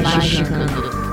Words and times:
Magicando. 0.00 1.11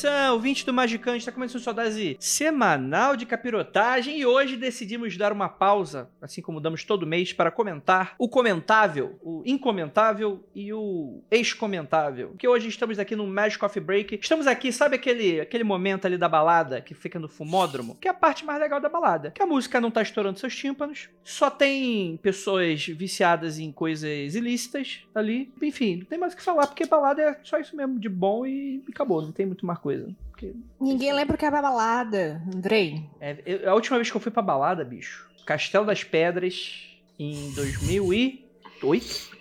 Praise 0.00 0.12
the 0.12 0.27
Sun, 0.28 0.32
ouvinte 0.32 0.66
do 0.66 0.74
Magicante, 0.74 1.18
está 1.18 1.32
começando 1.32 1.62
sua 1.62 1.72
dose 1.72 2.16
semanal 2.20 3.16
de 3.16 3.24
capirotagem 3.24 4.18
e 4.18 4.26
hoje 4.26 4.56
decidimos 4.56 5.16
dar 5.16 5.32
uma 5.32 5.48
pausa, 5.48 6.10
assim 6.20 6.42
como 6.42 6.60
damos 6.60 6.84
todo 6.84 7.06
mês, 7.06 7.32
para 7.32 7.50
comentar 7.50 8.14
o 8.18 8.28
comentável, 8.28 9.18
o 9.22 9.42
incomentável 9.46 10.44
e 10.54 10.72
o 10.72 11.22
ex-comentável. 11.30 12.34
Que 12.38 12.46
hoje 12.46 12.68
estamos 12.68 12.98
aqui 12.98 13.16
no 13.16 13.26
Magic 13.26 13.58
Coffee 13.58 13.82
Break. 13.82 14.18
Estamos 14.20 14.46
aqui, 14.46 14.70
sabe 14.70 14.96
aquele, 14.96 15.40
aquele 15.40 15.64
momento 15.64 16.06
ali 16.06 16.18
da 16.18 16.28
balada 16.28 16.80
que 16.80 16.94
fica 16.94 17.18
no 17.18 17.28
fumódromo? 17.28 17.96
Que 18.00 18.08
é 18.08 18.10
a 18.10 18.14
parte 18.14 18.44
mais 18.44 18.60
legal 18.60 18.80
da 18.80 18.88
balada. 18.88 19.30
Que 19.30 19.42
a 19.42 19.46
música 19.46 19.80
não 19.80 19.90
tá 19.90 20.02
estourando 20.02 20.38
seus 20.38 20.54
tímpanos, 20.54 21.08
só 21.24 21.50
tem 21.50 22.18
pessoas 22.18 22.86
viciadas 22.86 23.58
em 23.58 23.72
coisas 23.72 24.34
ilícitas 24.34 25.00
ali. 25.14 25.50
Enfim, 25.62 25.96
não 25.96 26.04
tem 26.04 26.18
mais 26.18 26.34
o 26.34 26.36
que 26.36 26.42
falar, 26.42 26.66
porque 26.66 26.86
balada 26.86 27.22
é 27.22 27.40
só 27.42 27.58
isso 27.58 27.74
mesmo, 27.74 27.98
de 27.98 28.08
bom 28.08 28.46
e 28.46 28.82
acabou, 28.88 29.22
não 29.22 29.32
tem 29.32 29.46
muito 29.46 29.64
mais 29.64 29.78
coisa. 29.78 30.17
Porque- 30.38 30.54
Ninguém 30.80 31.12
lembra 31.12 31.34
o 31.34 31.38
que 31.38 31.44
era 31.44 31.60
balada, 31.60 32.40
Andrei. 32.54 33.04
É, 33.20 33.42
eu- 33.44 33.68
a 33.72 33.74
última 33.74 33.96
vez 33.98 34.08
que 34.08 34.16
eu 34.16 34.20
fui 34.20 34.30
pra 34.30 34.40
balada, 34.40 34.84
bicho, 34.84 35.28
Castelo 35.44 35.84
das 35.84 36.04
Pedras, 36.04 36.86
em 37.18 37.50
2008. 37.54 39.36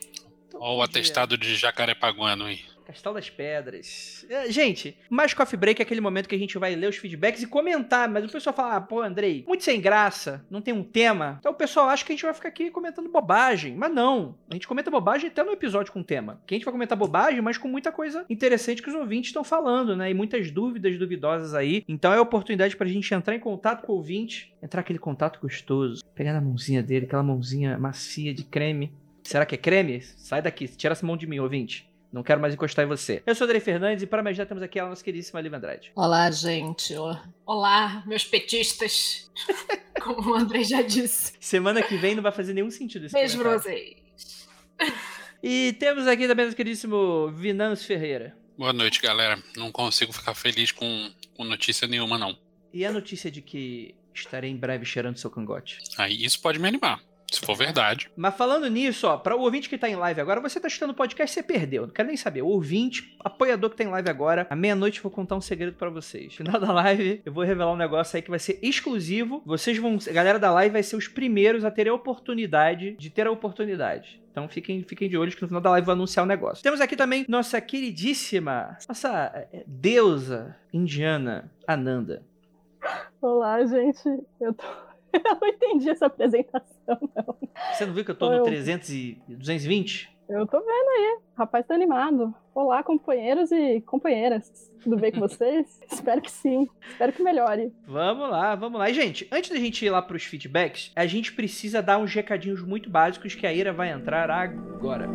Olha 0.55 0.77
o 0.79 0.81
atestado 0.81 1.37
de 1.37 1.55
Jacarepaguano 1.55 2.45
aí. 2.45 2.61
Castelo 2.87 3.15
das 3.15 3.29
Pedras. 3.29 4.25
É, 4.29 4.49
gente, 4.49 4.97
mais 5.09 5.33
coffee 5.33 5.59
break 5.59 5.81
é 5.81 5.83
aquele 5.83 5.99
momento 5.99 6.29
que 6.29 6.35
a 6.35 6.39
gente 6.39 6.57
vai 6.57 6.73
ler 6.73 6.87
os 6.87 6.95
feedbacks 6.95 7.43
e 7.43 7.47
comentar, 7.47 8.07
mas 8.09 8.23
o 8.23 8.29
pessoal 8.29 8.55
fala, 8.55 8.75
ah, 8.77 8.81
pô, 8.81 9.01
Andrei, 9.01 9.43
muito 9.45 9.65
sem 9.65 9.81
graça, 9.81 10.45
não 10.49 10.61
tem 10.61 10.73
um 10.73 10.83
tema. 10.83 11.35
Então 11.39 11.51
o 11.51 11.55
pessoal 11.55 11.89
acha 11.89 12.05
que 12.05 12.13
a 12.13 12.15
gente 12.15 12.23
vai 12.23 12.33
ficar 12.33 12.47
aqui 12.47 12.71
comentando 12.71 13.09
bobagem, 13.09 13.75
mas 13.75 13.93
não. 13.93 14.37
A 14.49 14.53
gente 14.53 14.65
comenta 14.65 14.89
bobagem 14.89 15.29
até 15.29 15.43
no 15.43 15.51
episódio 15.51 15.91
com 15.91 16.01
tema. 16.01 16.41
Que 16.47 16.55
a 16.55 16.57
gente 16.57 16.63
vai 16.63 16.71
comentar 16.71 16.97
bobagem, 16.97 17.41
mas 17.41 17.57
com 17.57 17.67
muita 17.67 17.91
coisa 17.91 18.25
interessante 18.29 18.81
que 18.81 18.89
os 18.89 18.95
ouvintes 18.95 19.31
estão 19.31 19.43
falando, 19.43 19.93
né? 19.93 20.09
E 20.09 20.13
muitas 20.13 20.49
dúvidas 20.49 20.97
duvidosas 20.97 21.53
aí. 21.53 21.83
Então 21.89 22.13
é 22.13 22.17
a 22.17 22.21
oportunidade 22.21 22.77
pra 22.77 22.87
gente 22.87 23.13
entrar 23.13 23.35
em 23.35 23.39
contato 23.39 23.85
com 23.85 23.91
o 23.91 23.95
ouvinte, 23.97 24.55
entrar 24.63 24.79
aquele 24.79 24.99
contato 24.99 25.41
gostoso, 25.41 26.01
pegar 26.15 26.31
na 26.31 26.39
mãozinha 26.39 26.81
dele, 26.81 27.05
aquela 27.05 27.23
mãozinha 27.23 27.77
macia 27.77 28.33
de 28.33 28.45
creme. 28.45 28.93
Será 29.23 29.45
que 29.45 29.55
é 29.55 29.57
creme? 29.57 30.01
Sai 30.01 30.41
daqui, 30.41 30.69
tira 30.69 30.93
essa 30.93 31.05
mão 31.05 31.17
de 31.17 31.27
mim, 31.27 31.39
ouvinte. 31.39 31.85
Não 32.17 32.23
quero 32.23 32.41
mais 32.41 32.51
encostar 32.51 32.83
em 32.83 32.87
você. 32.87 33.21
Eu 33.27 33.35
sou 33.35 33.45
o 33.45 33.47
Andrei 33.47 33.61
Fernandes 33.61 34.01
e 34.01 34.07
para 34.07 34.23
me 34.23 34.31
ajudar 34.31 34.47
temos 34.47 34.63
aqui 34.63 34.79
a 34.79 34.87
nossa 34.87 35.03
queridíssima 35.03 35.39
Liv 35.39 35.53
Andrade. 35.53 35.91
Olá, 35.95 36.31
gente. 36.31 36.95
Olá, 37.45 38.03
meus 38.07 38.25
petistas. 38.25 39.29
Como 40.01 40.31
o 40.31 40.33
Andrei 40.33 40.63
já 40.63 40.81
disse. 40.81 41.33
Semana 41.39 41.83
que 41.83 41.95
vem 41.95 42.15
não 42.15 42.23
vai 42.23 42.31
fazer 42.31 42.53
nenhum 42.53 42.71
sentido 42.71 43.05
esse 43.05 43.13
Beijo 43.13 43.37
pra 43.37 43.59
vocês. 43.59 43.97
E 45.43 45.73
temos 45.73 46.07
aqui 46.07 46.27
também 46.27 46.47
o 46.47 46.55
queridíssimo 46.55 47.31
Vinâncio 47.31 47.85
Ferreira. 47.85 48.35
Boa 48.57 48.73
noite, 48.73 48.99
galera. 48.99 49.37
Não 49.55 49.71
consigo 49.71 50.11
ficar 50.11 50.33
feliz 50.33 50.71
com, 50.71 51.11
com 51.35 51.43
notícia 51.43 51.87
nenhuma, 51.87 52.17
não. 52.17 52.35
E 52.73 52.83
a 52.83 52.91
notícia 52.91 53.29
de 53.29 53.43
que 53.43 53.93
estarei 54.11 54.49
em 54.49 54.57
breve 54.57 54.83
cheirando 54.83 55.17
seu 55.17 55.29
cangote. 55.29 55.77
Aí 55.95 56.25
isso 56.25 56.41
pode 56.41 56.57
me 56.57 56.67
animar, 56.67 56.99
se 57.29 57.41
for 57.41 57.55
verdade. 57.55 58.09
Mas 58.15 58.35
falando 58.35 58.67
nisso, 58.67 59.07
ó, 59.07 59.17
para 59.17 59.35
o 59.35 59.41
ouvinte 59.41 59.67
que 59.67 59.77
tá 59.77 59.89
em 59.89 59.95
live 59.95 60.21
agora, 60.21 60.39
você 60.39 60.59
tá 60.59 60.67
escutando 60.67 60.91
o 60.91 60.95
podcast, 60.95 61.33
você 61.33 61.43
perdeu. 61.43 61.83
Não 61.83 61.93
quero 61.93 62.07
nem 62.07 62.17
saber. 62.17 62.41
O 62.41 62.47
ouvinte, 62.47 63.15
apoiador 63.19 63.69
que 63.69 63.75
tá 63.75 63.83
em 63.83 63.87
live 63.87 64.09
agora, 64.09 64.47
à 64.49 64.55
meia-noite 64.55 64.99
eu 64.99 65.03
vou 65.03 65.11
contar 65.11 65.35
um 65.35 65.41
segredo 65.41 65.75
pra 65.75 65.89
vocês. 65.89 66.25
No 66.25 66.45
final 66.45 66.59
da 66.59 66.71
live, 66.71 67.21
eu 67.25 67.33
vou 67.33 67.43
revelar 67.43 67.73
um 67.73 67.77
negócio 67.77 68.15
aí 68.15 68.21
que 68.21 68.29
vai 68.29 68.39
ser 68.39 68.59
exclusivo. 68.61 69.41
Vocês 69.45 69.77
vão. 69.77 69.97
A 70.07 70.13
galera 70.13 70.39
da 70.39 70.51
live 70.51 70.73
vai 70.73 70.83
ser 70.83 70.95
os 70.95 71.07
primeiros 71.07 71.65
a 71.65 71.71
ter 71.71 71.87
a 71.87 71.93
oportunidade 71.93 72.95
de 72.97 73.09
ter 73.09 73.27
a 73.27 73.31
oportunidade. 73.31 74.21
Então 74.31 74.47
fiquem, 74.47 74.83
fiquem 74.83 75.09
de 75.09 75.17
olho 75.17 75.35
que 75.35 75.41
no 75.41 75.47
final 75.47 75.61
da 75.61 75.71
live 75.71 75.83
eu 75.83 75.85
vou 75.87 75.93
anunciar 75.93 76.23
o 76.23 76.27
negócio. 76.27 76.63
Temos 76.63 76.79
aqui 76.79 76.95
também 76.95 77.25
nossa 77.27 77.59
queridíssima, 77.59 78.77
nossa 78.87 79.47
é, 79.51 79.63
deusa 79.65 80.55
indiana, 80.71 81.51
Ananda. 81.67 82.23
Olá, 83.19 83.65
gente. 83.65 84.07
Eu, 84.39 84.53
tô... 84.53 84.86
eu 85.13 85.37
não 85.41 85.47
entendi 85.47 85.89
essa 85.89 86.05
apresentação, 86.07 86.97
não. 87.15 87.37
Você 87.73 87.85
não 87.85 87.93
viu 87.93 88.03
que 88.05 88.11
eu 88.11 88.15
tô 88.15 88.29
no 88.29 88.35
eu- 88.37 88.43
300 88.43 88.89
e 88.89 89.21
220? 89.27 90.15
Eu 90.29 90.45
tô 90.45 90.59
vendo 90.59 90.69
aí. 90.69 91.19
O 91.35 91.37
rapaz 91.39 91.65
tá 91.65 91.73
animado. 91.73 92.35
Olá, 92.53 92.83
companheiros 92.83 93.49
e 93.49 93.79
companheiras. 93.81 94.69
Tudo 94.83 94.97
bem 94.97 95.09
com 95.11 95.19
vocês? 95.21 95.79
Espero 95.89 96.21
que 96.21 96.29
sim. 96.29 96.67
Espero 96.89 97.13
que 97.13 97.23
melhore. 97.23 97.71
Vamos 97.87 98.29
lá, 98.29 98.53
vamos 98.55 98.77
lá. 98.77 98.89
E, 98.89 98.93
gente, 98.93 99.25
antes 99.31 99.49
da 99.51 99.55
gente 99.55 99.85
ir 99.85 99.89
lá 99.89 100.01
pros 100.01 100.25
feedbacks, 100.25 100.91
a 100.95 101.05
gente 101.05 101.31
precisa 101.31 101.81
dar 101.81 101.97
uns 101.97 102.13
recadinhos 102.13 102.61
muito 102.61 102.89
básicos 102.89 103.35
que 103.35 103.47
a 103.47 103.53
Ira 103.53 103.71
vai 103.71 103.89
entrar 103.89 104.29
agora. 104.29 105.07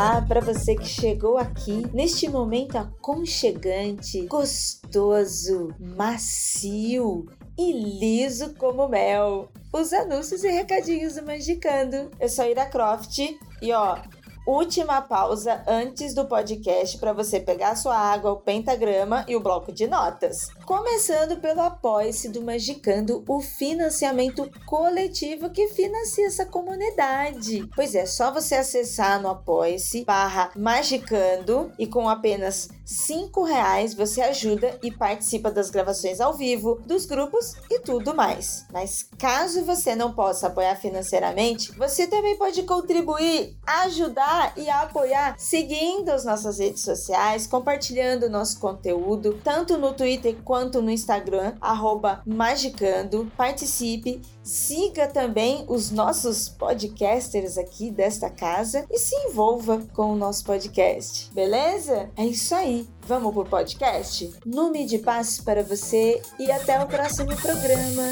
Olá 0.00 0.22
para 0.22 0.40
você 0.40 0.74
que 0.74 0.86
chegou 0.86 1.36
aqui 1.36 1.86
neste 1.92 2.26
momento 2.26 2.78
aconchegante, 2.78 4.22
gostoso, 4.28 5.74
macio 5.78 7.26
e 7.58 7.70
liso 7.70 8.54
como 8.54 8.88
mel. 8.88 9.52
Os 9.70 9.92
anúncios 9.92 10.42
e 10.42 10.48
recadinhos 10.50 11.18
do. 11.18 12.10
Eu 12.18 12.30
sou 12.30 12.46
Ira 12.46 12.64
Croft 12.64 13.18
e 13.60 13.72
ó, 13.74 13.98
última 14.46 15.00
pausa 15.02 15.62
antes 15.66 16.14
do 16.14 16.24
podcast 16.26 16.98
para 16.98 17.12
você 17.12 17.40
pegar 17.40 17.76
sua 17.76 17.96
água, 17.96 18.32
o 18.32 18.40
pentagrama 18.40 19.24
e 19.28 19.36
o 19.36 19.40
bloco 19.40 19.72
de 19.72 19.86
notas. 19.86 20.48
Começando 20.64 21.40
pelo 21.40 21.60
apoia-se 21.60 22.28
do 22.28 22.42
Magicando, 22.42 23.24
o 23.28 23.40
financiamento 23.40 24.50
coletivo 24.66 25.50
que 25.50 25.68
financia 25.68 26.26
essa 26.26 26.46
comunidade. 26.46 27.68
Pois 27.74 27.94
é, 27.94 28.06
só 28.06 28.32
você 28.32 28.56
acessar 28.56 29.20
no 29.20 29.28
apoia-se 29.28 30.04
barra 30.04 30.50
Magicando 30.56 31.72
e 31.78 31.86
com 31.86 32.08
apenas 32.08 32.68
cinco 32.90 33.44
reais 33.44 33.94
você 33.94 34.20
ajuda 34.20 34.76
e 34.82 34.90
participa 34.90 35.48
das 35.48 35.70
gravações 35.70 36.20
ao 36.20 36.34
vivo, 36.34 36.80
dos 36.84 37.06
grupos 37.06 37.54
e 37.70 37.78
tudo 37.78 38.14
mais. 38.14 38.66
Mas 38.72 39.08
caso 39.16 39.64
você 39.64 39.94
não 39.94 40.12
possa 40.12 40.48
apoiar 40.48 40.74
financeiramente, 40.74 41.70
você 41.72 42.08
também 42.08 42.36
pode 42.36 42.64
contribuir, 42.64 43.56
ajudar 43.64 44.54
e 44.56 44.68
apoiar 44.68 45.36
seguindo 45.38 46.08
as 46.10 46.24
nossas 46.24 46.58
redes 46.58 46.82
sociais, 46.82 47.46
compartilhando 47.46 48.26
o 48.26 48.30
nosso 48.30 48.58
conteúdo, 48.58 49.38
tanto 49.44 49.78
no 49.78 49.92
Twitter 49.92 50.36
quanto 50.44 50.82
no 50.82 50.90
Instagram, 50.90 51.54
Magicando. 52.26 53.30
Participe, 53.36 54.20
siga 54.42 55.06
também 55.06 55.64
os 55.68 55.92
nossos 55.92 56.48
podcasters 56.48 57.56
aqui 57.56 57.90
desta 57.90 58.28
casa 58.28 58.84
e 58.90 58.98
se 58.98 59.14
envolva 59.14 59.80
com 59.94 60.12
o 60.12 60.16
nosso 60.16 60.44
podcast, 60.44 61.32
beleza? 61.32 62.10
É 62.16 62.24
isso 62.24 62.54
aí. 62.54 62.79
Vamos 63.06 63.32
pro 63.32 63.44
podcast? 63.44 64.32
Nome 64.44 64.86
de 64.86 64.98
paz 64.98 65.40
para 65.40 65.62
você 65.62 66.20
e 66.38 66.50
até 66.50 66.82
o 66.82 66.86
próximo 66.86 67.34
programa. 67.36 68.02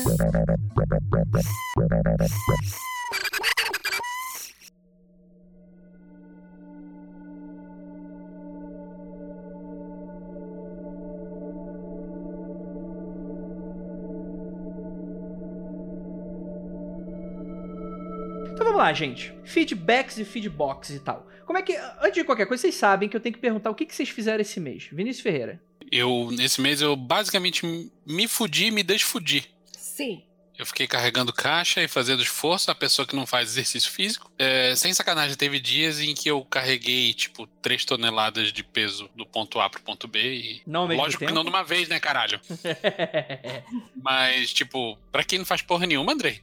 Vamos 18.79 18.85
lá, 18.85 18.93
gente. 18.93 19.35
Feedbacks 19.45 20.19
e 20.19 20.25
feedbox 20.25 20.91
e 20.91 21.01
tal. 21.01 21.27
Como 21.45 21.59
é 21.59 21.63
que. 21.63 21.77
Antes 22.01 22.15
de 22.15 22.25
qualquer 22.25 22.47
coisa, 22.47 22.61
vocês 22.61 22.77
sabem 22.77 23.09
que 23.09 23.17
eu 23.17 23.21
tenho 23.21 23.35
que 23.35 23.41
perguntar 23.41 23.71
o 23.71 23.75
que, 23.75 23.85
que 23.85 23.95
vocês 23.95 24.09
fizeram 24.09 24.41
esse 24.41 24.61
mês. 24.61 24.89
Vinícius 24.93 25.23
Ferreira. 25.23 25.61
Eu, 25.91 26.31
nesse 26.31 26.61
mês, 26.61 26.81
eu 26.81 26.95
basicamente 26.95 27.91
me 28.07 28.29
fudi 28.29 28.67
e 28.67 28.71
me 28.71 28.83
desfudi. 28.83 29.51
Sim. 29.73 30.23
Eu 30.57 30.67
fiquei 30.67 30.89
carregando 30.89 31.33
caixa 31.33 31.81
e 31.81 31.89
fazendo 31.89 32.21
esforço, 32.21 32.69
a 32.69 32.75
pessoa 32.75 33.07
que 33.07 33.15
não 33.15 33.25
faz 33.25 33.51
exercício 33.51 33.91
físico. 33.91 34.31
É, 34.37 34.75
sem 34.75 34.93
sacanagem, 34.93 35.37
teve 35.37 35.61
dias 35.61 36.01
em 36.01 36.15
que 36.15 36.29
eu 36.29 36.45
carreguei, 36.45 37.15
tipo, 37.15 37.47
3 37.63 37.85
toneladas 37.85 38.53
de 38.53 38.65
peso 38.65 39.09
do 39.15 39.25
ponto 39.25 39.61
A 39.61 39.71
pro 39.71 39.81
ponto 39.81 40.09
B. 40.09 40.21
E... 40.21 40.63
Não 40.67 40.83
ao 40.83 40.89
mesmo 40.89 41.03
Lógico 41.03 41.21
tempo? 41.21 41.31
que 41.31 41.35
não 41.35 41.45
de 41.45 41.51
uma 41.51 41.63
vez, 41.63 41.89
né, 41.89 42.01
caralho? 42.01 42.41
Mas, 44.03 44.53
tipo, 44.53 44.99
pra 45.13 45.23
quem 45.23 45.39
não 45.39 45.47
faz 45.47 45.63
porra 45.63 45.87
nenhuma, 45.87 46.13
Andrei, 46.13 46.43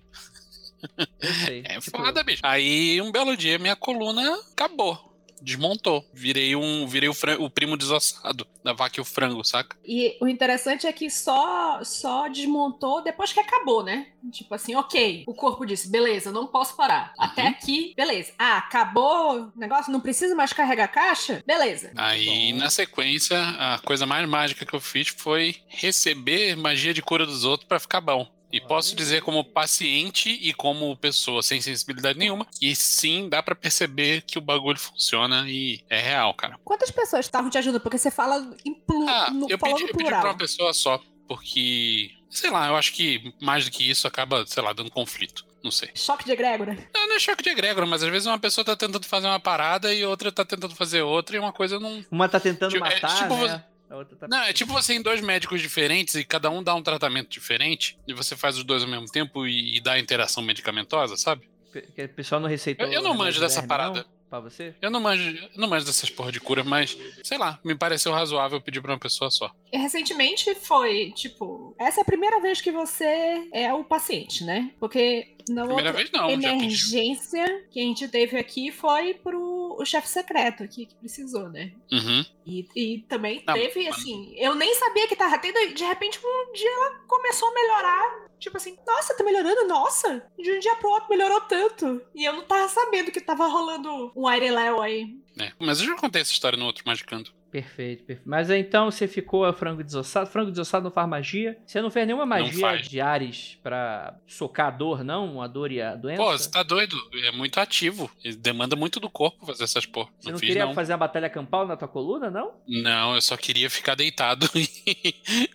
eu 0.98 1.34
sei. 1.46 1.64
é 1.66 1.80
Tipo, 1.80 1.98
foda, 1.98 2.24
bicho. 2.24 2.42
Aí, 2.44 3.02
um 3.02 3.12
belo 3.12 3.36
dia, 3.36 3.58
minha 3.60 3.76
coluna 3.76 4.36
acabou. 4.52 5.14
Desmontou. 5.42 6.04
Virei 6.14 6.56
um. 6.56 6.88
Virei 6.88 7.10
o, 7.10 7.14
fran- 7.14 7.38
o 7.40 7.50
primo 7.50 7.76
desossado 7.78 8.48
da 8.64 8.74
vaca 8.74 9.00
e 9.00 9.02
o 9.02 9.06
frango, 9.06 9.44
saca? 9.44 9.78
E 9.86 10.18
o 10.20 10.28
interessante 10.28 10.88
é 10.88 10.94
que 10.94 11.08
só, 11.10 11.84
só 11.84 12.28
desmontou 12.30 13.04
depois 13.04 13.32
que 13.32 13.40
acabou, 13.40 13.84
né? 13.84 14.08
Tipo 14.32 14.56
assim, 14.56 14.74
ok. 14.76 15.24
O 15.28 15.36
corpo 15.36 15.66
disse, 15.66 15.92
beleza, 15.92 16.32
não 16.32 16.48
posso 16.48 16.76
parar. 16.76 17.14
Até 17.20 17.44
Uhum. 17.44 17.50
aqui, 17.50 17.94
beleza. 17.96 18.34
Ah, 18.40 18.58
acabou 18.58 19.40
o 19.40 19.52
negócio, 19.56 19.92
não 19.92 20.00
precisa 20.00 20.34
mais 20.34 20.52
carregar 20.54 20.88
caixa? 20.88 21.44
Beleza. 21.46 21.92
Aí, 21.96 22.52
Bom. 22.54 22.60
na 22.60 22.70
sequência, 22.72 23.38
a 23.38 23.78
coisa 23.80 24.06
mais 24.08 24.28
mágica 24.28 24.66
que 24.66 24.74
eu 24.74 24.80
fiz 24.80 25.10
foi 25.10 25.58
receber 25.68 26.56
magia 26.56 26.94
de 26.94 27.04
cura 27.04 27.26
dos 27.26 27.44
outros 27.44 27.68
pra 27.68 27.80
ficar 27.80 28.02
bom. 28.02 28.26
E 28.52 28.62
posso 28.62 28.96
dizer, 28.96 29.22
como 29.22 29.44
paciente 29.44 30.30
e 30.30 30.54
como 30.54 30.96
pessoa 30.98 31.44
sem 31.44 31.60
sensibilidade 31.60 32.18
nenhuma, 32.18 32.46
que 32.60 32.74
sim, 32.76 33.28
dá 33.28 33.44
pra 33.44 33.54
perceber 33.56 34.22
que 34.22 34.38
o 34.38 34.42
bagulho 34.42 34.80
funciona 34.80 35.46
e 35.50 35.84
é 35.90 36.00
real, 36.00 36.34
cara. 36.34 36.58
Quantas 36.64 36.90
pessoas 36.92 37.26
estavam 37.26 37.50
te 37.50 37.58
ajudando? 37.58 37.82
Porque 37.82 37.98
você 37.98 38.10
fala 38.12 38.38
em 38.64 38.74
plu, 38.74 39.08
Ah, 39.10 39.30
no, 39.32 39.50
eu 39.50 39.58
pedi, 39.58 39.72
eu 39.82 39.88
pedi 39.88 39.94
plural. 39.94 40.22
pra 40.22 40.30
uma 40.32 40.38
pessoa 40.38 40.74
só, 40.74 41.02
porque, 41.28 42.12
sei 42.30 42.50
lá, 42.50 42.68
eu 42.68 42.76
acho 42.76 42.94
que 42.94 43.34
mais 43.42 43.66
do 43.66 43.72
que 43.72 43.90
isso 43.90 44.08
acaba, 44.08 44.46
sei 44.48 44.64
lá, 44.64 44.72
dando 44.74 44.90
conflito. 44.92 45.46
Não 45.64 45.72
sei. 45.72 45.90
Choque 45.96 46.24
de 46.26 46.32
egrégora. 46.32 46.78
Não, 46.94 47.08
não 47.08 47.16
é 47.16 47.20
choque 47.20 47.42
de 47.44 47.50
egrégora, 47.50 47.88
mas 47.88 48.04
às 48.04 48.10
vezes 48.10 48.28
uma 48.28 48.38
pessoa 48.38 48.64
tá 48.64 48.76
tentando 48.76 49.04
fazer 49.06 49.26
uma 49.26 49.40
parada 49.40 49.92
e 49.94 50.06
outra 50.06 50.32
tá 50.32 50.46
tentando 50.46 50.76
fazer 50.76 51.02
outra 51.02 51.36
e 51.36 51.40
uma 51.40 51.52
coisa 51.52 51.80
não. 51.80 52.06
Uma 52.12 52.30
tá 52.30 52.40
tentando 52.40 52.72
Tipo, 52.72 52.86
é 52.86 52.94
matar, 52.94 53.18
tipo 53.18 53.36
né? 53.48 53.64
A 53.96 54.00
outra 54.00 54.16
tá... 54.18 54.28
Não, 54.28 54.40
é 54.44 54.52
tipo 54.54 54.74
você 54.74 54.94
em 54.94 55.02
dois 55.02 55.22
médicos 55.22 55.62
diferentes 55.62 56.16
e 56.16 56.24
cada 56.24 56.50
um 56.50 56.62
dá 56.62 56.76
um 56.76 56.82
tratamento 56.84 57.30
diferente 57.30 57.98
e 58.08 58.14
você 58.14 58.36
faz 58.36 58.58
os 58.58 58.64
dois 58.64 58.84
ao 58.84 58.90
mesmo 58.90 59.08
tempo 59.08 59.48
e, 59.48 59.78
e 59.78 59.82
dá 59.82 59.98
interação 59.98 60.44
medicamentosa, 60.44 61.16
sabe? 61.18 61.50
Que 61.96 62.04
o 62.04 62.10
pessoal 62.10 62.40
não 62.42 62.48
receitou. 62.50 62.86
Eu- 62.88 62.94
eu 62.94 63.02
não 63.02 63.14
manjo 63.14 63.40
dessa 63.40 63.64
parada. 63.64 64.06
Pra 64.30 64.40
você? 64.40 64.74
Eu 64.82 64.90
não 64.90 65.00
manjo, 65.00 65.50
não 65.56 65.68
manjo 65.70 65.86
dessas 65.86 66.10
porra 66.10 66.32
de 66.32 66.40
cura, 66.40 66.64
mas 66.64 66.98
sei 67.24 67.38
lá, 67.38 67.60
me 67.64 67.76
pareceu 67.76 68.12
razoável 68.12 68.60
pedir 68.60 68.82
pra 68.82 68.92
uma 68.92 69.00
pessoa 69.00 69.30
só. 69.30 69.54
Recentemente 69.78 70.54
foi, 70.56 71.12
tipo, 71.12 71.76
essa 71.80 72.00
é 72.00 72.04
a 72.04 72.06
primeira 72.06 72.40
vez 72.40 72.62
que 72.62 72.72
você 72.72 73.48
é 73.52 73.74
o 73.74 73.84
paciente, 73.84 74.44
né? 74.44 74.72
Porque 74.80 75.36
na 75.50 75.66
Primeira 75.66 75.94
vez 75.94 76.12
não, 76.12 76.30
emergência 76.30 77.68
que 77.70 77.80
a 77.80 77.84
gente 77.84 78.08
teve 78.08 78.38
aqui 78.38 78.72
foi 78.72 79.14
pro 79.14 79.76
o 79.80 79.86
chefe 79.86 80.08
secreto 80.08 80.64
aqui 80.64 80.86
que 80.86 80.96
precisou, 80.96 81.50
né? 81.50 81.72
Uhum. 81.92 82.26
E, 82.46 82.66
e 82.76 83.00
também 83.10 83.44
Não, 83.46 83.54
teve, 83.54 83.86
mas- 83.86 83.96
assim, 83.98 84.34
eu 84.38 84.56
nem 84.56 84.74
sabia 84.76 85.08
que 85.08 85.16
tava 85.16 85.38
tendo, 85.38 85.58
e 85.60 85.74
de 85.74 85.84
repente 85.84 86.20
um 86.24 86.54
dia 86.54 86.70
ela 86.70 87.00
começou 87.08 87.50
a 87.50 87.54
melhorar. 87.54 88.26
Tipo 88.40 88.58
assim, 88.58 88.78
nossa, 88.86 89.16
tá 89.16 89.24
melhorando? 89.24 89.68
Nossa! 89.68 90.26
De 90.38 90.52
um 90.52 90.60
dia 90.60 90.76
pro 90.76 90.90
outro 90.90 91.10
melhorou 91.10 91.42
tanto. 91.42 92.02
E 92.14 92.24
eu 92.26 92.34
não 92.34 92.44
tava 92.44 92.68
sabendo 92.70 93.12
que 93.12 93.22
tava 93.22 93.48
rolando 93.48 94.12
um 94.16 94.28
aire 94.28 94.52
léu 94.52 94.82
aí. 94.82 95.08
É, 95.40 95.52
mas 95.60 95.80
eu 95.80 95.86
já 95.88 95.96
contei 95.96 96.22
essa 96.22 96.32
história 96.32 96.58
no 96.58 96.66
outro 96.66 96.84
Magicando. 96.86 97.32
Perfeito, 97.56 98.04
perfeito. 98.04 98.22
Mas 98.30 98.50
então 98.50 98.92
você 98.92 99.08
ficou 99.08 99.46
a 99.46 99.54
frango 99.54 99.82
desossado. 99.82 100.30
Frango 100.30 100.52
desossado 100.52 100.84
não 100.84 100.92
faz 100.92 101.08
magia. 101.08 101.58
Você 101.66 101.82
não 101.82 101.90
fez 101.90 102.06
nenhuma 102.06 102.26
magia 102.26 102.60
faz. 102.60 102.90
de 102.90 103.00
Ares 103.00 103.58
pra 103.64 104.14
socar 104.28 104.68
a 104.68 104.72
dor, 104.72 105.06
não? 105.06 105.42
A 105.42 105.48
dor 105.48 105.72
e 105.72 105.82
a 105.82 105.96
doença? 105.96 106.22
Pô, 106.22 106.32
você 106.38 106.52
tá 106.52 106.64
doido? 106.64 106.98
É 107.24 107.32
muito 107.32 107.58
ativo. 107.58 108.12
Ele 108.22 108.36
demanda 108.36 108.76
muito 108.76 109.00
do 109.00 109.10
corpo 109.10 109.46
fazer 109.46 109.64
essas 109.64 109.86
porra. 109.86 110.10
Você 110.20 110.28
Não, 110.28 110.34
não 110.34 110.40
fiz, 110.40 110.50
queria 110.50 110.66
não. 110.66 110.74
fazer 110.74 110.92
a 110.92 110.98
batalha 110.98 111.30
campal 111.30 111.66
na 111.66 111.78
tua 111.78 111.88
coluna, 111.88 112.30
não? 112.30 112.52
Não, 112.68 113.16
eu 113.16 113.22
só 113.22 113.38
queria 113.38 113.70
ficar 113.70 113.96
deitado 113.96 114.50
e, 114.54 114.68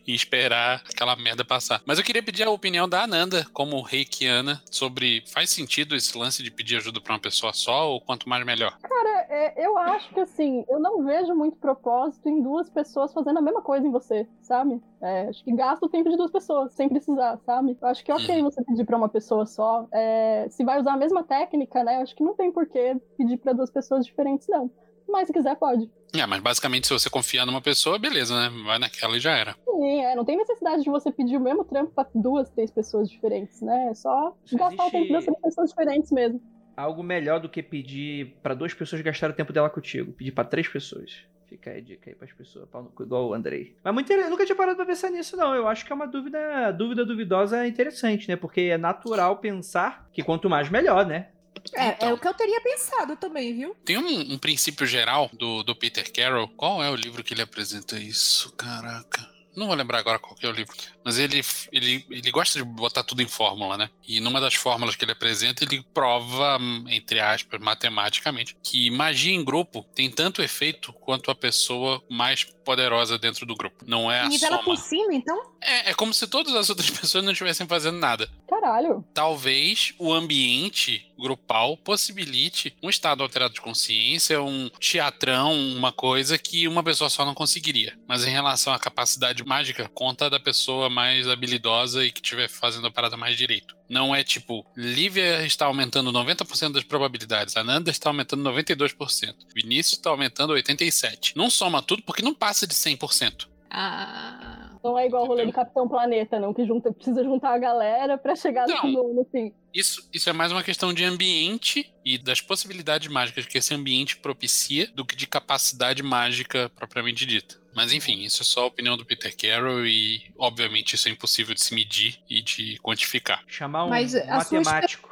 e 0.06 0.14
esperar 0.14 0.82
aquela 0.88 1.14
merda 1.16 1.44
passar. 1.44 1.82
Mas 1.84 1.98
eu 1.98 2.04
queria 2.04 2.22
pedir 2.22 2.44
a 2.44 2.50
opinião 2.50 2.88
da 2.88 3.02
Ananda, 3.02 3.46
como 3.52 3.82
reikiana, 3.82 4.62
sobre 4.70 5.22
faz 5.30 5.50
sentido 5.50 5.94
esse 5.94 6.16
lance 6.16 6.42
de 6.42 6.50
pedir 6.50 6.76
ajuda 6.76 6.98
pra 6.98 7.12
uma 7.12 7.20
pessoa 7.20 7.52
só 7.52 7.90
ou 7.90 8.00
quanto 8.00 8.26
mais 8.26 8.44
melhor? 8.46 8.74
Cara, 8.80 9.26
é, 9.28 9.66
eu 9.66 9.76
acho 9.76 10.08
que 10.14 10.20
assim, 10.20 10.64
eu 10.66 10.80
não 10.80 11.04
vejo 11.04 11.34
muito 11.34 11.56
propósito 11.58 11.89
em 12.24 12.42
duas 12.42 12.68
pessoas 12.68 13.12
fazendo 13.12 13.38
a 13.38 13.42
mesma 13.42 13.62
coisa 13.62 13.86
em 13.86 13.90
você, 13.90 14.28
sabe? 14.42 14.80
É, 15.00 15.28
acho 15.28 15.42
que 15.44 15.52
gasta 15.54 15.86
o 15.86 15.88
tempo 15.88 16.10
de 16.10 16.16
duas 16.16 16.30
pessoas, 16.30 16.72
sem 16.72 16.88
precisar, 16.88 17.38
sabe? 17.44 17.76
Eu 17.80 17.88
acho 17.88 18.04
que 18.04 18.10
é 18.10 18.14
ok 18.14 18.42
você 18.42 18.62
pedir 18.64 18.84
pra 18.84 18.96
uma 18.96 19.08
pessoa 19.08 19.46
só. 19.46 19.86
É, 19.92 20.46
se 20.50 20.64
vai 20.64 20.80
usar 20.80 20.92
a 20.92 20.96
mesma 20.96 21.22
técnica, 21.22 21.82
né? 21.84 21.96
Eu 21.96 22.02
acho 22.02 22.14
que 22.14 22.24
não 22.24 22.34
tem 22.34 22.52
por 22.52 22.66
que 22.66 22.96
pedir 23.16 23.38
pra 23.38 23.52
duas 23.52 23.70
pessoas 23.70 24.04
diferentes, 24.04 24.46
não. 24.48 24.70
Mas 25.08 25.26
se 25.26 25.32
quiser, 25.32 25.56
pode. 25.56 25.90
É, 26.14 26.26
mas 26.26 26.40
basicamente 26.40 26.86
se 26.86 26.92
você 26.92 27.08
confiar 27.08 27.46
numa 27.46 27.60
pessoa, 27.60 27.98
beleza, 27.98 28.34
né? 28.34 28.50
Vai 28.64 28.78
naquela 28.78 29.16
e 29.16 29.20
já 29.20 29.32
era. 29.32 29.54
Sim, 29.64 30.04
é, 30.04 30.14
não 30.14 30.24
tem 30.24 30.36
necessidade 30.36 30.82
de 30.82 30.90
você 30.90 31.10
pedir 31.10 31.36
o 31.36 31.40
mesmo 31.40 31.64
trampo 31.64 31.92
pra 31.94 32.06
duas, 32.14 32.50
três 32.50 32.70
pessoas 32.70 33.08
diferentes, 33.08 33.60
né? 33.60 33.88
É 33.90 33.94
só 33.94 34.34
Isso 34.44 34.56
gastar 34.56 34.86
o 34.86 34.90
tempo 34.90 35.12
das 35.12 35.24
três 35.24 35.40
pessoas 35.40 35.70
diferentes 35.70 36.10
mesmo. 36.10 36.40
Algo 36.76 37.02
melhor 37.02 37.40
do 37.40 37.48
que 37.48 37.62
pedir 37.62 38.38
pra 38.42 38.54
duas 38.54 38.74
pessoas 38.74 39.02
gastarem 39.02 39.34
o 39.34 39.36
tempo 39.36 39.52
dela 39.52 39.70
contigo. 39.70 40.12
Pedir 40.12 40.32
pra 40.32 40.44
três 40.44 40.66
pessoas. 40.66 41.10
Fica 41.50 41.70
aí 41.72 41.78
a 41.78 41.80
dica 41.80 42.08
aí 42.08 42.14
pras 42.14 42.32
pessoas, 42.32 42.68
pau 42.68 42.82
no 42.82 42.90
cu, 42.90 43.02
igual 43.02 43.28
o 43.28 43.34
Andrei. 43.34 43.74
Mas 43.82 43.92
muito 43.92 44.06
interessante, 44.06 44.26
eu 44.26 44.30
nunca 44.30 44.46
tinha 44.46 44.54
parado 44.56 44.76
pra 44.76 44.86
pensar 44.86 45.10
nisso, 45.10 45.36
não. 45.36 45.52
Eu 45.52 45.66
acho 45.66 45.84
que 45.84 45.90
é 45.92 45.94
uma 45.94 46.06
dúvida, 46.06 46.70
dúvida 46.70 47.04
duvidosa 47.04 47.66
interessante, 47.66 48.28
né? 48.28 48.36
Porque 48.36 48.60
é 48.60 48.78
natural 48.78 49.36
pensar 49.38 50.08
que 50.12 50.22
quanto 50.22 50.48
mais 50.48 50.70
melhor, 50.70 51.04
né? 51.04 51.28
É, 51.74 51.88
Então. 51.88 52.08
é 52.08 52.12
o 52.14 52.18
que 52.18 52.28
eu 52.28 52.34
teria 52.34 52.60
pensado 52.60 53.16
também, 53.16 53.52
viu? 53.52 53.74
Tem 53.84 53.98
um, 53.98 54.34
um 54.34 54.38
princípio 54.38 54.86
geral 54.86 55.28
do, 55.32 55.64
do 55.64 55.74
Peter 55.74 56.10
Carroll. 56.12 56.48
Qual 56.56 56.82
é 56.82 56.88
o 56.88 56.94
livro 56.94 57.24
que 57.24 57.34
ele 57.34 57.42
apresenta 57.42 57.98
isso? 57.98 58.52
Caraca. 58.52 59.28
Não 59.56 59.66
vou 59.66 59.74
lembrar 59.74 59.98
agora 59.98 60.18
qual 60.18 60.34
que 60.36 60.46
é 60.46 60.48
o 60.48 60.52
livro. 60.52 60.72
Mas 61.04 61.18
ele, 61.18 61.42
ele, 61.72 62.04
ele 62.10 62.30
gosta 62.30 62.58
de 62.58 62.64
botar 62.64 63.02
tudo 63.02 63.22
em 63.22 63.28
fórmula, 63.28 63.76
né? 63.76 63.90
E 64.06 64.20
numa 64.20 64.40
das 64.40 64.54
fórmulas 64.54 64.96
que 64.96 65.04
ele 65.04 65.12
apresenta, 65.12 65.64
ele 65.64 65.84
prova, 65.94 66.58
entre 66.88 67.20
aspas, 67.20 67.60
matematicamente, 67.60 68.56
que 68.62 68.90
magia 68.90 69.32
em 69.32 69.44
grupo 69.44 69.86
tem 69.94 70.10
tanto 70.10 70.42
efeito 70.42 70.92
quanto 70.92 71.30
a 71.30 71.34
pessoa 71.34 72.02
mais 72.08 72.44
poderosa 72.44 73.18
dentro 73.18 73.46
do 73.46 73.56
grupo. 73.56 73.84
Não 73.86 74.10
é 74.10 74.20
a 74.20 74.28
Nivela 74.28 74.58
soma. 74.58 74.64
por 74.64 74.76
cima, 74.76 75.14
então? 75.14 75.36
É, 75.60 75.90
é 75.90 75.94
como 75.94 76.12
se 76.12 76.26
todas 76.26 76.54
as 76.54 76.68
outras 76.70 76.90
pessoas 76.90 77.24
não 77.24 77.32
estivessem 77.32 77.66
fazendo 77.66 77.98
nada. 77.98 78.30
Caralho. 78.48 79.04
Talvez 79.14 79.94
o 79.98 80.12
ambiente 80.12 81.10
grupal 81.18 81.76
possibilite 81.76 82.76
um 82.82 82.88
estado 82.88 83.22
alterado 83.22 83.54
de 83.54 83.60
consciência, 83.60 84.42
um 84.42 84.68
teatrão, 84.80 85.52
uma 85.52 85.92
coisa 85.92 86.38
que 86.38 86.66
uma 86.66 86.82
pessoa 86.82 87.10
só 87.10 87.24
não 87.24 87.34
conseguiria. 87.34 87.98
Mas 88.06 88.26
em 88.26 88.30
relação 88.30 88.72
à 88.72 88.78
capacidade 88.78 89.44
mágica, 89.44 89.90
conta 89.94 90.28
da 90.28 90.40
pessoa 90.40 90.89
mais 90.90 91.28
habilidosa 91.28 92.04
e 92.04 92.10
que 92.10 92.20
estiver 92.20 92.48
fazendo 92.48 92.86
a 92.86 92.90
parada 92.90 93.16
mais 93.16 93.36
direito. 93.36 93.76
Não 93.88 94.14
é 94.14 94.22
tipo, 94.22 94.64
Lívia 94.76 95.44
está 95.44 95.66
aumentando 95.66 96.12
90% 96.12 96.72
das 96.72 96.84
probabilidades, 96.84 97.56
Ananda 97.56 97.90
está 97.90 98.10
aumentando 98.10 98.42
92%, 98.42 99.34
Vinícius 99.54 99.94
está 99.94 100.10
aumentando 100.10 100.54
87%. 100.54 101.32
Não 101.34 101.48
soma 101.50 101.82
tudo 101.82 102.02
porque 102.02 102.22
não 102.22 102.34
passa 102.34 102.66
de 102.66 102.74
100%. 102.74 103.46
Ah. 103.70 104.49
Não 104.82 104.98
é 104.98 105.06
igual 105.06 105.24
o 105.24 105.26
rolê 105.26 105.44
do 105.44 105.52
Capitão 105.52 105.86
Planeta, 105.86 106.40
não, 106.40 106.54
que 106.54 106.64
junta, 106.64 106.92
precisa 106.92 107.22
juntar 107.22 107.52
a 107.52 107.58
galera 107.58 108.16
pra 108.16 108.34
chegar 108.34 108.66
Não. 108.66 108.90
no, 108.90 109.14
no 109.14 109.24
fim. 109.24 109.52
Isso, 109.74 110.08
isso 110.12 110.28
é 110.28 110.32
mais 110.32 110.50
uma 110.50 110.62
questão 110.62 110.92
de 110.92 111.04
ambiente 111.04 111.92
e 112.04 112.16
das 112.16 112.40
possibilidades 112.40 113.08
mágicas 113.08 113.46
que 113.46 113.58
esse 113.58 113.74
ambiente 113.74 114.16
propicia 114.16 114.88
do 114.94 115.04
que 115.04 115.14
de 115.14 115.26
capacidade 115.26 116.02
mágica 116.02 116.70
propriamente 116.74 117.26
dita. 117.26 117.60
Mas 117.74 117.92
enfim, 117.92 118.22
isso 118.22 118.42
é 118.42 118.44
só 118.44 118.62
a 118.62 118.66
opinião 118.66 118.96
do 118.96 119.04
Peter 119.04 119.34
Carroll 119.36 119.86
e, 119.86 120.22
obviamente, 120.36 120.94
isso 120.94 121.08
é 121.08 121.12
impossível 121.12 121.54
de 121.54 121.62
se 121.62 121.74
medir 121.74 122.18
e 122.28 122.42
de 122.42 122.78
quantificar. 122.78 123.44
Chamar 123.46 123.84
um 123.84 123.90
Mas 123.90 124.14
matemático. 124.14 125.08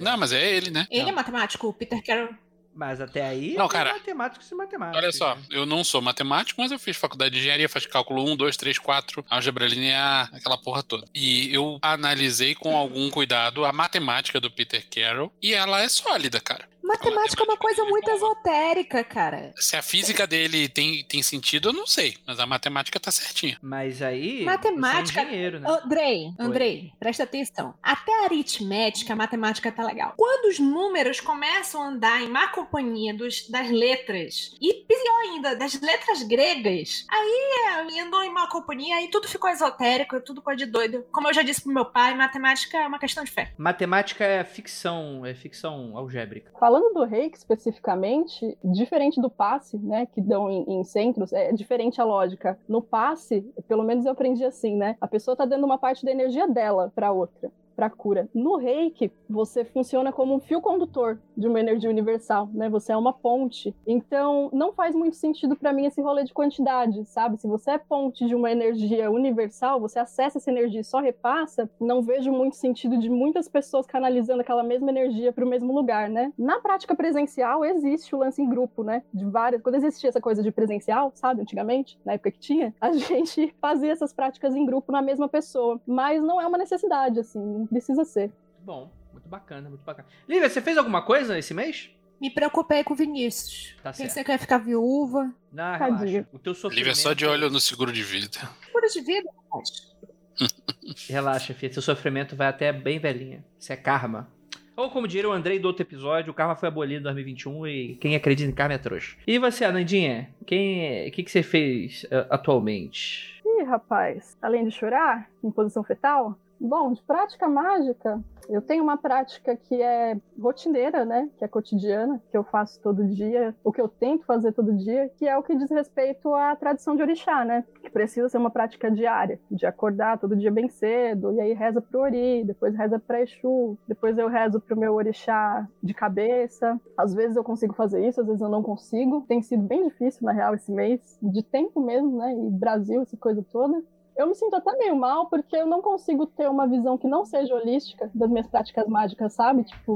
Não, 0.00 0.18
mas 0.18 0.32
é 0.32 0.54
ele, 0.54 0.70
né? 0.70 0.86
Ele 0.90 1.08
é 1.08 1.12
matemático, 1.12 1.68
o 1.68 1.72
Peter 1.72 2.02
Carroll. 2.04 2.34
Mas 2.78 3.00
até 3.00 3.26
aí, 3.26 3.54
Não, 3.56 3.66
cara. 3.66 3.92
matemáticos 3.92 4.48
e 4.48 4.54
matemáticos. 4.54 5.02
Olha 5.02 5.10
só, 5.10 5.34
né? 5.34 5.42
eu 5.50 5.66
não 5.66 5.82
sou 5.82 6.00
matemático, 6.00 6.60
mas 6.60 6.70
eu 6.70 6.78
fiz 6.78 6.96
faculdade 6.96 7.32
de 7.34 7.40
engenharia, 7.40 7.68
faz 7.68 7.84
cálculo 7.86 8.24
1, 8.30 8.36
2, 8.36 8.56
3, 8.56 8.78
4, 8.78 9.24
álgebra 9.28 9.66
linear, 9.66 10.30
aquela 10.32 10.56
porra 10.56 10.80
toda. 10.84 11.04
E 11.12 11.52
eu 11.52 11.80
analisei 11.82 12.54
com 12.54 12.76
algum 12.76 13.10
cuidado 13.10 13.64
a 13.64 13.72
matemática 13.72 14.40
do 14.40 14.48
Peter 14.48 14.86
Carroll 14.88 15.32
e 15.42 15.54
ela 15.54 15.82
é 15.82 15.88
sólida, 15.88 16.38
cara. 16.40 16.68
Matemática 16.88 17.42
é 17.42 17.44
uma 17.44 17.56
coisa 17.58 17.84
muito 17.84 18.10
esotérica, 18.10 19.04
cara. 19.04 19.52
Se 19.56 19.76
a 19.76 19.82
física 19.82 20.26
dele 20.26 20.68
tem, 20.68 21.04
tem 21.04 21.22
sentido, 21.22 21.68
eu 21.68 21.72
não 21.72 21.86
sei. 21.86 22.16
Mas 22.26 22.40
a 22.40 22.46
matemática 22.46 22.98
tá 22.98 23.10
certinha. 23.10 23.58
Mas 23.62 24.00
aí. 24.00 24.42
Matemática- 24.44 25.12
Você 25.12 25.20
é 25.20 25.22
engenheiro, 25.24 25.60
né? 25.60 25.68
Andrei, 25.84 26.30
Andrei, 26.38 26.92
presta 26.98 27.24
atenção. 27.24 27.74
Até 27.82 28.12
a 28.22 28.24
aritmética, 28.24 29.12
a 29.12 29.16
matemática 29.16 29.70
tá 29.70 29.84
legal. 29.84 30.14
Quando 30.16 30.46
os 30.50 30.58
números 30.58 31.20
começam 31.20 31.82
a 31.82 31.88
andar 31.88 32.22
em 32.22 32.28
má 32.28 32.48
companhia 32.48 33.12
dos, 33.14 33.48
das 33.50 33.68
letras, 33.70 34.56
e 34.60 34.72
pior 34.86 35.20
ainda, 35.24 35.54
das 35.56 35.78
letras 35.80 36.22
gregas, 36.22 37.04
aí 37.10 37.96
é, 37.96 38.00
andou 38.00 38.22
em 38.22 38.32
má 38.32 38.48
companhia, 38.48 38.96
aí 38.96 39.08
tudo 39.10 39.28
ficou 39.28 39.50
esotérico, 39.50 40.20
tudo 40.20 40.40
coisa 40.40 40.64
de 40.64 40.70
doido. 40.70 41.04
Como 41.12 41.28
eu 41.28 41.34
já 41.34 41.42
disse 41.42 41.62
pro 41.62 41.72
meu 41.72 41.84
pai, 41.84 42.14
matemática 42.14 42.78
é 42.78 42.86
uma 42.86 42.98
questão 42.98 43.24
de 43.24 43.30
fé. 43.30 43.52
Matemática 43.58 44.24
é 44.24 44.42
ficção, 44.44 45.26
é 45.26 45.34
ficção 45.34 45.96
algébrica. 45.96 46.50
Falando 46.58 46.77
do 46.94 47.04
reiki 47.04 47.36
especificamente, 47.36 48.56
diferente 48.62 49.20
do 49.20 49.30
passe, 49.30 49.78
né, 49.78 50.06
que 50.06 50.20
dão 50.20 50.50
em, 50.50 50.64
em 50.80 50.84
centros, 50.84 51.32
é 51.32 51.52
diferente 51.52 52.00
a 52.00 52.04
lógica. 52.04 52.58
No 52.68 52.80
passe, 52.82 53.42
pelo 53.66 53.82
menos 53.82 54.04
eu 54.04 54.12
aprendi 54.12 54.44
assim, 54.44 54.76
né? 54.76 54.96
A 55.00 55.06
pessoa 55.06 55.36
tá 55.36 55.44
dando 55.44 55.64
uma 55.64 55.78
parte 55.78 56.04
da 56.04 56.10
energia 56.10 56.46
dela 56.46 56.92
para 56.94 57.12
outra. 57.12 57.50
Para 57.78 57.88
cura. 57.88 58.28
No 58.34 58.56
reiki, 58.56 59.12
você 59.30 59.64
funciona 59.64 60.10
como 60.10 60.34
um 60.34 60.40
fio 60.40 60.60
condutor 60.60 61.20
de 61.36 61.46
uma 61.46 61.60
energia 61.60 61.88
universal, 61.88 62.50
né? 62.52 62.68
Você 62.68 62.90
é 62.90 62.96
uma 62.96 63.12
ponte. 63.12 63.72
Então, 63.86 64.50
não 64.52 64.72
faz 64.72 64.96
muito 64.96 65.14
sentido 65.14 65.54
para 65.54 65.72
mim 65.72 65.86
esse 65.86 66.02
rolê 66.02 66.24
de 66.24 66.34
quantidade, 66.34 67.04
sabe? 67.04 67.36
Se 67.36 67.46
você 67.46 67.70
é 67.70 67.78
ponte 67.78 68.26
de 68.26 68.34
uma 68.34 68.50
energia 68.50 69.08
universal, 69.12 69.78
você 69.78 70.00
acessa 70.00 70.38
essa 70.38 70.50
energia 70.50 70.80
e 70.80 70.84
só 70.84 70.98
repassa, 70.98 71.70
não 71.80 72.02
vejo 72.02 72.32
muito 72.32 72.56
sentido 72.56 72.98
de 72.98 73.08
muitas 73.08 73.48
pessoas 73.48 73.86
canalizando 73.86 74.40
aquela 74.40 74.64
mesma 74.64 74.90
energia 74.90 75.32
para 75.32 75.44
o 75.44 75.48
mesmo 75.48 75.72
lugar, 75.72 76.10
né? 76.10 76.32
Na 76.36 76.58
prática 76.58 76.96
presencial 76.96 77.64
existe 77.64 78.12
o 78.12 78.18
lance 78.18 78.42
em 78.42 78.48
grupo, 78.48 78.82
né? 78.82 79.04
De 79.14 79.24
várias, 79.24 79.62
quando 79.62 79.76
existia 79.76 80.08
essa 80.08 80.20
coisa 80.20 80.42
de 80.42 80.50
presencial, 80.50 81.12
sabe, 81.14 81.42
antigamente, 81.42 81.96
na 82.04 82.14
época 82.14 82.32
que 82.32 82.40
tinha, 82.40 82.74
a 82.80 82.90
gente 82.98 83.54
fazia 83.60 83.92
essas 83.92 84.12
práticas 84.12 84.56
em 84.56 84.66
grupo 84.66 84.90
na 84.90 85.00
mesma 85.00 85.28
pessoa, 85.28 85.80
mas 85.86 86.20
não 86.20 86.40
é 86.40 86.46
uma 86.48 86.58
necessidade 86.58 87.20
assim, 87.20 87.67
precisa 87.68 88.04
ser. 88.04 88.32
Muito 88.54 88.64
bom, 88.64 88.90
muito 89.12 89.28
bacana, 89.28 89.68
muito 89.68 89.84
bacana. 89.84 90.08
Lívia, 90.28 90.48
você 90.48 90.60
fez 90.60 90.76
alguma 90.76 91.02
coisa 91.02 91.38
esse 91.38 91.54
mês? 91.54 91.90
Me 92.20 92.30
preocupei 92.30 92.82
com 92.82 92.94
o 92.94 92.96
Vinícius. 92.96 93.76
Tá 93.82 93.92
certo. 93.92 94.08
Pensei 94.08 94.24
que 94.24 94.30
eu 94.30 94.34
ia 94.34 94.38
ficar 94.38 94.58
viúva. 94.58 95.32
Não, 95.52 95.78
relaxa. 95.78 96.26
O 96.32 96.38
teu 96.38 96.54
sofrimento. 96.54 96.78
Lívia 96.78 96.94
só 96.94 97.12
de 97.12 97.24
olho 97.24 97.48
no 97.48 97.60
seguro 97.60 97.92
de 97.92 98.02
vida. 98.02 98.40
Cura 98.72 98.88
de 98.88 99.00
vida, 99.00 99.30
rapaz. 99.36 99.96
Relaxa, 101.08 101.54
filha. 101.54 101.72
Seu 101.72 101.82
sofrimento 101.82 102.34
vai 102.34 102.48
até 102.48 102.72
bem 102.72 102.98
velhinha. 102.98 103.44
Isso 103.58 103.72
é 103.72 103.76
karma. 103.76 104.28
Ou 104.76 104.90
como 104.90 105.08
diria 105.08 105.28
o 105.28 105.32
Andrei 105.32 105.58
do 105.58 105.66
outro 105.66 105.82
episódio, 105.82 106.30
o 106.30 106.34
karma 106.34 106.54
foi 106.54 106.68
abolido 106.68 107.00
em 107.00 107.02
2021 107.02 107.66
e 107.66 107.94
quem 107.96 108.14
acredita 108.14 108.48
em 108.48 108.54
karma 108.54 108.74
é 108.74 108.78
trouxa. 108.78 109.16
E 109.26 109.36
você, 109.36 109.64
Anandinha? 109.64 110.30
Quem, 110.46 111.08
o 111.08 111.10
que, 111.10 111.24
que 111.24 111.30
você 111.32 111.42
fez 111.42 112.06
eh, 112.08 112.26
atualmente? 112.30 113.42
Ih, 113.44 113.64
rapaz, 113.64 114.38
além 114.40 114.64
de 114.64 114.70
chorar 114.70 115.28
em 115.42 115.50
posição 115.50 115.82
fetal, 115.82 116.38
bom, 116.60 116.92
de 116.92 117.02
prática 117.02 117.48
mágica, 117.48 118.22
eu 118.48 118.62
tenho 118.62 118.82
uma 118.82 118.96
prática 118.96 119.54
que 119.56 119.82
é 119.82 120.16
rotineira, 120.40 121.04
né? 121.04 121.28
Que 121.36 121.44
é 121.44 121.48
cotidiana, 121.48 122.20
que 122.30 122.36
eu 122.36 122.42
faço 122.42 122.80
todo 122.80 123.06
dia, 123.06 123.54
o 123.62 123.70
que 123.70 123.80
eu 123.80 123.88
tento 123.88 124.24
fazer 124.24 124.52
todo 124.52 124.74
dia, 124.74 125.10
que 125.16 125.28
é 125.28 125.36
o 125.36 125.42
que 125.42 125.54
diz 125.54 125.70
respeito 125.70 126.34
à 126.34 126.56
tradição 126.56 126.96
de 126.96 127.02
orixá, 127.02 127.44
né? 127.44 127.64
Que 127.82 127.90
precisa 127.90 128.28
ser 128.28 128.38
uma 128.38 128.50
prática 128.50 128.90
diária, 128.90 129.38
de 129.50 129.66
acordar 129.66 130.18
todo 130.18 130.36
dia 130.36 130.50
bem 130.50 130.68
cedo, 130.68 131.32
e 131.32 131.40
aí 131.40 131.52
reza 131.52 131.82
pro 131.82 132.00
ori, 132.00 132.42
depois 132.44 132.74
reza 132.74 132.98
pra 132.98 133.20
Exu, 133.20 133.76
depois 133.86 134.16
eu 134.16 134.28
rezo 134.28 134.60
pro 134.60 134.78
meu 134.78 134.94
orixá 134.94 135.68
de 135.82 135.92
cabeça. 135.92 136.80
Às 136.96 137.12
vezes 137.12 137.36
eu 137.36 137.44
consigo 137.44 137.74
fazer 137.74 138.06
isso, 138.06 138.20
às 138.20 138.26
vezes 138.26 138.40
eu 138.40 138.48
não 138.48 138.62
consigo. 138.62 139.24
Tem 139.28 139.42
sido 139.42 139.62
bem 139.62 139.84
difícil, 139.84 140.24
na 140.24 140.32
real, 140.32 140.54
esse 140.54 140.72
mês, 140.72 141.18
de 141.20 141.42
tempo 141.42 141.80
mesmo, 141.80 142.16
né? 142.16 142.34
E 142.34 142.50
Brasil, 142.50 143.02
essa 143.02 143.16
coisa 143.16 143.44
toda. 143.52 143.82
Eu 144.18 144.26
me 144.26 144.34
sinto 144.34 144.56
até 144.56 144.76
meio 144.76 144.96
mal 144.96 145.26
porque 145.26 145.56
eu 145.56 145.64
não 145.64 145.80
consigo 145.80 146.26
ter 146.26 146.50
uma 146.50 146.66
visão 146.66 146.98
que 146.98 147.06
não 147.06 147.24
seja 147.24 147.54
holística 147.54 148.10
das 148.12 148.28
minhas 148.28 148.48
práticas 148.48 148.88
mágicas, 148.88 149.32
sabe? 149.32 149.62
Tipo, 149.62 149.94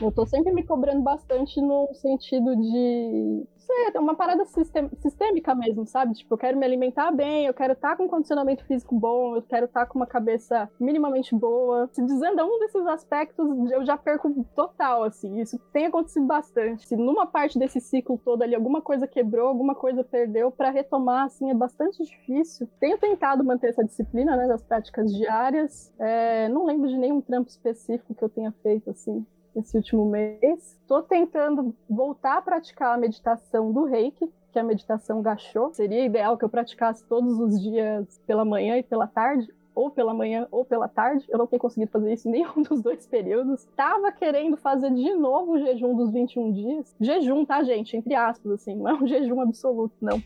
eu 0.00 0.12
tô 0.12 0.26
sempre 0.26 0.52
me 0.52 0.62
cobrando 0.62 1.02
bastante 1.02 1.60
no 1.60 1.88
sentido 1.94 2.56
de 2.56 3.46
ser 3.66 3.98
uma 3.98 4.14
parada 4.14 4.44
sistêmica 4.44 5.54
mesmo, 5.54 5.86
sabe? 5.86 6.14
Tipo, 6.14 6.34
eu 6.34 6.38
quero 6.38 6.56
me 6.56 6.64
alimentar 6.64 7.10
bem, 7.10 7.46
eu 7.46 7.54
quero 7.54 7.72
estar 7.72 7.96
com 7.96 8.04
um 8.04 8.08
condicionamento 8.08 8.64
físico 8.64 8.94
bom, 8.94 9.34
eu 9.34 9.42
quero 9.42 9.66
estar 9.66 9.86
com 9.86 9.98
uma 9.98 10.06
cabeça 10.06 10.70
minimamente 10.78 11.34
boa. 11.34 11.88
Se 11.92 12.02
desanda 12.02 12.44
um 12.44 12.58
desses 12.60 12.86
aspectos, 12.86 13.70
eu 13.70 13.84
já 13.84 13.96
perco 13.96 14.44
total, 14.54 15.02
assim. 15.02 15.40
Isso 15.40 15.58
tem 15.72 15.86
acontecido 15.86 16.26
bastante. 16.26 16.86
Se 16.86 16.96
numa 16.96 17.26
parte 17.26 17.58
desse 17.58 17.80
ciclo 17.80 18.20
todo 18.24 18.42
ali 18.42 18.54
alguma 18.54 18.80
coisa 18.80 19.06
quebrou, 19.06 19.48
alguma 19.48 19.74
coisa 19.74 20.04
perdeu, 20.04 20.50
para 20.50 20.70
retomar, 20.70 21.24
assim, 21.24 21.50
é 21.50 21.54
bastante 21.54 22.02
difícil. 22.04 22.68
Tenho 22.78 22.98
tentado 22.98 23.44
manter 23.44 23.70
essa 23.70 23.84
disciplina, 23.84 24.36
né, 24.36 24.46
das 24.46 24.62
práticas 24.62 25.12
diárias. 25.12 25.92
É, 25.98 26.48
não 26.48 26.64
lembro 26.64 26.88
de 26.88 26.96
nenhum 26.96 27.20
trampo 27.20 27.50
específico 27.50 28.14
que 28.14 28.22
eu 28.22 28.28
tenha 28.28 28.52
feito, 28.62 28.90
assim 28.90 29.26
esse 29.58 29.76
último 29.76 30.06
mês. 30.06 30.78
Estou 30.80 31.02
tentando 31.02 31.74
voltar 31.88 32.38
a 32.38 32.42
praticar 32.42 32.94
a 32.94 32.98
meditação 32.98 33.72
do 33.72 33.84
reiki, 33.84 34.30
que 34.52 34.58
é 34.58 34.62
a 34.62 34.64
meditação 34.64 35.22
gachô. 35.22 35.72
Seria 35.72 36.04
ideal 36.04 36.36
que 36.36 36.44
eu 36.44 36.48
praticasse 36.48 37.04
todos 37.06 37.38
os 37.38 37.60
dias 37.60 38.20
pela 38.26 38.44
manhã 38.44 38.76
e 38.76 38.82
pela 38.82 39.06
tarde, 39.06 39.52
ou 39.74 39.90
pela 39.90 40.14
manhã 40.14 40.48
ou 40.50 40.64
pela 40.64 40.88
tarde. 40.88 41.26
Eu 41.28 41.38
não 41.38 41.46
tenho 41.46 41.60
conseguido 41.60 41.90
fazer 41.90 42.14
isso 42.14 42.28
em 42.28 42.32
nenhum 42.32 42.62
dos 42.68 42.80
dois 42.80 43.06
períodos. 43.06 43.66
Tava 43.76 44.10
querendo 44.10 44.56
fazer 44.56 44.90
de 44.90 45.14
novo 45.14 45.52
o 45.52 45.58
jejum 45.58 45.94
dos 45.94 46.10
21 46.10 46.52
dias. 46.52 46.96
Jejum, 46.98 47.44
tá, 47.44 47.62
gente? 47.62 47.96
Entre 47.96 48.14
aspas, 48.14 48.52
assim. 48.52 48.74
Não 48.74 48.88
é 48.88 48.94
um 48.94 49.06
jejum 49.08 49.40
absoluto, 49.40 49.94
não. 50.00 50.20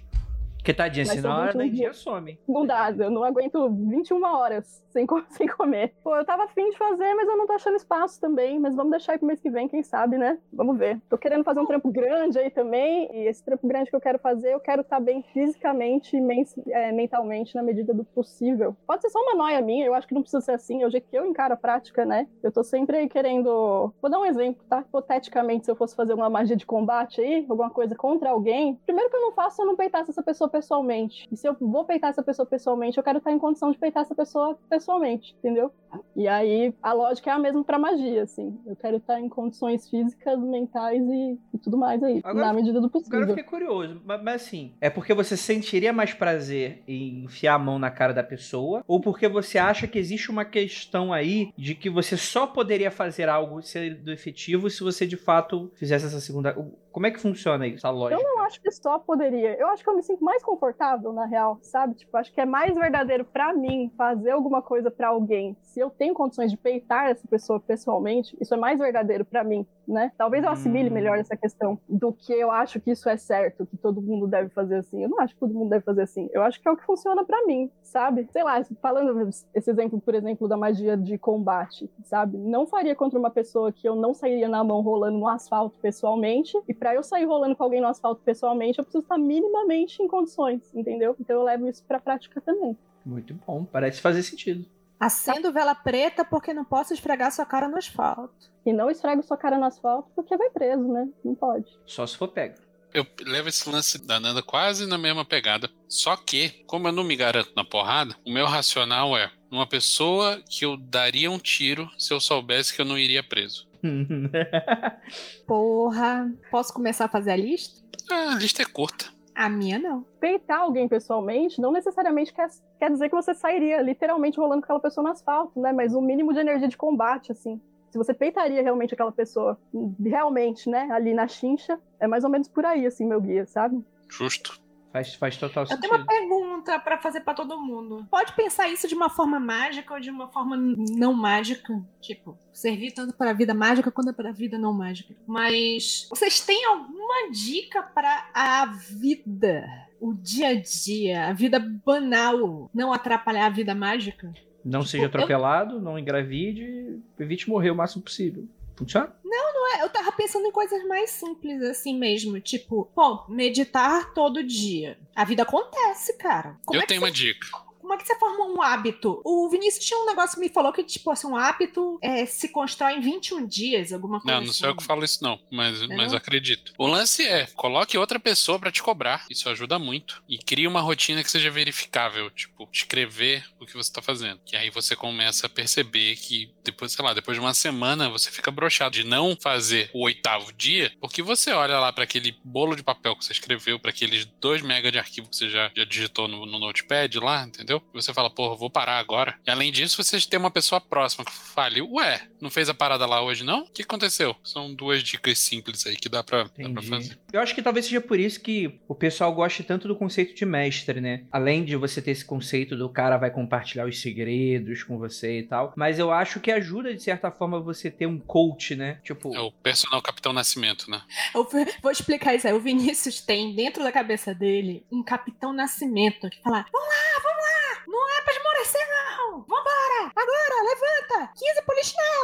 Que 0.62 0.74
tadinha, 0.74 1.06
Mas 1.06 1.16
senão 1.16 1.30
são 1.30 1.40
a 1.42 1.46
21 1.46 1.60
Anandinha 1.60 1.82
dias. 1.90 1.96
some. 1.98 2.38
Não 2.46 2.66
dá, 2.66 2.90
eu 2.98 3.10
não 3.10 3.24
aguento 3.24 3.68
21 3.70 4.22
horas 4.24 4.84
sem, 4.90 5.06
co- 5.06 5.22
sem 5.30 5.48
comer. 5.48 5.94
Pô, 6.02 6.14
eu 6.16 6.24
tava 6.24 6.44
afim 6.44 6.68
de 6.70 6.76
fazer, 6.76 7.14
mas 7.14 7.28
eu 7.28 7.36
não 7.36 7.46
tô 7.46 7.52
achando 7.54 7.76
espaço 7.76 8.20
também. 8.20 8.58
Mas 8.58 8.74
vamos 8.74 8.90
deixar 8.90 9.12
aí 9.12 9.18
pro 9.18 9.26
mês 9.26 9.40
que 9.40 9.48
vem, 9.50 9.68
quem 9.68 9.82
sabe, 9.82 10.18
né? 10.18 10.38
Vamos 10.52 10.76
ver. 10.76 11.00
Tô 11.08 11.16
querendo 11.16 11.44
fazer 11.44 11.60
um 11.60 11.66
trampo 11.66 11.90
grande 11.90 12.38
aí 12.38 12.50
também. 12.50 13.08
E 13.14 13.26
esse 13.26 13.42
trampo 13.44 13.66
grande 13.66 13.88
que 13.90 13.96
eu 13.96 14.00
quero 14.00 14.18
fazer, 14.18 14.52
eu 14.52 14.60
quero 14.60 14.82
estar 14.82 15.00
bem 15.00 15.22
fisicamente 15.32 16.16
e 16.16 16.20
men- 16.20 16.44
é, 16.68 16.92
mentalmente 16.92 17.54
na 17.54 17.62
medida 17.62 17.94
do 17.94 18.04
possível. 18.04 18.76
Pode 18.86 19.02
ser 19.02 19.10
só 19.10 19.18
uma 19.20 19.34
noia 19.34 19.60
minha, 19.62 19.86
eu 19.86 19.94
acho 19.94 20.06
que 20.06 20.14
não 20.14 20.22
precisa 20.22 20.40
ser 20.42 20.52
assim. 20.52 20.82
É 20.82 20.86
o 20.86 20.90
jeito 20.90 21.08
que 21.08 21.16
eu 21.16 21.26
encaro 21.26 21.54
a 21.54 21.56
prática, 21.56 22.04
né? 22.04 22.28
Eu 22.42 22.52
tô 22.52 22.62
sempre 22.62 22.96
aí 22.98 23.08
querendo. 23.08 23.92
Vou 24.00 24.10
dar 24.10 24.18
um 24.20 24.26
exemplo, 24.26 24.62
tá? 24.68 24.80
Hipoteticamente, 24.80 25.64
se 25.64 25.70
eu 25.70 25.76
fosse 25.76 25.96
fazer 25.96 26.12
uma 26.14 26.28
magia 26.28 26.56
de 26.56 26.66
combate 26.66 27.20
aí, 27.20 27.46
alguma 27.48 27.70
coisa 27.70 27.94
contra 27.94 28.30
alguém, 28.30 28.78
primeiro 28.84 29.08
que 29.10 29.16
eu 29.16 29.20
não 29.22 29.32
faço 29.32 29.62
eu 29.62 29.66
não 29.66 29.76
peitasse 29.76 30.10
essa 30.10 30.22
pessoa 30.22 30.49
pessoalmente. 30.50 31.28
E 31.32 31.36
se 31.36 31.48
eu 31.48 31.56
vou 31.60 31.84
peitar 31.84 32.10
essa 32.10 32.22
pessoa 32.22 32.46
pessoalmente, 32.46 32.98
eu 32.98 33.04
quero 33.04 33.18
estar 33.18 33.32
em 33.32 33.38
condição 33.38 33.70
de 33.70 33.78
peitar 33.78 34.02
essa 34.02 34.14
pessoa 34.14 34.58
pessoalmente, 34.68 35.34
entendeu? 35.38 35.72
E 36.14 36.28
aí 36.28 36.74
a 36.82 36.92
lógica 36.92 37.30
é 37.30 37.32
a 37.32 37.38
mesma 37.38 37.64
pra 37.64 37.78
magia, 37.78 38.22
assim. 38.22 38.58
Eu 38.66 38.76
quero 38.76 38.96
estar 38.98 39.20
em 39.20 39.28
condições 39.28 39.88
físicas, 39.88 40.38
mentais 40.38 41.02
e, 41.02 41.38
e 41.54 41.58
tudo 41.58 41.76
mais 41.78 42.02
aí, 42.02 42.20
Agora- 42.24 42.46
na 42.46 42.52
medida 42.52 42.80
do 42.80 42.86
Agora 42.86 42.98
eu 42.98 43.02
possível. 43.02 43.26
fiquei 43.28 43.44
curioso, 43.44 44.00
mas, 44.04 44.22
mas 44.22 44.34
assim, 44.42 44.74
é 44.80 44.90
porque 44.90 45.14
você 45.14 45.36
sentiria 45.36 45.92
mais 45.92 46.12
prazer 46.12 46.82
em 46.86 47.24
enfiar 47.24 47.54
a 47.54 47.58
mão 47.58 47.78
na 47.78 47.90
cara 47.90 48.12
da 48.12 48.22
pessoa, 48.22 48.84
ou 48.86 49.00
porque 49.00 49.28
você 49.28 49.58
acha 49.58 49.86
que 49.86 49.98
existe 49.98 50.30
uma 50.30 50.44
questão 50.44 51.12
aí 51.12 51.52
de 51.56 51.74
que 51.74 51.88
você 51.90 52.16
só 52.16 52.46
poderia 52.46 52.90
fazer 52.90 53.28
algo 53.28 53.62
sendo 53.62 54.10
efetivo 54.12 54.68
se 54.70 54.82
você 54.82 55.06
de 55.06 55.16
fato 55.16 55.70
fizesse 55.74 56.06
essa 56.06 56.20
segunda. 56.20 56.54
Como 56.92 57.06
é 57.06 57.10
que 57.12 57.20
funciona 57.20 57.66
isso, 57.68 57.76
essa 57.86 57.90
lógica? 57.90 58.20
Eu 58.20 58.28
não 58.28 58.42
acho 58.42 58.60
que 58.60 58.70
só 58.72 58.98
poderia. 58.98 59.54
Eu 59.58 59.68
acho 59.68 59.82
que 59.84 59.88
eu 59.88 59.94
me 59.94 60.02
sinto 60.02 60.24
mais 60.24 60.42
confortável, 60.42 61.12
na 61.12 61.24
real, 61.24 61.58
sabe? 61.62 61.94
Tipo, 61.94 62.16
acho 62.16 62.32
que 62.32 62.40
é 62.40 62.44
mais 62.44 62.74
verdadeiro 62.74 63.24
pra 63.24 63.54
mim 63.54 63.92
fazer 63.96 64.30
alguma 64.32 64.60
coisa 64.60 64.90
pra 64.90 65.08
alguém. 65.08 65.56
Se 65.62 65.79
eu 65.80 65.90
tenho 65.90 66.14
condições 66.14 66.50
de 66.50 66.56
peitar 66.56 67.10
essa 67.10 67.26
pessoa 67.28 67.58
pessoalmente, 67.58 68.36
isso 68.40 68.54
é 68.54 68.56
mais 68.56 68.78
verdadeiro 68.78 69.24
pra 69.24 69.42
mim, 69.42 69.66
né? 69.86 70.12
Talvez 70.16 70.44
eu 70.44 70.50
assimile 70.50 70.90
Hum. 70.90 70.92
melhor 70.92 71.18
essa 71.18 71.36
questão 71.36 71.78
do 71.88 72.12
que 72.12 72.32
eu 72.32 72.50
acho 72.50 72.80
que 72.80 72.90
isso 72.90 73.08
é 73.08 73.16
certo, 73.16 73.66
que 73.66 73.76
todo 73.76 74.00
mundo 74.02 74.26
deve 74.26 74.48
fazer 74.50 74.76
assim. 74.76 75.02
Eu 75.02 75.08
não 75.08 75.20
acho 75.20 75.34
que 75.34 75.40
todo 75.40 75.54
mundo 75.54 75.70
deve 75.70 75.84
fazer 75.84 76.02
assim. 76.02 76.28
Eu 76.32 76.42
acho 76.42 76.60
que 76.60 76.68
é 76.68 76.70
o 76.70 76.76
que 76.76 76.84
funciona 76.84 77.24
pra 77.24 77.44
mim, 77.46 77.70
sabe? 77.82 78.28
Sei 78.30 78.42
lá, 78.42 78.62
falando 78.80 79.28
esse 79.54 79.70
exemplo, 79.70 80.00
por 80.00 80.14
exemplo, 80.14 80.46
da 80.46 80.56
magia 80.56 80.96
de 80.96 81.16
combate, 81.18 81.90
sabe? 82.04 82.36
Não 82.36 82.66
faria 82.66 82.94
contra 82.94 83.18
uma 83.18 83.30
pessoa 83.30 83.72
que 83.72 83.88
eu 83.88 83.94
não 83.96 84.12
sairia 84.14 84.48
na 84.48 84.62
mão 84.62 84.80
rolando 84.82 85.18
no 85.18 85.28
asfalto 85.28 85.78
pessoalmente. 85.80 86.56
E 86.68 86.74
pra 86.74 86.94
eu 86.94 87.02
sair 87.02 87.24
rolando 87.24 87.56
com 87.56 87.62
alguém 87.64 87.80
no 87.80 87.86
asfalto 87.88 88.20
pessoalmente, 88.24 88.78
eu 88.78 88.84
preciso 88.84 89.02
estar 89.02 89.18
minimamente 89.18 90.02
em 90.02 90.08
condições, 90.08 90.62
entendeu? 90.74 91.16
Então 91.18 91.36
eu 91.36 91.42
levo 91.42 91.66
isso 91.68 91.82
pra 91.86 91.98
prática 91.98 92.40
também. 92.40 92.76
Muito 93.04 93.34
bom, 93.46 93.64
parece 93.64 94.00
fazer 94.00 94.22
sentido. 94.22 94.66
Acendo 95.00 95.50
vela 95.50 95.74
preta 95.74 96.22
porque 96.22 96.52
não 96.52 96.62
posso 96.62 96.92
esfregar 96.92 97.32
sua 97.32 97.46
cara 97.46 97.66
no 97.66 97.78
asfalto. 97.78 98.50
E 98.66 98.72
não 98.72 98.90
esfrega 98.90 99.22
sua 99.22 99.38
cara 99.38 99.56
no 99.56 99.64
asfalto 99.64 100.10
porque 100.14 100.36
vai 100.36 100.50
preso, 100.50 100.86
né? 100.86 101.08
Não 101.24 101.34
pode. 101.34 101.66
Só 101.86 102.06
se 102.06 102.18
for 102.18 102.28
pego. 102.28 102.56
Eu 102.92 103.06
levo 103.24 103.48
esse 103.48 103.70
lance 103.70 104.04
da 104.04 104.20
Nanda 104.20 104.42
quase 104.42 104.86
na 104.86 104.98
mesma 104.98 105.24
pegada. 105.24 105.70
Só 105.88 106.16
que, 106.16 106.50
como 106.66 106.88
eu 106.88 106.92
não 106.92 107.04
me 107.04 107.16
garanto 107.16 107.52
na 107.56 107.64
porrada, 107.64 108.14
o 108.26 108.32
meu 108.32 108.46
racional 108.46 109.16
é 109.16 109.30
uma 109.50 109.66
pessoa 109.66 110.42
que 110.48 110.64
eu 110.66 110.76
daria 110.76 111.30
um 111.30 111.38
tiro 111.38 111.88
se 111.96 112.12
eu 112.12 112.20
soubesse 112.20 112.74
que 112.74 112.82
eu 112.82 112.84
não 112.84 112.98
iria 112.98 113.22
preso. 113.22 113.66
Porra. 115.46 116.30
Posso 116.50 116.74
começar 116.74 117.06
a 117.06 117.08
fazer 117.08 117.30
a 117.30 117.36
lista? 117.36 117.80
Ah, 118.10 118.32
a 118.32 118.34
lista 118.34 118.60
é 118.62 118.66
curta. 118.66 119.06
A 119.34 119.48
minha 119.48 119.78
não. 119.78 120.04
Peitar 120.20 120.60
alguém 120.60 120.88
pessoalmente 120.88 121.60
não 121.60 121.72
necessariamente 121.72 122.32
quer, 122.34 122.48
quer 122.80 122.90
dizer 122.90 123.10
que 123.10 123.14
você 123.14 123.34
sairia 123.34 123.82
literalmente 123.82 124.38
rolando 124.40 124.62
com 124.62 124.64
aquela 124.64 124.80
pessoa 124.80 125.04
no 125.04 125.10
asfalto, 125.10 125.60
né? 125.60 125.70
Mas 125.72 125.94
um 125.94 126.00
mínimo 126.00 126.32
de 126.32 126.40
energia 126.40 126.66
de 126.66 126.76
combate, 126.76 127.30
assim. 127.30 127.60
Se 127.90 127.98
você 127.98 128.14
peitaria 128.14 128.62
realmente 128.62 128.94
aquela 128.94 129.12
pessoa, 129.12 129.58
realmente, 130.02 130.68
né? 130.70 130.88
Ali 130.90 131.12
na 131.12 131.28
chincha, 131.28 131.78
é 132.00 132.06
mais 132.06 132.24
ou 132.24 132.30
menos 132.30 132.48
por 132.48 132.64
aí, 132.64 132.86
assim, 132.86 133.04
meu 133.06 133.20
guia, 133.20 133.46
sabe? 133.46 133.84
Justo. 134.08 134.58
Faz, 134.92 135.14
faz 135.14 135.36
total 135.36 135.62
Eu 135.62 135.66
sentido. 135.68 135.82
tenho 135.82 135.94
uma 135.94 136.04
pergunta 136.04 136.78
pra 136.80 136.98
fazer 136.98 137.20
pra 137.20 137.32
todo 137.32 137.60
mundo. 137.60 138.04
Pode 138.10 138.32
pensar 138.32 138.68
isso 138.68 138.88
de 138.88 138.94
uma 138.94 139.08
forma 139.08 139.38
mágica 139.38 139.94
ou 139.94 140.00
de 140.00 140.10
uma 140.10 140.26
forma 140.28 140.56
não 140.56 141.12
mágica? 141.12 141.80
Tipo, 142.00 142.36
servir 142.52 142.92
tanto 142.92 143.14
para 143.14 143.30
a 143.30 143.34
vida 143.34 143.54
mágica 143.54 143.92
quanto 143.92 144.12
para 144.12 144.30
a 144.30 144.32
vida 144.32 144.58
não 144.58 144.72
mágica. 144.72 145.14
Mas 145.28 146.08
vocês 146.10 146.40
têm 146.40 146.64
alguma 146.64 147.30
dica 147.30 147.84
para 147.84 148.30
a 148.34 148.66
vida? 148.66 149.64
O 150.00 150.14
dia 150.14 150.48
a 150.48 150.54
dia, 150.54 151.26
a 151.28 151.32
vida 151.32 151.58
banal, 151.84 152.70
não 152.74 152.92
atrapalhar 152.92 153.46
a 153.46 153.50
vida 153.50 153.74
mágica? 153.74 154.32
Não 154.64 154.82
seja 154.82 155.04
eu- 155.04 155.08
atropelado, 155.08 155.80
não 155.80 155.98
engravide, 155.98 156.98
evite 157.18 157.48
morrer 157.48 157.70
o 157.70 157.74
máximo 157.76 158.02
possível. 158.02 158.48
Funciona? 158.76 159.14
Ué, 159.24 159.82
eu 159.82 159.88
tava 159.90 160.10
pensando 160.12 160.46
em 160.46 160.50
coisas 160.52 160.82
mais 160.88 161.10
simples 161.10 161.62
assim 161.62 161.96
mesmo. 161.98 162.40
Tipo, 162.40 162.90
pô, 162.94 163.24
meditar 163.28 164.12
todo 164.14 164.42
dia. 164.42 164.98
A 165.14 165.24
vida 165.24 165.42
acontece, 165.42 166.16
cara. 166.16 166.56
Como 166.64 166.76
eu 166.78 166.80
é 166.80 166.82
que 166.82 166.88
tenho 166.88 167.00
você 167.00 167.06
uma 167.06 167.12
dica. 167.12 167.46
Como 167.90 167.98
é 167.98 168.02
que 168.04 168.06
você 168.06 168.16
forma 168.20 168.44
um 168.44 168.62
hábito? 168.62 169.20
O 169.24 169.48
Vinícius 169.48 169.84
tinha 169.84 169.98
um 169.98 170.06
negócio 170.06 170.36
que 170.36 170.40
me 170.40 170.48
falou 170.48 170.72
que, 170.72 170.84
tipo 170.84 171.10
assim, 171.10 171.26
um 171.26 171.36
hábito 171.36 171.98
é, 172.00 172.24
se 172.24 172.48
constrói 172.48 172.92
em 172.92 173.00
21 173.00 173.44
dias, 173.44 173.92
alguma 173.92 174.20
coisa 174.20 174.36
Não, 174.36 174.44
não 174.44 174.50
assim. 174.50 174.60
sou 174.60 174.68
eu 174.68 174.76
que 174.76 174.84
falo 174.84 175.04
isso, 175.04 175.24
não. 175.24 175.40
Mas, 175.50 175.84
mas 175.88 176.12
não? 176.12 176.18
acredito. 176.18 176.72
O 176.78 176.86
lance 176.86 177.26
é, 177.26 177.48
coloque 177.56 177.98
outra 177.98 178.20
pessoa 178.20 178.60
pra 178.60 178.70
te 178.70 178.80
cobrar. 178.80 179.26
Isso 179.28 179.48
ajuda 179.48 179.76
muito. 179.76 180.22
E 180.28 180.38
crie 180.38 180.68
uma 180.68 180.80
rotina 180.80 181.24
que 181.24 181.30
seja 181.32 181.50
verificável. 181.50 182.30
Tipo, 182.30 182.68
escrever 182.72 183.44
o 183.58 183.66
que 183.66 183.74
você 183.74 183.92
tá 183.92 184.00
fazendo. 184.00 184.38
Que 184.46 184.54
aí 184.54 184.70
você 184.70 184.94
começa 184.94 185.48
a 185.48 185.50
perceber 185.50 186.14
que 186.14 186.54
depois, 186.62 186.92
sei 186.92 187.04
lá, 187.04 187.12
depois 187.12 187.36
de 187.36 187.40
uma 187.40 187.54
semana 187.54 188.08
você 188.08 188.30
fica 188.30 188.52
broxado 188.52 188.94
de 188.94 189.02
não 189.02 189.36
fazer 189.42 189.90
o 189.92 190.04
oitavo 190.04 190.52
dia, 190.52 190.92
porque 191.00 191.24
você 191.24 191.50
olha 191.50 191.80
lá 191.80 191.92
pra 191.92 192.04
aquele 192.04 192.38
bolo 192.44 192.76
de 192.76 192.84
papel 192.84 193.16
que 193.16 193.24
você 193.24 193.32
escreveu, 193.32 193.80
pra 193.80 193.90
aqueles 193.90 194.26
2 194.40 194.62
mega 194.62 194.92
de 194.92 194.98
arquivo 195.00 195.28
que 195.28 195.34
você 195.34 195.50
já, 195.50 195.72
já 195.76 195.84
digitou 195.84 196.28
no, 196.28 196.46
no 196.46 196.60
notepad 196.60 197.18
lá, 197.18 197.42
entendeu? 197.44 197.79
Você 197.92 198.12
fala, 198.14 198.30
porra, 198.30 198.56
vou 198.56 198.70
parar 198.70 198.98
agora. 198.98 199.38
E 199.46 199.50
além 199.50 199.72
disso, 199.72 200.02
você 200.02 200.20
tem 200.20 200.38
uma 200.38 200.50
pessoa 200.50 200.80
próxima 200.80 201.24
que 201.24 201.32
fale, 201.32 201.82
ué, 201.82 202.29
não 202.40 202.50
fez 202.50 202.68
a 202.68 202.74
parada 202.74 203.06
lá 203.06 203.22
hoje 203.22 203.44
não? 203.44 203.60
O 203.62 203.70
que 203.70 203.82
aconteceu? 203.82 204.34
São 204.44 204.72
duas 204.74 205.02
dicas 205.02 205.38
simples 205.38 205.86
aí 205.86 205.96
que 205.96 206.08
dá 206.08 206.22
pra, 206.22 206.44
dá 206.44 206.68
pra 206.70 206.82
fazer. 206.82 207.18
Eu 207.32 207.40
acho 207.40 207.54
que 207.54 207.62
talvez 207.62 207.86
seja 207.86 208.00
por 208.00 208.18
isso 208.18 208.40
que 208.40 208.80
o 208.88 208.94
pessoal 208.94 209.32
goste 209.34 209.62
tanto 209.62 209.86
do 209.88 209.96
conceito 209.96 210.34
de 210.34 210.44
mestre, 210.46 211.00
né? 211.00 211.24
Além 211.30 211.64
de 211.64 211.76
você 211.76 212.00
ter 212.02 212.10
esse 212.12 212.24
conceito 212.24 212.76
do 212.76 212.88
cara 212.88 213.16
vai 213.16 213.30
compartilhar 213.30 213.86
os 213.86 214.00
segredos 214.00 214.82
com 214.82 214.98
você 214.98 215.40
e 215.40 215.42
tal. 215.42 215.72
Mas 215.76 215.98
eu 215.98 216.10
acho 216.12 216.40
que 216.40 216.50
ajuda, 216.50 216.94
de 216.94 217.02
certa 217.02 217.30
forma, 217.30 217.60
você 217.60 217.90
ter 217.90 218.06
um 218.06 218.18
coach, 218.18 218.74
né? 218.74 219.00
Tipo, 219.04 219.34
É 219.34 219.40
o 219.40 219.52
personal 219.52 220.00
Capitão 220.02 220.32
Nascimento, 220.32 220.90
né? 220.90 221.02
Eu 221.34 221.48
vou 221.82 221.90
explicar 221.90 222.34
isso 222.34 222.46
aí. 222.46 222.52
O 222.52 222.60
Vinícius 222.60 223.20
tem 223.20 223.54
dentro 223.54 223.82
da 223.82 223.92
cabeça 223.92 224.34
dele 224.34 224.84
um 224.90 225.02
Capitão 225.02 225.52
Nascimento 225.52 226.28
que 226.30 226.40
fala: 226.42 226.64
Vamos 226.72 226.88
lá, 226.88 227.20
vamos 227.22 227.38
lá! 227.42 227.84
Não 227.86 228.18
é 228.18 228.22
pra 228.22 228.34
esmorecer, 228.34 228.80
não! 228.88 229.40
Vambora! 229.40 230.12
Agora, 230.14 230.62
levanta! 230.68 231.32
15 231.36 231.62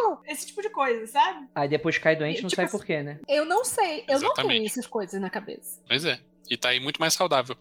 polichinelo! 0.07 0.23
Esse 0.27 0.47
tipo 0.47 0.63
de 0.63 0.71
coisa, 0.71 1.07
sabe? 1.07 1.47
aí 1.55 1.69
depois 1.69 1.99
cai 1.99 2.17
doente, 2.17 2.43
não 2.43 2.49
Tipo 2.49 2.57
sai 2.57 2.65
assim- 2.67 2.79
por 2.79 2.85
quê, 2.87 3.03
né? 3.03 3.19
Eu 3.29 3.45
não 3.45 3.65
sei, 3.65 4.05
eu 4.09 4.19
não 4.21 4.21
tenho 4.21 4.33
Exatamente. 4.33 4.67
essas 4.67 4.87
coisas 4.87 5.21
na 5.21 5.31
cabeça. 5.31 5.81
Pois 5.87 6.05
é. 6.05 6.19
E 6.49 6.57
tá 6.57 6.69
aí 6.69 6.79
muito 6.79 7.01
mais 7.01 7.13
saudável. 7.13 7.57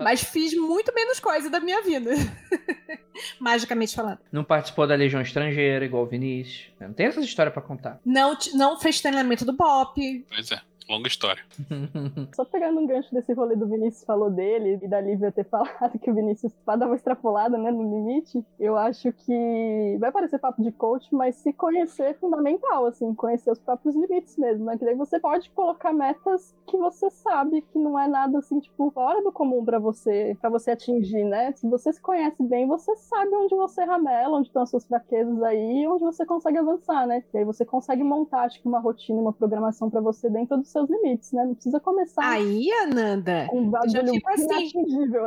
Mas 0.00 0.24
fiz 0.24 0.52
muito 0.52 0.92
menos 0.92 1.20
coisa 1.20 1.48
da 1.48 1.60
minha 1.60 1.80
vida. 1.80 2.10
Magicamente 3.38 3.94
falando. 3.94 4.18
não 4.32 4.42
participou 4.42 4.86
da 4.86 4.94
Legião 4.94 5.20
Estrangeira, 5.20 5.84
igual 5.84 6.02
o 6.02 6.06
Vinícius. 6.06 6.72
Não 6.80 6.92
tem 6.92 7.06
essas 7.06 7.24
histórias 7.24 7.52
pra 7.52 7.62
contar. 7.62 8.00
Não, 8.04 8.36
não 8.54 8.80
fez 8.80 9.00
treinamento 9.00 9.44
do 9.44 9.52
BOP. 9.52 10.24
Pois 10.28 10.50
é. 10.50 10.60
Longa 10.90 11.06
história. 11.06 11.40
Só 12.34 12.44
pegando 12.44 12.80
um 12.80 12.86
gancho 12.86 13.14
desse 13.14 13.32
rolê 13.32 13.54
do 13.54 13.68
Vinícius 13.68 14.04
falou 14.04 14.28
dele 14.28 14.80
e 14.82 14.88
da 14.88 15.00
Lívia 15.00 15.30
ter 15.30 15.44
falado 15.48 15.96
que 16.00 16.10
o 16.10 16.14
Vinícius 16.14 16.52
dar 16.66 16.86
uma 16.86 16.96
extrapolada, 16.96 17.56
né, 17.56 17.70
no 17.70 17.82
limite, 17.82 18.44
eu 18.58 18.76
acho 18.76 19.12
que 19.12 19.96
vai 20.00 20.10
parecer 20.10 20.38
papo 20.38 20.62
de 20.62 20.72
coach, 20.72 21.14
mas 21.14 21.36
se 21.36 21.52
conhecer 21.52 22.02
é 22.04 22.14
fundamental, 22.14 22.86
assim, 22.86 23.14
conhecer 23.14 23.52
os 23.52 23.58
próprios 23.60 23.94
limites 23.94 24.36
mesmo, 24.36 24.64
né? 24.64 24.76
Que 24.76 24.84
daí 24.84 24.94
você 24.96 25.20
pode 25.20 25.48
colocar 25.50 25.92
metas 25.92 26.56
que 26.66 26.76
você 26.76 27.08
sabe 27.10 27.62
que 27.62 27.78
não 27.78 27.98
é 27.98 28.08
nada 28.08 28.38
assim, 28.38 28.58
tipo, 28.58 28.90
fora 28.90 29.22
do 29.22 29.30
comum 29.30 29.64
pra 29.64 29.78
você, 29.78 30.36
para 30.40 30.50
você 30.50 30.72
atingir, 30.72 31.24
né? 31.24 31.52
Se 31.52 31.68
você 31.68 31.92
se 31.92 32.00
conhece 32.00 32.42
bem, 32.42 32.66
você 32.66 32.96
sabe 32.96 33.32
onde 33.34 33.54
você 33.54 33.84
ramela, 33.84 34.38
onde 34.38 34.48
estão 34.48 34.62
as 34.62 34.70
suas 34.70 34.86
fraquezas 34.86 35.40
aí 35.42 35.86
onde 35.86 36.04
você 36.04 36.26
consegue 36.26 36.58
avançar, 36.58 37.06
né? 37.06 37.22
E 37.32 37.38
aí 37.38 37.44
você 37.44 37.64
consegue 37.64 38.02
montar, 38.02 38.42
acho 38.42 38.60
que 38.60 38.68
uma 38.68 38.80
rotina, 38.80 39.20
uma 39.20 39.32
programação 39.32 39.88
pra 39.90 40.00
você 40.00 40.28
dentro 40.28 40.56
dos 40.56 40.68
seus 40.86 40.90
limites, 40.90 41.32
né? 41.32 41.44
Não 41.44 41.54
precisa 41.54 41.80
começar 41.80 42.28
Aí, 42.28 42.70
Ananda. 42.72 43.46
com 43.48 43.60
um 43.60 43.70
já 43.88 44.04
fico 44.06 44.28
assim. 44.30 44.72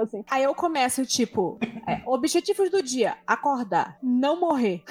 assim. 0.01 0.25
Aí 0.29 0.43
eu 0.43 0.53
começo, 0.55 1.05
tipo, 1.05 1.57
é, 1.87 2.01
objetivos 2.07 2.69
do 2.69 2.81
dia: 2.81 3.17
acordar, 3.27 3.97
não 4.01 4.39
morrer. 4.39 4.83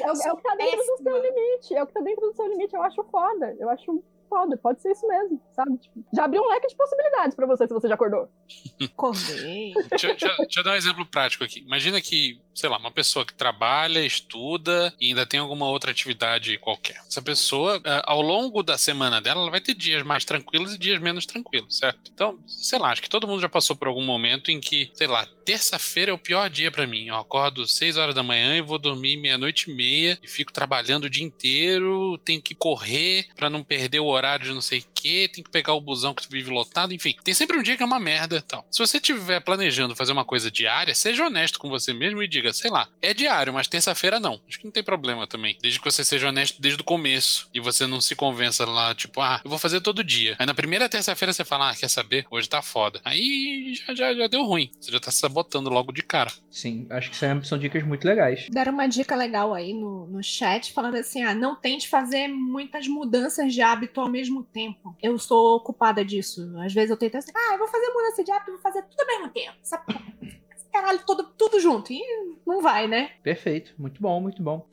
é, 0.00 0.06
o- 0.26 0.28
é 0.28 0.32
o 0.32 0.36
que 0.36 0.42
tá 0.42 0.54
dentro 0.56 0.78
do 0.78 1.02
seu 1.02 1.22
limite. 1.22 1.74
É 1.74 1.82
o 1.82 1.86
que 1.86 1.92
tá 1.92 2.00
dentro 2.00 2.26
do 2.28 2.34
seu 2.34 2.46
limite. 2.48 2.74
Eu 2.74 2.82
acho 2.82 3.02
foda. 3.04 3.56
Eu 3.58 3.68
acho 3.70 4.02
foda. 4.28 4.56
Pode 4.56 4.80
ser 4.82 4.90
isso 4.92 5.06
mesmo, 5.08 5.40
sabe? 5.52 5.76
Tipo, 5.78 6.04
já 6.14 6.24
abriu 6.24 6.42
um 6.42 6.48
leque 6.48 6.68
de 6.68 6.76
possibilidades 6.76 7.34
pra 7.34 7.46
você 7.46 7.66
se 7.66 7.72
você 7.72 7.88
já 7.88 7.94
acordou. 7.94 8.28
Acordei. 8.82 9.72
Deixa, 9.90 10.08
deixa- 10.08 10.36
deixa 10.36 10.60
eu 10.60 10.64
dar 10.64 10.72
um 10.72 10.76
exemplo 10.76 11.06
prático 11.06 11.44
aqui. 11.44 11.60
Imagina 11.60 12.00
que, 12.00 12.40
sei 12.54 12.68
lá, 12.68 12.78
uma 12.78 12.90
pessoa 12.90 13.24
que 13.24 13.34
trabalha, 13.34 14.00
estuda 14.04 14.92
e 15.00 15.08
ainda 15.08 15.26
tem 15.26 15.40
alguma 15.40 15.68
outra 15.68 15.90
atividade 15.90 16.58
qualquer. 16.58 16.96
Essa 17.06 17.22
pessoa, 17.22 17.80
eh, 17.84 18.02
ao 18.04 18.20
longo 18.20 18.62
da 18.62 18.76
semana 18.76 19.20
dela, 19.20 19.40
ela 19.42 19.50
vai 19.50 19.60
ter 19.60 19.74
dias 19.74 20.02
mais 20.02 20.24
tranquilos 20.24 20.74
e 20.74 20.78
dias 20.78 21.00
menos 21.00 21.26
tranquilos, 21.26 21.78
certo? 21.78 22.10
Então, 22.12 22.38
sei 22.46 22.78
lá, 22.78 22.90
acho 22.90 23.02
que 23.02 23.08
todo 23.10 23.26
mundo 23.26 23.40
já 23.40 23.48
passou 23.48 23.76
por 23.76 23.88
algum 23.88 24.04
momento 24.04 24.50
em 24.50 24.60
que, 24.60 24.90
sei 24.94 25.06
lá, 25.06 25.26
terça-feira 25.44 26.10
é 26.10 26.14
o 26.14 26.18
pior 26.18 26.48
dia 26.50 26.70
pra 26.70 26.86
mim. 26.86 27.06
Eu 27.06 27.16
acordo 27.16 27.66
6 27.66 27.96
horas 27.96 28.14
da 28.14 28.22
manhã 28.22 28.56
e 28.56 28.60
vou 28.60 28.78
dormir 28.78 29.16
meia-noite 29.16 29.70
e 29.70 29.74
meia 29.74 30.18
e 30.22 30.28
fico 30.28 30.52
trabalhando 30.52 31.04
o 31.04 31.10
dia 31.10 31.24
inteiro, 31.24 32.18
tenho 32.18 32.42
que 32.42 32.54
correr 32.54 33.26
pra 33.36 33.48
não 33.48 33.62
perder 33.62 34.00
o 34.00 34.06
horário 34.06 34.17
de 34.46 34.52
não 34.52 34.60
sei 34.60 34.84
quê, 34.98 35.30
tenho 35.32 35.44
que 35.44 35.50
pegar 35.50 35.74
o 35.74 35.80
busão 35.80 36.12
que 36.12 36.28
vive 36.28 36.50
lotado, 36.50 36.92
enfim. 36.92 37.14
Tem 37.22 37.34
sempre 37.34 37.56
um 37.56 37.62
dia 37.62 37.76
que 37.76 37.82
é 37.82 37.86
uma 37.86 38.00
merda 38.00 38.36
e 38.36 38.42
tal. 38.42 38.66
Se 38.70 38.78
você 38.78 38.96
estiver 38.96 39.40
planejando 39.40 39.94
fazer 39.94 40.12
uma 40.12 40.24
coisa 40.24 40.50
diária, 40.50 40.94
seja 40.94 41.26
honesto 41.26 41.58
com 41.58 41.68
você 41.68 41.92
mesmo 41.92 42.22
e 42.22 42.28
diga, 42.28 42.52
sei 42.52 42.70
lá, 42.70 42.88
é 43.00 43.14
diário, 43.14 43.52
mas 43.52 43.68
terça-feira 43.68 44.18
não. 44.18 44.40
Acho 44.48 44.58
que 44.58 44.64
não 44.64 44.72
tem 44.72 44.82
problema 44.82 45.26
também. 45.26 45.56
Desde 45.62 45.78
que 45.78 45.90
você 45.90 46.04
seja 46.04 46.28
honesto 46.28 46.60
desde 46.60 46.80
o 46.80 46.84
começo 46.84 47.48
e 47.54 47.60
você 47.60 47.86
não 47.86 48.00
se 48.00 48.16
convença 48.16 48.64
lá, 48.64 48.94
tipo, 48.94 49.20
ah, 49.20 49.40
eu 49.44 49.50
vou 49.50 49.58
fazer 49.58 49.80
todo 49.80 50.02
dia. 50.02 50.36
Aí 50.38 50.46
na 50.46 50.54
primeira 50.54 50.88
terça-feira 50.88 51.32
você 51.32 51.44
fala, 51.44 51.70
ah, 51.70 51.76
quer 51.76 51.88
saber? 51.88 52.26
Hoje 52.30 52.48
tá 52.48 52.60
foda. 52.60 53.00
Aí 53.04 53.74
já, 53.74 53.94
já, 53.94 54.14
já 54.14 54.26
deu 54.26 54.44
ruim. 54.44 54.70
Você 54.80 54.90
já 54.90 55.00
tá 55.00 55.10
se 55.10 55.18
sabotando 55.18 55.70
logo 55.70 55.92
de 55.92 56.02
cara. 56.02 56.32
Sim, 56.50 56.86
acho 56.90 57.10
que 57.10 57.16
são, 57.16 57.42
são 57.44 57.58
dicas 57.58 57.82
muito 57.84 58.06
legais. 58.06 58.46
Deram 58.50 58.72
uma 58.72 58.86
dica 58.86 59.14
legal 59.14 59.54
aí 59.54 59.72
no, 59.72 60.06
no 60.06 60.22
chat, 60.22 60.72
falando 60.72 60.96
assim: 60.96 61.22
ah, 61.22 61.34
não 61.34 61.54
tente 61.54 61.88
fazer 61.88 62.28
muitas 62.28 62.88
mudanças 62.88 63.52
de 63.52 63.60
hábito 63.60 64.00
ao 64.00 64.08
mesmo 64.08 64.42
tempo. 64.42 64.87
Eu 65.02 65.18
sou 65.18 65.60
culpada 65.60 66.04
disso. 66.04 66.52
Às 66.58 66.72
vezes 66.72 66.90
eu 66.90 66.96
tento 66.96 67.16
assim, 67.16 67.32
ah, 67.34 67.54
eu 67.54 67.58
vou 67.58 67.68
fazer 67.68 67.88
mudança 67.88 68.24
de 68.24 68.30
hábito, 68.30 68.52
vou 68.52 68.60
fazer 68.60 68.82
tudo 68.82 69.00
ao 69.00 69.06
mesmo 69.06 69.28
tempo. 69.30 69.56
Esse 69.62 70.68
caralho, 70.72 71.00
todo, 71.06 71.24
tudo 71.36 71.60
junto. 71.60 71.92
E 71.92 72.02
não 72.46 72.60
vai, 72.60 72.86
né? 72.86 73.10
Perfeito, 73.22 73.74
muito 73.78 74.00
bom, 74.00 74.20
muito 74.20 74.42
bom. 74.42 74.66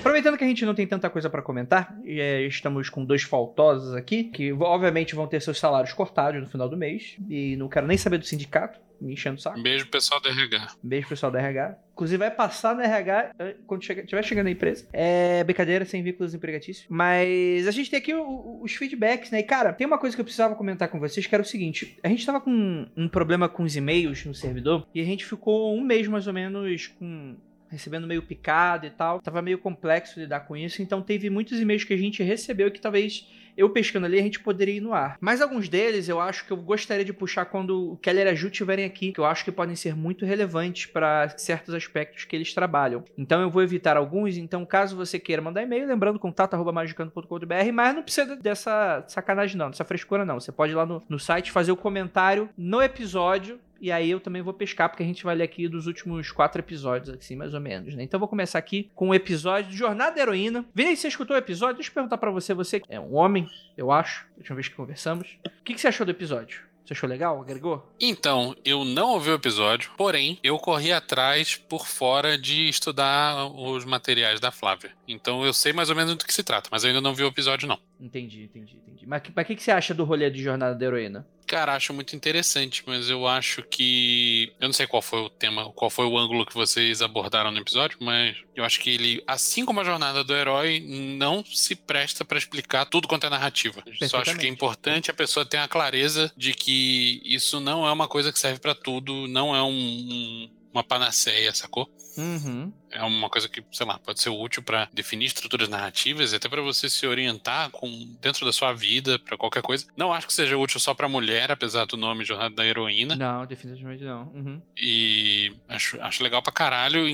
Aproveitando 0.00 0.38
que 0.38 0.44
a 0.44 0.48
gente 0.48 0.64
não 0.64 0.74
tem 0.74 0.86
tanta 0.86 1.10
coisa 1.10 1.28
pra 1.28 1.42
comentar, 1.42 1.94
é, 2.04 2.42
estamos 2.42 2.88
com 2.88 3.04
dois 3.04 3.22
faltosos 3.22 3.94
aqui, 3.94 4.24
que 4.24 4.52
obviamente 4.52 5.14
vão 5.14 5.26
ter 5.26 5.42
seus 5.42 5.58
salários 5.58 5.92
cortados 5.92 6.40
no 6.40 6.48
final 6.48 6.68
do 6.68 6.76
mês, 6.76 7.16
e 7.28 7.56
não 7.56 7.68
quero 7.68 7.86
nem 7.86 7.98
saber 7.98 8.18
do 8.18 8.24
sindicato, 8.24 8.80
me 9.00 9.12
enchendo 9.12 9.36
o 9.36 9.40
saco. 9.40 9.60
Beijo, 9.62 9.86
pessoal 9.88 10.20
do 10.20 10.28
RH. 10.28 10.68
Beijo, 10.82 11.08
pessoal 11.08 11.30
da 11.32 11.38
RH. 11.40 11.78
Inclusive, 11.92 12.18
vai 12.18 12.30
passar 12.30 12.74
no 12.74 12.80
RH 12.82 13.32
eh, 13.38 13.56
quando 13.66 13.82
chega- 13.84 14.02
estiver 14.02 14.22
chegando 14.24 14.44
na 14.44 14.50
empresa. 14.52 14.86
É 14.92 15.42
brincadeira, 15.44 15.84
sem 15.84 16.02
vínculos 16.02 16.34
empregatícios. 16.34 16.86
Mas 16.88 17.66
a 17.66 17.70
gente 17.70 17.90
tem 17.90 17.98
aqui 17.98 18.14
o- 18.14 18.60
os 18.62 18.74
feedbacks, 18.74 19.30
né? 19.30 19.40
E, 19.40 19.42
cara, 19.42 19.72
tem 19.72 19.86
uma 19.86 19.98
coisa 19.98 20.16
que 20.16 20.20
eu 20.20 20.24
precisava 20.24 20.54
comentar 20.54 20.88
com 20.88 20.98
vocês, 21.00 21.26
que 21.26 21.34
era 21.34 21.42
o 21.42 21.46
seguinte. 21.46 21.98
A 22.02 22.08
gente 22.08 22.24
tava 22.24 22.40
com 22.40 22.86
um 22.96 23.08
problema 23.08 23.48
com 23.48 23.62
os 23.64 23.74
e-mails 23.76 24.24
no 24.24 24.34
servidor, 24.34 24.86
e 24.94 25.00
a 25.00 25.04
gente 25.04 25.24
ficou 25.24 25.76
um 25.76 25.82
mês, 25.82 26.06
mais 26.06 26.26
ou 26.26 26.32
menos, 26.32 26.86
com 26.88 27.36
recebendo 27.70 28.06
meio 28.06 28.22
picado 28.22 28.86
e 28.86 28.90
tal. 28.90 29.20
Tava 29.20 29.42
meio 29.42 29.58
complexo 29.58 30.18
lidar 30.18 30.40
com 30.40 30.56
isso, 30.56 30.80
então 30.80 31.02
teve 31.02 31.28
muitos 31.28 31.60
e-mails 31.60 31.84
que 31.84 31.92
a 31.92 31.98
gente 31.98 32.22
recebeu 32.22 32.70
que 32.70 32.80
talvez 32.80 33.26
eu 33.58 33.68
pescando 33.68 34.06
ali, 34.06 34.20
a 34.20 34.22
gente 34.22 34.38
poderia 34.38 34.76
ir 34.76 34.80
no 34.80 34.94
ar. 34.94 35.18
Mas 35.20 35.42
alguns 35.42 35.68
deles 35.68 36.08
eu 36.08 36.20
acho 36.20 36.46
que 36.46 36.52
eu 36.52 36.56
gostaria 36.56 37.04
de 37.04 37.12
puxar 37.12 37.44
quando 37.46 37.92
o 37.92 37.96
Keller 37.96 38.28
e 38.28 38.30
a 38.30 38.34
Ju 38.34 38.46
estiverem 38.46 38.84
aqui, 38.84 39.12
que 39.12 39.18
eu 39.18 39.24
acho 39.24 39.44
que 39.44 39.50
podem 39.50 39.74
ser 39.74 39.96
muito 39.96 40.24
relevantes 40.24 40.86
para 40.86 41.28
certos 41.36 41.74
aspectos 41.74 42.24
que 42.24 42.36
eles 42.36 42.54
trabalham. 42.54 43.04
Então 43.18 43.42
eu 43.42 43.50
vou 43.50 43.60
evitar 43.60 43.96
alguns, 43.96 44.36
então 44.36 44.64
caso 44.64 44.96
você 44.96 45.18
queira 45.18 45.42
mandar 45.42 45.62
e-mail, 45.62 45.88
lembrando 45.88 46.20
contato.magicando.com.br, 46.20 47.72
mas 47.74 47.94
não 47.94 48.02
precisa 48.04 48.36
dessa 48.36 49.04
sacanagem 49.08 49.56
não, 49.56 49.70
dessa 49.70 49.84
frescura 49.84 50.24
não. 50.24 50.38
Você 50.38 50.52
pode 50.52 50.72
ir 50.72 50.76
lá 50.76 50.86
no, 50.86 51.02
no 51.08 51.18
site 51.18 51.50
fazer 51.50 51.72
o 51.72 51.76
comentário 51.76 52.48
no 52.56 52.80
episódio 52.80 53.58
e 53.80 53.92
aí 53.92 54.10
eu 54.10 54.20
também 54.20 54.42
vou 54.42 54.52
pescar, 54.52 54.88
porque 54.88 55.02
a 55.02 55.06
gente 55.06 55.24
vai 55.24 55.34
ler 55.34 55.44
aqui 55.44 55.68
dos 55.68 55.86
últimos 55.86 56.30
quatro 56.30 56.60
episódios, 56.60 57.10
assim, 57.10 57.36
mais 57.36 57.54
ou 57.54 57.60
menos, 57.60 57.94
né? 57.94 58.02
Então 58.02 58.18
eu 58.18 58.20
vou 58.20 58.28
começar 58.28 58.58
aqui 58.58 58.90
com 58.94 59.10
o 59.10 59.14
episódio 59.14 59.70
de 59.70 59.76
Jornada 59.76 60.16
da 60.16 60.22
Heroína. 60.22 60.64
Vinícius, 60.74 61.00
você 61.00 61.08
escutou 61.08 61.36
o 61.36 61.38
episódio? 61.38 61.76
Deixa 61.76 61.90
eu 61.90 61.94
perguntar 61.94 62.18
para 62.18 62.30
você, 62.30 62.54
você 62.54 62.82
é 62.88 62.98
um 62.98 63.14
homem, 63.14 63.48
eu 63.76 63.90
acho, 63.90 64.26
última 64.36 64.56
vez 64.56 64.68
que 64.68 64.74
conversamos. 64.74 65.38
O 65.46 65.64
que, 65.64 65.74
que 65.74 65.80
você 65.80 65.88
achou 65.88 66.04
do 66.04 66.10
episódio? 66.10 66.68
Você 66.88 66.94
achou 66.94 67.08
legal? 67.08 67.38
Agregou? 67.38 67.86
Então, 68.00 68.56
eu 68.64 68.82
não 68.82 69.10
ouvi 69.10 69.28
o 69.28 69.34
episódio, 69.34 69.90
porém, 69.94 70.38
eu 70.42 70.58
corri 70.58 70.90
atrás 70.90 71.54
por 71.54 71.86
fora 71.86 72.38
de 72.38 72.66
estudar 72.66 73.46
os 73.46 73.84
materiais 73.84 74.40
da 74.40 74.50
Flávia. 74.50 74.92
Então 75.06 75.44
eu 75.44 75.52
sei 75.52 75.74
mais 75.74 75.90
ou 75.90 75.96
menos 75.96 76.14
do 76.14 76.24
que 76.24 76.32
se 76.32 76.42
trata, 76.42 76.70
mas 76.72 76.84
eu 76.84 76.88
ainda 76.88 77.02
não 77.02 77.14
vi 77.14 77.24
o 77.24 77.28
episódio, 77.28 77.68
não. 77.68 77.78
Entendi, 78.00 78.44
entendi, 78.44 78.76
entendi. 78.76 79.06
Mas 79.06 79.20
o 79.20 79.44
que, 79.44 79.54
que 79.54 79.62
você 79.62 79.70
acha 79.70 79.92
do 79.92 80.02
rolê 80.02 80.30
de 80.30 80.42
Jornada 80.42 80.74
da 80.74 80.86
Heroína? 80.86 81.26
Cara, 81.48 81.74
acho 81.74 81.94
muito 81.94 82.14
interessante, 82.14 82.82
mas 82.86 83.08
eu 83.08 83.26
acho 83.26 83.62
que. 83.62 84.52
Eu 84.60 84.68
não 84.68 84.72
sei 84.74 84.86
qual 84.86 85.00
foi 85.00 85.20
o 85.20 85.30
tema, 85.30 85.72
qual 85.72 85.88
foi 85.88 86.04
o 86.04 86.18
ângulo 86.18 86.44
que 86.44 86.52
vocês 86.52 87.00
abordaram 87.00 87.50
no 87.50 87.58
episódio, 87.58 87.96
mas 88.02 88.36
eu 88.54 88.62
acho 88.64 88.78
que 88.78 88.90
ele, 88.90 89.24
assim 89.26 89.64
como 89.64 89.80
a 89.80 89.84
jornada 89.84 90.22
do 90.22 90.36
herói, 90.36 90.78
não 90.78 91.42
se 91.42 91.74
presta 91.74 92.22
para 92.22 92.36
explicar 92.36 92.84
tudo 92.84 93.08
quanto 93.08 93.26
é 93.26 93.30
narrativa. 93.30 93.82
Só 94.06 94.18
acho 94.18 94.36
que 94.36 94.44
é 94.44 94.48
importante 94.48 95.10
a 95.10 95.14
pessoa 95.14 95.46
ter 95.46 95.56
a 95.56 95.66
clareza 95.66 96.30
de 96.36 96.52
que 96.52 97.22
isso 97.24 97.60
não 97.60 97.86
é 97.86 97.90
uma 97.90 98.06
coisa 98.06 98.30
que 98.30 98.38
serve 98.38 98.60
para 98.60 98.74
tudo, 98.74 99.26
não 99.26 99.56
é 99.56 99.62
um, 99.62 99.70
um, 99.70 100.50
uma 100.70 100.84
panaceia, 100.84 101.54
sacou? 101.54 101.90
Uhum. 102.18 102.70
É 102.90 103.02
uma 103.02 103.28
coisa 103.28 103.48
que, 103.48 103.62
sei 103.72 103.86
lá, 103.86 103.98
pode 103.98 104.20
ser 104.20 104.30
útil 104.30 104.62
para 104.62 104.88
definir 104.92 105.26
estruturas 105.26 105.68
narrativas 105.68 106.32
e 106.32 106.36
até 106.36 106.48
para 106.48 106.62
você 106.62 106.88
se 106.88 107.06
orientar 107.06 107.70
com 107.70 107.88
dentro 108.20 108.44
da 108.44 108.52
sua 108.52 108.72
vida 108.72 109.18
para 109.18 109.36
qualquer 109.36 109.62
coisa. 109.62 109.86
Não 109.96 110.12
acho 110.12 110.26
que 110.26 110.32
seja 110.32 110.56
útil 110.56 110.80
só 110.80 110.94
para 110.94 111.08
mulher, 111.08 111.50
apesar 111.50 111.86
do 111.86 111.96
nome 111.96 112.24
Jornada 112.24 112.54
da 112.54 112.66
Heroína. 112.66 113.16
Não, 113.16 113.46
definitivamente 113.46 114.04
não. 114.04 114.22
Uhum. 114.34 114.62
E 114.76 115.52
acho, 115.68 116.00
acho 116.00 116.22
legal 116.22 116.42
pra 116.42 116.52
caralho, 116.52 117.06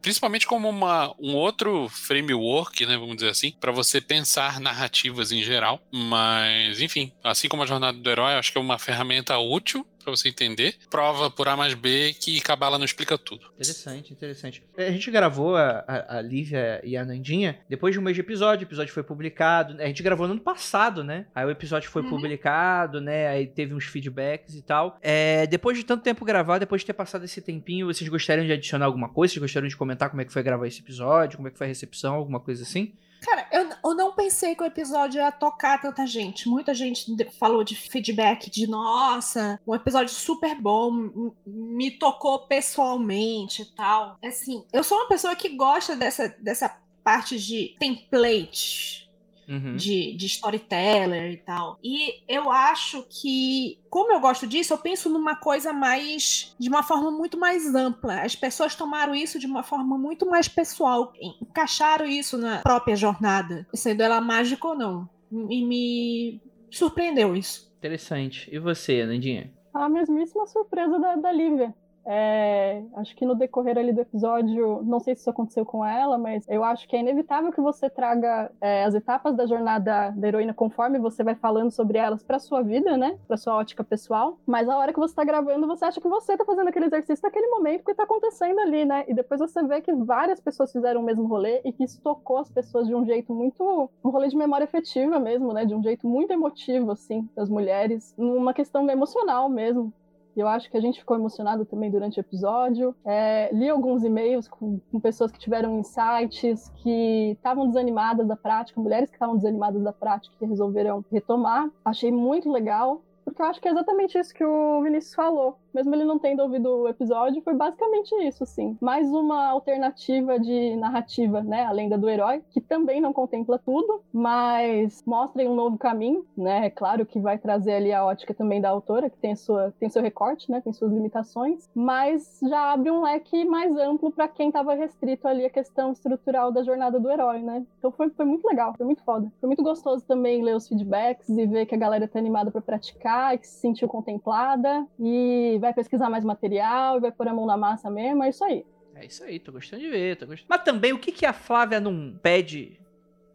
principalmente 0.00 0.46
como 0.46 0.68
uma, 0.68 1.14
um 1.18 1.34
outro 1.34 1.88
framework, 1.88 2.86
né, 2.86 2.96
vamos 2.96 3.16
dizer 3.16 3.30
assim, 3.30 3.52
para 3.58 3.72
você 3.72 4.00
pensar 4.00 4.60
narrativas 4.60 5.32
em 5.32 5.42
geral. 5.42 5.80
Mas, 5.92 6.80
enfim, 6.80 7.12
assim 7.22 7.48
como 7.48 7.62
a 7.62 7.66
Jornada 7.66 7.98
do 7.98 8.10
Herói, 8.10 8.34
acho 8.34 8.52
que 8.52 8.58
é 8.58 8.60
uma 8.60 8.78
ferramenta 8.78 9.36
útil 9.38 9.86
para 10.08 10.16
você 10.16 10.28
entender. 10.28 10.76
Prova 10.88 11.30
por 11.30 11.48
A 11.48 11.56
mais 11.56 11.74
B 11.74 12.14
que 12.14 12.40
Cabala 12.40 12.78
não 12.78 12.84
explica 12.84 13.18
tudo. 13.18 13.46
Interessante, 13.54 14.12
interessante. 14.12 14.62
A 14.76 14.90
gente 14.90 15.07
gravou 15.10 15.56
a, 15.56 15.84
a, 15.86 16.18
a 16.18 16.22
Lívia 16.22 16.80
e 16.84 16.96
a 16.96 17.04
Nandinha 17.04 17.58
depois 17.68 17.94
de 17.94 17.98
um 17.98 18.02
mês 18.02 18.14
de 18.14 18.20
episódio. 18.20 18.64
O 18.64 18.68
episódio 18.68 18.92
foi 18.92 19.02
publicado. 19.02 19.80
A 19.80 19.86
gente 19.86 20.02
gravou 20.02 20.26
no 20.26 20.32
ano 20.32 20.40
passado, 20.40 21.02
né? 21.04 21.26
Aí 21.34 21.44
o 21.44 21.50
episódio 21.50 21.90
foi 21.90 22.02
uhum. 22.02 22.10
publicado, 22.10 23.00
né? 23.00 23.28
Aí 23.28 23.46
teve 23.46 23.74
uns 23.74 23.84
feedbacks 23.84 24.54
e 24.54 24.62
tal. 24.62 24.98
É, 25.02 25.46
depois 25.46 25.76
de 25.76 25.84
tanto 25.84 26.02
tempo 26.02 26.24
gravado, 26.24 26.60
depois 26.60 26.82
de 26.82 26.86
ter 26.86 26.92
passado 26.92 27.24
esse 27.24 27.40
tempinho, 27.40 27.86
vocês 27.86 28.08
gostariam 28.08 28.46
de 28.46 28.52
adicionar 28.52 28.86
alguma 28.86 29.08
coisa? 29.08 29.32
Vocês 29.32 29.42
gostariam 29.42 29.68
de 29.68 29.76
comentar 29.76 30.10
como 30.10 30.20
é 30.20 30.24
que 30.24 30.32
foi 30.32 30.42
gravar 30.42 30.66
esse 30.66 30.80
episódio? 30.80 31.36
Como 31.36 31.48
é 31.48 31.50
que 31.50 31.58
foi 31.58 31.66
a 31.66 31.68
recepção? 31.68 32.14
Alguma 32.14 32.40
coisa 32.40 32.62
assim? 32.62 32.92
Cara, 33.20 33.46
eu, 33.52 33.68
eu 33.84 33.94
não 33.94 34.12
pensei 34.12 34.54
que 34.54 34.62
o 34.62 34.66
episódio 34.66 35.20
ia 35.20 35.32
tocar 35.32 35.80
tanta 35.80 36.06
gente. 36.06 36.48
Muita 36.48 36.72
gente 36.72 37.06
falou 37.38 37.64
de 37.64 37.74
feedback 37.74 38.50
de 38.50 38.66
nossa, 38.66 39.60
um 39.66 39.74
episódio 39.74 40.14
super 40.14 40.54
bom, 40.60 41.34
me 41.46 41.90
tocou 41.90 42.40
pessoalmente 42.46 43.62
e 43.62 43.66
tal. 43.66 44.16
Assim, 44.24 44.64
eu 44.72 44.84
sou 44.84 44.98
uma 44.98 45.08
pessoa 45.08 45.34
que 45.34 45.50
gosta 45.50 45.96
dessa, 45.96 46.28
dessa 46.40 46.76
parte 47.02 47.38
de 47.38 47.76
template 47.78 49.07
uhum. 49.48 49.76
de, 49.76 50.14
de 50.14 50.26
storyteller 50.26 51.32
e 51.32 51.36
tal. 51.38 51.78
E 51.82 52.22
eu 52.28 52.50
acho 52.50 53.04
que, 53.08 53.78
como 53.88 54.12
eu 54.12 54.20
gosto 54.20 54.46
disso, 54.46 54.72
eu 54.72 54.78
penso 54.78 55.08
numa 55.08 55.36
coisa 55.36 55.72
mais. 55.72 56.54
de 56.58 56.68
uma 56.68 56.82
forma 56.82 57.10
muito 57.10 57.38
mais 57.38 57.74
ampla. 57.74 58.22
As 58.22 58.36
pessoas 58.36 58.74
tomaram 58.74 59.14
isso 59.14 59.38
de 59.38 59.46
uma 59.46 59.62
forma 59.62 59.96
muito 59.96 60.26
mais 60.26 60.48
pessoal, 60.48 61.12
encaixaram 61.42 62.06
isso 62.06 62.36
na 62.36 62.58
própria 62.58 62.96
jornada, 62.96 63.66
sendo 63.74 64.02
ela 64.02 64.20
mágica 64.20 64.68
ou 64.68 64.76
não. 64.76 65.08
E 65.30 65.64
me 65.64 66.40
surpreendeu 66.70 67.36
isso. 67.36 67.72
Interessante. 67.78 68.48
E 68.52 68.58
você, 68.58 69.04
Nandinha? 69.06 69.52
A 69.72 69.88
mesmíssima 69.88 70.46
surpresa 70.46 70.98
da, 70.98 71.16
da 71.16 71.32
Lívia. 71.32 71.74
É, 72.10 72.82
acho 72.96 73.14
que 73.14 73.26
no 73.26 73.34
decorrer 73.34 73.76
ali 73.76 73.92
do 73.92 74.00
episódio, 74.00 74.82
não 74.82 74.98
sei 74.98 75.14
se 75.14 75.20
isso 75.20 75.28
aconteceu 75.28 75.66
com 75.66 75.84
ela, 75.84 76.16
mas 76.16 76.42
eu 76.48 76.64
acho 76.64 76.88
que 76.88 76.96
é 76.96 77.00
inevitável 77.00 77.52
que 77.52 77.60
você 77.60 77.90
traga 77.90 78.50
é, 78.62 78.84
as 78.84 78.94
etapas 78.94 79.36
da 79.36 79.44
jornada 79.44 80.10
da 80.16 80.28
heroína 80.28 80.54
conforme 80.54 80.98
você 80.98 81.22
vai 81.22 81.34
falando 81.34 81.70
sobre 81.70 81.98
elas 81.98 82.22
para 82.22 82.38
sua 82.38 82.62
vida, 82.62 82.96
né? 82.96 83.18
Para 83.28 83.36
sua 83.36 83.54
ótica 83.56 83.84
pessoal. 83.84 84.38
Mas 84.46 84.70
a 84.70 84.78
hora 84.78 84.90
que 84.90 84.98
você 84.98 85.14
tá 85.14 85.22
gravando, 85.22 85.66
você 85.66 85.84
acha 85.84 86.00
que 86.00 86.08
você 86.08 86.34
tá 86.34 86.46
fazendo 86.46 86.68
aquele 86.68 86.86
exercício 86.86 87.22
naquele 87.22 87.48
momento 87.48 87.84
que 87.84 87.94
tá 87.94 88.04
acontecendo 88.04 88.58
ali, 88.60 88.86
né? 88.86 89.04
E 89.06 89.12
depois 89.12 89.38
você 89.38 89.62
vê 89.64 89.82
que 89.82 89.92
várias 89.92 90.40
pessoas 90.40 90.72
fizeram 90.72 91.02
o 91.02 91.04
mesmo 91.04 91.26
rolê 91.26 91.60
e 91.62 91.72
que 91.72 91.84
isso 91.84 92.00
tocou 92.00 92.38
as 92.38 92.50
pessoas 92.50 92.86
de 92.86 92.94
um 92.94 93.04
jeito 93.04 93.34
muito. 93.34 93.90
um 94.02 94.08
rolê 94.08 94.28
de 94.28 94.36
memória 94.36 94.64
efetiva 94.64 95.18
mesmo, 95.18 95.52
né? 95.52 95.66
De 95.66 95.74
um 95.74 95.82
jeito 95.82 96.08
muito 96.08 96.32
emotivo, 96.32 96.90
assim, 96.90 97.28
das 97.36 97.50
mulheres, 97.50 98.14
numa 98.16 98.54
questão 98.54 98.88
emocional 98.88 99.50
mesmo. 99.50 99.92
Eu 100.40 100.48
acho 100.48 100.70
que 100.70 100.76
a 100.76 100.80
gente 100.80 101.00
ficou 101.00 101.16
emocionado 101.16 101.64
também 101.64 101.90
durante 101.90 102.18
o 102.18 102.20
episódio. 102.20 102.94
É, 103.04 103.50
li 103.52 103.68
alguns 103.68 104.04
e-mails 104.04 104.48
com, 104.48 104.80
com, 104.90 105.00
pessoas 105.00 105.30
que 105.30 105.38
tiveram 105.38 105.78
insights, 105.78 106.70
que 106.76 107.32
estavam 107.32 107.66
desanimadas 107.66 108.26
da 108.26 108.36
prática, 108.36 108.80
mulheres 108.80 109.10
que 109.10 109.16
estavam 109.16 109.36
desanimadas 109.36 109.82
da 109.82 109.92
prática 109.92 110.34
e 110.40 110.46
resolveram 110.46 111.04
retomar. 111.10 111.70
Achei 111.84 112.12
muito 112.12 112.50
legal, 112.50 113.02
porque 113.24 113.42
eu 113.42 113.46
acho 113.46 113.60
que 113.60 113.68
é 113.68 113.70
exatamente 113.70 114.18
isso 114.18 114.32
que 114.32 114.44
o 114.44 114.82
Vinícius 114.82 115.14
falou 115.14 115.58
mesmo 115.74 115.94
ele 115.94 116.04
não 116.04 116.18
tendo 116.18 116.42
ouvido 116.42 116.82
o 116.82 116.88
episódio, 116.88 117.42
foi 117.42 117.54
basicamente 117.54 118.14
isso, 118.26 118.42
assim. 118.42 118.76
Mais 118.80 119.10
uma 119.10 119.48
alternativa 119.48 120.38
de 120.38 120.76
narrativa, 120.76 121.42
né? 121.42 121.64
A 121.64 121.72
lenda 121.72 121.98
do 121.98 122.08
herói, 122.08 122.42
que 122.50 122.60
também 122.60 123.00
não 123.00 123.12
contempla 123.12 123.58
tudo, 123.58 124.02
mas 124.12 125.02
mostra 125.06 125.42
um 125.48 125.54
novo 125.54 125.78
caminho, 125.78 126.24
né? 126.36 126.66
É 126.66 126.70
claro 126.70 127.06
que 127.06 127.20
vai 127.20 127.38
trazer 127.38 127.74
ali 127.74 127.92
a 127.92 128.04
ótica 128.04 128.34
também 128.34 128.60
da 128.60 128.68
autora, 128.68 129.10
que 129.10 129.18
tem, 129.18 129.34
sua, 129.34 129.72
tem 129.78 129.88
seu 129.88 130.02
recorte, 130.02 130.50
né? 130.50 130.60
Tem 130.60 130.72
suas 130.72 130.92
limitações, 130.92 131.68
mas 131.74 132.40
já 132.48 132.72
abre 132.72 132.90
um 132.90 133.02
leque 133.02 133.44
mais 133.44 133.76
amplo 133.76 134.10
para 134.10 134.28
quem 134.28 134.48
estava 134.48 134.74
restrito 134.74 135.26
ali 135.26 135.44
a 135.44 135.50
questão 135.50 135.92
estrutural 135.92 136.50
da 136.52 136.62
jornada 136.62 136.98
do 136.98 137.10
herói, 137.10 137.40
né? 137.40 137.64
Então 137.78 137.90
foi, 137.90 138.10
foi 138.10 138.24
muito 138.24 138.46
legal, 138.46 138.74
foi 138.76 138.86
muito 138.86 139.02
foda. 139.02 139.30
Foi 139.40 139.46
muito 139.46 139.62
gostoso 139.62 140.04
também 140.04 140.42
ler 140.42 140.56
os 140.56 140.68
feedbacks 140.68 141.28
e 141.28 141.46
ver 141.46 141.66
que 141.66 141.74
a 141.74 141.78
galera 141.78 142.08
tá 142.08 142.18
animada 142.18 142.50
para 142.50 142.60
praticar, 142.60 143.38
que 143.38 143.46
se 143.46 143.60
sentiu 143.60 143.88
contemplada 143.88 144.86
e 144.98 145.58
vai 145.60 145.67
pesquisar 145.72 146.10
mais 146.10 146.24
material 146.24 146.96
e 146.96 147.00
vai 147.00 147.12
pôr 147.12 147.28
a 147.28 147.34
mão 147.34 147.46
na 147.46 147.56
massa 147.56 147.90
mesmo, 147.90 148.22
é 148.22 148.28
isso 148.28 148.44
aí. 148.44 148.64
É 148.94 149.06
isso 149.06 149.22
aí, 149.22 149.38
tô 149.38 149.52
gostando 149.52 149.82
de 149.82 149.88
ver, 149.88 150.16
tô 150.16 150.26
gostando. 150.26 150.48
Mas 150.48 150.62
também, 150.62 150.92
o 150.92 150.98
que, 150.98 151.12
que 151.12 151.24
a 151.24 151.32
Flávia 151.32 151.78
não 151.78 152.18
pede, 152.20 152.80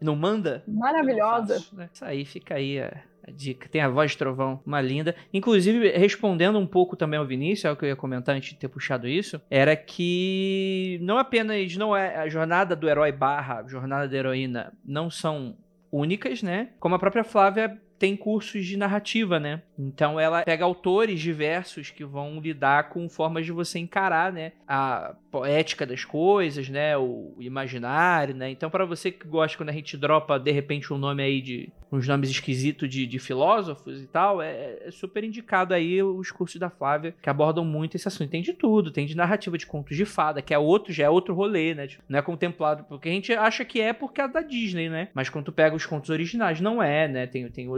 não 0.01 0.15
manda? 0.15 0.63
Maravilhosa. 0.67 1.55
Faço, 1.55 1.75
né? 1.75 1.89
Isso 1.91 2.03
aí, 2.03 2.25
fica 2.25 2.55
aí 2.55 2.81
a, 2.81 3.01
a, 3.25 3.31
dica. 3.31 3.69
Tem 3.69 3.79
a 3.79 3.87
voz 3.87 4.11
de 4.11 4.17
trovão, 4.17 4.61
uma 4.65 4.81
linda. 4.81 5.15
Inclusive, 5.33 5.91
respondendo 5.91 6.59
um 6.59 6.67
pouco 6.67 6.97
também 6.97 7.17
ao 7.17 7.25
Vinícius, 7.25 7.65
é 7.65 7.71
o 7.71 7.77
que 7.77 7.85
eu 7.85 7.89
ia 7.89 7.95
comentar 7.95 8.35
antes 8.35 8.49
de 8.49 8.57
ter 8.57 8.67
puxado 8.67 9.07
isso, 9.07 9.41
era 9.49 9.73
que 9.75 10.99
não 11.01 11.17
apenas 11.17 11.77
não 11.77 11.95
é 11.95 12.17
a 12.17 12.27
jornada 12.27 12.75
do 12.75 12.89
herói 12.89 13.13
barra 13.13 13.63
jornada 13.65 14.07
da 14.07 14.17
heroína 14.17 14.73
não 14.83 15.09
são 15.09 15.55
únicas, 15.89 16.43
né? 16.43 16.71
Como 16.79 16.95
a 16.95 16.99
própria 16.99 17.23
Flávia 17.23 17.79
tem 18.03 18.17
cursos 18.17 18.65
de 18.65 18.75
narrativa, 18.75 19.39
né? 19.39 19.61
Então 19.79 20.19
ela 20.19 20.43
pega 20.43 20.65
autores 20.65 21.21
diversos 21.21 21.89
que 21.89 22.03
vão 22.03 22.37
lidar 22.41 22.89
com 22.89 23.07
formas 23.07 23.45
de 23.45 23.53
você 23.53 23.79
encarar, 23.79 24.29
né, 24.29 24.51
a 24.67 25.15
poética 25.31 25.85
das 25.85 26.03
coisas, 26.03 26.67
né, 26.67 26.97
o 26.97 27.33
imaginário, 27.39 28.35
né? 28.35 28.49
Então 28.49 28.69
para 28.69 28.83
você 28.83 29.09
que 29.09 29.25
gosta 29.25 29.57
quando 29.57 29.69
a 29.69 29.73
gente 29.73 29.95
dropa 29.95 30.37
de 30.37 30.51
repente 30.51 30.91
um 30.91 30.97
nome 30.97 31.23
aí 31.23 31.41
de 31.41 31.71
uns 31.93 32.07
nomes 32.07 32.29
esquisitos 32.29 32.89
de, 32.89 33.05
de 33.05 33.19
filósofos 33.19 34.01
e 34.01 34.07
tal, 34.07 34.41
é, 34.41 34.79
é, 34.81 34.91
super 34.91 35.23
indicado 35.23 35.73
aí 35.73 36.01
os 36.01 36.31
cursos 36.31 36.59
da 36.59 36.69
Flávia 36.69 37.15
que 37.21 37.29
abordam 37.29 37.63
muito 37.63 37.95
esse 37.95 38.07
assunto. 38.07 38.31
Tem 38.31 38.41
de 38.41 38.53
tudo, 38.53 38.91
tem 38.91 39.05
de 39.05 39.15
narrativa 39.15 39.57
de 39.57 39.65
contos 39.67 39.95
de 39.95 40.03
fada, 40.03 40.41
que 40.41 40.53
é 40.53 40.57
outro, 40.57 40.91
já 40.91 41.05
é 41.05 41.09
outro 41.09 41.35
rolê, 41.35 41.75
né? 41.75 41.87
Tipo, 41.87 42.03
não 42.09 42.17
é 42.17 42.21
contemplado 42.21 42.83
porque 42.85 43.09
a 43.09 43.11
gente 43.11 43.31
acha 43.33 43.63
que 43.63 43.79
é 43.79 43.93
porque 43.93 44.21
é 44.21 44.27
da 44.27 44.41
Disney, 44.41 44.89
né? 44.89 45.09
Mas 45.13 45.29
quando 45.29 45.45
tu 45.45 45.51
pega 45.51 45.75
os 45.75 45.85
contos 45.85 46.09
originais, 46.09 46.59
não 46.59 46.81
é, 46.81 47.07
né? 47.07 47.27
Tem, 47.27 47.47
tem 47.49 47.69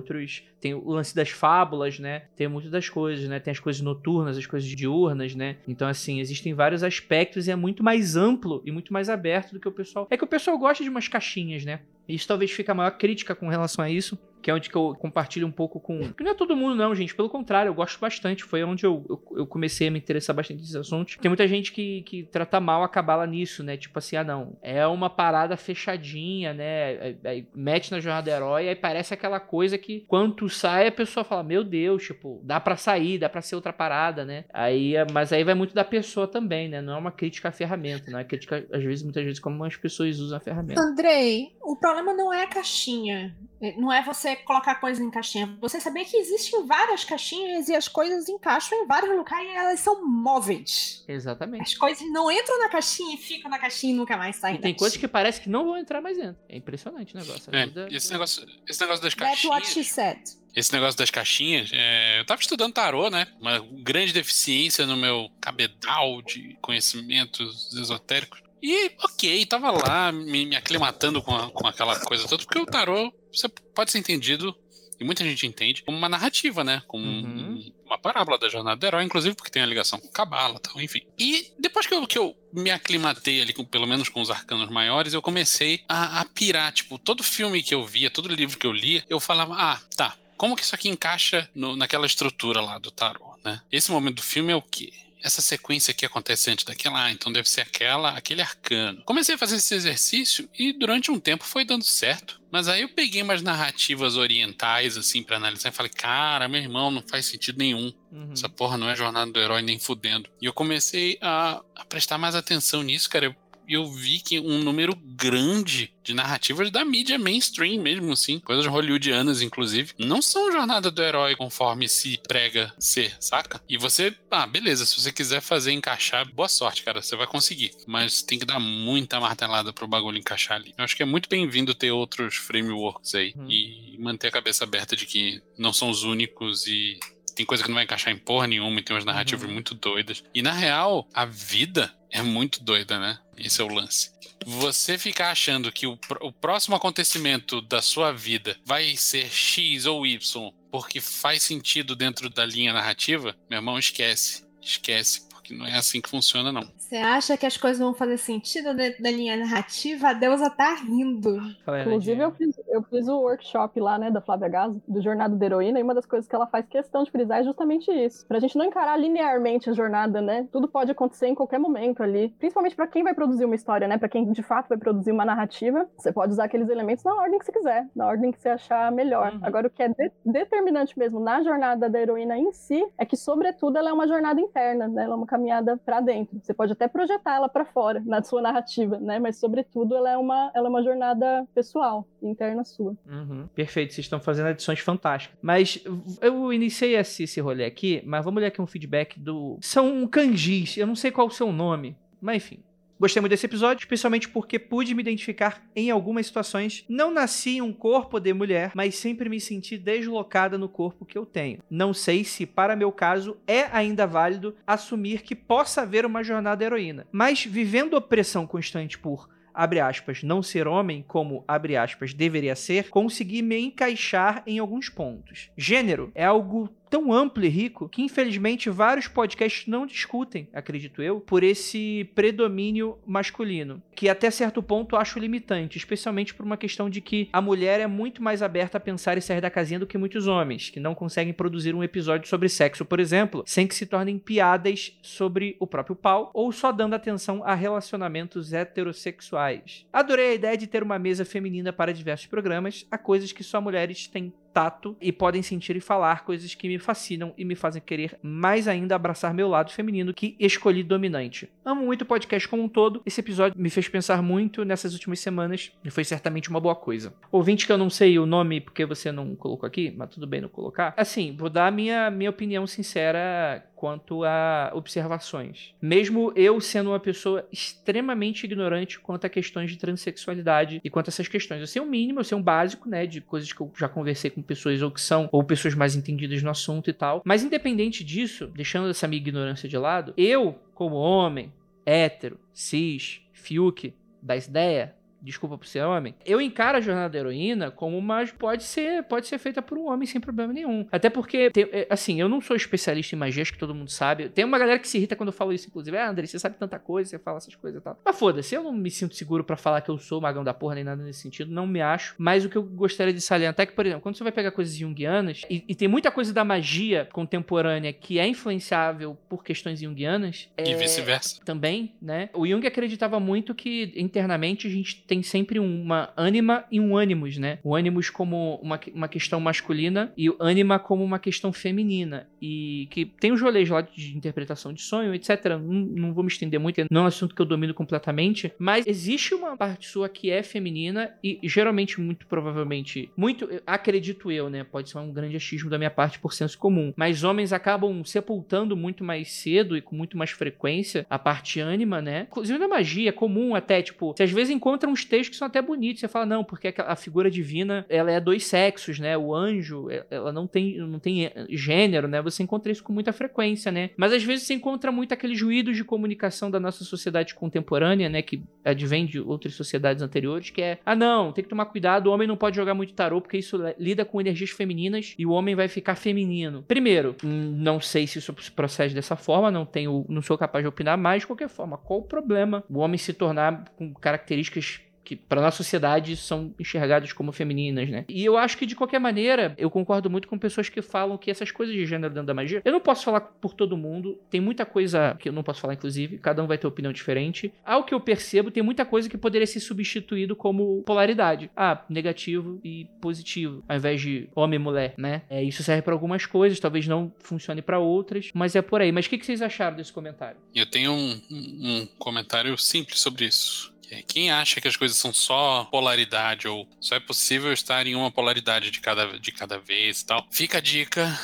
tem 0.60 0.74
o 0.74 0.90
lance 0.90 1.16
das 1.16 1.30
fábulas, 1.30 2.00
né? 2.00 2.24
Tem 2.36 2.48
muitas 2.48 2.72
das 2.72 2.90
coisas, 2.90 3.28
né? 3.30 3.40
Tem 3.40 3.52
as 3.52 3.60
coisas 3.60 3.82
noturnas, 3.82 4.38
as 4.38 4.46
coisas 4.46 4.68
diurnas, 4.70 5.36
né? 5.36 5.58
Então 5.68 5.88
assim, 5.88 6.20
existem 6.20 6.54
vários 6.54 6.84
aspectos 6.84 7.48
e 7.48 7.52
é 7.52 7.56
muito 7.56 7.84
mais 7.84 8.16
amplo 8.16 8.62
e 8.66 8.72
muito 8.72 8.92
mais 8.92 9.10
aberto 9.10 9.54
do 9.54 9.60
que 9.60 9.68
o 9.68 9.72
pessoal. 9.72 10.08
É 10.10 10.18
que 10.18 10.24
o 10.24 10.28
pessoal 10.28 10.58
gosta 10.58 10.84
de 10.84 10.90
umas 10.90 11.08
caixinhas, 11.08 11.64
né? 11.66 11.82
Isso 12.08 12.28
talvez 12.28 12.52
fique 12.52 12.70
a 12.70 12.74
maior 12.74 12.92
crítica 12.92 13.36
com 13.36 13.48
relação 13.48 13.84
a 13.84 13.90
isso 13.90 14.18
que 14.46 14.52
é 14.52 14.54
onde 14.54 14.70
que 14.70 14.76
eu 14.76 14.96
compartilho 15.00 15.48
um 15.48 15.52
pouco 15.52 15.80
com. 15.80 16.14
Que 16.14 16.24
não 16.24 16.30
é 16.30 16.36
todo 16.36 16.56
mundo, 16.56 16.76
não, 16.76 16.94
gente. 16.94 17.16
Pelo 17.16 17.28
contrário, 17.28 17.70
eu 17.70 17.74
gosto 17.74 18.00
bastante. 18.00 18.44
Foi 18.44 18.64
onde 18.64 18.86
eu, 18.86 19.04
eu, 19.10 19.38
eu 19.38 19.48
comecei 19.48 19.88
a 19.88 19.92
me 19.92 19.98
interessar 19.98 20.36
bastante 20.36 20.60
nesses 20.60 20.76
assuntos. 20.76 21.18
Tem 21.18 21.28
muita 21.28 21.48
gente 21.48 21.72
que, 21.72 22.04
que 22.04 22.22
trata 22.22 22.60
mal 22.60 22.84
a 22.84 22.88
cabala 22.88 23.26
nisso, 23.26 23.64
né? 23.64 23.76
Tipo 23.76 23.98
assim, 23.98 24.18
ah, 24.18 24.24
não. 24.24 24.56
É 24.62 24.86
uma 24.86 25.10
parada 25.10 25.58
fechadinha, 25.58 26.54
né? 26.54 27.16
Aí, 27.24 27.48
mete 27.56 27.90
na 27.90 28.00
jornada 28.00 28.30
do 28.30 28.36
herói, 28.36 28.70
aí 28.70 28.76
parece 28.76 29.16
aquela 29.16 29.40
coisa 29.40 29.80
que 29.80 30.06
quando 30.08 30.48
sai, 30.48 30.90
a 30.90 30.92
pessoa 30.92 31.24
fala, 31.24 31.42
meu 31.42 31.64
Deus, 31.64 32.04
tipo, 32.04 32.40
dá 32.44 32.60
para 32.60 32.78
sair, 32.78 33.18
dá 33.18 33.28
para 33.28 33.42
ser 33.42 33.56
outra 33.56 33.74
parada, 33.74 34.24
né? 34.24 34.46
Aí, 34.54 34.94
mas 35.12 35.34
aí 35.34 35.44
vai 35.44 35.56
muito 35.56 35.74
da 35.74 35.84
pessoa 35.84 36.28
também, 36.28 36.70
né? 36.70 36.84
Não 36.84 36.94
é 36.94 36.98
uma 37.00 37.12
crítica 37.12 37.50
à 37.50 37.52
ferramenta, 37.52 38.12
não 38.12 38.20
é 38.20 38.24
crítica, 38.24 38.64
às 38.72 38.84
vezes, 38.84 39.02
muitas 39.04 39.24
vezes, 39.24 39.40
como 39.40 39.64
as 39.64 39.76
pessoas 39.76 40.20
usam 40.20 40.38
a 40.38 40.40
ferramenta. 40.40 40.80
Andrei, 40.80 41.56
o 41.64 41.76
problema 41.76 41.95
não 42.04 42.34
é 42.34 42.44
a 42.44 42.48
caixinha. 42.48 43.36
Não 43.78 43.92
é 43.92 44.04
você 44.04 44.36
colocar 44.36 44.76
coisas 44.76 45.04
em 45.04 45.10
caixinha. 45.10 45.58
Você 45.62 45.80
saber 45.80 46.06
que 46.06 46.18
existem 46.18 46.66
várias 46.66 47.04
caixinhas 47.04 47.68
e 47.70 47.76
as 47.76 47.88
coisas 47.88 48.28
encaixam 48.28 48.84
em 48.84 48.86
vários 48.86 49.16
locais 49.16 49.48
e 49.48 49.52
elas 49.52 49.80
são 49.80 50.06
móveis. 50.06 51.04
Exatamente. 51.08 51.62
As 51.62 51.74
coisas 51.74 52.06
não 52.12 52.30
entram 52.30 52.60
na 52.60 52.70
caixinha 52.70 53.16
e 53.16 53.18
ficam 53.18 53.50
na 53.50 53.58
caixinha 53.58 53.94
e 53.94 53.96
nunca 53.96 54.18
mais 54.18 54.36
saem. 54.36 54.58
E 54.58 54.60
tem 54.60 54.74
coisas 54.74 54.98
que 54.98 55.08
parece 55.08 55.42
que 55.42 55.50
não 55.50 55.66
vão 55.66 55.78
entrar 55.78 56.02
mais 56.02 56.18
dentro. 56.18 56.38
É 56.50 56.58
impressionante 56.58 57.16
o 57.16 57.18
negócio. 57.18 57.56
É, 57.56 57.66
vida... 57.66 57.88
esse, 57.92 58.12
negócio 58.12 58.46
esse 58.68 58.82
negócio 58.82 59.04
das 59.04 59.14
caixinhas. 59.14 59.42
That's 59.42 59.66
what 59.66 59.68
she 59.68 59.84
said. 59.84 60.20
Esse 60.56 60.72
negócio 60.72 60.98
das 60.98 61.10
caixinhas, 61.10 61.70
é, 61.74 62.22
eu 62.22 62.26
tava 62.26 62.40
estudando 62.40 62.74
tarô, 62.74 63.10
né? 63.10 63.28
Uma 63.42 63.60
grande 63.60 64.14
deficiência 64.14 64.86
no 64.86 64.96
meu 64.96 65.30
cabedal 65.42 66.22
de 66.22 66.58
conhecimentos 66.62 67.74
esotéricos. 67.76 68.45
E, 68.66 68.92
ok, 69.04 69.46
tava 69.46 69.70
lá 69.70 70.12
me, 70.12 70.44
me 70.44 70.56
aclimatando 70.56 71.22
com, 71.22 71.36
a, 71.36 71.52
com 71.52 71.68
aquela 71.68 72.00
coisa 72.00 72.28
toda, 72.28 72.44
porque 72.44 72.58
o 72.58 72.66
tarô 72.66 73.14
você 73.32 73.48
pode 73.48 73.92
ser 73.92 74.00
entendido, 74.00 74.58
e 75.00 75.04
muita 75.04 75.24
gente 75.24 75.46
entende, 75.46 75.84
como 75.84 75.96
uma 75.96 76.10
narrativa, 76.10 76.64
né? 76.64 76.82
Como 76.88 77.06
uhum. 77.06 77.72
uma 77.86 78.00
parábola 78.00 78.40
da 78.40 78.50
jornada 78.50 78.78
do 78.78 78.86
herói, 78.88 79.04
inclusive 79.04 79.36
porque 79.36 79.52
tem 79.52 79.62
a 79.62 79.68
ligação 79.68 80.00
com 80.00 80.08
Cabala 80.08 80.60
tal, 80.60 80.82
enfim. 80.82 81.02
E 81.20 81.52
depois 81.60 81.86
que 81.86 81.94
eu, 81.94 82.08
que 82.08 82.18
eu 82.18 82.36
me 82.52 82.72
aclimatei 82.72 83.40
ali, 83.40 83.54
com, 83.54 83.64
pelo 83.64 83.86
menos 83.86 84.10
com 84.10 84.20
os 84.20 84.32
arcanos 84.32 84.70
maiores, 84.72 85.14
eu 85.14 85.22
comecei 85.22 85.84
a, 85.88 86.22
a 86.22 86.26
pirar. 86.26 86.72
Tipo, 86.72 86.98
todo 86.98 87.22
filme 87.24 87.62
que 87.62 87.76
eu 87.76 87.86
via, 87.86 88.10
todo 88.10 88.34
livro 88.34 88.58
que 88.58 88.66
eu 88.66 88.72
lia, 88.72 89.04
eu 89.08 89.20
falava, 89.20 89.54
ah, 89.56 89.80
tá, 89.96 90.18
como 90.38 90.56
que 90.56 90.64
isso 90.64 90.74
aqui 90.74 90.90
encaixa 90.90 91.48
no, 91.54 91.76
naquela 91.76 92.08
estrutura 92.08 92.62
lá 92.62 92.80
do 92.80 92.90
tarô, 92.90 93.38
né? 93.44 93.62
Esse 93.72 93.92
momento 93.92 94.16
do 94.16 94.24
filme 94.24 94.52
é 94.52 94.56
o 94.56 94.62
quê? 94.62 94.92
Essa 95.26 95.42
sequência 95.42 95.92
aqui 95.92 96.06
acontece 96.06 96.52
antes 96.52 96.64
daquela, 96.64 97.04
ah, 97.04 97.12
então 97.12 97.34
deve 97.34 97.50
ser 97.50 97.62
aquela, 97.62 98.12
aquele 98.12 98.44
arcano. 98.44 99.02
Comecei 99.06 99.34
a 99.34 99.38
fazer 99.40 99.56
esse 99.56 99.74
exercício 99.74 100.48
e 100.58 100.72
durante 100.72 101.10
um 101.10 101.20
tempo 101.20 101.44
foi 101.44 101.66
dando 101.66 101.84
certo. 101.84 102.40
Mas 102.52 102.68
aí 102.68 102.84
eu 102.84 102.90
peguei 102.90 103.24
umas 103.24 103.42
narrativas 103.42 104.16
orientais, 104.18 104.96
assim, 104.98 105.24
para 105.24 105.38
analisar 105.38 105.70
e 105.70 105.72
falei, 105.72 105.92
cara, 105.92 106.48
meu 106.48 106.62
irmão, 106.62 106.92
não 106.92 107.02
faz 107.02 107.26
sentido 107.26 107.58
nenhum. 107.58 107.92
Uhum. 108.12 108.32
Essa 108.32 108.48
porra 108.48 108.78
não 108.78 108.88
é 108.88 108.96
jornada 108.96 109.30
do 109.32 109.40
herói 109.40 109.64
nem 109.64 109.80
fudendo. 109.80 110.30
E 110.40 110.46
eu 110.46 110.54
comecei 110.54 111.18
a, 111.22 111.62
a 111.76 111.84
prestar 111.84 112.18
mais 112.18 112.36
atenção 112.36 112.84
nisso, 112.84 113.10
cara. 113.10 113.26
Eu 113.26 113.36
eu 113.68 113.86
vi 113.92 114.20
que 114.20 114.40
um 114.40 114.60
número 114.60 114.96
grande 114.96 115.94
de 116.04 116.14
narrativas 116.14 116.70
da 116.70 116.86
mídia 116.86 117.18
mainstream 117.18 117.82
mesmo, 117.82 118.14
assim, 118.14 118.40
coisas 118.40 118.66
hollywoodianas, 118.68 119.42
inclusive, 119.42 119.94
não 119.98 120.22
são 120.22 120.52
jornada 120.52 120.92
do 120.92 121.02
herói 121.02 121.36
conforme 121.36 121.90
se 121.90 122.20
prega 122.28 122.74
ser, 122.80 123.16
saca? 123.20 123.62
E 123.68 123.78
você, 123.78 124.16
ah, 124.30 124.46
beleza, 124.46 124.86
se 124.86 125.00
você 125.00 125.12
quiser 125.12 125.42
fazer 125.42 125.72
encaixar, 125.72 126.32
boa 126.34 126.48
sorte, 126.48 126.84
cara, 126.84 127.02
você 127.02 127.16
vai 127.16 127.26
conseguir. 127.26 127.72
Mas 127.88 128.22
tem 128.22 128.38
que 128.38 128.46
dar 128.46 128.60
muita 128.60 129.20
martelada 129.20 129.74
pro 129.74 129.88
bagulho 129.88 130.18
encaixar 130.18 130.58
ali. 130.58 130.74
Eu 130.78 130.84
acho 130.84 130.96
que 130.96 131.04
é 131.04 131.06
muito 131.06 131.28
bem-vindo 131.28 131.74
ter 131.74 131.92
outros 131.92 132.36
frameworks 132.36 133.16
aí 133.16 133.34
hum. 133.36 133.48
e 133.50 133.98
manter 134.00 134.28
a 134.28 134.32
cabeça 134.32 134.64
aberta 134.64 134.96
de 134.96 135.06
que 135.06 135.42
não 135.58 135.74
são 135.74 135.90
os 135.90 136.04
únicos 136.04 136.68
e 136.68 137.00
tem 137.36 137.46
coisa 137.46 137.62
que 137.62 137.70
não 137.70 137.76
vai 137.76 137.84
encaixar 137.84 138.14
em 138.14 138.18
porra 138.18 138.48
nenhuma 138.48 138.80
e 138.80 138.84
tem 138.84 138.96
umas 138.96 139.06
narrativas 139.06 139.46
uhum. 139.48 139.54
muito 139.54 139.76
doidas. 139.76 140.24
E 140.34 140.42
na 140.42 140.54
real, 140.54 141.08
a 141.14 141.26
vida 141.26 141.94
é 142.10 142.22
muito 142.22 142.64
doida, 142.64 142.98
né? 142.98 143.20
Esse 143.38 143.62
é 143.62 143.64
o 143.64 143.68
lance. 143.68 144.12
Você 144.46 144.98
ficar 144.98 145.32
achando 145.32 145.72
que 145.72 145.88
o, 145.88 145.98
o 146.22 146.32
próximo 146.32 146.76
acontecimento 146.76 147.62
da 147.62 147.82
sua 147.82 148.12
vida 148.12 148.58
vai 148.66 148.96
ser 148.96 149.30
X 149.30 149.86
ou 149.86 150.06
Y 150.06 150.54
porque 150.72 151.00
faz 151.00 151.42
sentido 151.42 151.96
dentro 151.96 152.30
da 152.30 152.46
linha 152.46 152.74
narrativa, 152.74 153.36
meu 153.50 153.58
irmão, 153.60 153.80
esquece. 153.80 154.44
Esquece, 154.62 155.25
porque 155.46 155.54
não 155.54 155.68
é 155.68 155.78
assim 155.78 156.02
que 156.02 156.10
funciona, 156.10 156.52
não. 156.52 156.64
Você 156.76 156.96
acha 156.96 157.38
que 157.38 157.46
as 157.46 157.56
coisas 157.56 157.80
vão 157.80 157.94
fazer 157.94 158.18
sentido 158.18 158.74
dentro 158.74 159.04
da 159.04 159.12
linha 159.12 159.38
narrativa? 159.38 160.10
A 160.10 160.14
deusa 160.14 160.50
tá 160.50 160.74
rindo. 160.74 161.38
Inclusive, 161.82 162.22
eu 162.22 162.32
fiz, 162.32 162.60
eu 162.68 162.82
fiz 162.84 163.08
o 163.08 163.20
workshop 163.20 163.80
lá, 163.80 164.00
né, 164.00 164.10
da 164.10 164.22
Flávia 164.22 164.50
Gaza, 164.50 164.82
do 164.88 165.02
Jornada 165.02 165.36
da 165.36 165.46
Heroína, 165.46 165.80
e 165.80 165.84
uma 165.84 165.94
das 165.94 166.06
coisas 166.06 166.28
que 166.28 166.36
ela 166.36 166.48
faz 166.48 166.66
questão 166.68 167.04
de 167.04 167.12
frisar 167.12 167.42
é 167.42 167.44
justamente 167.44 167.92
isso. 167.92 168.26
Pra 168.28 168.40
gente 168.40 168.58
não 168.58 168.66
encarar 168.66 168.98
linearmente 168.98 169.70
a 169.70 169.74
jornada, 169.74 170.20
né? 170.22 170.48
Tudo 170.52 170.68
pode 170.68 170.92
acontecer 170.92 171.28
em 171.28 171.36
qualquer 171.36 171.60
momento 171.60 172.02
ali. 172.02 172.30
Principalmente 172.40 172.76
para 172.76 172.88
quem 172.88 173.04
vai 173.04 173.14
produzir 173.14 173.46
uma 173.46 173.56
história, 173.56 173.88
né? 173.88 173.98
Pra 173.98 174.10
quem 174.10 174.32
de 174.32 174.42
fato 174.42 174.70
vai 174.70 174.78
produzir 174.78 175.12
uma 175.12 175.26
narrativa, 175.26 175.88
você 175.96 176.12
pode 176.12 176.32
usar 176.32 176.46
aqueles 176.46 176.70
elementos 176.70 177.04
na 177.04 177.14
ordem 177.14 177.38
que 177.38 177.46
você 177.46 177.52
quiser, 177.52 177.88
na 177.96 178.08
ordem 178.08 178.32
que 178.32 178.40
você 178.40 178.50
achar 178.50 178.92
melhor. 178.92 179.34
Uhum. 179.34 179.40
Agora, 179.44 179.68
o 179.68 179.70
que 179.70 179.84
é 179.84 179.90
de 179.90 180.12
determinante 180.26 180.98
mesmo 180.98 181.20
na 181.20 181.44
jornada 181.44 181.90
da 181.90 182.00
heroína 182.00 182.38
em 182.38 182.52
si 182.52 182.84
é 182.98 183.06
que, 183.06 183.16
sobretudo, 183.16 183.78
ela 183.78 183.90
é 183.90 183.94
uma 183.94 184.08
jornada 184.08 184.42
interna, 184.42 184.88
né? 184.88 185.04
Ela 185.04 185.14
é 185.14 185.18
uma 185.18 185.28
caminhada 185.36 185.78
para 185.78 186.00
dentro. 186.02 186.40
Você 186.42 186.54
pode 186.54 186.72
até 186.72 186.88
projetar 186.88 187.36
ela 187.36 187.50
para 187.50 187.66
fora 187.66 188.02
na 188.06 188.24
sua 188.24 188.42
narrativa, 188.42 188.98
né? 188.98 189.20
Mas 189.20 189.38
sobretudo 189.38 189.96
ela 189.96 190.10
é 190.10 190.18
uma, 190.18 190.52
ela 190.56 190.68
é 190.68 190.70
uma 190.70 190.84
jornada 190.84 191.46
pessoal, 191.54 192.08
interna 192.22 192.64
sua. 192.64 192.96
Uhum. 193.06 193.48
Perfeito, 193.54 193.94
vocês 193.94 194.06
estão 194.06 194.20
fazendo 194.20 194.50
edições 194.50 194.80
fantásticas. 194.80 195.38
Mas 195.42 195.84
eu 196.22 196.52
iniciei 196.54 196.96
esse, 196.96 197.24
esse 197.24 197.40
rolê 197.42 197.66
aqui, 197.66 198.02
mas 198.06 198.24
vamos 198.24 198.42
ler 198.42 198.48
aqui 198.48 198.62
um 198.62 198.68
feedback 198.68 199.20
do. 199.20 199.58
São 199.62 200.08
kanjis, 200.08 200.78
eu 200.78 200.88
não 200.88 200.96
sei 200.96 201.12
qual 201.12 201.28
o 201.28 201.32
seu 201.32 201.52
nome, 201.52 201.98
mas 202.22 202.38
enfim. 202.38 202.65
Gostei 202.98 203.20
muito 203.20 203.32
desse 203.32 203.46
episódio, 203.46 203.82
especialmente 203.82 204.30
porque 204.30 204.58
pude 204.58 204.96
me 204.96 205.02
identificar 205.02 205.62
em 205.76 205.92
algumas 205.92 206.28
situações. 206.28 206.86
Não 206.88 207.12
nasci 207.12 207.58
em 207.58 207.62
um 207.62 207.74
corpo 207.74 208.20
de 208.20 208.34
mulher, 208.34 208.72
mas 208.74 208.96
sempre 208.96 209.28
me 209.28 209.40
senti 209.40 209.78
deslocada 209.78 210.58
no 210.58 210.70
corpo 210.70 211.06
que 211.06 211.18
eu 211.18 211.26
tenho. 211.26 211.60
Não 211.70 211.94
sei 211.94 212.24
se, 212.24 212.46
para 212.46 212.76
meu 212.76 212.92
caso, 212.92 213.38
é 213.46 213.64
ainda 213.72 214.08
válido 214.08 214.56
assumir 214.66 215.24
que 215.24 215.36
possa 215.36 215.82
haver 215.82 216.06
uma 216.06 216.24
jornada 216.24 216.64
heroína. 216.64 217.06
Mas 217.12 217.44
vivendo 217.44 217.96
opressão 217.96 218.48
constante 218.48 218.98
por 218.98 219.28
abre 219.56 219.80
aspas, 219.80 220.22
não 220.22 220.44
ser 220.44 220.68
homem 220.68 221.04
como, 221.08 221.44
abre 221.48 221.78
aspas, 221.78 222.14
deveria 222.14 222.56
ser, 222.56 222.90
consegui 222.90 223.42
me 223.42 223.58
encaixar 223.58 224.44
em 224.46 224.60
alguns 224.60 224.90
pontos. 224.90 225.50
Gênero 225.56 226.12
é 226.14 226.26
algo 226.26 226.70
tão 226.90 227.12
amplo 227.12 227.44
e 227.44 227.50
rico 227.50 227.90
que, 227.90 228.02
infelizmente, 228.02 228.70
vários 228.70 229.08
podcasts 229.08 229.68
não 229.68 229.86
discutem, 229.86 230.48
acredito 230.54 231.02
eu, 231.02 231.20
por 231.20 231.44
esse 231.44 232.10
predomínio 232.16 232.98
masculino, 233.06 233.82
que 233.96 234.10
até 234.10 234.30
certo 234.30 234.62
ponto 234.62 234.96
acho 234.96 235.20
limitante, 235.20 235.78
especialmente 235.78 236.34
por 236.34 236.46
uma 236.46 236.58
questão 236.58 236.90
de 236.90 237.02
que 237.02 237.30
a 237.32 237.42
mulher 237.42 237.80
é 237.80 237.88
muito 237.88 238.22
mais 238.22 238.42
aberta 238.42 238.78
a 238.78 238.82
pensar 238.82 239.18
e 239.18 239.22
sair 239.22 239.42
da 239.42 239.50
casinha 239.50 239.80
do 239.80 239.88
que 239.88 239.98
muitos 239.98 240.28
homens, 240.28 240.70
que 240.70 240.80
não 240.80 240.96
conseguem 240.96 241.34
produzir 241.34 241.76
um 241.76 241.84
episódio 241.84 242.28
sobre 242.28 242.50
sexo, 242.50 242.86
por 242.86 243.00
exemplo, 243.00 243.44
sem 243.46 243.68
que 243.68 243.76
se 243.76 243.86
tornem 243.86 244.18
piadas 244.18 244.98
sobre 245.02 245.56
o 245.60 245.68
próprio 245.68 245.96
pau 245.96 246.32
ou 246.34 246.52
só 246.52 246.72
dando 246.72 246.94
atenção 246.94 247.44
a 247.44 247.54
relacionamentos 247.54 248.54
heterossexuais. 248.54 249.86
Adorei 249.92 250.32
a 250.32 250.34
ideia 250.36 250.58
de 250.58 250.68
ter 250.68 250.84
uma 250.84 251.00
mesa 251.00 251.26
feminina 251.26 251.74
para 251.74 251.94
diversos 251.94 252.28
programas, 252.28 252.86
a 252.90 252.98
coisas 252.98 253.32
que 253.32 253.44
só 253.44 253.60
mulheres 253.62 254.08
têm 254.08 254.34
tato 254.56 254.96
e 255.02 255.12
podem 255.12 255.42
sentir 255.42 255.76
e 255.76 255.82
falar 255.82 256.24
coisas 256.24 256.56
que 256.56 256.70
me 256.70 256.80
fascinam 256.80 257.34
e 257.38 257.44
me 257.44 257.56
fazem 257.56 257.82
querer 257.82 258.18
mais 258.24 258.70
ainda 258.70 258.96
abraçar 258.96 259.34
meu 259.34 259.50
lado 259.50 259.70
feminino 259.74 260.14
que 260.14 260.34
escolhi 260.40 260.82
dominante. 260.82 261.50
Amo 261.66 261.86
muito 261.86 262.04
o 262.04 262.06
podcast 262.06 262.48
como 262.48 262.64
um 262.64 262.70
todo. 262.70 263.02
Esse 263.06 263.20
episódio 263.20 263.60
me 263.60 263.70
fez 263.70 263.90
pensar 263.90 264.24
muito 264.24 264.64
nessas 264.64 264.94
últimas 264.94 265.20
semanas 265.20 265.74
e 265.84 265.92
foi 265.92 266.06
certamente 266.06 266.50
uma 266.50 266.62
boa 266.62 266.74
coisa. 266.74 267.14
Ouvinte 267.30 267.66
que 267.66 267.72
eu 267.72 267.78
não 267.78 267.90
sei 267.90 268.18
o 268.18 268.26
nome 268.26 268.62
porque 268.62 268.86
você 268.86 269.12
não 269.12 269.36
colocou 269.36 269.68
aqui, 269.68 269.94
mas 269.98 270.10
tudo 270.10 270.26
bem 270.26 270.40
não 270.40 270.48
colocar. 270.48 270.94
Assim, 270.96 271.36
vou 271.36 271.50
dar 271.50 271.68
a 271.68 271.72
minha, 271.72 272.10
minha 272.10 272.30
opinião 272.30 272.66
sincera 272.66 273.62
quanto 273.76 274.24
a 274.24 274.72
observações. 274.74 275.76
Mesmo 275.82 276.32
eu 276.36 276.60
sendo 276.62 276.92
uma 276.92 277.00
pessoa 277.00 277.48
extremamente 277.52 278.46
ignorante 278.46 279.00
quanto 279.00 279.26
a 279.26 279.30
questões 279.30 279.72
de 279.72 279.78
transexualidade 279.78 280.82
e 280.84 280.90
quanto 280.90 281.10
a 281.10 281.12
essas 281.12 281.28
questões. 281.28 281.62
Eu 281.62 281.68
sei 281.68 281.82
o 281.82 281.86
mínimo, 281.86 282.20
eu 282.20 282.24
sei 282.24 282.38
um 282.38 282.42
básico, 282.42 282.90
né, 282.90 283.06
de 283.06 283.22
coisas 283.22 283.52
que 283.52 283.62
eu 283.62 283.72
já 283.78 283.90
conversei 283.90 284.32
com 284.32 284.42
pessoas 284.42 284.82
ou 284.82 284.90
que 284.90 285.02
são, 285.02 285.30
ou 285.32 285.44
pessoas 285.44 285.76
mais 285.76 285.96
entendidas 285.96 286.42
no 286.42 286.50
assunto 286.50 286.90
e 286.90 286.94
tal. 286.94 287.22
Mas 287.26 287.44
independente 287.44 288.04
disso, 288.04 288.48
deixando 288.48 288.90
essa 288.90 289.08
minha 289.08 289.22
ignorância 289.22 289.68
de 289.68 289.78
lado, 289.78 290.14
eu, 290.18 290.58
como 290.74 290.96
homem, 290.96 291.52
hétero, 291.86 292.40
cis, 292.54 293.22
fiuk, 293.34 293.94
da 294.22 294.36
ideia, 294.36 294.96
desculpa 295.26 295.58
por 295.58 295.68
ser 295.68 295.84
homem, 295.84 296.16
eu 296.26 296.40
encaro 296.40 296.78
a 296.78 296.82
jornada 296.82 297.10
da 297.10 297.20
heroína 297.20 297.72
como 297.72 297.98
uma 297.98 298.16
pode 298.38 298.64
ser, 298.64 299.04
pode 299.04 299.28
ser 299.28 299.38
feita 299.38 299.62
por 299.62 299.78
um 299.78 299.90
homem 299.90 300.06
sem 300.06 300.22
problema 300.22 300.54
nenhum. 300.54 300.88
Até 300.92 301.10
porque, 301.10 301.52
é, 301.58 301.88
assim, 301.90 302.20
eu 302.20 302.30
não 302.30 302.40
sou 302.40 302.56
especialista 302.56 303.16
em 303.16 303.20
magia, 303.20 303.42
acho 303.42 303.52
que 303.52 303.60
todo 303.60 303.76
mundo 303.76 303.92
sabe. 303.92 304.30
Tem 304.30 304.46
uma 304.46 304.58
galera 304.58 304.80
que 304.80 304.88
se 304.88 304.98
irrita 304.98 305.16
quando 305.16 305.30
eu 305.30 305.34
falo 305.34 305.52
isso, 305.52 305.68
inclusive. 305.68 305.98
Ah, 305.98 306.10
André, 306.10 306.26
você 306.26 306.40
sabe 306.40 306.56
tanta 306.58 306.80
coisa, 306.80 307.10
você 307.10 307.20
fala 307.20 307.38
essas 307.38 307.56
coisas 307.56 307.82
e 307.82 307.84
tal. 307.84 308.00
Mas 308.04 308.18
foda-se, 308.18 308.56
eu 308.56 308.64
não 308.64 308.72
me 308.72 308.90
sinto 308.90 309.16
seguro 309.16 309.44
para 309.44 309.58
falar 309.58 309.82
que 309.82 309.90
eu 309.90 309.98
sou 309.98 310.22
magão 310.22 310.44
da 310.44 310.54
porra 310.54 310.76
nem 310.76 310.84
nada 310.84 311.04
nesse 311.04 311.22
sentido, 311.22 311.52
não 311.52 311.68
me 311.68 311.82
acho. 311.82 312.16
Mas 312.18 312.46
o 312.46 312.50
que 312.50 312.58
eu 312.58 312.64
gostaria 312.64 313.14
de 313.14 313.22
salientar 313.22 313.64
é 313.64 313.68
que, 313.68 313.74
por 313.74 313.86
exemplo, 313.86 314.02
quando 314.02 314.18
você 314.18 314.24
vai 314.24 314.32
pegar 314.32 314.52
coisas 314.52 314.76
junguianas, 314.76 315.42
e, 315.50 315.64
e 315.68 315.76
tem 315.76 315.88
muita 315.88 316.12
coisa 316.12 316.34
da 316.34 316.44
magia 316.44 317.08
contemporânea 317.12 317.92
que 317.92 318.20
é 318.20 318.28
influenciável 318.28 319.18
por 319.28 319.44
questões 319.44 319.80
junguianas. 319.80 320.50
E 320.58 320.72
é, 320.72 320.76
vice-versa. 320.76 321.42
Também, 321.44 321.94
né? 322.02 322.30
O 322.34 322.48
Jung 322.48 322.66
acreditava 322.66 323.20
muito 323.20 323.54
que 323.54 323.94
internamente 323.96 324.68
a 324.68 324.70
gente 324.70 325.04
tem 325.04 325.15
sempre 325.22 325.60
uma 325.60 326.12
ânima 326.16 326.66
e 326.72 326.80
um 326.80 326.96
ânimos, 326.96 327.38
né? 327.38 327.60
O 327.64 327.76
ânimos 327.76 328.10
como 328.10 328.56
uma, 328.62 328.80
uma 328.94 329.08
questão 329.08 329.40
masculina 329.40 330.12
e 330.18 330.30
o 330.30 330.36
ânima 330.40 330.80
como 330.80 331.04
uma 331.04 331.20
questão 331.20 331.52
feminina. 331.52 332.28
E 332.42 332.88
que 332.92 333.06
tem 333.06 333.32
os 333.32 333.42
rolês 333.42 333.70
lá 333.70 333.82
de 333.82 334.16
interpretação 334.16 334.74
de 334.74 334.82
sonho, 334.82 335.14
etc. 335.14 335.46
Não, 335.46 335.60
não 335.60 336.14
vou 336.14 336.24
me 336.24 336.30
estender 336.30 336.60
muito, 336.60 336.86
não 336.90 337.02
é 337.02 337.04
um 337.06 337.08
assunto 337.08 337.36
que 337.36 337.42
eu 337.42 337.46
domino 337.46 337.74
completamente, 337.74 338.54
mas 338.58 338.86
existe 338.86 339.34
uma 339.34 339.58
parte 339.58 339.88
sua 339.88 340.10
que 340.10 340.30
é 340.30 340.44
feminina 340.44 341.14
e 341.24 341.40
geralmente, 341.44 342.00
muito 342.00 342.26
provavelmente, 342.28 343.10
muito, 343.16 343.50
acredito 343.66 344.32
eu, 344.32 344.50
né? 344.50 344.64
Pode 344.64 344.90
ser 344.90 344.98
um 344.98 345.12
grande 345.12 345.36
achismo 345.36 345.70
da 345.70 345.78
minha 345.78 345.92
parte 345.92 346.20
por 346.20 346.34
senso 346.34 346.58
comum, 346.58 346.94
mas 346.96 347.24
homens 347.24 347.54
acabam 347.54 348.04
sepultando 348.04 348.76
muito 348.76 349.04
mais 349.04 349.32
cedo 349.32 349.76
e 349.78 349.82
com 349.82 349.96
muito 349.96 350.18
mais 350.18 350.32
frequência 350.32 351.06
a 351.10 351.18
parte 351.18 351.60
ânima, 351.60 352.02
né? 352.02 352.28
Inclusive 352.30 352.60
na 352.60 352.68
magia, 352.68 353.10
é 353.10 353.12
comum 353.12 353.56
até, 353.56 353.82
tipo, 353.82 354.14
você 354.16 354.24
às 354.24 354.32
vezes 354.32 354.54
encontra 354.54 354.90
uns 354.96 355.06
textos 355.06 355.30
que 355.30 355.36
são 355.36 355.48
até 355.48 355.62
bonitos, 355.62 356.00
você 356.00 356.08
fala, 356.08 356.26
não, 356.26 356.44
porque 356.44 356.74
a 356.78 356.96
figura 356.96 357.30
divina, 357.30 357.86
ela 357.90 358.12
é 358.12 358.20
dois 358.20 358.46
sexos, 358.46 358.98
né? 358.98 359.18
O 359.18 359.36
anjo, 359.36 359.88
ela 360.10 360.32
não 360.32 360.48
tem, 360.48 360.78
não 360.78 361.00
tem 361.00 361.30
gênero, 361.50 362.08
né? 362.08 362.22
Você 362.22 362.42
encontra 362.42 362.72
isso 362.72 362.84
com 362.84 362.94
muita 362.94 363.12
frequência, 363.12 363.72
né? 363.72 363.90
Mas 363.98 364.14
às 364.14 364.24
vezes 364.24 364.48
você 364.48 364.54
encontra 364.54 364.92
muito 364.92 365.14
aqueles 365.14 365.42
ruídos 365.42 365.76
de 365.76 365.84
comunicação 365.84 366.50
da 366.50 366.60
nossa 366.60 366.84
sociedade 366.84 367.36
contemporânea, 367.36 368.08
né? 368.08 368.22
Que 368.22 368.42
advém 368.64 369.06
de 369.06 369.20
outras 369.20 369.54
sociedades 369.54 370.02
anteriores, 370.02 370.50
que 370.50 370.62
é, 370.62 370.80
ah, 370.86 370.96
não, 370.96 371.32
tem 371.32 371.44
que 371.44 371.50
tomar 371.50 371.66
cuidado, 371.66 372.08
o 372.08 372.14
homem 372.14 372.28
não 372.28 372.38
pode 372.38 372.56
jogar 372.56 372.74
muito 372.74 372.94
tarô, 372.94 373.20
porque 373.22 373.38
isso 373.38 373.58
lida 373.78 374.06
com 374.06 374.22
energias 374.22 374.52
femininas 374.52 375.14
e 375.18 375.26
o 375.26 375.32
homem 375.32 375.56
vai 375.56 375.68
ficar 375.68 375.96
feminino. 375.96 376.64
Primeiro, 376.68 377.16
não 377.24 377.82
sei 377.82 378.08
se 378.08 378.20
isso 378.20 378.34
procede 378.56 378.96
dessa 378.96 379.16
forma, 379.16 379.52
não 379.52 379.66
tenho, 379.66 380.06
não 380.08 380.22
sou 380.22 380.38
capaz 380.38 380.64
de 380.64 380.70
opinar, 380.70 380.98
mas 380.98 381.22
de 381.22 381.28
qualquer 381.28 381.50
forma, 381.50 381.78
qual 381.78 382.00
o 382.00 382.04
problema? 382.04 382.64
O 382.70 382.80
homem 382.80 382.98
se 382.98 383.14
tornar 383.14 383.66
com 383.76 383.94
características 383.94 384.82
que 385.06 385.16
para 385.16 385.42
nossa 385.42 385.58
sociedade 385.58 386.18
são 386.18 386.54
enxergadas 386.60 387.14
como 387.14 387.32
femininas, 387.32 387.88
né? 387.90 388.04
E 388.10 388.26
eu 388.26 388.38
acho 388.38 388.58
que 388.58 388.66
de 388.66 388.76
qualquer 388.76 389.00
maneira, 389.00 389.54
eu 389.58 389.70
concordo 389.70 390.10
muito 390.10 390.28
com 390.28 390.38
pessoas 390.38 390.68
que 390.68 390.82
falam 390.82 391.18
que 391.18 391.30
essas 391.30 391.52
coisas 391.52 391.74
de 391.74 391.86
gênero 391.86 392.14
dentro 392.14 392.28
da 392.28 392.34
magia, 392.34 392.62
eu 392.66 392.72
não 392.72 392.80
posso 392.80 393.06
falar 393.06 393.22
por 393.22 393.54
todo 393.54 393.78
mundo, 393.78 394.20
tem 394.30 394.42
muita 394.42 394.66
coisa 394.66 395.16
que 395.20 395.30
eu 395.30 395.34
não 395.34 395.44
posso 395.44 395.62
falar 395.62 395.76
inclusive, 395.76 396.18
cada 396.18 396.44
um 396.44 396.48
vai 396.48 396.58
ter 396.58 396.66
opinião 396.66 396.92
diferente. 396.92 397.54
Ao 397.64 397.84
que 397.84 397.94
eu 397.94 398.00
percebo, 398.00 398.50
tem 398.50 398.64
muita 398.64 398.84
coisa 398.84 399.08
que 399.08 399.18
poderia 399.18 399.46
ser 399.46 399.60
substituído 399.60 400.36
como 400.36 400.82
polaridade. 400.84 401.52
Ah, 401.56 401.84
negativo 401.88 402.60
e 402.64 402.88
positivo, 403.00 403.64
ao 403.68 403.78
invés 403.78 404.02
de 404.02 404.28
homem 404.36 404.60
e 404.60 404.64
mulher, 404.64 404.94
né? 404.98 405.22
É, 405.30 405.44
isso 405.44 405.64
serve 405.64 405.84
para 405.84 405.94
algumas 405.94 406.26
coisas, 406.26 406.60
talvez 406.60 406.88
não 406.88 407.14
funcione 407.20 407.62
para 407.62 407.78
outras, 407.78 408.32
mas 408.34 408.56
é 408.56 408.62
por 408.62 408.82
aí. 408.82 408.92
Mas 408.92 409.06
o 409.06 409.10
que, 409.10 409.18
que 409.18 409.26
vocês 409.26 409.42
acharam 409.42 409.78
desse 409.78 409.94
comentário? 409.94 410.38
Eu 410.54 410.66
tenho 410.66 410.92
um, 410.92 411.22
um 411.30 411.88
comentário 412.00 412.58
simples 412.58 413.00
sobre 413.00 413.26
isso. 413.26 413.75
É, 413.92 414.02
quem 414.02 414.32
acha 414.32 414.60
que 414.60 414.68
as 414.68 414.76
coisas 414.76 414.98
são 414.98 415.14
só 415.14 415.66
polaridade 415.72 416.48
ou 416.48 416.68
só 416.80 416.96
é 416.96 417.00
possível 417.00 417.52
estar 417.54 417.86
em 417.86 417.96
uma 417.96 418.12
polaridade 418.12 418.72
de 418.72 418.80
cada, 418.80 419.20
de 419.20 419.32
cada 419.32 419.58
vez 419.60 420.02
e 420.02 420.06
tal, 420.06 420.28
fica 420.32 420.58
a 420.58 420.62
dica. 420.62 421.20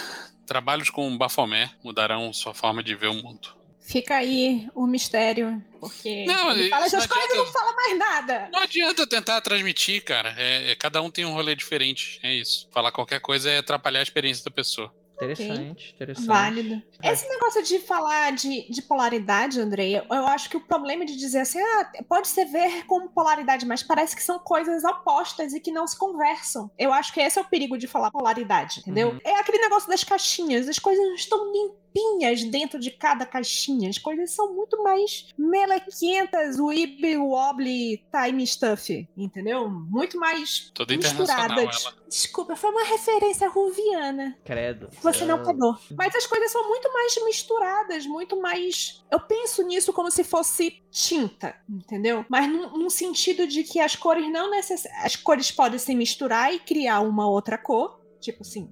Trabalhos 0.46 0.90
com 0.90 1.18
Bafomé 1.18 1.72
mudarão 1.84 2.34
sua 2.34 2.54
forma 2.54 2.84
de 2.84 2.96
ver 2.96 3.08
o 3.08 3.14
mundo. 3.14 3.62
Fica 3.80 4.16
aí 4.16 4.70
o 4.76 4.86
mistério, 4.86 5.62
porque 5.80 6.24
não, 6.26 6.52
ele 6.52 6.70
fala 6.70 6.86
essas 6.86 7.06
coisas 7.06 7.34
e 7.34 7.38
não 7.38 7.46
fala 7.48 7.74
mais 7.74 7.98
nada. 7.98 8.50
Não 8.54 8.60
adianta 8.60 9.08
tentar 9.08 9.42
transmitir, 9.42 10.04
cara. 10.04 10.34
É, 10.38 10.72
é, 10.72 10.76
cada 10.76 11.02
um 11.02 11.10
tem 11.10 11.26
um 11.26 11.34
rolê 11.34 11.56
diferente. 11.56 12.20
É 12.24 12.34
isso. 12.34 12.70
Falar 12.72 12.92
qualquer 12.92 13.20
coisa 13.20 13.50
é 13.50 13.58
atrapalhar 13.58 14.00
a 14.00 14.04
experiência 14.04 14.46
da 14.46 14.52
pessoa. 14.52 14.94
Interessante, 15.26 15.72
okay. 15.72 15.92
interessante. 15.94 16.28
Válido. 16.28 16.84
É. 17.02 17.12
Esse 17.12 17.28
negócio 17.30 17.64
de 17.64 17.80
falar 17.80 18.32
de, 18.32 18.70
de 18.70 18.82
polaridade, 18.82 19.60
Andrei, 19.60 19.98
eu 19.98 20.28
acho 20.28 20.50
que 20.50 20.58
o 20.58 20.62
problema 20.62 21.06
de 21.06 21.16
dizer 21.16 21.42
assim, 21.42 21.60
ah, 21.60 21.92
pode 22.08 22.28
ser 22.28 22.46
ver 22.46 22.86
como 22.86 23.10
polaridade, 23.10 23.66
mas 23.66 23.84
parece 23.84 24.16
que 24.16 24.24
são 24.24 24.40
coisas 24.40 24.84
opostas 24.84 25.54
e 25.54 25.60
que 25.60 25.72
não 25.72 25.86
se 25.86 25.98
conversam. 25.98 26.72
Eu 26.78 26.92
acho 26.92 27.14
que 27.14 27.20
esse 27.20 27.38
é 27.38 27.42
o 27.42 27.46
perigo 27.46 27.78
de 27.78 27.88
falar 27.88 28.12
polaridade, 28.12 28.80
entendeu? 28.80 29.10
Uhum. 29.10 29.20
É 29.24 29.40
aquele 29.40 29.60
negócio 29.60 29.90
das 29.90 30.04
caixinhas, 30.04 30.68
as 30.68 30.80
coisas 30.80 31.04
não 31.04 31.16
estão 31.16 31.52
limpinhas 31.94 32.44
dentro 32.44 32.80
de 32.80 32.92
cada 32.92 33.26
caixinha. 33.26 33.90
As 33.90 33.98
coisas 33.98 34.32
são 34.32 34.54
muito 34.54 34.82
mais 34.82 35.28
melequentas, 35.38 36.60
o 36.60 36.72
Ibe, 36.72 37.18
o 37.18 37.30
Wobbly, 37.30 38.04
Time 38.12 38.46
Stuff, 38.46 39.08
entendeu? 39.16 39.70
Muito 39.70 40.18
mais 40.18 40.72
Toda 40.74 40.96
misturadas. 40.96 41.94
Desculpa, 42.08 42.56
foi 42.56 42.72
uma 42.72 42.84
referência 42.84 43.48
ruviana. 43.48 44.38
Credo. 44.44 44.90
Você 45.02 45.24
não 45.26 45.44
pegou. 45.44 45.78
Mas 45.98 46.14
as 46.16 46.26
coisas 46.26 46.52
são 46.52 46.68
muito 46.68 46.92
mais 46.92 47.16
misturadas, 47.24 48.06
muito 48.06 48.42
mais. 48.42 49.02
Eu 49.10 49.20
penso 49.20 49.64
nisso 49.64 49.94
como 49.94 50.12
se 50.12 50.24
fosse 50.24 50.82
tinta, 50.92 51.56
entendeu? 51.70 52.26
Mas 52.28 52.50
num, 52.50 52.78
num 52.78 52.90
sentido 52.90 53.48
de 53.48 53.64
que 53.64 53.80
as 53.80 53.96
cores 53.96 54.30
não 54.30 54.52
necessariamente. 54.52 55.06
As 55.06 55.16
cores 55.16 55.52
podem 55.52 55.80
se 55.80 55.96
misturar 55.96 56.54
e 56.54 56.60
criar 56.60 57.00
uma 57.00 57.30
outra 57.30 57.58
cor. 57.58 58.02
Tipo 58.20 58.44
assim, 58.44 58.70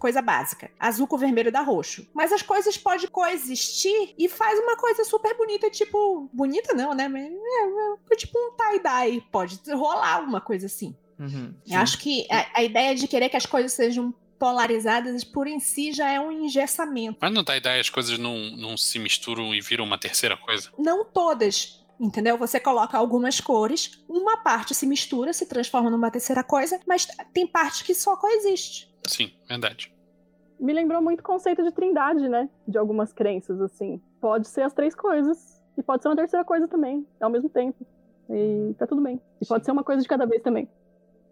coisa 0.00 0.20
básica. 0.20 0.70
Azul 0.80 1.06
com 1.06 1.16
vermelho 1.16 1.52
dá 1.52 1.60
roxo. 1.60 2.08
Mas 2.12 2.32
as 2.32 2.42
coisas 2.42 2.76
podem 2.76 3.06
coexistir 3.06 4.14
e 4.18 4.28
faz 4.28 4.58
uma 4.58 4.76
coisa 4.76 5.04
super 5.04 5.36
bonita, 5.36 5.70
tipo. 5.70 6.28
Bonita 6.32 6.74
não, 6.74 6.94
né? 6.94 7.06
Mas 7.06 7.24
é, 7.24 8.14
é 8.14 8.16
tipo 8.16 8.36
um 8.36 8.56
tie-dye. 8.56 9.22
Pode 9.30 9.60
rolar 9.72 10.20
uma 10.20 10.40
coisa 10.40 10.66
assim. 10.66 10.96
Uhum, 11.18 11.54
acho 11.72 11.98
que 11.98 12.26
a, 12.32 12.60
a, 12.60 12.62
ideia 12.62 12.94
de 12.94 13.06
querer 13.06 13.28
que 13.28 13.36
as 13.36 13.44
coisas 13.44 13.74
sejam 13.74 14.14
polarizadas 14.38 15.22
por 15.22 15.46
em 15.46 15.60
si 15.60 15.92
já 15.92 16.10
é 16.10 16.18
um 16.18 16.32
engessamento. 16.32 17.18
Mas 17.20 17.30
não 17.30 17.44
dá 17.44 17.58
ideia, 17.58 17.78
as 17.78 17.90
coisas 17.90 18.18
não, 18.18 18.38
não 18.56 18.74
se 18.74 18.98
misturam 18.98 19.54
e 19.54 19.60
viram 19.60 19.84
uma 19.84 19.98
terceira 19.98 20.34
coisa? 20.38 20.70
Não 20.78 21.04
todas. 21.04 21.78
Entendeu? 22.00 22.38
Você 22.38 22.58
coloca 22.58 22.96
algumas 22.96 23.38
cores, 23.38 24.02
uma 24.08 24.38
parte 24.38 24.74
se 24.74 24.86
mistura, 24.86 25.34
se 25.34 25.44
transforma 25.44 25.90
numa 25.90 26.10
terceira 26.10 26.42
coisa, 26.42 26.80
mas 26.86 27.06
tem 27.34 27.46
parte 27.46 27.84
que 27.84 27.94
só 27.94 28.16
coexiste. 28.16 28.89
Sim, 29.10 29.32
verdade. 29.48 29.92
Me 30.58 30.72
lembrou 30.72 31.02
muito 31.02 31.20
o 31.20 31.24
conceito 31.24 31.62
de 31.62 31.72
trindade, 31.72 32.28
né? 32.28 32.48
De 32.68 32.78
algumas 32.78 33.12
crenças, 33.12 33.60
assim. 33.60 34.00
Pode 34.20 34.46
ser 34.46 34.62
as 34.62 34.72
três 34.72 34.94
coisas, 34.94 35.60
e 35.76 35.82
pode 35.82 36.02
ser 36.02 36.08
uma 36.08 36.16
terceira 36.16 36.44
coisa 36.44 36.68
também, 36.68 37.06
ao 37.20 37.30
mesmo 37.30 37.48
tempo. 37.48 37.84
E 38.28 38.74
tá 38.78 38.86
tudo 38.86 39.00
bem. 39.00 39.20
E 39.40 39.44
Sim. 39.44 39.48
pode 39.48 39.64
ser 39.64 39.72
uma 39.72 39.82
coisa 39.82 40.02
de 40.02 40.08
cada 40.08 40.26
vez 40.26 40.42
também. 40.42 40.68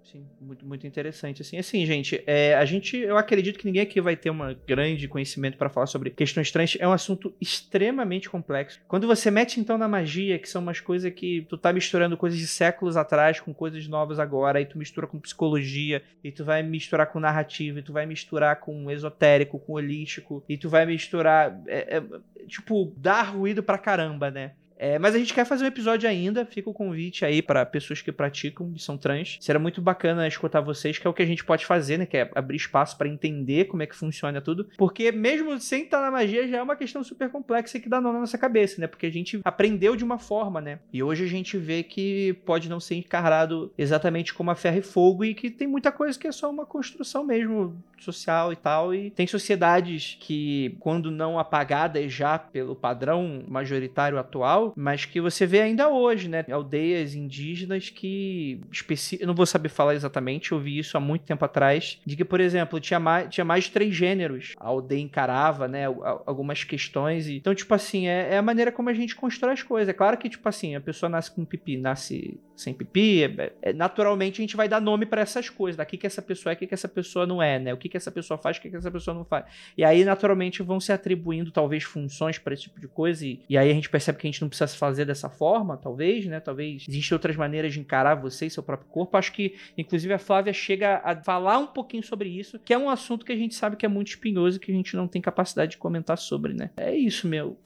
Sim, 0.04 0.26
muito, 0.40 0.64
muito 0.64 0.86
interessante. 0.86 1.42
Assim, 1.42 1.58
assim 1.58 1.84
gente, 1.84 2.22
é, 2.26 2.54
a 2.54 2.64
gente, 2.64 2.96
eu 2.96 3.18
acredito 3.18 3.58
que 3.58 3.66
ninguém 3.66 3.82
aqui 3.82 4.00
vai 4.00 4.16
ter 4.16 4.30
um 4.30 4.38
grande 4.66 5.06
conhecimento 5.06 5.58
para 5.58 5.68
falar 5.68 5.86
sobre 5.86 6.10
questões 6.10 6.50
trans. 6.50 6.76
É 6.80 6.88
um 6.88 6.92
assunto 6.92 7.34
extremamente 7.40 8.30
complexo. 8.30 8.80
Quando 8.88 9.06
você 9.06 9.30
mete 9.30 9.60
então 9.60 9.76
na 9.76 9.86
magia, 9.86 10.38
que 10.38 10.48
são 10.48 10.62
umas 10.62 10.80
coisas 10.80 11.12
que 11.12 11.46
tu 11.48 11.58
tá 11.58 11.72
misturando 11.72 12.16
coisas 12.16 12.38
de 12.38 12.46
séculos 12.46 12.96
atrás 12.96 13.38
com 13.38 13.52
coisas 13.52 13.86
novas 13.86 14.18
agora, 14.18 14.60
e 14.60 14.66
tu 14.66 14.78
mistura 14.78 15.06
com 15.06 15.18
psicologia, 15.18 16.02
e 16.24 16.32
tu 16.32 16.44
vai 16.44 16.62
misturar 16.62 17.08
com 17.08 17.20
narrativa, 17.20 17.78
e 17.78 17.82
tu 17.82 17.92
vai 17.92 18.06
misturar 18.06 18.60
com 18.60 18.90
esotérico, 18.90 19.58
com 19.58 19.74
holístico, 19.74 20.42
e 20.48 20.56
tu 20.56 20.70
vai 20.70 20.86
misturar. 20.86 21.60
É, 21.66 21.98
é, 21.98 22.46
tipo, 22.46 22.94
dá 22.96 23.22
ruído 23.22 23.62
pra 23.62 23.76
caramba, 23.76 24.30
né? 24.30 24.52
É, 24.78 24.98
mas 24.98 25.14
a 25.14 25.18
gente 25.18 25.34
quer 25.34 25.44
fazer 25.44 25.64
um 25.64 25.68
episódio 25.68 26.08
ainda, 26.08 26.46
fica 26.46 26.70
o 26.70 26.74
convite 26.74 27.24
aí 27.24 27.42
para 27.42 27.66
pessoas 27.66 28.00
que 28.00 28.12
praticam 28.12 28.72
e 28.74 28.78
são 28.78 28.96
trans. 28.96 29.36
Será 29.40 29.58
muito 29.58 29.82
bacana 29.82 30.26
escutar 30.28 30.60
vocês, 30.60 30.98
que 30.98 31.06
é 31.06 31.10
o 31.10 31.12
que 31.12 31.22
a 31.22 31.26
gente 31.26 31.44
pode 31.44 31.66
fazer, 31.66 31.98
né? 31.98 32.06
Que 32.06 32.18
é 32.18 32.30
abrir 32.34 32.56
espaço 32.56 32.96
para 32.96 33.08
entender 33.08 33.64
como 33.66 33.82
é 33.82 33.86
que 33.86 33.96
funciona 33.96 34.40
tudo. 34.40 34.68
Porque 34.78 35.10
mesmo 35.10 35.58
sem 35.58 35.82
estar 35.82 36.00
na 36.00 36.10
magia, 36.10 36.46
já 36.46 36.58
é 36.58 36.62
uma 36.62 36.76
questão 36.76 37.02
super 37.02 37.28
complexa 37.28 37.80
que 37.80 37.88
dá 37.88 38.00
nó 38.00 38.12
na 38.12 38.20
nossa 38.20 38.38
cabeça, 38.38 38.80
né? 38.80 38.86
Porque 38.86 39.06
a 39.06 39.10
gente 39.10 39.40
aprendeu 39.44 39.96
de 39.96 40.04
uma 40.04 40.18
forma, 40.18 40.60
né? 40.60 40.78
E 40.92 41.02
hoje 41.02 41.24
a 41.24 41.28
gente 41.28 41.58
vê 41.58 41.82
que 41.82 42.34
pode 42.44 42.68
não 42.68 42.78
ser 42.78 42.94
encarado 42.94 43.72
exatamente 43.76 44.32
como 44.32 44.50
a 44.50 44.54
ferro 44.54 44.78
e 44.78 44.82
fogo 44.82 45.24
e 45.24 45.34
que 45.34 45.50
tem 45.50 45.66
muita 45.66 45.90
coisa 45.90 46.18
que 46.18 46.28
é 46.28 46.32
só 46.32 46.48
uma 46.48 46.64
construção 46.64 47.24
mesmo 47.24 47.76
social 48.02 48.52
e 48.52 48.56
tal. 48.56 48.94
E 48.94 49.10
tem 49.10 49.26
sociedades 49.26 50.16
que, 50.20 50.76
quando 50.80 51.10
não 51.10 51.38
apagadas 51.38 52.12
já 52.12 52.38
pelo 52.38 52.74
padrão 52.74 53.44
majoritário 53.48 54.18
atual, 54.18 54.72
mas 54.76 55.04
que 55.04 55.20
você 55.20 55.46
vê 55.46 55.60
ainda 55.60 55.88
hoje, 55.88 56.28
né? 56.28 56.44
Aldeias 56.50 57.14
indígenas 57.14 57.90
que. 57.90 58.60
Especi... 58.70 59.18
Eu 59.20 59.26
não 59.26 59.34
vou 59.34 59.46
saber 59.46 59.68
falar 59.68 59.94
exatamente, 59.94 60.52
eu 60.52 60.60
vi 60.60 60.78
isso 60.78 60.96
há 60.96 61.00
muito 61.00 61.22
tempo 61.22 61.44
atrás. 61.44 62.00
De 62.04 62.16
que, 62.16 62.24
por 62.24 62.40
exemplo, 62.40 62.80
tinha 62.80 63.00
mais, 63.00 63.28
tinha 63.28 63.44
mais 63.44 63.64
de 63.64 63.70
três 63.70 63.94
gêneros. 63.94 64.54
A 64.58 64.68
aldeia 64.68 65.00
encarava, 65.00 65.68
né? 65.68 65.84
Algumas 66.26 66.64
questões. 66.64 67.26
E... 67.26 67.36
Então, 67.36 67.54
tipo 67.54 67.72
assim, 67.74 68.06
é, 68.06 68.34
é 68.34 68.38
a 68.38 68.42
maneira 68.42 68.72
como 68.72 68.88
a 68.88 68.94
gente 68.94 69.14
constrói 69.14 69.52
as 69.52 69.62
coisas. 69.62 69.88
É 69.88 69.92
claro 69.92 70.16
que, 70.16 70.28
tipo 70.28 70.48
assim, 70.48 70.74
a 70.74 70.80
pessoa 70.80 71.08
nasce 71.08 71.30
com 71.30 71.44
pipi, 71.44 71.76
nasce 71.76 72.38
sem 72.60 72.74
pipi. 72.74 73.24
é- 73.24 73.52
é- 73.62 73.72
naturalmente 73.72 74.40
a 74.40 74.42
gente 74.42 74.56
vai 74.56 74.68
dar 74.68 74.80
nome 74.80 75.06
pra 75.06 75.20
essas 75.20 75.48
coisas. 75.48 75.76
Daqui 75.76 75.96
que 75.96 76.06
essa 76.06 76.20
pessoa 76.22 76.52
é, 76.52 76.54
o 76.54 76.58
que, 76.58 76.68
essa 76.72 76.88
pessoa 76.88 77.26
não 77.26 77.42
é, 77.42 77.58
né? 77.58 77.72
O 77.72 77.76
que, 77.76 77.88
que 77.88 77.96
essa 77.96 78.10
pessoa 78.10 78.38
faz, 78.38 78.56
o 78.56 78.60
que, 78.60 78.70
que 78.70 78.76
essa 78.76 78.90
pessoa 78.90 79.14
não 79.14 79.24
faz. 79.24 79.44
E 79.76 79.84
aí, 79.84 80.04
naturalmente, 80.04 80.62
vão 80.62 80.80
se 80.80 80.92
atribuindo, 80.92 81.50
talvez, 81.50 81.84
funções 81.84 82.38
pra 82.38 82.54
esse 82.54 82.64
tipo 82.64 82.80
de 82.80 82.88
coisa. 82.88 83.26
E, 83.26 83.40
e 83.48 83.56
aí 83.56 83.70
a 83.70 83.74
gente 83.74 83.88
percebe 83.88 84.18
que 84.18 84.26
a 84.26 84.30
gente 84.30 84.40
não 84.42 84.48
precisa 84.48 84.66
se 84.66 84.76
fazer 84.76 85.04
dessa 85.04 85.28
forma, 85.28 85.76
talvez, 85.76 86.26
né? 86.26 86.40
Talvez 86.40 86.84
existem 86.88 87.14
outras 87.14 87.36
maneiras 87.36 87.72
de 87.72 87.80
encarar 87.80 88.14
você 88.14 88.46
e 88.46 88.50
seu 88.50 88.62
próprio 88.62 88.88
corpo. 88.90 89.16
Acho 89.16 89.32
que, 89.32 89.54
inclusive, 89.76 90.12
a 90.12 90.18
Flávia 90.18 90.52
chega 90.52 91.00
a 91.04 91.16
falar 91.22 91.58
um 91.58 91.66
pouquinho 91.66 92.02
sobre 92.02 92.28
isso, 92.28 92.58
que 92.58 92.72
é 92.72 92.78
um 92.78 92.90
assunto 92.90 93.24
que 93.24 93.32
a 93.32 93.36
gente 93.36 93.54
sabe 93.54 93.76
que 93.76 93.86
é 93.86 93.88
muito 93.88 94.08
espinhoso 94.08 94.56
e 94.56 94.60
que 94.60 94.72
a 94.72 94.74
gente 94.74 94.96
não 94.96 95.06
tem 95.06 95.20
capacidade 95.22 95.72
de 95.72 95.78
comentar 95.78 96.18
sobre, 96.18 96.52
né? 96.52 96.70
É 96.76 96.94
isso, 96.94 97.26
meu. 97.28 97.58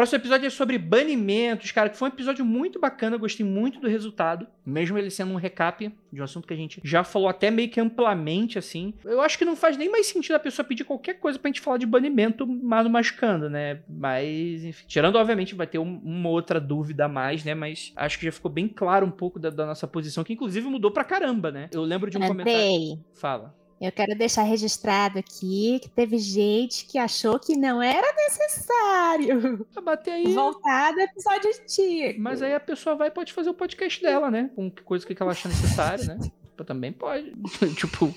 O 0.00 0.02
próximo 0.02 0.16
episódio 0.16 0.46
é 0.46 0.50
sobre 0.50 0.78
banimentos, 0.78 1.70
cara, 1.72 1.90
que 1.90 1.96
foi 1.98 2.08
um 2.08 2.12
episódio 2.12 2.42
muito 2.42 2.80
bacana, 2.80 3.18
gostei 3.18 3.44
muito 3.44 3.78
do 3.78 3.86
resultado, 3.86 4.46
mesmo 4.64 4.96
ele 4.96 5.10
sendo 5.10 5.30
um 5.32 5.36
recap 5.36 5.92
de 6.10 6.20
um 6.22 6.24
assunto 6.24 6.48
que 6.48 6.54
a 6.54 6.56
gente 6.56 6.80
já 6.82 7.04
falou 7.04 7.28
até 7.28 7.50
meio 7.50 7.68
que 7.68 7.78
amplamente, 7.78 8.58
assim. 8.58 8.94
Eu 9.04 9.20
acho 9.20 9.36
que 9.36 9.44
não 9.44 9.54
faz 9.54 9.76
nem 9.76 9.90
mais 9.90 10.06
sentido 10.06 10.36
a 10.36 10.38
pessoa 10.38 10.64
pedir 10.66 10.84
qualquer 10.84 11.20
coisa 11.20 11.38
pra 11.38 11.50
gente 11.50 11.60
falar 11.60 11.76
de 11.76 11.84
banimento 11.84 12.46
mano 12.46 12.88
mascando, 12.88 13.50
né? 13.50 13.80
Mas, 13.86 14.64
enfim, 14.64 14.86
tirando, 14.88 15.16
obviamente, 15.16 15.54
vai 15.54 15.66
ter 15.66 15.78
um- 15.78 16.00
uma 16.02 16.30
outra 16.30 16.58
dúvida 16.58 17.04
a 17.04 17.08
mais, 17.08 17.44
né? 17.44 17.54
Mas 17.54 17.92
acho 17.94 18.18
que 18.18 18.24
já 18.24 18.32
ficou 18.32 18.50
bem 18.50 18.68
claro 18.68 19.04
um 19.06 19.10
pouco 19.10 19.38
da, 19.38 19.50
da 19.50 19.66
nossa 19.66 19.86
posição, 19.86 20.24
que 20.24 20.32
inclusive 20.32 20.66
mudou 20.66 20.90
pra 20.90 21.04
caramba, 21.04 21.50
né? 21.50 21.68
Eu 21.74 21.82
lembro 21.82 22.08
de 22.10 22.16
um 22.16 22.26
comentário. 22.26 22.58
Andrei, 22.58 22.98
Fala. 23.12 23.54
Eu 23.80 23.90
quero 23.90 24.14
deixar 24.14 24.42
registrado 24.42 25.18
aqui 25.18 25.80
que 25.80 25.88
teve 25.88 26.18
gente 26.18 26.84
que 26.84 26.98
achou 26.98 27.38
que 27.38 27.56
não 27.56 27.82
era 27.82 28.12
necessário 28.14 29.66
bater 29.82 30.12
aí. 30.12 30.34
voltar 30.34 30.92
do 30.92 31.00
episódio 31.00 31.50
antigo. 31.50 32.20
Mas 32.20 32.42
aí 32.42 32.54
a 32.54 32.60
pessoa 32.60 32.94
vai 32.94 33.08
e 33.08 33.10
pode 33.10 33.32
fazer 33.32 33.48
o 33.48 33.54
podcast 33.54 34.02
dela, 34.02 34.30
né? 34.30 34.50
Com 34.54 34.70
que 34.70 34.82
coisa 34.82 35.06
que 35.06 35.20
ela 35.20 35.32
achar 35.32 35.48
necessário, 35.48 36.04
né? 36.04 36.18
Também 36.66 36.92
pode. 36.92 37.32
tipo, 37.74 38.14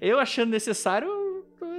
eu 0.00 0.20
achando 0.20 0.50
necessário, 0.50 1.08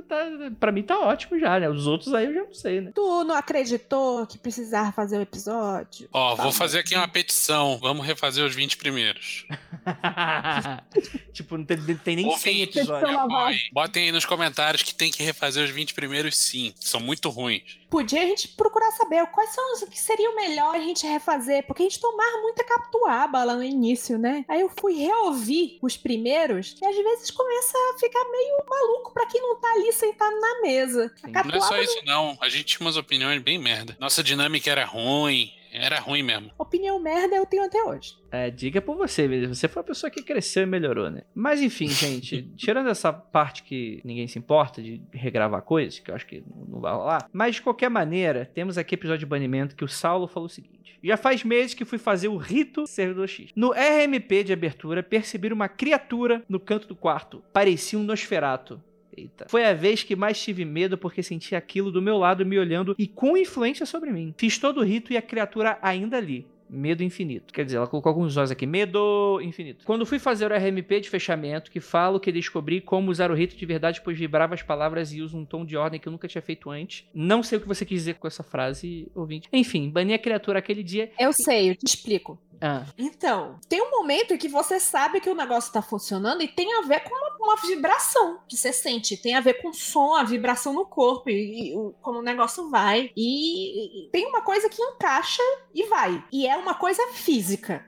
tá, 0.03 0.17
pra 0.59 0.71
mim 0.71 0.83
tá 0.83 0.99
ótimo 0.99 1.39
já, 1.39 1.59
né? 1.59 1.69
Os 1.69 1.87
outros 1.87 2.13
aí 2.13 2.25
eu 2.25 2.33
já 2.33 2.43
não 2.43 2.53
sei, 2.53 2.81
né? 2.81 2.91
Tu 2.93 3.23
não 3.23 3.35
acreditou 3.35 4.25
que 4.27 4.37
precisava 4.37 4.91
fazer 4.91 5.17
o 5.17 5.21
episódio? 5.21 6.07
Ó, 6.11 6.35
Tá 6.35 6.43
vou 6.43 6.51
fazer 6.51 6.79
aqui 6.79 6.95
uma 6.95 7.07
petição. 7.07 7.77
Vamos 7.81 8.05
refazer 8.05 8.45
os 8.45 8.53
20 8.55 8.77
primeiros. 8.77 9.45
tipo, 11.33 11.57
não 11.57 11.65
tem, 11.65 11.77
tem 11.97 12.15
nem 12.15 12.25
100 12.25 12.33
Ouvintes, 12.33 12.75
episódios. 12.77 13.01
Petição 13.09 13.27
lavada. 13.27 13.41
apoiem. 13.43 13.69
Botem 13.71 14.03
aí 14.05 14.11
nos 14.11 14.25
comentários 14.25 14.83
que 14.83 14.93
tem 14.93 15.11
que 15.11 15.23
refazer 15.23 15.63
os 15.63 15.69
20 15.71 15.93
primeiros 15.93 16.37
sim. 16.37 16.73
São 16.79 16.99
muito 16.99 17.29
ruins. 17.29 17.79
Podia 17.93 18.23
a 18.23 18.25
gente 18.25 18.47
procurar 18.47 18.89
saber 18.89 19.23
quais 19.27 19.51
são 19.51 19.73
os 19.73 19.83
que 19.83 19.99
seria 19.99 20.33
melhor 20.33 20.73
a 20.73 20.79
gente 20.79 21.05
refazer, 21.05 21.63
porque 21.67 21.83
a 21.83 21.85
gente 21.85 21.99
tomava 21.99 22.41
muita 22.41 22.63
captuaba 22.63 23.43
lá 23.43 23.53
no 23.53 23.61
início, 23.61 24.17
né? 24.17 24.43
Aí 24.47 24.61
eu 24.61 24.71
fui 24.79 24.95
reouvir 24.95 25.77
os 25.79 25.95
primeiros 25.95 26.75
e 26.81 26.85
às 26.87 26.95
vezes 26.95 27.29
começa 27.29 27.77
a 27.77 27.99
ficar 27.99 28.25
meio 28.31 28.57
maluco 28.67 29.13
pra 29.13 29.27
quem 29.27 29.39
não 29.39 29.57
tá 29.57 29.71
ali 29.73 29.93
sentado 29.93 30.35
na 30.39 30.61
mesa. 30.61 31.13
Não 31.45 31.55
é 31.55 31.61
só 31.61 31.79
isso, 31.79 32.03
não. 32.03 32.35
A 32.41 32.49
gente 32.49 32.63
tinha 32.63 32.83
umas 32.83 32.97
opiniões 32.97 33.39
bem 33.43 33.59
merda. 33.59 33.95
Nossa 33.99 34.23
dinâmica 34.23 34.71
era 34.71 34.85
ruim. 34.85 35.53
Era 35.73 35.99
ruim 35.99 36.21
mesmo. 36.21 36.51
Opinião 36.55 36.99
merda 36.99 37.35
eu 37.35 37.47
tenho 37.47 37.65
até 37.65 37.83
hoje. 37.83 38.15
É, 38.31 38.51
diga 38.51 38.79
por 38.79 38.95
você 38.95 39.27
mesmo. 39.27 39.55
Você 39.55 39.67
foi 39.67 39.81
a 39.81 39.85
pessoa 39.85 40.11
que 40.11 40.21
cresceu 40.21 40.61
e 40.61 40.67
melhorou, 40.67 41.09
né? 41.09 41.23
Mas 41.33 41.61
enfim, 41.61 41.87
gente, 41.89 42.43
tirando 42.55 42.89
essa 42.89 43.11
parte 43.11 43.63
que 43.63 43.99
ninguém 44.05 44.27
se 44.27 44.37
importa 44.37 44.83
de 44.83 45.01
regravar 45.11 45.63
coisas, 45.63 45.97
que 45.97 46.11
eu 46.11 46.15
acho 46.15 46.27
que 46.27 46.43
não 46.67 46.79
vai 46.79 46.93
rolar. 46.93 47.27
Mas 47.33 47.55
de 47.55 47.63
qualquer 47.63 47.89
maneira, 47.89 48.49
temos 48.53 48.77
aqui 48.77 48.93
episódio 48.93 49.21
de 49.21 49.25
banimento 49.25 49.75
que 49.75 49.83
o 49.83 49.87
Saulo 49.87 50.27
falou 50.27 50.45
o 50.45 50.49
seguinte: 50.49 50.99
Já 51.03 51.17
faz 51.17 51.43
meses 51.43 51.73
que 51.73 51.85
fui 51.85 51.97
fazer 51.97 52.27
o 52.27 52.37
rito 52.37 52.85
servidor 52.85 53.27
X. 53.27 53.51
No 53.55 53.71
RMP 53.71 54.43
de 54.43 54.53
abertura, 54.53 55.01
percebi 55.01 55.51
uma 55.51 55.67
criatura 55.67 56.43
no 56.47 56.59
canto 56.59 56.87
do 56.87 56.95
quarto. 56.95 57.43
Parecia 57.51 57.97
um 57.97 58.03
Nosferato. 58.03 58.79
Eita. 59.15 59.45
Foi 59.47 59.63
a 59.63 59.73
vez 59.73 60.03
que 60.03 60.15
mais 60.15 60.41
tive 60.41 60.65
medo 60.65 60.97
porque 60.97 61.21
senti 61.21 61.55
aquilo 61.55 61.91
do 61.91 62.01
meu 62.01 62.17
lado 62.17 62.45
me 62.45 62.57
olhando 62.57 62.95
e 62.97 63.07
com 63.07 63.37
influência 63.37 63.85
sobre 63.85 64.11
mim. 64.11 64.33
Fiz 64.37 64.57
todo 64.57 64.79
o 64.79 64.83
rito 64.83 65.13
e 65.13 65.17
a 65.17 65.21
criatura 65.21 65.77
ainda 65.81 66.17
ali. 66.17 66.47
Medo 66.69 67.03
infinito. 67.03 67.53
Quer 67.53 67.65
dizer, 67.65 67.77
ela 67.77 67.87
colocou 67.87 68.09
alguns 68.09 68.35
olhos 68.37 68.51
aqui. 68.51 68.65
Medo 68.65 69.39
infinito. 69.41 69.85
Quando 69.85 70.05
fui 70.05 70.19
fazer 70.19 70.51
o 70.51 70.55
RMP 70.55 70.99
de 71.01 71.09
fechamento, 71.09 71.69
que 71.71 71.79
falo 71.79 72.19
que 72.19 72.31
descobri 72.31 72.81
como 72.81 73.11
usar 73.11 73.31
o 73.31 73.35
rito 73.35 73.55
de 73.55 73.65
verdade, 73.65 74.01
pois 74.01 74.17
vibrava 74.17 74.53
as 74.53 74.61
palavras 74.63 75.13
e 75.13 75.21
uso 75.21 75.37
um 75.37 75.45
tom 75.45 75.65
de 75.65 75.77
ordem 75.77 75.99
que 75.99 76.07
eu 76.07 76.11
nunca 76.11 76.27
tinha 76.27 76.41
feito 76.41 76.69
antes. 76.69 77.05
Não 77.13 77.43
sei 77.43 77.57
o 77.57 77.61
que 77.61 77.67
você 77.67 77.85
quis 77.85 77.99
dizer 77.99 78.15
com 78.15 78.27
essa 78.27 78.43
frase, 78.43 79.11
ouvinte. 79.15 79.47
Enfim, 79.53 79.89
bani 79.89 80.13
a 80.13 80.19
criatura 80.19 80.59
aquele 80.59 80.83
dia. 80.83 81.11
Eu 81.19 81.31
sei, 81.33 81.69
eu 81.71 81.75
te 81.75 81.85
explico. 81.85 82.39
Ah, 82.65 82.85
Então, 82.97 83.59
tem 83.67 83.81
um 83.81 83.91
momento 83.91 84.37
que 84.37 84.47
você 84.47 84.79
sabe 84.79 85.19
que 85.19 85.29
o 85.29 85.35
negócio 85.35 85.73
tá 85.73 85.81
funcionando 85.81 86.41
e 86.41 86.47
tem 86.47 86.71
a 86.75 86.81
ver 86.83 87.01
com 87.01 87.13
uma, 87.13 87.35
uma 87.55 87.55
vibração 87.67 88.39
que 88.47 88.55
você 88.55 88.71
sente. 88.71 89.17
Tem 89.17 89.35
a 89.35 89.41
ver 89.41 89.55
com 89.55 89.69
o 89.69 89.73
som, 89.73 90.13
a 90.15 90.23
vibração 90.23 90.71
no 90.73 90.85
corpo 90.85 91.29
e, 91.29 91.71
e 91.71 91.75
o- 91.75 91.93
como 92.01 92.19
o 92.19 92.23
negócio 92.23 92.69
vai. 92.69 93.11
E, 93.17 94.05
e 94.05 94.09
tem 94.11 94.25
uma 94.27 94.41
coisa 94.41 94.69
que 94.69 94.81
encaixa 94.81 95.41
e 95.75 95.85
vai. 95.87 96.23
E 96.31 96.47
é 96.47 96.52
uma 96.57 96.73
coisa 96.73 97.01
física. 97.13 97.85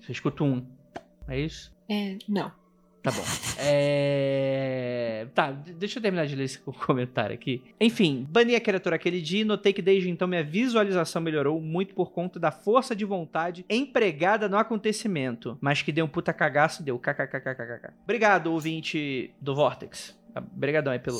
você 0.00 0.12
escuta 0.12 0.44
um. 0.44 0.66
É 1.28 1.38
isso? 1.38 1.74
É, 1.88 2.16
não. 2.28 2.52
Tá 3.02 3.10
bom. 3.12 3.22
É... 3.58 5.26
Tá, 5.34 5.50
deixa 5.50 5.98
eu 5.98 6.02
terminar 6.02 6.26
de 6.26 6.36
ler 6.36 6.44
esse 6.44 6.58
comentário 6.86 7.34
aqui. 7.34 7.62
Enfim, 7.80 8.26
bani 8.28 8.54
a 8.54 8.60
criatura 8.60 8.96
aquele 8.96 9.20
dia 9.20 9.40
e 9.40 9.44
notei 9.44 9.72
que 9.72 9.80
desde 9.80 10.10
então 10.10 10.28
minha 10.28 10.44
visualização 10.44 11.22
melhorou 11.22 11.58
muito 11.60 11.94
por 11.94 12.12
conta 12.12 12.38
da 12.38 12.50
força 12.50 12.94
de 12.94 13.04
vontade 13.04 13.64
empregada 13.70 14.46
no 14.46 14.58
acontecimento. 14.58 15.56
Mas 15.60 15.80
que 15.80 15.90
deu 15.90 16.04
um 16.04 16.08
puta 16.08 16.34
cagaço, 16.34 16.82
deu 16.82 16.98
kkkkkk. 16.98 17.94
Obrigado, 18.04 18.48
ouvinte 18.52 19.32
do 19.40 19.54
Vortex. 19.54 20.14
Obrigadão 20.54 20.92
aí 20.92 20.98
pelo, 20.98 21.18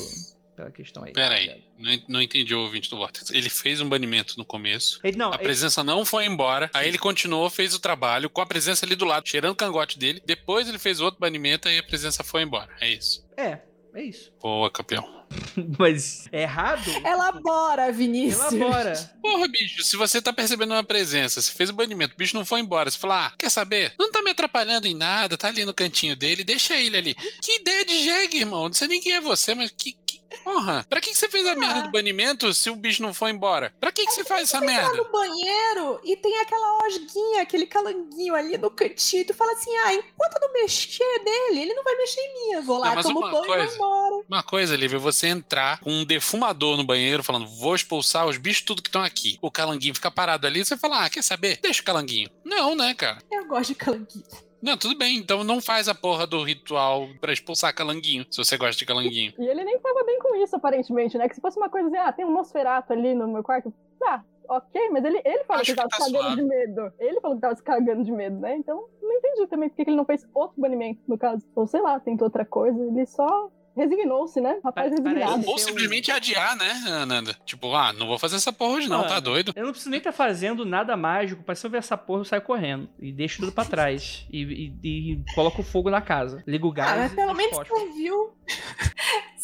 pela 0.57 0.71
questão 0.71 1.03
aí. 1.03 1.13
Pera 1.13 1.35
aí. 1.35 1.63
Não, 1.77 2.01
não 2.09 2.21
entendi 2.21 2.53
o 2.53 2.59
ouvinte 2.61 2.89
do 2.89 2.97
Vortex. 2.97 3.29
Ele 3.29 3.49
fez 3.49 3.79
um 3.79 3.87
banimento 3.87 4.33
no 4.37 4.43
começo. 4.43 4.99
Ele, 5.03 5.15
não, 5.15 5.31
A 5.31 5.35
ele- 5.35 5.43
presença 5.43 5.83
não 5.83 6.03
foi 6.03 6.25
embora. 6.25 6.69
Aí 6.73 6.87
ele 6.87 6.97
continuou, 6.97 7.49
fez 7.49 7.73
o 7.75 7.79
trabalho 7.79 8.29
com 8.29 8.41
a 8.41 8.45
presença 8.45 8.85
ali 8.85 8.95
do 8.95 9.05
lado, 9.05 9.29
cheirando 9.29 9.51
o 9.51 9.55
cangote 9.55 9.97
dele. 9.99 10.21
Depois 10.25 10.67
ele 10.67 10.79
fez 10.79 10.99
outro 10.99 11.19
banimento 11.19 11.69
e 11.69 11.77
a 11.77 11.83
presença 11.83 12.23
foi 12.23 12.41
embora. 12.41 12.69
É 12.81 12.89
isso. 12.89 13.23
é, 13.37 13.59
é 13.93 14.03
isso. 14.03 14.33
Boa, 14.41 14.69
campeão. 14.71 15.16
Mas 15.77 16.27
é 16.31 16.43
errado? 16.43 16.89
Elabora, 17.05 17.91
Vinícius. 17.91 18.53
Elabora. 18.53 18.93
Porra, 19.21 19.47
bicho, 19.47 19.83
se 19.83 19.97
você 19.97 20.21
tá 20.21 20.31
percebendo 20.31 20.73
uma 20.73 20.83
presença, 20.83 21.41
você 21.41 21.51
fez 21.51 21.69
o 21.69 21.73
banimento, 21.73 22.13
o 22.13 22.17
bicho 22.17 22.35
não 22.35 22.45
foi 22.45 22.59
embora, 22.59 22.89
você 22.89 22.97
fala, 22.97 23.27
ah, 23.27 23.31
quer 23.37 23.49
saber? 23.49 23.93
Não 23.99 24.11
tá 24.11 24.21
me 24.21 24.31
atrapalhando 24.31 24.87
em 24.87 24.95
nada, 24.95 25.37
tá 25.37 25.47
ali 25.47 25.65
no 25.65 25.73
cantinho 25.73 26.15
dele, 26.15 26.43
deixa 26.43 26.75
ele 26.75 26.97
ali. 26.97 27.15
Que 27.41 27.57
ideia 27.59 27.85
de 27.85 28.03
jegue, 28.03 28.39
irmão. 28.39 28.65
Não 28.65 28.73
sei 28.73 28.87
nem 28.87 29.01
quem 29.01 29.13
é 29.13 29.21
você, 29.21 29.53
mas 29.53 29.71
que. 29.71 29.93
que... 30.05 30.17
Porra, 30.43 30.85
pra 30.89 30.99
que, 30.99 31.11
que 31.11 31.17
você 31.17 31.29
fez 31.29 31.45
a 31.47 31.55
merda 31.55 31.83
do 31.83 31.91
banimento 31.91 32.53
se 32.53 32.69
o 32.69 32.75
bicho 32.75 33.01
não 33.01 33.13
foi 33.13 33.31
embora? 33.31 33.73
Pra 33.79 33.93
que, 33.93 34.05
que 34.05 34.11
você 34.11 34.25
faz 34.25 34.43
essa 34.43 34.59
Você 34.59 34.65
tá 34.65 34.71
merda? 34.71 34.93
no 34.93 35.09
banheiro 35.09 36.01
e 36.03 36.17
tem 36.17 36.37
aquela 36.39 36.85
osguinha, 36.85 37.41
aquele 37.41 37.65
calanguinho 37.65 38.35
ali 38.35 38.57
no 38.57 38.69
cantinho. 38.69 39.25
Tu 39.25 39.33
fala 39.33 39.53
assim: 39.53 39.75
ah, 39.77 39.93
enquanto 39.93 40.35
eu 40.35 40.41
não 40.41 40.53
mexer 40.53 41.21
nele, 41.23 41.61
ele 41.61 41.73
não 41.73 41.83
vai 41.83 41.95
mexer 41.95 42.19
em 42.19 42.33
mim. 42.33 42.53
Eu 42.55 42.63
vou 42.63 42.77
lá, 42.77 42.95
Não, 42.95 43.03
tomo 43.03 43.21
banho 43.21 43.45
e 43.45 43.47
vou 43.47 43.75
embora. 43.75 44.16
Uma 44.29 44.43
coisa, 44.43 44.75
Lívia, 44.75 44.99
você 44.99 45.27
entrar 45.27 45.79
com 45.79 45.89
um 45.89 46.05
defumador 46.05 46.75
no 46.75 46.83
banheiro 46.83 47.23
falando, 47.23 47.47
vou 47.47 47.73
expulsar 47.73 48.27
os 48.27 48.37
bichos 48.37 48.61
tudo 48.61 48.81
que 48.81 48.89
estão 48.89 49.01
aqui. 49.01 49.37
O 49.41 49.49
calanguinho 49.49 49.95
fica 49.95 50.11
parado 50.11 50.45
ali, 50.45 50.65
você 50.65 50.75
fala, 50.75 51.05
ah, 51.05 51.09
quer 51.09 51.23
saber? 51.23 51.59
Deixa 51.61 51.81
o 51.81 51.85
calanguinho. 51.85 52.29
Não, 52.43 52.75
né, 52.75 52.93
cara? 52.93 53.19
Eu 53.31 53.47
gosto 53.47 53.69
de 53.69 53.75
calanguinho. 53.75 54.25
Não, 54.61 54.75
tudo 54.75 54.97
bem, 54.97 55.17
então 55.17 55.43
não 55.43 55.61
faz 55.61 55.87
a 55.87 55.95
porra 55.95 56.27
do 56.27 56.43
ritual 56.43 57.07
pra 57.21 57.31
expulsar 57.31 57.73
calanguinho, 57.73 58.25
se 58.29 58.37
você 58.37 58.57
gosta 58.57 58.77
de 58.77 58.85
calanguinho. 58.85 59.33
E 59.37 59.45
ele 59.45 59.63
nem 59.63 59.79
tava 59.79 60.03
bem 60.03 60.19
com 60.19 60.35
isso, 60.35 60.55
aparentemente, 60.55 61.17
né? 61.17 61.29
Que 61.29 61.35
se 61.35 61.41
fosse 61.41 61.57
uma 61.57 61.69
coisa 61.69 61.87
assim, 61.87 61.97
ah, 61.97 62.11
tem 62.11 62.25
um 62.25 62.31
Nosferato 62.33 62.91
ali 62.91 63.13
no 63.13 63.27
meu 63.27 63.43
quarto, 63.43 63.71
tá, 63.99 64.25
ok, 64.49 64.89
mas 64.89 65.05
ele, 65.05 65.21
ele 65.23 65.43
falou 65.43 65.61
Acho 65.61 65.71
que 65.71 65.77
tava 65.77 65.89
tá 65.89 65.97
se 65.97 66.11
cagando 66.11 66.23
suave. 66.23 66.41
de 66.41 66.47
medo. 66.47 66.93
Ele 66.99 67.21
falou 67.21 67.37
que 67.37 67.41
tava 67.41 67.55
se 67.55 67.63
cagando 67.63 68.03
de 68.03 68.11
medo, 68.11 68.39
né? 68.39 68.57
Então, 68.57 68.87
não 69.01 69.13
entendi 69.13 69.47
também 69.47 69.69
por 69.69 69.75
que 69.75 69.85
que 69.85 69.89
ele 69.91 69.97
não 69.97 70.05
fez 70.05 70.27
outro 70.33 70.59
banimento, 70.59 71.01
no 71.07 71.17
caso. 71.17 71.45
Ou 71.55 71.67
sei 71.67 71.81
lá, 71.81 71.99
tentou 71.99 72.25
outra 72.25 72.43
coisa, 72.45 72.77
ele 72.83 73.05
só 73.05 73.51
resignou-se, 73.77 74.41
né? 74.41 74.59
Rapaz 74.63 74.89
Pa- 74.89 74.95
resignado. 74.97 75.47
Ou 75.47 75.57
simplesmente 75.57 76.11
adiar, 76.11 76.55
né, 76.57 76.71
Ananda? 77.01 77.35
Tipo, 77.45 77.73
ah, 77.75 77.93
não 77.93 78.07
vou 78.07 78.17
fazer 78.19 78.35
essa 78.35 78.51
porra 78.51 78.73
hoje 78.77 78.89
não, 78.89 78.97
Mano, 78.97 79.09
tá 79.09 79.19
doido? 79.19 79.53
Eu 79.55 79.63
não 79.65 79.71
preciso 79.71 79.89
nem 79.89 79.99
estar 79.99 80.11
fazendo 80.11 80.65
nada 80.65 80.97
mágico, 80.97 81.43
pra 81.43 81.55
se 81.55 81.65
eu 81.65 81.69
ver 81.71 81.77
essa 81.77 81.97
porra, 81.97 82.21
eu 82.21 82.25
saio 82.25 82.41
correndo. 82.41 82.89
E 82.99 83.11
deixo 83.11 83.39
tudo 83.39 83.51
pra 83.51 83.63
trás. 83.65 84.25
E, 84.31 84.73
e, 84.83 85.13
e 85.13 85.23
coloco 85.35 85.61
fogo 85.63 85.89
na 85.89 86.01
casa. 86.01 86.43
Ligo 86.47 86.67
o 86.67 86.71
gás. 86.71 86.91
Ah, 86.91 86.97
mas 86.97 87.13
e 87.13 87.15
pelo 87.15 87.33
menos 87.33 87.57
você 87.57 87.91
viu. 87.93 88.33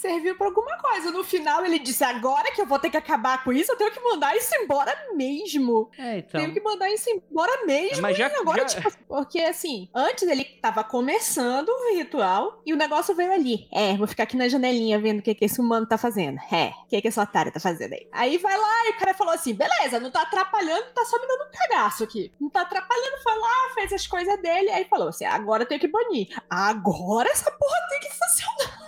Serviu 0.03 0.35
pra 0.37 0.47
alguma 0.47 0.77
coisa. 0.77 1.11
No 1.11 1.23
final, 1.23 1.65
ele 1.65 1.79
disse: 1.79 2.03
agora 2.03 2.51
que 2.51 2.61
eu 2.61 2.65
vou 2.65 2.77
ter 2.77 2.89
que 2.89 2.97
acabar 2.97 3.43
com 3.43 3.51
isso, 3.53 3.71
eu 3.71 3.77
tenho 3.77 3.91
que 3.91 3.99
mandar 4.01 4.35
isso 4.35 4.53
embora 4.55 4.93
mesmo. 5.15 5.89
É, 5.97 6.17
então. 6.19 6.41
Tenho 6.41 6.53
que 6.53 6.61
mandar 6.61 6.89
isso 6.91 7.09
embora 7.09 7.65
mesmo. 7.65 8.01
Mas 8.01 8.17
já- 8.17 8.27
agora, 8.27 8.67
já- 8.67 8.81
tipo, 8.81 8.91
porque 9.07 9.39
assim, 9.41 9.89
antes 9.95 10.27
ele 10.27 10.43
tava 10.61 10.83
começando 10.83 11.69
o 11.69 11.95
ritual 11.95 12.61
e 12.65 12.73
o 12.73 12.77
negócio 12.77 13.15
veio 13.15 13.31
ali. 13.31 13.67
É, 13.71 13.95
vou 13.95 14.05
ficar 14.07 14.23
aqui 14.23 14.35
na 14.35 14.47
janelinha 14.47 14.99
vendo 14.99 15.19
o 15.19 15.21
que, 15.23 15.33
que 15.33 15.45
esse 15.45 15.59
humano 15.61 15.87
tá 15.87 15.97
fazendo. 15.97 16.37
É, 16.51 16.73
o 16.85 16.87
que, 16.89 17.01
que 17.01 17.07
essa 17.07 17.23
otária 17.23 17.51
tá 17.51 17.59
fazendo 17.59 17.93
aí? 17.93 18.07
Aí 18.11 18.37
vai 18.37 18.57
lá 18.57 18.87
e 18.87 18.89
o 18.91 18.97
cara 18.97 19.13
falou 19.13 19.33
assim: 19.33 19.53
beleza, 19.53 19.99
não 19.99 20.11
tá 20.11 20.21
atrapalhando, 20.23 20.85
tá 20.93 21.05
só 21.05 21.17
me 21.19 21.27
dando 21.27 21.47
um 21.47 21.51
cagaço 21.51 22.03
aqui. 22.03 22.31
Não 22.39 22.49
tá 22.49 22.61
atrapalhando, 22.61 23.23
foi 23.23 23.37
lá, 23.39 23.73
fez 23.73 23.93
as 23.93 24.05
coisas 24.07 24.41
dele, 24.41 24.69
aí 24.69 24.85
falou 24.85 25.07
assim: 25.07 25.25
agora 25.25 25.63
eu 25.63 25.67
tenho 25.67 25.79
que 25.79 25.87
banir. 25.87 26.27
Agora 26.49 27.29
essa 27.29 27.49
porra 27.51 27.77
tem 27.89 27.99
que 28.01 28.09
funcionar. 28.09 28.82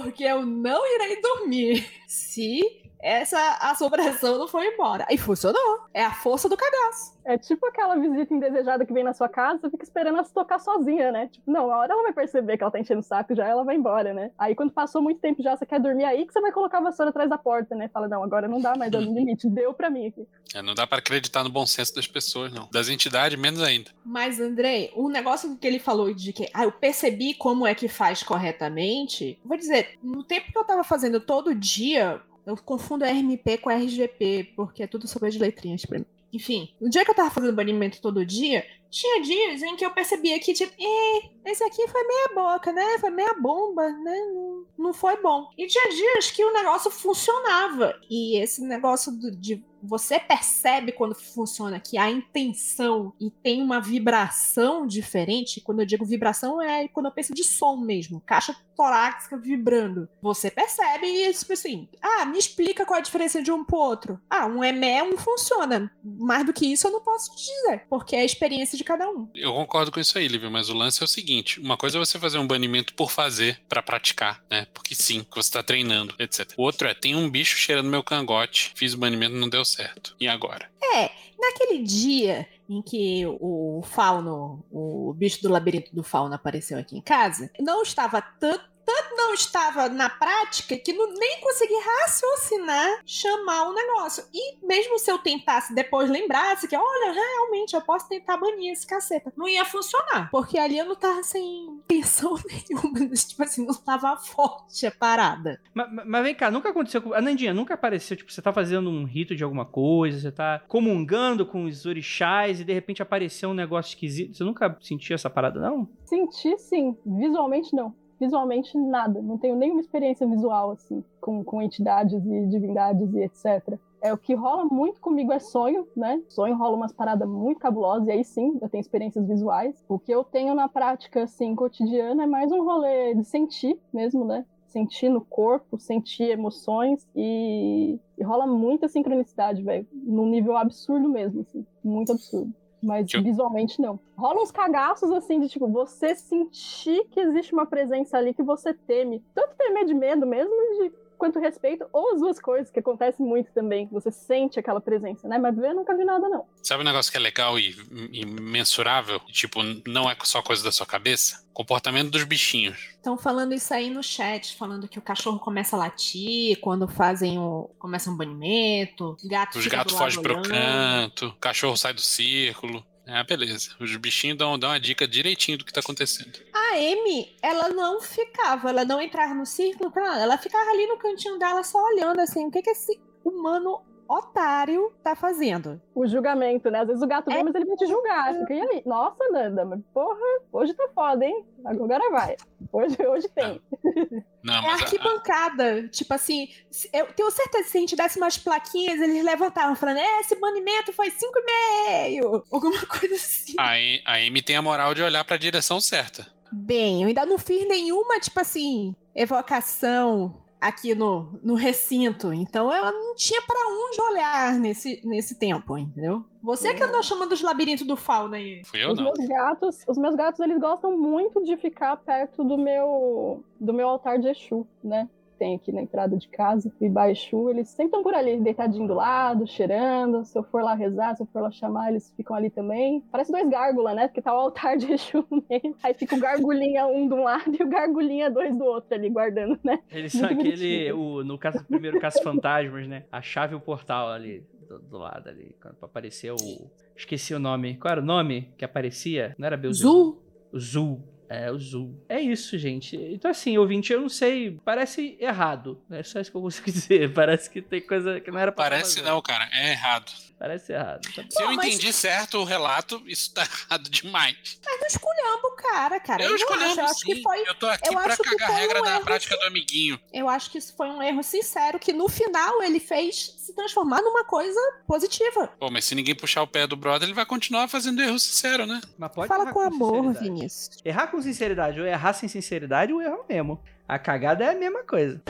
Porque 0.00 0.24
eu 0.24 0.46
não 0.46 0.80
irei 0.94 1.20
dormir. 1.20 1.86
Se 2.08 2.81
essa 3.02 3.58
assombração 3.60 4.38
não 4.38 4.46
for 4.46 4.62
embora. 4.62 5.04
E 5.10 5.18
funcionou. 5.18 5.80
É 5.92 6.04
a 6.04 6.12
força 6.12 6.48
do 6.48 6.56
cagaço. 6.56 7.20
É 7.24 7.36
tipo 7.36 7.66
aquela 7.66 7.96
visita 7.96 8.32
indesejada 8.32 8.86
que 8.86 8.92
vem 8.92 9.04
na 9.04 9.12
sua 9.12 9.28
casa, 9.28 9.60
você 9.60 9.70
fica 9.70 9.84
esperando 9.84 10.14
ela 10.14 10.24
se 10.24 10.32
tocar 10.32 10.58
sozinha, 10.58 11.12
né? 11.12 11.28
Tipo, 11.28 11.50
não, 11.50 11.70
a 11.70 11.78
hora 11.78 11.92
ela 11.92 12.02
vai 12.02 12.12
perceber 12.12 12.56
que 12.56 12.62
ela 12.62 12.70
tá 12.70 12.80
enchendo 12.80 13.00
o 13.00 13.04
saco 13.04 13.34
já, 13.34 13.46
ela 13.46 13.64
vai 13.64 13.76
embora, 13.76 14.12
né? 14.12 14.30
Aí 14.38 14.54
quando 14.54 14.72
passou 14.72 15.02
muito 15.02 15.20
tempo 15.20 15.42
já, 15.42 15.56
você 15.56 15.66
quer 15.66 15.80
dormir 15.80 16.04
aí, 16.04 16.26
que 16.26 16.32
você 16.32 16.40
vai 16.40 16.52
colocar 16.52 16.78
a 16.78 16.82
vassoura 16.82 17.10
atrás 17.10 17.28
da 17.30 17.38
porta, 17.38 17.74
né? 17.74 17.88
Fala, 17.92 18.08
não, 18.08 18.22
agora 18.22 18.48
não 18.48 18.60
dá 18.60 18.74
mais, 18.76 18.92
é 18.92 18.96
o 18.96 19.00
limite, 19.00 19.48
deu 19.48 19.72
pra 19.72 19.90
mim 19.90 20.06
aqui. 20.06 20.26
É, 20.54 20.62
não 20.62 20.74
dá 20.74 20.86
pra 20.86 20.98
acreditar 20.98 21.44
no 21.44 21.50
bom 21.50 21.66
senso 21.66 21.94
das 21.94 22.06
pessoas, 22.06 22.52
não. 22.52 22.68
Das 22.72 22.88
entidades, 22.88 23.38
menos 23.38 23.62
ainda. 23.62 23.90
Mas, 24.04 24.40
Andrei, 24.40 24.92
o 24.94 25.08
negócio 25.08 25.56
que 25.56 25.66
ele 25.66 25.78
falou 25.78 26.12
de 26.12 26.32
que 26.32 26.48
ah, 26.52 26.64
eu 26.64 26.72
percebi 26.72 27.34
como 27.34 27.66
é 27.66 27.74
que 27.74 27.88
faz 27.88 28.22
corretamente, 28.22 29.38
vou 29.44 29.56
dizer, 29.56 29.98
no 30.02 30.24
tempo 30.24 30.52
que 30.52 30.58
eu 30.58 30.64
tava 30.64 30.82
fazendo 30.82 31.20
todo 31.20 31.54
dia, 31.54 32.20
eu 32.44 32.56
confundo 32.56 33.04
RMP 33.04 33.58
com 33.60 33.70
RGP, 33.70 34.52
porque 34.56 34.82
é 34.82 34.86
tudo 34.86 35.06
sobre 35.06 35.28
as 35.28 35.36
letrinhas 35.36 35.84
pra 35.84 35.98
mim. 35.98 36.06
Enfim, 36.32 36.70
no 36.80 36.88
dia 36.88 37.04
que 37.04 37.10
eu 37.10 37.14
tava 37.14 37.30
fazendo 37.30 37.54
banimento 37.54 38.00
todo 38.00 38.24
dia, 38.24 38.64
tinha 38.92 39.22
dias 39.22 39.62
em 39.62 39.74
que 39.74 39.84
eu 39.84 39.90
percebia 39.90 40.38
que, 40.38 40.52
tipo, 40.52 40.72
"Eh, 40.78 41.30
esse 41.50 41.64
aqui 41.64 41.88
foi 41.88 42.02
meia 42.06 42.28
boca, 42.34 42.70
né? 42.72 42.98
Foi 43.00 43.10
meia 43.10 43.34
bomba, 43.34 43.88
né? 43.88 44.18
Não, 44.32 44.66
não 44.78 44.92
foi 44.94 45.20
bom. 45.20 45.48
E 45.56 45.66
tinha 45.66 45.88
dias 45.88 46.30
que 46.30 46.44
o 46.44 46.52
negócio 46.52 46.90
funcionava. 46.90 47.94
E 48.10 48.38
esse 48.38 48.62
negócio 48.62 49.10
do- 49.10 49.34
de 49.34 49.64
você 49.84 50.20
percebe 50.20 50.92
quando 50.92 51.12
funciona 51.12 51.80
que 51.80 51.98
há 51.98 52.08
intenção 52.08 53.12
e 53.20 53.30
tem 53.32 53.60
uma 53.60 53.80
vibração 53.80 54.86
diferente. 54.86 55.60
Quando 55.60 55.80
eu 55.80 55.86
digo 55.86 56.04
vibração, 56.04 56.62
é 56.62 56.86
quando 56.86 57.06
eu 57.06 57.12
penso 57.12 57.34
de 57.34 57.42
som 57.42 57.76
mesmo, 57.78 58.22
caixa 58.24 58.54
torácica 58.76 59.36
vibrando. 59.36 60.08
Você 60.22 60.52
percebe 60.52 61.06
e 61.08 61.34
tipo 61.34 61.52
assim, 61.52 61.88
ah, 62.00 62.24
me 62.24 62.38
explica 62.38 62.86
qual 62.86 62.98
a 62.98 63.02
diferença 63.02 63.42
de 63.42 63.50
um 63.50 63.64
pro 63.64 63.76
outro. 63.76 64.20
Ah, 64.30 64.46
um 64.46 64.62
é 64.62 64.70
mé, 64.70 65.02
um 65.02 65.16
funciona. 65.16 65.90
Mais 66.04 66.46
do 66.46 66.52
que 66.52 66.72
isso 66.72 66.86
eu 66.86 66.92
não 66.92 67.00
posso 67.00 67.34
te 67.34 67.42
dizer, 67.44 67.84
porque 67.90 68.14
é 68.14 68.20
a 68.20 68.24
experiência 68.24 68.78
de 68.78 68.81
cada 68.84 69.08
um. 69.08 69.28
Eu 69.34 69.52
concordo 69.52 69.90
com 69.90 70.00
isso 70.00 70.16
aí, 70.18 70.28
Lívia, 70.28 70.50
mas 70.50 70.68
o 70.68 70.74
lance 70.74 71.02
é 71.02 71.04
o 71.04 71.08
seguinte: 71.08 71.60
uma 71.60 71.76
coisa 71.76 71.98
é 71.98 72.00
você 72.00 72.18
fazer 72.18 72.38
um 72.38 72.46
banimento 72.46 72.94
por 72.94 73.10
fazer, 73.10 73.60
pra 73.68 73.82
praticar, 73.82 74.42
né? 74.50 74.66
Porque 74.72 74.94
sim, 74.94 75.24
que 75.24 75.36
você 75.36 75.50
tá 75.50 75.62
treinando, 75.62 76.14
etc. 76.18 76.52
O 76.56 76.62
outro 76.62 76.88
é: 76.88 76.94
tem 76.94 77.14
um 77.14 77.30
bicho 77.30 77.56
cheirando 77.56 77.88
meu 77.88 78.02
cangote, 78.02 78.72
fiz 78.74 78.94
o 78.94 78.98
banimento 78.98 79.34
não 79.34 79.48
deu 79.48 79.64
certo. 79.64 80.14
E 80.20 80.28
agora? 80.28 80.70
É, 80.94 81.10
naquele 81.38 81.82
dia 81.82 82.46
em 82.68 82.80
que 82.80 83.24
o 83.26 83.82
fauno, 83.84 84.64
o 84.70 85.12
bicho 85.14 85.42
do 85.42 85.48
labirinto 85.48 85.94
do 85.94 86.02
fauno 86.02 86.34
apareceu 86.34 86.78
aqui 86.78 86.96
em 86.96 87.02
casa, 87.02 87.50
não 87.60 87.82
estava 87.82 88.20
tanto, 88.22 88.64
tanto 88.84 89.16
não 89.16 89.34
estava 89.34 89.88
na 89.88 90.08
prática 90.08 90.76
que 90.76 90.92
não, 90.92 91.12
nem 91.12 91.40
consegui 91.40 91.74
raciocinar 91.74 93.00
chamar 93.04 93.68
o 93.68 93.74
negócio. 93.74 94.24
E 94.32 94.64
mesmo 94.66 94.98
se 94.98 95.10
eu 95.10 95.18
tentasse 95.18 95.74
depois 95.74 96.10
lembrasse 96.10 96.68
que, 96.68 96.76
olha, 96.76 97.12
realmente 97.12 97.74
eu 97.74 97.80
posso 97.80 98.08
tentar 98.08 98.36
banir 98.36 98.72
esse 98.72 98.86
caceta, 98.86 99.32
não 99.36 99.48
ia 99.48 99.64
funcionar. 99.64 100.30
Porque 100.30 100.58
ali 100.58 100.78
eu 100.78 100.86
não 100.86 100.96
tava 100.96 101.22
sem 101.22 101.66
intenção 101.66 102.36
nenhuma, 102.46 103.08
tipo 103.14 103.42
assim, 103.42 103.64
não 103.66 103.74
tava 103.74 104.16
forte 104.16 104.86
a 104.86 104.90
parada. 104.90 105.60
Mas, 105.74 105.88
mas 106.06 106.22
vem 106.22 106.34
cá, 106.34 106.50
nunca 106.50 106.70
aconteceu 106.70 107.02
com. 107.02 107.12
A 107.12 107.20
Nandinha, 107.20 107.54
nunca 107.54 107.74
apareceu, 107.74 108.16
tipo, 108.16 108.32
você 108.32 108.42
tá 108.42 108.52
fazendo 108.52 108.90
um 108.90 109.04
rito 109.04 109.34
de 109.34 109.44
alguma 109.44 109.64
coisa, 109.64 110.20
você 110.20 110.32
tá 110.32 110.62
comungando 110.68 111.46
com 111.46 111.64
os 111.64 111.86
orixás 111.86 112.60
e 112.60 112.64
de 112.64 112.72
repente 112.72 113.02
apareceu 113.02 113.50
um 113.50 113.54
negócio 113.54 113.90
esquisito. 113.90 114.36
Você 114.36 114.44
nunca 114.44 114.76
sentiu 114.80 115.14
essa 115.14 115.30
parada, 115.30 115.60
não? 115.60 115.88
Senti 116.04 116.58
sim, 116.58 116.96
visualmente 117.04 117.74
não. 117.74 117.94
Visualmente 118.22 118.78
nada, 118.78 119.20
não 119.20 119.36
tenho 119.36 119.56
nenhuma 119.56 119.80
experiência 119.80 120.24
visual, 120.24 120.70
assim, 120.70 121.02
com, 121.20 121.42
com 121.42 121.60
entidades 121.60 122.24
e 122.24 122.46
divindades 122.46 123.12
e 123.12 123.18
etc. 123.18 123.76
É, 124.00 124.12
o 124.12 124.16
que 124.16 124.32
rola 124.32 124.64
muito 124.64 125.00
comigo 125.00 125.32
é 125.32 125.40
sonho, 125.40 125.88
né? 125.96 126.22
Sonho 126.28 126.56
rola 126.56 126.76
umas 126.76 126.92
paradas 126.92 127.28
muito 127.28 127.58
cabulosas, 127.58 128.06
e 128.06 128.12
aí 128.12 128.22
sim, 128.22 128.60
eu 128.62 128.68
tenho 128.68 128.80
experiências 128.80 129.26
visuais. 129.26 129.84
O 129.88 129.98
que 129.98 130.14
eu 130.14 130.22
tenho 130.22 130.54
na 130.54 130.68
prática, 130.68 131.24
assim, 131.24 131.52
cotidiana 131.56 132.22
é 132.22 132.26
mais 132.28 132.52
um 132.52 132.62
rolê 132.62 133.12
de 133.12 133.24
sentir 133.24 133.76
mesmo, 133.92 134.24
né? 134.24 134.46
Sentir 134.68 135.08
no 135.08 135.20
corpo, 135.20 135.76
sentir 135.76 136.30
emoções 136.30 137.04
e, 137.16 137.98
e 138.16 138.22
rola 138.22 138.46
muita 138.46 138.86
sincronicidade, 138.86 139.64
velho. 139.64 139.84
Num 139.92 140.26
nível 140.26 140.56
absurdo 140.56 141.08
mesmo, 141.08 141.40
assim. 141.40 141.66
Muito 141.82 142.12
absurdo. 142.12 142.54
Mas 142.82 143.12
eu- 143.14 143.22
visualmente 143.22 143.80
não. 143.80 143.98
Rola 144.16 144.42
uns 144.42 144.50
cagaços 144.50 145.10
assim 145.12 145.38
de 145.40 145.48
tipo, 145.48 145.68
você 145.68 146.14
sentir 146.16 147.04
que 147.10 147.20
existe 147.20 147.52
uma 147.52 147.64
presença 147.66 148.18
ali 148.18 148.34
que 148.34 148.42
você 148.42 148.74
teme. 148.74 149.24
Tanto 149.34 149.54
temer 149.56 149.84
de 149.86 149.94
medo 149.94 150.26
mesmo, 150.26 150.52
de 150.82 150.92
quanto 151.22 151.38
respeito, 151.38 151.86
ou 151.92 152.14
as 152.14 152.20
duas 152.20 152.40
coisas, 152.40 152.68
que 152.68 152.80
acontece 152.80 153.22
muito 153.22 153.52
também. 153.52 153.88
Você 153.92 154.10
sente 154.10 154.58
aquela 154.58 154.80
presença, 154.80 155.28
né? 155.28 155.38
Mas 155.38 155.54
ver 155.54 155.68
eu 155.68 155.74
nunca 155.76 155.96
vi 155.96 156.04
nada, 156.04 156.28
não. 156.28 156.44
Sabe 156.60 156.82
um 156.82 156.84
negócio 156.84 157.12
que 157.12 157.16
é 157.16 157.20
legal 157.20 157.56
e, 157.60 157.76
e 158.10 158.26
mensurável? 158.26 159.20
Tipo, 159.28 159.60
não 159.86 160.10
é 160.10 160.16
só 160.24 160.42
coisa 160.42 160.64
da 160.64 160.72
sua 160.72 160.84
cabeça? 160.84 161.46
Comportamento 161.52 162.10
dos 162.10 162.24
bichinhos. 162.24 162.90
Estão 162.96 163.16
falando 163.16 163.54
isso 163.54 163.72
aí 163.72 163.88
no 163.88 164.02
chat, 164.02 164.56
falando 164.56 164.88
que 164.88 164.98
o 164.98 165.02
cachorro 165.02 165.38
começa 165.38 165.76
a 165.76 165.78
latir 165.78 166.58
quando 166.60 166.88
fazem 166.88 167.38
o. 167.38 167.70
começa 167.78 168.10
um 168.10 168.16
banimento, 168.16 169.16
gato 169.24 169.58
Os 169.58 169.66
gatos 169.68 169.92
fogem 169.96 170.20
pro 170.20 170.42
canto, 170.42 171.26
o 171.26 171.34
cachorro 171.34 171.76
sai 171.76 171.94
do 171.94 172.00
círculo. 172.00 172.84
Ah, 173.06 173.24
beleza. 173.24 173.70
Os 173.80 173.94
bichinhos 173.96 174.38
dão, 174.38 174.58
dão 174.58 174.70
uma 174.70 174.78
dica 174.80 175.08
direitinho 175.08 175.58
do 175.58 175.64
que 175.64 175.72
tá 175.72 175.80
acontecendo. 175.80 176.38
A 176.52 176.74
Amy, 176.74 177.36
ela 177.42 177.68
não 177.68 178.00
ficava, 178.00 178.70
ela 178.70 178.84
não 178.84 179.00
entrava 179.00 179.34
no 179.34 179.44
círculo. 179.44 179.92
Ela 179.96 180.38
ficava 180.38 180.70
ali 180.70 180.86
no 180.86 180.96
cantinho 180.96 181.38
dela 181.38 181.62
só 181.64 181.82
olhando 181.82 182.20
assim, 182.20 182.46
o 182.46 182.50
que 182.50 182.62
que 182.62 182.70
esse 182.70 183.00
humano 183.24 183.82
otário 184.18 184.92
tá 185.02 185.14
fazendo? 185.14 185.80
O 185.94 186.06
julgamento, 186.06 186.70
né? 186.70 186.80
Às 186.80 186.86
vezes 186.88 187.02
o 187.02 187.06
gato 187.06 187.26
vem, 187.30 187.40
É. 187.40 187.42
mas 187.44 187.54
ele 187.54 187.64
vai 187.64 187.76
te 187.76 187.86
julgar. 187.86 188.34
Fica, 188.34 188.54
e 188.54 188.60
aí? 188.60 188.82
Nossa, 188.84 189.28
Nanda, 189.30 189.64
mas 189.64 189.80
porra, 189.94 190.18
hoje 190.52 190.74
tá 190.74 190.88
foda, 190.94 191.24
hein? 191.24 191.44
Agora 191.64 192.10
vai. 192.10 192.36
Hoje, 192.72 192.96
hoje 193.06 193.28
tem. 193.28 193.60
Não, 194.42 194.54
É 194.54 194.60
mas 194.62 194.80
a- 194.80 194.84
arquibancada. 194.84 195.88
Tipo 195.88 196.14
assim, 196.14 196.48
eu 196.92 197.06
tenho 197.12 197.30
certeza 197.30 197.64
que 197.64 197.70
se 197.70 197.76
a 197.78 197.80
gente 197.80 197.96
desse 197.96 198.18
umas 198.18 198.36
plaquinhas, 198.36 199.00
eles 199.00 199.24
levantavam 199.24 199.76
falando: 199.76 199.98
é, 199.98 200.20
esse 200.20 200.34
banimento 200.34 200.92
foi 200.92 201.10
5,5. 201.10 202.42
Alguma 202.50 202.84
coisa 202.86 203.14
assim. 203.14 203.54
a, 203.58 203.72
A- 203.72 204.14
a 204.14 204.16
Amy 204.26 204.42
tem 204.42 204.56
a 204.56 204.62
moral 204.62 204.94
de 204.94 205.02
olhar 205.02 205.24
pra 205.24 205.36
direção 205.36 205.80
certa. 205.80 206.26
Bem, 206.54 207.02
eu 207.02 207.08
ainda 207.08 207.24
não 207.24 207.38
fiz 207.38 207.66
nenhuma, 207.66 208.20
tipo 208.20 208.38
assim, 208.40 208.94
evocação 209.14 210.41
aqui 210.62 210.94
no, 210.94 211.38
no 211.42 211.54
recinto. 211.54 212.32
Então 212.32 212.72
ela 212.72 212.92
não 212.92 213.14
tinha 213.16 213.42
pra 213.42 213.58
onde 213.68 214.00
olhar 214.00 214.54
nesse, 214.60 215.00
nesse 215.04 215.34
tempo, 215.34 215.76
entendeu? 215.76 216.24
Você 216.40 216.72
que 216.72 216.82
andou 216.82 217.02
chamando 217.02 217.32
os 217.32 217.42
labirintos 217.42 217.84
do 217.86 217.96
fauna 217.96 218.36
aí. 218.36 218.62
Fui 218.64 218.82
eu 218.82 218.92
Os 218.92 218.96
não. 218.98 219.04
meus 219.12 219.28
gatos, 219.28 219.84
os 219.88 219.98
meus 219.98 220.14
gatos, 220.14 220.40
eles 220.40 220.58
gostam 220.60 220.96
muito 220.96 221.42
de 221.42 221.56
ficar 221.56 221.96
perto 221.96 222.44
do 222.44 222.56
meu 222.56 223.44
do 223.60 223.72
meu 223.72 223.88
altar 223.88 224.18
de 224.18 224.28
Exu, 224.28 224.66
né? 224.82 225.08
Tem 225.42 225.56
aqui 225.56 225.72
na 225.72 225.82
entrada 225.82 226.16
de 226.16 226.28
casa, 226.28 226.72
o 226.80 226.84
Iba 226.84 227.10
Exu, 227.10 227.50
eles 227.50 227.68
sempre 227.70 227.86
estão 227.86 228.00
por 228.00 228.14
ali, 228.14 228.38
deitadinho 228.38 228.86
do 228.86 228.94
lado, 228.94 229.44
cheirando. 229.44 230.24
Se 230.24 230.38
eu 230.38 230.44
for 230.44 230.62
lá 230.62 230.72
rezar, 230.72 231.16
se 231.16 231.22
eu 231.24 231.26
for 231.26 231.42
lá 231.42 231.50
chamar, 231.50 231.90
eles 231.90 232.12
ficam 232.16 232.36
ali 232.36 232.48
também. 232.48 233.00
Parece 233.10 233.32
dois 233.32 233.50
gárgulas, 233.50 233.96
né? 233.96 234.06
Porque 234.06 234.22
tá 234.22 234.32
o 234.32 234.38
altar 234.38 234.76
de 234.76 234.86
Exu 234.94 235.26
no 235.28 235.42
meio. 235.50 235.74
Aí 235.82 235.94
fica 235.94 236.14
o 236.14 236.20
gargulinha 236.20 236.86
um 236.86 237.08
de 237.08 237.14
um 237.14 237.24
lado 237.24 237.56
e 237.58 237.60
o 237.60 237.68
gargulinha 237.68 238.30
dois 238.30 238.56
do 238.56 238.62
outro 238.62 238.94
ali, 238.94 239.10
guardando, 239.10 239.58
né? 239.64 239.80
Eles 239.90 240.12
são 240.12 240.30
aquele. 240.30 240.92
O, 240.92 241.24
no 241.24 241.36
caso, 241.36 241.64
primeiro 241.64 241.98
Caça 241.98 242.22
Fantasmas, 242.22 242.86
né? 242.86 243.02
A 243.10 243.20
chave 243.20 243.54
e 243.54 243.56
o 243.56 243.60
portal 243.60 244.10
ali, 244.10 244.46
do, 244.68 244.78
do 244.78 244.96
lado 244.96 245.28
ali. 245.28 245.56
Quando 245.60 245.74
apareceu 245.82 246.36
o. 246.36 246.70
Esqueci 246.94 247.34
o 247.34 247.40
nome. 247.40 247.76
Qual 247.78 247.90
era 247.90 248.00
o 248.00 248.04
nome 248.04 248.54
que 248.56 248.64
aparecia? 248.64 249.34
Não 249.36 249.46
era 249.46 249.56
Beelzebub? 249.56 249.92
Zul? 249.92 250.22
Zul. 250.56 251.11
É, 251.34 251.50
o 251.50 251.58
Zul. 251.58 252.04
É 252.08 252.20
isso, 252.20 252.58
gente. 252.58 252.96
Então, 252.96 253.30
assim, 253.30 253.56
ouvinte, 253.56 253.92
eu 253.92 254.00
não 254.02 254.08
sei. 254.08 254.58
Parece 254.64 255.16
errado. 255.20 255.80
É 255.90 256.02
só 256.02 256.20
isso 256.20 256.30
que 256.30 256.36
eu 256.36 256.42
consigo 256.42 256.66
dizer. 256.72 257.12
Parece 257.12 257.48
que 257.48 257.62
tem 257.62 257.80
coisa 257.80 258.20
que 258.20 258.30
não 258.30 258.38
era 258.38 258.52
pra 258.52 258.64
Parece 258.64 258.96
fazer. 258.96 259.08
não, 259.08 259.20
cara. 259.22 259.48
É 259.52 259.70
errado. 259.70 260.12
Parece 260.38 260.72
errado. 260.72 261.00
Bom. 261.16 261.22
Se 261.30 261.42
eu 261.42 261.48
Pô, 261.48 261.54
mas- 261.54 261.66
entendi 261.68 261.92
certo 261.92 262.38
o 262.38 262.44
relato, 262.44 263.00
isso 263.06 263.32
tá 263.32 263.42
errado 263.70 263.88
demais. 263.88 264.36
Mas 264.64 264.80
não 264.80 264.86
escolhendo 264.88 265.46
o 265.46 265.56
cara, 265.56 266.00
cara. 266.00 266.22
eu 266.22 266.30
não 266.30 266.36
escolhi 266.36 266.64
acho. 266.64 266.80
Eu 266.80 266.84
acho 266.84 267.04
que 267.04 267.22
foi. 267.22 267.48
Eu 267.48 267.54
tô 267.54 267.66
aqui 267.66 267.88
eu 267.88 267.92
pra 267.92 268.12
acho 268.12 268.22
que 268.22 268.30
cagar 268.30 268.50
a 268.50 268.52
foi 268.52 268.60
regra 268.60 268.80
um 268.80 268.84
da 268.84 268.94
erro, 268.96 269.04
prática 269.04 269.34
sim. 269.34 269.40
do 269.40 269.46
amiguinho. 269.46 270.00
Eu 270.12 270.28
acho 270.28 270.50
que 270.50 270.58
isso 270.58 270.74
foi 270.76 270.88
um 270.88 271.02
erro 271.02 271.22
sincero 271.22 271.78
que 271.78 271.92
no 271.92 272.08
final 272.08 272.62
ele 272.62 272.80
fez 272.80 273.41
se 273.52 273.56
transformar 273.56 274.00
numa 274.02 274.24
coisa 274.24 274.60
positiva. 274.86 275.48
Pô, 275.58 275.70
mas 275.70 275.84
se 275.84 275.94
ninguém 275.94 276.14
puxar 276.14 276.42
o 276.42 276.46
pé 276.46 276.66
do 276.66 276.74
brother, 276.74 277.06
ele 277.06 277.14
vai 277.14 277.26
continuar 277.26 277.68
fazendo 277.68 278.02
erro 278.02 278.18
sincero, 278.18 278.66
né? 278.66 278.80
Mas 278.98 279.12
pode 279.12 279.28
Fala 279.28 279.44
errar 279.44 279.52
com 279.52 279.60
amor. 279.60 280.14
Vinícius. 280.14 280.78
Errar 280.84 281.08
com 281.08 281.20
sinceridade 281.20 281.80
ou 281.80 281.86
errar 281.86 282.14
sem 282.14 282.28
sinceridade, 282.28 282.92
o 282.92 283.00
erro 283.00 283.14
é 283.14 283.18
o 283.18 283.24
mesmo. 283.28 283.60
A 283.86 283.98
cagada 283.98 284.44
é 284.44 284.50
a 284.50 284.54
mesma 284.54 284.82
coisa. 284.84 285.20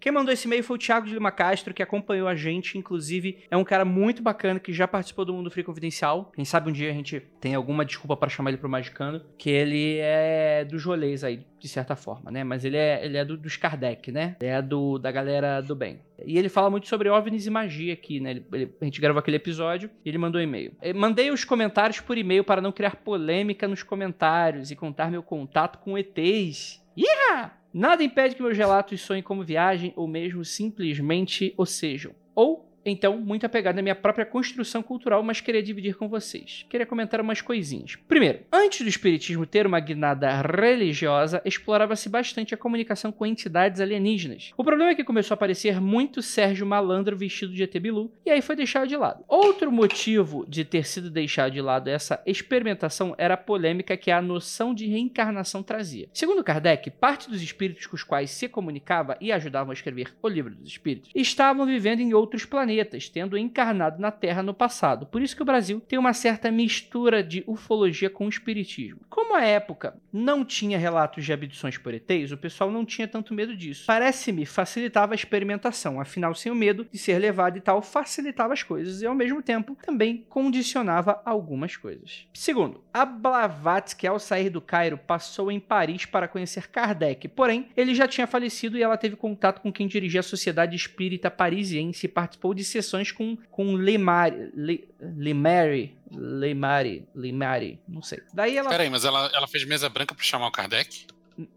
Quem 0.00 0.12
mandou 0.12 0.32
esse 0.32 0.46
e-mail 0.46 0.62
foi 0.62 0.76
o 0.76 0.78
Thiago 0.78 1.06
de 1.06 1.14
Lima 1.14 1.30
Castro, 1.32 1.74
que 1.74 1.82
acompanhou 1.82 2.28
a 2.28 2.34
gente, 2.34 2.78
inclusive 2.78 3.38
é 3.50 3.56
um 3.56 3.64
cara 3.64 3.84
muito 3.84 4.22
bacana 4.22 4.60
que 4.60 4.72
já 4.72 4.86
participou 4.86 5.24
do 5.24 5.34
Mundo 5.34 5.50
Free 5.50 5.64
Confidencial. 5.64 6.30
Quem 6.34 6.44
sabe 6.44 6.70
um 6.70 6.72
dia 6.72 6.90
a 6.90 6.94
gente 6.94 7.20
tem 7.40 7.54
alguma 7.54 7.84
desculpa 7.84 8.16
pra 8.16 8.28
chamar 8.28 8.50
ele 8.50 8.58
pro 8.58 8.68
Magicano, 8.68 9.20
que 9.36 9.50
ele 9.50 9.98
é 9.98 10.64
dos 10.64 10.84
rolês 10.84 11.24
aí, 11.24 11.44
de 11.58 11.68
certa 11.68 11.96
forma, 11.96 12.30
né? 12.30 12.44
Mas 12.44 12.64
ele 12.64 12.76
é, 12.76 13.04
ele 13.04 13.16
é 13.16 13.24
do- 13.24 13.36
dos 13.36 13.56
Kardec, 13.56 14.12
né? 14.12 14.36
Ele 14.40 14.50
é 14.50 14.62
do, 14.62 14.98
da 14.98 15.10
galera 15.10 15.60
do 15.60 15.74
bem. 15.74 16.00
E 16.24 16.38
ele 16.38 16.48
fala 16.48 16.70
muito 16.70 16.86
sobre 16.88 17.08
OVNIs 17.08 17.46
e 17.46 17.50
magia 17.50 17.92
aqui, 17.92 18.20
né? 18.20 18.30
Ele- 18.30 18.46
ele- 18.52 18.74
a 18.80 18.84
gente 18.84 19.00
gravou 19.00 19.18
aquele 19.20 19.36
episódio 19.36 19.90
e 20.04 20.08
ele 20.08 20.18
mandou 20.18 20.40
um 20.40 20.44
e-mail. 20.44 20.72
Eh, 20.80 20.92
Mandei 20.92 21.30
os 21.30 21.44
comentários 21.44 22.00
por 22.00 22.16
e-mail 22.16 22.44
para 22.44 22.60
não 22.60 22.70
criar 22.72 22.96
polêmica 22.96 23.66
nos 23.66 23.82
comentários 23.82 24.70
e 24.70 24.76
contar 24.76 25.10
meu 25.10 25.22
contato 25.22 25.78
com 25.78 25.96
ETs. 25.98 26.80
Iha! 26.96 27.52
Nada 27.72 28.02
impede 28.02 28.34
que 28.34 28.42
meus 28.42 28.56
relatos 28.56 29.00
soem 29.00 29.22
como 29.22 29.44
viagem 29.44 29.92
ou 29.96 30.08
mesmo 30.08 30.44
simplesmente 30.44 31.54
o 31.56 31.66
sejam. 31.66 32.14
Ou 32.34 32.67
então, 32.88 33.18
muito 33.18 33.46
apegado 33.46 33.78
à 33.78 33.82
minha 33.82 33.94
própria 33.94 34.26
construção 34.26 34.82
cultural, 34.82 35.22
mas 35.22 35.40
queria 35.40 35.62
dividir 35.62 35.96
com 35.96 36.08
vocês. 36.08 36.66
Queria 36.68 36.86
comentar 36.86 37.20
umas 37.20 37.40
coisinhas. 37.40 37.96
Primeiro, 38.08 38.40
antes 38.52 38.82
do 38.82 38.88
espiritismo 38.88 39.46
ter 39.46 39.66
uma 39.66 39.80
guinada 39.80 40.40
religiosa, 40.42 41.42
explorava-se 41.44 42.08
bastante 42.08 42.54
a 42.54 42.58
comunicação 42.58 43.12
com 43.12 43.26
entidades 43.26 43.80
alienígenas. 43.80 44.52
O 44.56 44.64
problema 44.64 44.92
é 44.92 44.94
que 44.94 45.04
começou 45.04 45.34
a 45.34 45.36
aparecer 45.36 45.80
muito 45.80 46.22
Sérgio 46.22 46.66
Malandro 46.66 47.16
vestido 47.16 47.52
de 47.52 47.62
ET 47.62 47.78
Bilu, 47.78 48.12
e 48.24 48.30
aí 48.30 48.42
foi 48.42 48.56
deixado 48.56 48.88
de 48.88 48.96
lado. 48.96 49.24
Outro 49.28 49.70
motivo 49.70 50.44
de 50.48 50.64
ter 50.64 50.86
sido 50.86 51.10
deixado 51.10 51.52
de 51.52 51.60
lado 51.60 51.88
essa 51.88 52.22
experimentação 52.26 53.14
era 53.18 53.34
a 53.34 53.38
polêmica 53.38 53.96
que 53.96 54.10
a 54.10 54.22
noção 54.22 54.74
de 54.74 54.86
reencarnação 54.86 55.62
trazia. 55.62 56.08
Segundo 56.12 56.44
Kardec, 56.44 56.90
parte 56.90 57.28
dos 57.28 57.42
espíritos 57.42 57.86
com 57.86 57.96
os 57.96 58.02
quais 58.02 58.30
se 58.30 58.48
comunicava 58.48 59.16
e 59.20 59.32
ajudavam 59.32 59.70
a 59.70 59.74
escrever 59.74 60.14
o 60.22 60.28
livro 60.28 60.54
dos 60.54 60.68
espíritos 60.68 61.10
estavam 61.14 61.66
vivendo 61.66 62.00
em 62.00 62.14
outros 62.14 62.44
planetas, 62.44 62.77
tendo 62.84 63.38
encarnado 63.38 64.00
na 64.00 64.10
Terra 64.10 64.42
no 64.42 64.54
passado. 64.54 65.06
Por 65.06 65.22
isso 65.22 65.36
que 65.36 65.42
o 65.42 65.46
Brasil 65.46 65.80
tem 65.80 65.98
uma 65.98 66.12
certa 66.12 66.50
mistura 66.50 67.22
de 67.22 67.44
ufologia 67.46 68.10
com 68.10 68.28
espiritismo. 68.28 69.00
Como 69.08 69.34
a 69.34 69.44
época 69.44 69.96
não 70.12 70.44
tinha 70.44 70.78
relatos 70.78 71.24
de 71.24 71.32
abduções 71.32 71.78
por 71.78 71.94
ETs, 71.94 72.32
o 72.32 72.36
pessoal 72.36 72.70
não 72.70 72.84
tinha 72.84 73.06
tanto 73.06 73.34
medo 73.34 73.56
disso. 73.56 73.84
Parece-me 73.86 74.46
facilitava 74.46 75.14
a 75.14 75.16
experimentação, 75.16 76.00
afinal, 76.00 76.34
sem 76.34 76.50
o 76.50 76.54
medo 76.54 76.86
de 76.90 76.98
ser 76.98 77.18
levado 77.18 77.56
e 77.56 77.60
tal, 77.60 77.82
facilitava 77.82 78.52
as 78.52 78.62
coisas 78.62 79.02
e 79.02 79.06
ao 79.06 79.14
mesmo 79.14 79.42
tempo 79.42 79.76
também 79.82 80.24
condicionava 80.28 81.20
algumas 81.24 81.76
coisas. 81.76 82.26
Segundo, 82.34 82.82
a 82.92 83.04
Blavatsky, 83.04 84.06
ao 84.06 84.18
sair 84.18 84.50
do 84.50 84.60
Cairo, 84.60 84.98
passou 84.98 85.50
em 85.50 85.60
Paris 85.60 86.04
para 86.04 86.28
conhecer 86.28 86.68
Kardec, 86.68 87.28
porém, 87.28 87.68
ele 87.76 87.94
já 87.94 88.08
tinha 88.08 88.26
falecido 88.26 88.76
e 88.76 88.82
ela 88.82 88.96
teve 88.96 89.16
contato 89.16 89.60
com 89.60 89.72
quem 89.72 89.86
dirigia 89.86 90.20
a 90.20 90.22
Sociedade 90.22 90.76
Espírita 90.76 91.30
Parisiense 91.30 92.06
e 92.06 92.08
participou 92.08 92.54
de 92.54 92.64
sessões 92.68 93.10
com, 93.12 93.36
com 93.50 93.72
Lemari, 93.74 94.50
Le, 94.54 94.88
Lemari, 95.00 95.96
Lemari, 96.10 97.06
Lemari, 97.14 97.80
não 97.88 98.02
sei. 98.02 98.20
Daí 98.32 98.56
ela... 98.56 98.70
Peraí, 98.70 98.88
mas 98.90 99.04
ela, 99.04 99.30
ela 99.34 99.46
fez 99.48 99.64
mesa 99.64 99.88
branca 99.88 100.14
pra 100.14 100.24
chamar 100.24 100.46
o 100.48 100.52
Kardec? 100.52 101.06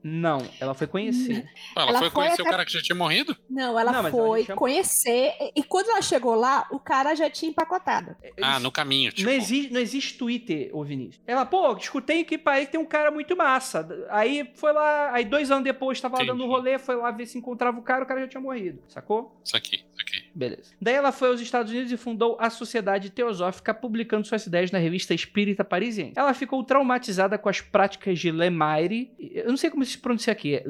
Não, 0.04 0.48
ela 0.60 0.76
foi 0.76 0.86
conhecer. 0.86 1.44
Ela, 1.76 1.90
Ela 1.90 1.98
foi 1.98 2.10
foi 2.12 2.12
conhecer 2.12 2.42
até- 2.44 2.44
o 2.44 2.52
cara 2.52 2.64
que 2.64 2.72
já 2.72 2.84
tinha 2.84 2.96
morrido? 2.96 3.36
Não, 3.50 3.80
ela 3.80 3.92
Não, 3.92 4.00
ela 4.02 4.12
foi 4.12 4.44
tinha- 4.46 4.56
conhecer 4.56 5.34
e- 5.56 5.64
quando 5.64 5.90
ela 5.90 6.04
chegou 6.04 6.36
lá, 6.36 6.68
o 6.70 6.78
cara 6.78 7.16
já 7.16 7.32
tinha 7.32 7.50
empacotado. 7.50 8.16
Ah, 8.40 8.60
no 8.60 8.72
caminho, 8.72 9.12
tipo. 9.12 9.28
Não 9.28 9.36
existe, 9.36 9.74
não 9.74 9.82
existe 9.82 10.20
Twitter, 10.20 10.70
ô 10.72 10.84
Vinícius. 10.84 11.20
Ela, 11.26 11.48
pô, 11.48 11.76
escutei 11.76 12.24
que 12.24 12.38
país 12.38 12.70
tem 12.70 12.80
um 12.80 12.86
cara 12.86 13.10
muito 13.10 13.36
massa. 13.36 13.88
Aí 14.12 14.52
foi 14.54 14.72
lá, 14.72 15.14
aí 15.16 15.26
dois 15.26 15.50
anos 15.50 15.64
depois 15.64 16.00
tava 16.00 16.18
lá 16.20 16.26
dando 16.26 16.36
Entendi. 16.44 16.48
rolê, 16.48 16.78
foi 16.78 16.96
lá 16.98 17.10
ver 17.10 17.26
se 17.26 17.40
encontrava 17.40 17.80
o 17.80 17.82
cara, 17.82 18.04
o 18.04 18.08
cara 18.08 18.20
já 18.22 18.28
tinha 18.28 18.42
morrido, 18.42 18.84
sacou? 18.88 19.36
Isso 19.44 19.58
aqui, 19.58 19.78
isso 19.78 20.02
aqui. 20.02 20.21
Beleza. 20.34 20.74
Daí 20.82 20.96
ela 20.96 21.12
foi 21.12 21.30
aos 21.30 21.42
Estados 21.42 21.72
Unidos 21.72 21.92
e 21.92 21.98
fundou 21.98 22.38
a 22.40 22.50
Sociedade 22.50 23.10
Teosófica, 23.10 23.74
publicando 23.74 24.26
suas 24.26 24.46
ideias 24.46 24.72
na 24.72 24.80
revista 24.80 25.14
Espírita 25.14 25.64
Parisiense. 25.64 26.14
Ela 26.16 26.34
ficou 26.34 26.64
traumatizada 26.64 27.38
com 27.38 27.50
as 27.50 27.62
práticas 27.62 28.20
de 28.20 28.32
Lemaire, 28.32 29.12
eu 29.20 29.50
não 29.50 29.58
sei 29.58 29.70
como 29.70 29.84
se 29.84 29.98
pronuncia 29.98 30.32
aqui, 30.32 30.56
é 30.56 30.64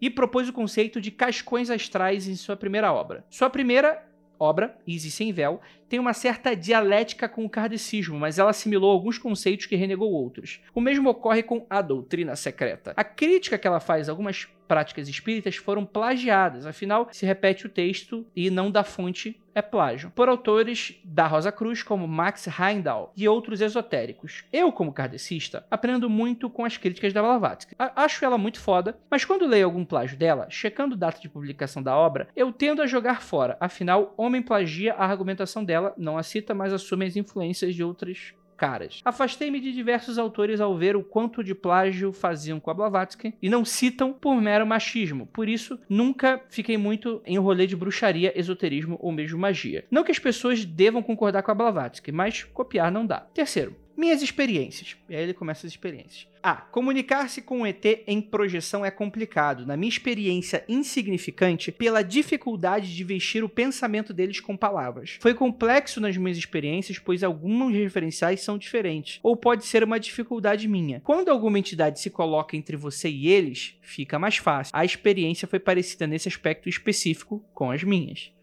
e 0.00 0.10
propôs 0.10 0.48
o 0.48 0.52
conceito 0.52 1.00
de 1.00 1.10
cascões 1.10 1.70
astrais 1.70 2.26
em 2.28 2.36
sua 2.36 2.56
primeira 2.56 2.92
obra. 2.92 3.24
Sua 3.30 3.48
primeira 3.48 4.04
obra, 4.38 4.76
Easy 4.86 5.10
Sem 5.10 5.32
Véu, 5.32 5.60
tem 5.88 5.98
uma 5.98 6.12
certa 6.12 6.54
dialética 6.54 7.28
com 7.28 7.44
o 7.44 7.48
kardecismo, 7.48 8.18
mas 8.18 8.38
ela 8.38 8.50
assimilou 8.50 8.90
alguns 8.90 9.18
conceitos 9.18 9.66
que 9.66 9.76
renegou 9.76 10.10
outros. 10.10 10.60
O 10.74 10.80
mesmo 10.80 11.08
ocorre 11.08 11.42
com 11.42 11.66
a 11.70 11.80
doutrina 11.80 12.36
secreta. 12.36 12.92
A 12.96 13.04
crítica 13.04 13.58
que 13.58 13.66
ela 13.66 13.80
faz 13.80 14.08
a 14.08 14.12
algumas 14.12 14.48
práticas 14.66 15.08
espíritas 15.08 15.56
foram 15.56 15.84
plagiadas, 15.84 16.66
afinal, 16.66 17.08
se 17.12 17.26
repete 17.26 17.66
o 17.66 17.70
texto 17.70 18.26
e 18.34 18.50
não 18.50 18.70
da 18.70 18.84
fonte 18.84 19.40
é 19.54 19.62
plágio, 19.62 20.10
por 20.10 20.28
autores 20.28 21.00
da 21.04 21.26
Rosa 21.26 21.52
Cruz, 21.52 21.82
como 21.82 22.08
Max 22.08 22.48
Heindel 22.48 23.12
e 23.16 23.28
outros 23.28 23.60
esotéricos. 23.60 24.44
Eu, 24.52 24.72
como 24.72 24.92
kardecista, 24.92 25.64
aprendo 25.70 26.10
muito 26.10 26.50
com 26.50 26.64
as 26.64 26.76
críticas 26.76 27.12
da 27.12 27.22
Blavatsky. 27.22 27.74
Acho 27.78 28.24
ela 28.24 28.36
muito 28.36 28.60
foda, 28.60 28.98
mas 29.08 29.24
quando 29.24 29.46
leio 29.46 29.66
algum 29.66 29.84
plágio 29.84 30.18
dela, 30.18 30.48
checando 30.50 30.96
data 30.96 31.20
de 31.20 31.28
publicação 31.28 31.82
da 31.82 31.96
obra, 31.96 32.28
eu 32.34 32.52
tendo 32.52 32.82
a 32.82 32.86
jogar 32.86 33.22
fora. 33.22 33.56
Afinal, 33.60 34.12
homem 34.16 34.42
plagia 34.42 34.94
a 34.94 35.06
argumentação 35.06 35.64
dela, 35.64 35.94
não 35.96 36.18
a 36.18 36.22
cita, 36.22 36.52
mas 36.52 36.72
assume 36.72 37.06
as 37.06 37.16
influências 37.16 37.74
de 37.74 37.84
outras 37.84 38.34
caras. 38.56 39.00
Afastei-me 39.04 39.60
de 39.60 39.72
diversos 39.72 40.18
autores 40.18 40.60
ao 40.60 40.76
ver 40.76 40.96
o 40.96 41.02
quanto 41.02 41.42
de 41.42 41.54
plágio 41.54 42.12
faziam 42.12 42.60
com 42.60 42.70
a 42.70 42.74
Blavatsky 42.74 43.34
e 43.40 43.48
não 43.48 43.64
citam 43.64 44.12
por 44.12 44.40
mero 44.40 44.66
machismo. 44.66 45.26
Por 45.26 45.48
isso, 45.48 45.78
nunca 45.88 46.40
fiquei 46.48 46.76
muito 46.76 47.20
em 47.26 47.38
rolê 47.38 47.66
de 47.66 47.76
bruxaria, 47.76 48.38
esoterismo 48.38 48.98
ou 49.00 49.12
mesmo 49.12 49.38
magia. 49.38 49.84
Não 49.90 50.04
que 50.04 50.12
as 50.12 50.18
pessoas 50.18 50.64
devam 50.64 51.02
concordar 51.02 51.42
com 51.42 51.50
a 51.50 51.54
Blavatsky, 51.54 52.12
mas 52.12 52.42
copiar 52.44 52.90
não 52.90 53.06
dá. 53.06 53.20
Terceiro, 53.34 53.76
minhas 53.96 54.22
experiências. 54.22 54.96
E 55.08 55.14
aí 55.14 55.22
ele 55.22 55.34
começa 55.34 55.66
as 55.66 55.72
experiências. 55.72 56.26
A. 56.42 56.56
Comunicar-se 56.56 57.40
com 57.40 57.62
o 57.62 57.66
ET 57.66 57.82
em 58.06 58.20
projeção 58.20 58.84
é 58.84 58.90
complicado, 58.90 59.64
na 59.64 59.78
minha 59.78 59.88
experiência 59.88 60.62
insignificante, 60.68 61.72
pela 61.72 62.02
dificuldade 62.02 62.94
de 62.94 63.02
vestir 63.02 63.42
o 63.42 63.48
pensamento 63.48 64.12
deles 64.12 64.40
com 64.40 64.54
palavras. 64.54 65.16
Foi 65.20 65.32
complexo 65.32 66.02
nas 66.02 66.18
minhas 66.18 66.36
experiências, 66.36 66.98
pois 66.98 67.24
alguns 67.24 67.72
referenciais 67.72 68.42
são 68.42 68.58
diferentes, 68.58 69.20
ou 69.22 69.34
pode 69.36 69.64
ser 69.64 69.82
uma 69.82 69.98
dificuldade 69.98 70.68
minha. 70.68 71.00
Quando 71.00 71.30
alguma 71.30 71.58
entidade 71.58 71.98
se 71.98 72.10
coloca 72.10 72.56
entre 72.56 72.76
você 72.76 73.08
e 73.08 73.28
eles, 73.28 73.78
fica 73.80 74.18
mais 74.18 74.36
fácil. 74.36 74.76
A 74.76 74.84
experiência 74.84 75.48
foi 75.48 75.58
parecida 75.58 76.06
nesse 76.06 76.28
aspecto 76.28 76.68
específico 76.68 77.42
com 77.54 77.70
as 77.70 77.82
minhas. 77.82 78.34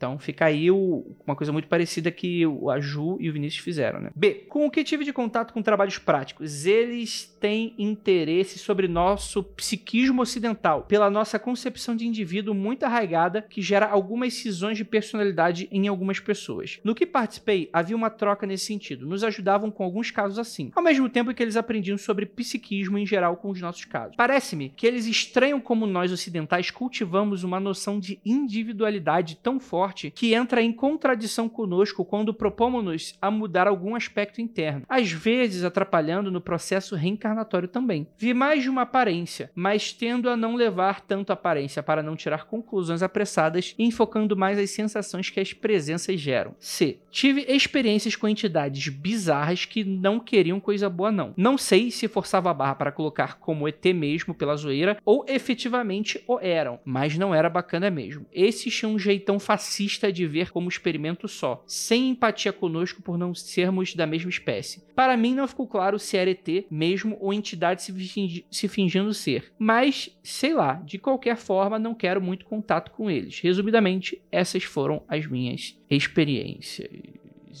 Então 0.00 0.18
fica 0.18 0.46
aí 0.46 0.70
o- 0.70 1.04
uma 1.26 1.36
coisa 1.36 1.52
muito 1.52 1.68
parecida 1.68 2.10
que 2.10 2.46
o- 2.46 2.70
a 2.70 2.80
Ju 2.80 3.18
e 3.20 3.28
o 3.28 3.32
Vinícius 3.34 3.62
fizeram, 3.62 4.00
né? 4.00 4.10
B. 4.16 4.46
Com 4.48 4.64
o 4.64 4.70
que 4.70 4.82
tive 4.82 5.04
de 5.04 5.12
contato 5.12 5.52
com 5.52 5.60
trabalhos 5.60 5.98
práticos, 5.98 6.64
eles 6.64 7.26
têm 7.38 7.74
interesse 7.76 8.58
sobre 8.58 8.88
nosso 8.88 9.42
psiquismo 9.42 10.22
ocidental, 10.22 10.84
pela 10.84 11.10
nossa 11.10 11.38
concepção 11.38 11.94
de 11.94 12.06
indivíduo 12.06 12.54
muito 12.54 12.84
arraigada 12.84 13.42
que 13.42 13.60
gera 13.60 13.84
algumas 13.86 14.32
cisões 14.32 14.78
de 14.78 14.86
personalidade 14.86 15.68
em 15.70 15.86
algumas 15.86 16.18
pessoas. 16.18 16.80
No 16.82 16.94
que 16.94 17.04
participei, 17.04 17.68
havia 17.70 17.94
uma 17.94 18.08
troca 18.08 18.46
nesse 18.46 18.64
sentido. 18.64 19.06
Nos 19.06 19.22
ajudavam 19.22 19.70
com 19.70 19.84
alguns 19.84 20.10
casos 20.10 20.38
assim, 20.38 20.72
ao 20.74 20.82
mesmo 20.82 21.10
tempo 21.10 21.34
que 21.34 21.42
eles 21.42 21.56
aprendiam 21.56 21.98
sobre 21.98 22.24
psiquismo 22.24 22.96
em 22.96 23.04
geral 23.04 23.36
com 23.36 23.50
os 23.50 23.60
nossos 23.60 23.84
casos. 23.84 24.16
Parece-me 24.16 24.70
que 24.74 24.86
eles 24.86 25.04
estranham 25.04 25.60
como 25.60 25.86
nós 25.86 26.10
ocidentais 26.10 26.70
cultivamos 26.70 27.44
uma 27.44 27.60
noção 27.60 28.00
de 28.00 28.18
individualidade 28.24 29.36
tão 29.42 29.60
forte 29.60 29.89
forte 29.90 30.10
que 30.10 30.34
entra 30.34 30.62
em 30.62 30.72
contradição 30.72 31.48
conosco 31.48 32.04
quando 32.04 32.32
propomos-nos 32.32 33.14
a 33.20 33.30
mudar 33.30 33.66
algum 33.66 33.94
aspecto 33.94 34.40
interno, 34.40 34.84
às 34.88 35.10
vezes 35.10 35.64
atrapalhando 35.64 36.30
no 36.30 36.40
processo 36.40 36.94
reencarnatório 36.94 37.68
também. 37.68 38.06
Vi 38.16 38.32
mais 38.32 38.62
de 38.62 38.70
uma 38.70 38.82
aparência, 38.82 39.50
mas 39.54 39.92
tendo 39.92 40.30
a 40.30 40.36
não 40.36 40.54
levar 40.54 41.00
tanto 41.00 41.32
aparência 41.32 41.82
para 41.82 42.02
não 42.02 42.14
tirar 42.16 42.46
conclusões 42.46 43.02
apressadas 43.02 43.74
enfocando 43.78 44.36
mais 44.36 44.58
as 44.58 44.70
sensações 44.70 45.28
que 45.28 45.40
as 45.40 45.52
presenças 45.52 46.20
geram. 46.20 46.54
C. 46.58 47.00
Tive 47.10 47.44
experiências 47.48 48.14
com 48.14 48.28
entidades 48.28 48.88
bizarras 48.88 49.64
que 49.64 49.82
não 49.82 50.20
queriam 50.20 50.60
coisa 50.60 50.88
boa 50.88 51.10
não. 51.10 51.34
Não 51.36 51.58
sei 51.58 51.90
se 51.90 52.06
forçava 52.06 52.50
a 52.50 52.54
barra 52.54 52.74
para 52.76 52.92
colocar 52.92 53.38
como 53.38 53.66
ET 53.66 53.84
mesmo 53.86 54.32
pela 54.32 54.56
zoeira 54.56 54.96
ou 55.04 55.24
efetivamente 55.28 56.22
o 56.26 56.38
eram, 56.38 56.78
mas 56.84 57.18
não 57.18 57.34
era 57.34 57.50
bacana 57.50 57.90
mesmo. 57.90 58.26
Esses 58.32 58.74
tinham 58.74 58.94
um 58.94 58.98
jeitão 58.98 59.40
fascista 59.40 60.12
de 60.12 60.26
ver 60.26 60.50
como 60.50 60.68
experimento 60.68 61.26
só, 61.26 61.64
sem 61.66 62.10
empatia 62.10 62.52
conosco 62.52 63.02
por 63.02 63.18
não 63.18 63.34
sermos 63.34 63.94
da 63.94 64.06
mesma 64.06 64.30
espécie. 64.30 64.82
Para 64.94 65.16
mim 65.16 65.34
não 65.34 65.48
ficou 65.48 65.66
claro 65.66 65.98
se 65.98 66.16
era 66.16 66.30
ET 66.30 66.66
mesmo 66.70 67.16
ou 67.20 67.32
entidade 67.32 67.82
se, 67.82 67.92
fingi 67.92 68.46
se 68.50 68.68
fingindo 68.68 69.12
ser, 69.12 69.52
mas 69.58 70.16
sei 70.22 70.54
lá, 70.54 70.74
de 70.74 70.98
qualquer 70.98 71.36
forma 71.36 71.78
não 71.78 71.94
quero 71.94 72.20
muito 72.20 72.44
contato 72.44 72.92
com 72.92 73.10
eles. 73.10 73.40
Resumidamente, 73.40 74.20
essas 74.30 74.62
foram 74.62 75.02
as 75.08 75.26
minhas 75.26 75.79
experiências 75.90 76.88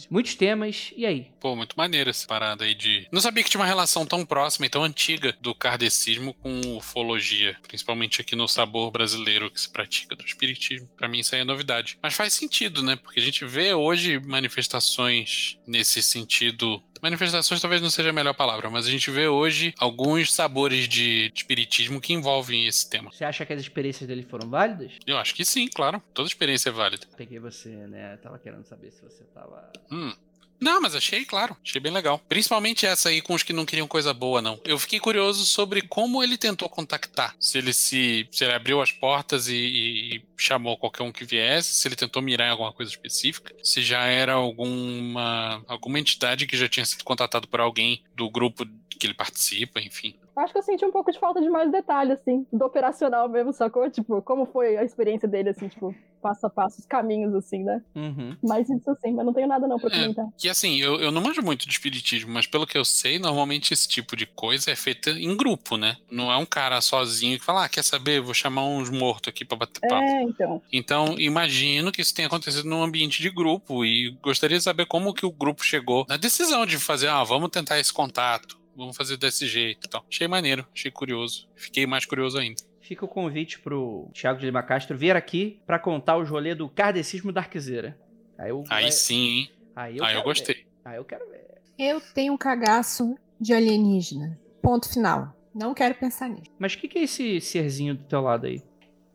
muitos 0.08 0.34
temas, 0.34 0.92
e 0.96 1.04
aí? 1.04 1.26
Pô, 1.40 1.56
muito 1.56 1.74
maneiro 1.76 2.10
essa 2.10 2.26
parada 2.26 2.64
aí 2.64 2.74
de. 2.74 3.06
Não 3.10 3.20
sabia 3.20 3.42
que 3.42 3.50
tinha 3.50 3.60
uma 3.60 3.66
relação 3.66 4.06
tão 4.06 4.24
próxima 4.24 4.66
e 4.66 4.70
tão 4.70 4.84
antiga 4.84 5.36
do 5.40 5.54
kardecismo 5.54 6.34
com 6.34 6.76
ufologia, 6.76 7.56
principalmente 7.66 8.20
aqui 8.20 8.36
no 8.36 8.46
sabor 8.46 8.90
brasileiro 8.90 9.50
que 9.50 9.60
se 9.60 9.68
pratica 9.68 10.14
do 10.14 10.24
espiritismo. 10.24 10.88
Para 10.96 11.08
mim 11.08 11.20
isso 11.20 11.34
aí 11.34 11.40
é 11.40 11.44
novidade. 11.44 11.98
Mas 12.02 12.14
faz 12.14 12.32
sentido, 12.32 12.82
né? 12.82 12.96
Porque 12.96 13.20
a 13.20 13.22
gente 13.22 13.44
vê 13.44 13.74
hoje 13.74 14.20
manifestações 14.20 15.58
nesse 15.66 16.02
sentido 16.02 16.82
Manifestações 17.02 17.60
talvez 17.60 17.80
não 17.80 17.90
seja 17.90 18.10
a 18.10 18.12
melhor 18.12 18.34
palavra, 18.34 18.68
mas 18.68 18.86
a 18.86 18.90
gente 18.90 19.10
vê 19.10 19.26
hoje 19.26 19.74
alguns 19.78 20.32
sabores 20.32 20.88
de 20.88 21.32
espiritismo 21.34 22.00
que 22.00 22.12
envolvem 22.12 22.66
esse 22.66 22.88
tema. 22.88 23.10
Você 23.10 23.24
acha 23.24 23.46
que 23.46 23.52
as 23.52 23.60
experiências 23.60 24.06
dele 24.06 24.22
foram 24.22 24.48
válidas? 24.48 24.92
Eu 25.06 25.16
acho 25.16 25.34
que 25.34 25.44
sim, 25.44 25.68
claro. 25.68 26.02
Toda 26.12 26.28
experiência 26.28 26.68
é 26.68 26.72
válida. 26.72 27.06
Peguei 27.16 27.38
você, 27.38 27.70
né? 27.70 28.16
Tava 28.18 28.38
querendo 28.38 28.64
saber 28.64 28.90
se 28.90 29.02
você 29.02 29.24
tava. 29.24 29.72
Hum. 29.90 30.12
Não, 30.60 30.80
mas 30.80 30.94
achei, 30.94 31.24
claro. 31.24 31.56
Achei 31.64 31.80
bem 31.80 31.92
legal. 31.92 32.20
Principalmente 32.28 32.84
essa 32.86 33.08
aí 33.08 33.22
com 33.22 33.34
os 33.34 33.42
que 33.42 33.52
não 33.52 33.64
queriam 33.64 33.88
coisa 33.88 34.12
boa, 34.12 34.42
não. 34.42 34.60
Eu 34.64 34.78
fiquei 34.78 35.00
curioso 35.00 35.44
sobre 35.46 35.80
como 35.82 36.22
ele 36.22 36.36
tentou 36.36 36.68
contactar. 36.68 37.34
Se 37.40 37.58
ele 37.58 37.72
se. 37.72 38.28
Se 38.30 38.44
ele 38.44 38.52
abriu 38.52 38.82
as 38.82 38.92
portas 38.92 39.48
e, 39.48 39.54
e 39.54 40.22
chamou 40.36 40.76
qualquer 40.76 41.02
um 41.02 41.12
que 41.12 41.24
viesse, 41.24 41.72
se 41.72 41.88
ele 41.88 41.96
tentou 41.96 42.20
mirar 42.20 42.48
em 42.48 42.50
alguma 42.50 42.72
coisa 42.72 42.90
específica, 42.90 43.54
se 43.62 43.82
já 43.82 44.04
era 44.04 44.34
alguma. 44.34 45.64
alguma 45.66 45.98
entidade 45.98 46.46
que 46.46 46.56
já 46.56 46.68
tinha 46.68 46.84
sido 46.84 47.04
contatado 47.04 47.48
por 47.48 47.60
alguém 47.60 48.02
do 48.14 48.28
grupo 48.28 48.66
que 48.98 49.06
ele 49.06 49.14
participa, 49.14 49.80
enfim. 49.80 50.14
Acho 50.40 50.52
que 50.52 50.58
eu 50.58 50.62
senti 50.62 50.84
um 50.84 50.90
pouco 50.92 51.12
de 51.12 51.18
falta 51.18 51.40
de 51.40 51.48
mais 51.48 51.70
detalhe, 51.70 52.12
assim, 52.12 52.46
do 52.52 52.64
operacional 52.64 53.28
mesmo, 53.28 53.52
sacou? 53.52 53.88
Tipo, 53.90 54.22
como 54.22 54.46
foi 54.46 54.76
a 54.76 54.84
experiência 54.84 55.28
dele, 55.28 55.50
assim, 55.50 55.68
tipo, 55.68 55.94
passo 56.22 56.46
a 56.46 56.50
passo, 56.50 56.80
os 56.80 56.86
caminhos, 56.86 57.34
assim, 57.34 57.62
né? 57.64 57.82
Uhum. 57.94 58.36
Mas 58.42 58.68
isso 58.68 58.90
assim, 58.90 59.12
mas 59.12 59.24
não 59.24 59.32
tenho 59.32 59.48
nada 59.48 59.66
não 59.66 59.78
pra 59.78 59.88
É, 59.94 60.00
comentar. 60.00 60.26
que 60.36 60.48
assim, 60.48 60.76
eu, 60.80 61.00
eu 61.00 61.10
não 61.10 61.22
manjo 61.22 61.42
muito 61.42 61.66
de 61.66 61.72
espiritismo, 61.72 62.30
mas 62.32 62.46
pelo 62.46 62.66
que 62.66 62.76
eu 62.76 62.84
sei, 62.84 63.18
normalmente 63.18 63.72
esse 63.72 63.88
tipo 63.88 64.14
de 64.16 64.26
coisa 64.26 64.70
é 64.70 64.76
feita 64.76 65.10
em 65.10 65.34
grupo, 65.36 65.76
né? 65.76 65.96
Não 66.10 66.30
é 66.30 66.36
um 66.36 66.44
cara 66.46 66.80
sozinho 66.80 67.38
que 67.38 67.44
fala, 67.44 67.64
ah, 67.64 67.68
quer 67.68 67.82
saber, 67.84 68.20
vou 68.20 68.34
chamar 68.34 68.64
uns 68.64 68.90
mortos 68.90 69.28
aqui 69.28 69.44
pra 69.44 69.56
bater 69.56 69.80
papo. 69.80 69.94
É, 70.02 70.22
então. 70.22 70.62
Então, 70.72 71.14
imagino 71.18 71.90
que 71.90 72.02
isso 72.02 72.14
tenha 72.14 72.28
acontecido 72.28 72.68
num 72.68 72.82
ambiente 72.82 73.22
de 73.22 73.30
grupo 73.30 73.84
e 73.84 74.10
gostaria 74.22 74.58
de 74.58 74.64
saber 74.64 74.86
como 74.86 75.14
que 75.14 75.24
o 75.24 75.32
grupo 75.32 75.64
chegou 75.64 76.04
na 76.08 76.16
decisão 76.18 76.66
de 76.66 76.76
fazer, 76.78 77.08
ah, 77.08 77.24
vamos 77.24 77.48
tentar 77.50 77.78
esse 77.78 77.92
contato, 77.92 78.58
vamos 78.76 78.96
fazer 78.96 79.16
desse 79.16 79.46
jeito 79.46 79.86
e 79.86 79.90
tal. 79.90 80.04
Achei 80.08 80.26
maneiro, 80.28 80.66
achei 80.74 80.90
curioso. 80.90 81.48
Fiquei 81.54 81.86
mais 81.86 82.04
curioso 82.06 82.38
ainda. 82.38 82.62
Fica 82.80 83.04
o 83.04 83.08
convite 83.08 83.58
pro 83.60 84.10
Thiago 84.12 84.40
de 84.40 84.46
Lima 84.46 84.62
Castro 84.62 84.96
vir 84.96 85.14
aqui 85.14 85.60
pra 85.66 85.78
contar 85.78 86.16
os 86.18 86.28
rolês 86.28 86.56
do 86.56 86.68
kardecismo 86.68 87.30
da 87.30 87.40
Arquiseira. 87.40 87.98
Aí, 88.38 88.50
eu, 88.50 88.64
Aí 88.68 88.90
sim, 88.90 89.14
hein? 89.28 89.50
Aí 89.76 89.92
Aí 89.92 89.98
eu, 89.98 90.04
eu, 90.04 90.08
quero 90.10 90.22
gostei. 90.24 90.54
ver. 90.54 90.66
Aí 90.84 90.96
eu 90.96 91.04
quero 91.04 91.28
ver. 91.30 91.40
Eu 91.78 92.00
tenho 92.00 92.32
um 92.32 92.38
cagaço 92.38 93.16
de 93.40 93.52
alienígena. 93.54 94.38
Ponto 94.60 94.88
final. 94.92 95.34
Não 95.54 95.72
quero 95.74 95.94
pensar 95.94 96.28
nisso. 96.28 96.50
Mas 96.58 96.74
o 96.74 96.78
que, 96.78 96.88
que 96.88 96.98
é 96.98 97.02
esse 97.02 97.40
serzinho 97.40 97.94
do 97.94 98.04
teu 98.04 98.20
lado 98.20 98.46
aí? 98.46 98.62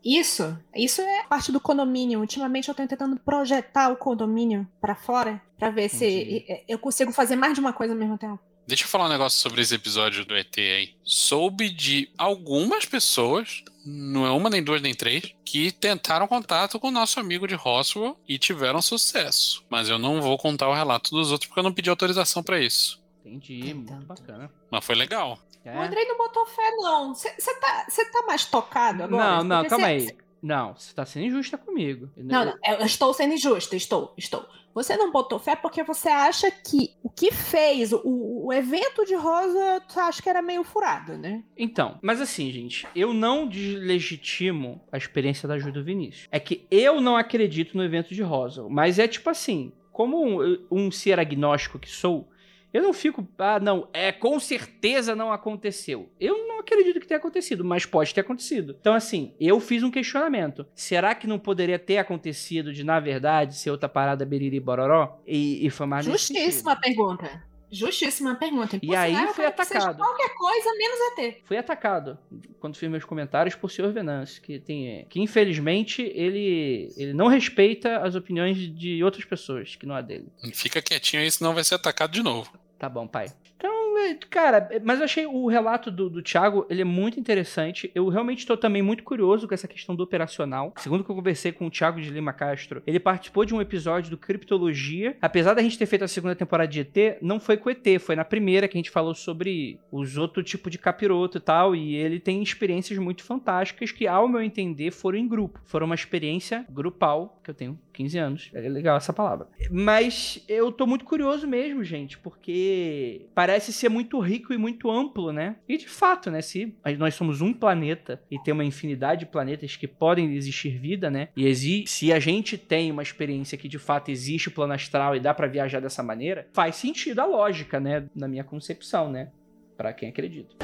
Isso, 0.04 0.56
isso 0.74 1.00
é 1.02 1.24
parte 1.24 1.50
do 1.50 1.60
condomínio. 1.60 2.20
Ultimamente 2.20 2.68
eu 2.68 2.74
tô 2.74 2.86
tentando 2.86 3.18
projetar 3.18 3.90
o 3.90 3.96
condomínio 3.96 4.66
pra 4.80 4.94
fora 4.94 5.42
pra 5.58 5.68
ver 5.70 5.88
se 5.88 6.06
Entendi. 6.06 6.64
eu 6.68 6.78
consigo 6.78 7.12
fazer 7.12 7.34
mais 7.34 7.54
de 7.54 7.60
uma 7.60 7.72
coisa 7.72 7.92
ao 7.92 7.98
mesmo 7.98 8.16
tempo. 8.16 8.38
Deixa 8.66 8.84
eu 8.84 8.88
falar 8.88 9.06
um 9.06 9.10
negócio 9.10 9.38
sobre 9.40 9.60
esse 9.62 9.74
episódio 9.74 10.24
do 10.24 10.36
ET 10.36 10.58
aí. 10.58 10.94
Soube 11.04 11.68
de 11.70 12.10
algumas 12.18 12.84
pessoas, 12.84 13.62
não 13.84 14.26
é 14.26 14.30
uma, 14.30 14.50
nem 14.50 14.62
duas, 14.62 14.82
nem 14.82 14.92
três, 14.94 15.32
que 15.44 15.70
tentaram 15.70 16.26
contato 16.26 16.80
com 16.80 16.88
o 16.88 16.92
nosso 16.92 17.20
amigo 17.20 17.46
de 17.46 17.54
Roswell 17.54 18.18
e 18.26 18.38
tiveram 18.38 18.82
sucesso. 18.82 19.64
Mas 19.70 19.88
eu 19.88 19.98
não 19.98 20.20
vou 20.20 20.36
contar 20.36 20.68
o 20.68 20.74
relato 20.74 21.10
dos 21.12 21.30
outros 21.30 21.46
porque 21.46 21.60
eu 21.60 21.64
não 21.64 21.72
pedi 21.72 21.88
autorização 21.90 22.42
pra 22.42 22.60
isso. 22.60 23.00
Entendi, 23.24 23.72
muito 23.74 24.04
bacana. 24.06 24.50
Mas 24.70 24.84
foi 24.84 24.94
legal. 24.96 25.38
O 25.64 25.68
É? 25.68 25.86
Andrei 25.86 26.04
não 26.06 26.16
botou 26.16 26.46
fé, 26.46 26.70
não. 26.76 27.14
Você 27.14 27.30
tá, 27.60 27.86
cê 27.88 28.04
tá 28.10 28.22
mais 28.26 28.44
tocado 28.44 29.02
agora? 29.04 29.36
Não, 29.38 29.44
não, 29.44 29.64
calma 29.68 29.86
cê- 29.86 29.90
aí. 29.92 30.16
Não, 30.46 30.76
você 30.76 30.94
tá 30.94 31.04
sendo 31.04 31.26
injusta 31.26 31.58
comigo. 31.58 32.08
Não, 32.16 32.44
não, 32.44 32.54
eu 32.64 32.86
estou 32.86 33.12
sendo 33.12 33.34
injusta, 33.34 33.74
estou, 33.74 34.14
estou. 34.16 34.46
Você 34.72 34.96
não 34.96 35.10
botou 35.10 35.40
fé 35.40 35.56
porque 35.56 35.82
você 35.82 36.08
acha 36.08 36.48
que 36.52 36.94
o 37.02 37.10
que 37.10 37.32
fez 37.32 37.92
o, 37.92 38.00
o 38.04 38.52
evento 38.52 39.04
de 39.04 39.16
Rosa, 39.16 39.82
tu 39.92 39.98
acha 39.98 40.22
que 40.22 40.28
era 40.28 40.40
meio 40.40 40.62
furado, 40.62 41.18
né? 41.18 41.42
Então, 41.56 41.98
mas 42.00 42.20
assim, 42.20 42.48
gente, 42.52 42.86
eu 42.94 43.12
não 43.12 43.48
deslegitimo 43.48 44.80
a 44.92 44.96
experiência 44.96 45.48
da 45.48 45.58
Júlia 45.58 45.82
Vinícius. 45.82 46.28
É 46.30 46.38
que 46.38 46.64
eu 46.70 47.00
não 47.00 47.16
acredito 47.16 47.76
no 47.76 47.82
evento 47.82 48.14
de 48.14 48.22
Roswell, 48.22 48.70
mas 48.70 49.00
é 49.00 49.08
tipo 49.08 49.28
assim, 49.28 49.72
como 49.90 50.22
um, 50.22 50.64
um 50.70 50.90
ser 50.92 51.18
agnóstico 51.18 51.78
que 51.78 51.90
sou, 51.90 52.28
eu 52.76 52.82
não 52.82 52.92
fico, 52.92 53.26
ah, 53.38 53.58
não, 53.58 53.88
é 53.90 54.12
com 54.12 54.38
certeza 54.38 55.16
não 55.16 55.32
aconteceu. 55.32 56.10
Eu 56.20 56.46
não 56.46 56.60
acredito 56.60 57.00
que 57.00 57.06
tenha 57.06 57.16
acontecido, 57.16 57.64
mas 57.64 57.86
pode 57.86 58.12
ter 58.12 58.20
acontecido. 58.20 58.76
Então, 58.78 58.92
assim, 58.92 59.34
eu 59.40 59.58
fiz 59.60 59.82
um 59.82 59.90
questionamento. 59.90 60.66
Será 60.74 61.14
que 61.14 61.26
não 61.26 61.38
poderia 61.38 61.78
ter 61.78 61.96
acontecido 61.96 62.74
de, 62.74 62.84
na 62.84 63.00
verdade, 63.00 63.56
ser 63.56 63.70
outra 63.70 63.88
parada 63.88 64.26
beriri 64.26 64.60
bororó? 64.60 65.18
E, 65.26 65.66
e 65.66 65.70
foi 65.70 65.86
mais 65.86 66.04
Justíssima 66.04 66.76
pergunta. 66.76 67.42
Justíssima 67.70 68.34
pergunta. 68.34 68.78
E 68.82 68.94
aí 68.94 69.14
foi 69.28 69.46
atacado. 69.46 69.96
Qualquer 69.96 70.34
coisa 70.34 70.70
menos 70.76 70.98
ET. 71.18 71.42
Fui 71.44 71.56
atacado 71.56 72.18
quando 72.60 72.76
fiz 72.76 72.88
meus 72.88 73.04
comentários 73.04 73.54
por 73.54 73.70
senhor 73.70 73.92
Venâncio, 73.92 74.40
que 74.40 74.60
tem 74.60 75.04
que 75.08 75.20
infelizmente 75.20 76.02
ele 76.14 76.92
ele 76.96 77.12
não 77.12 77.26
respeita 77.26 77.98
as 77.98 78.14
opiniões 78.14 78.56
de 78.56 79.02
outras 79.02 79.24
pessoas 79.24 79.74
que 79.74 79.84
não 79.84 79.96
é 79.96 80.02
dele. 80.02 80.28
Fica 80.52 80.80
quietinho 80.80 81.22
aí, 81.22 81.30
senão 81.30 81.54
vai 81.54 81.64
ser 81.64 81.74
atacado 81.74 82.12
de 82.12 82.22
novo. 82.22 82.52
Tá 82.78 82.88
bom, 82.88 83.06
pai. 83.06 83.26
Então, 83.56 83.98
é, 83.98 84.14
cara, 84.28 84.68
é, 84.70 84.78
mas 84.78 84.98
eu 84.98 85.04
achei 85.04 85.26
o 85.26 85.46
relato 85.46 85.90
do, 85.90 86.10
do 86.10 86.22
Thiago, 86.22 86.66
ele 86.68 86.82
é 86.82 86.84
muito 86.84 87.18
interessante. 87.18 87.90
Eu 87.94 88.08
realmente 88.08 88.40
estou 88.40 88.56
também 88.56 88.82
muito 88.82 89.02
curioso 89.02 89.48
com 89.48 89.54
essa 89.54 89.66
questão 89.66 89.94
do 89.94 90.02
operacional. 90.02 90.74
Segundo 90.76 91.02
que 91.02 91.10
eu 91.10 91.16
conversei 91.16 91.52
com 91.52 91.66
o 91.66 91.70
Thiago 91.70 92.00
de 92.00 92.10
Lima 92.10 92.32
Castro, 92.32 92.82
ele 92.86 93.00
participou 93.00 93.44
de 93.44 93.54
um 93.54 93.60
episódio 93.60 94.10
do 94.10 94.18
Criptologia. 94.18 95.16
Apesar 95.22 95.54
da 95.54 95.62
gente 95.62 95.78
ter 95.78 95.86
feito 95.86 96.04
a 96.04 96.08
segunda 96.08 96.34
temporada 96.34 96.68
de 96.68 96.80
ET, 96.80 97.18
não 97.22 97.40
foi 97.40 97.56
com 97.56 97.70
ET, 97.70 97.84
foi 97.98 98.14
na 98.14 98.24
primeira 98.24 98.68
que 98.68 98.76
a 98.76 98.80
gente 98.80 98.90
falou 98.90 99.14
sobre 99.14 99.80
os 99.90 100.18
outros 100.18 100.48
tipos 100.48 100.70
de 100.70 100.78
capiroto 100.78 101.38
e 101.38 101.40
tal. 101.40 101.74
E 101.74 101.94
ele 101.96 102.20
tem 102.20 102.42
experiências 102.42 102.98
muito 102.98 103.24
fantásticas 103.24 103.90
que, 103.90 104.06
ao 104.06 104.28
meu 104.28 104.42
entender, 104.42 104.90
foram 104.90 105.18
em 105.18 105.26
grupo. 105.26 105.60
Foram 105.64 105.86
uma 105.86 105.94
experiência 105.94 106.66
grupal, 106.68 107.40
que 107.42 107.50
eu 107.50 107.54
tenho 107.54 107.78
15 107.96 108.18
anos. 108.18 108.50
É 108.52 108.60
legal 108.68 108.96
essa 108.96 109.12
palavra. 109.12 109.48
Mas 109.70 110.44
eu 110.46 110.70
tô 110.70 110.86
muito 110.86 111.04
curioso 111.04 111.46
mesmo, 111.46 111.82
gente, 111.82 112.18
porque 112.18 113.26
parece 113.34 113.72
ser 113.72 113.88
muito 113.88 114.18
rico 114.20 114.52
e 114.52 114.58
muito 114.58 114.90
amplo, 114.90 115.32
né? 115.32 115.56
E 115.68 115.78
de 115.78 115.88
fato, 115.88 116.30
né? 116.30 116.42
Se 116.42 116.74
nós 116.98 117.14
somos 117.14 117.40
um 117.40 117.52
planeta 117.52 118.22
e 118.30 118.38
tem 118.38 118.52
uma 118.52 118.64
infinidade 118.64 119.20
de 119.20 119.26
planetas 119.26 119.76
que 119.76 119.88
podem 119.88 120.34
existir 120.34 120.78
vida, 120.78 121.10
né? 121.10 121.28
E 121.34 121.46
exi 121.46 121.84
se 121.86 122.12
a 122.12 122.18
gente 122.18 122.58
tem 122.58 122.92
uma 122.92 123.02
experiência 123.02 123.56
que 123.56 123.68
de 123.68 123.78
fato 123.78 124.10
existe 124.10 124.48
o 124.48 124.52
plano 124.52 124.74
astral 124.74 125.16
e 125.16 125.20
dá 125.20 125.32
pra 125.32 125.46
viajar 125.46 125.80
dessa 125.80 126.02
maneira, 126.02 126.48
faz 126.52 126.76
sentido 126.76 127.20
a 127.20 127.24
lógica, 127.24 127.80
né? 127.80 128.06
Na 128.14 128.28
minha 128.28 128.44
concepção, 128.44 129.10
né? 129.10 129.30
Pra 129.76 129.92
quem 129.92 130.10
acredita. 130.10 130.54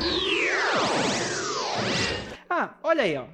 Ah, 2.48 2.74
olha 2.82 3.02
aí, 3.02 3.16
ó. 3.16 3.24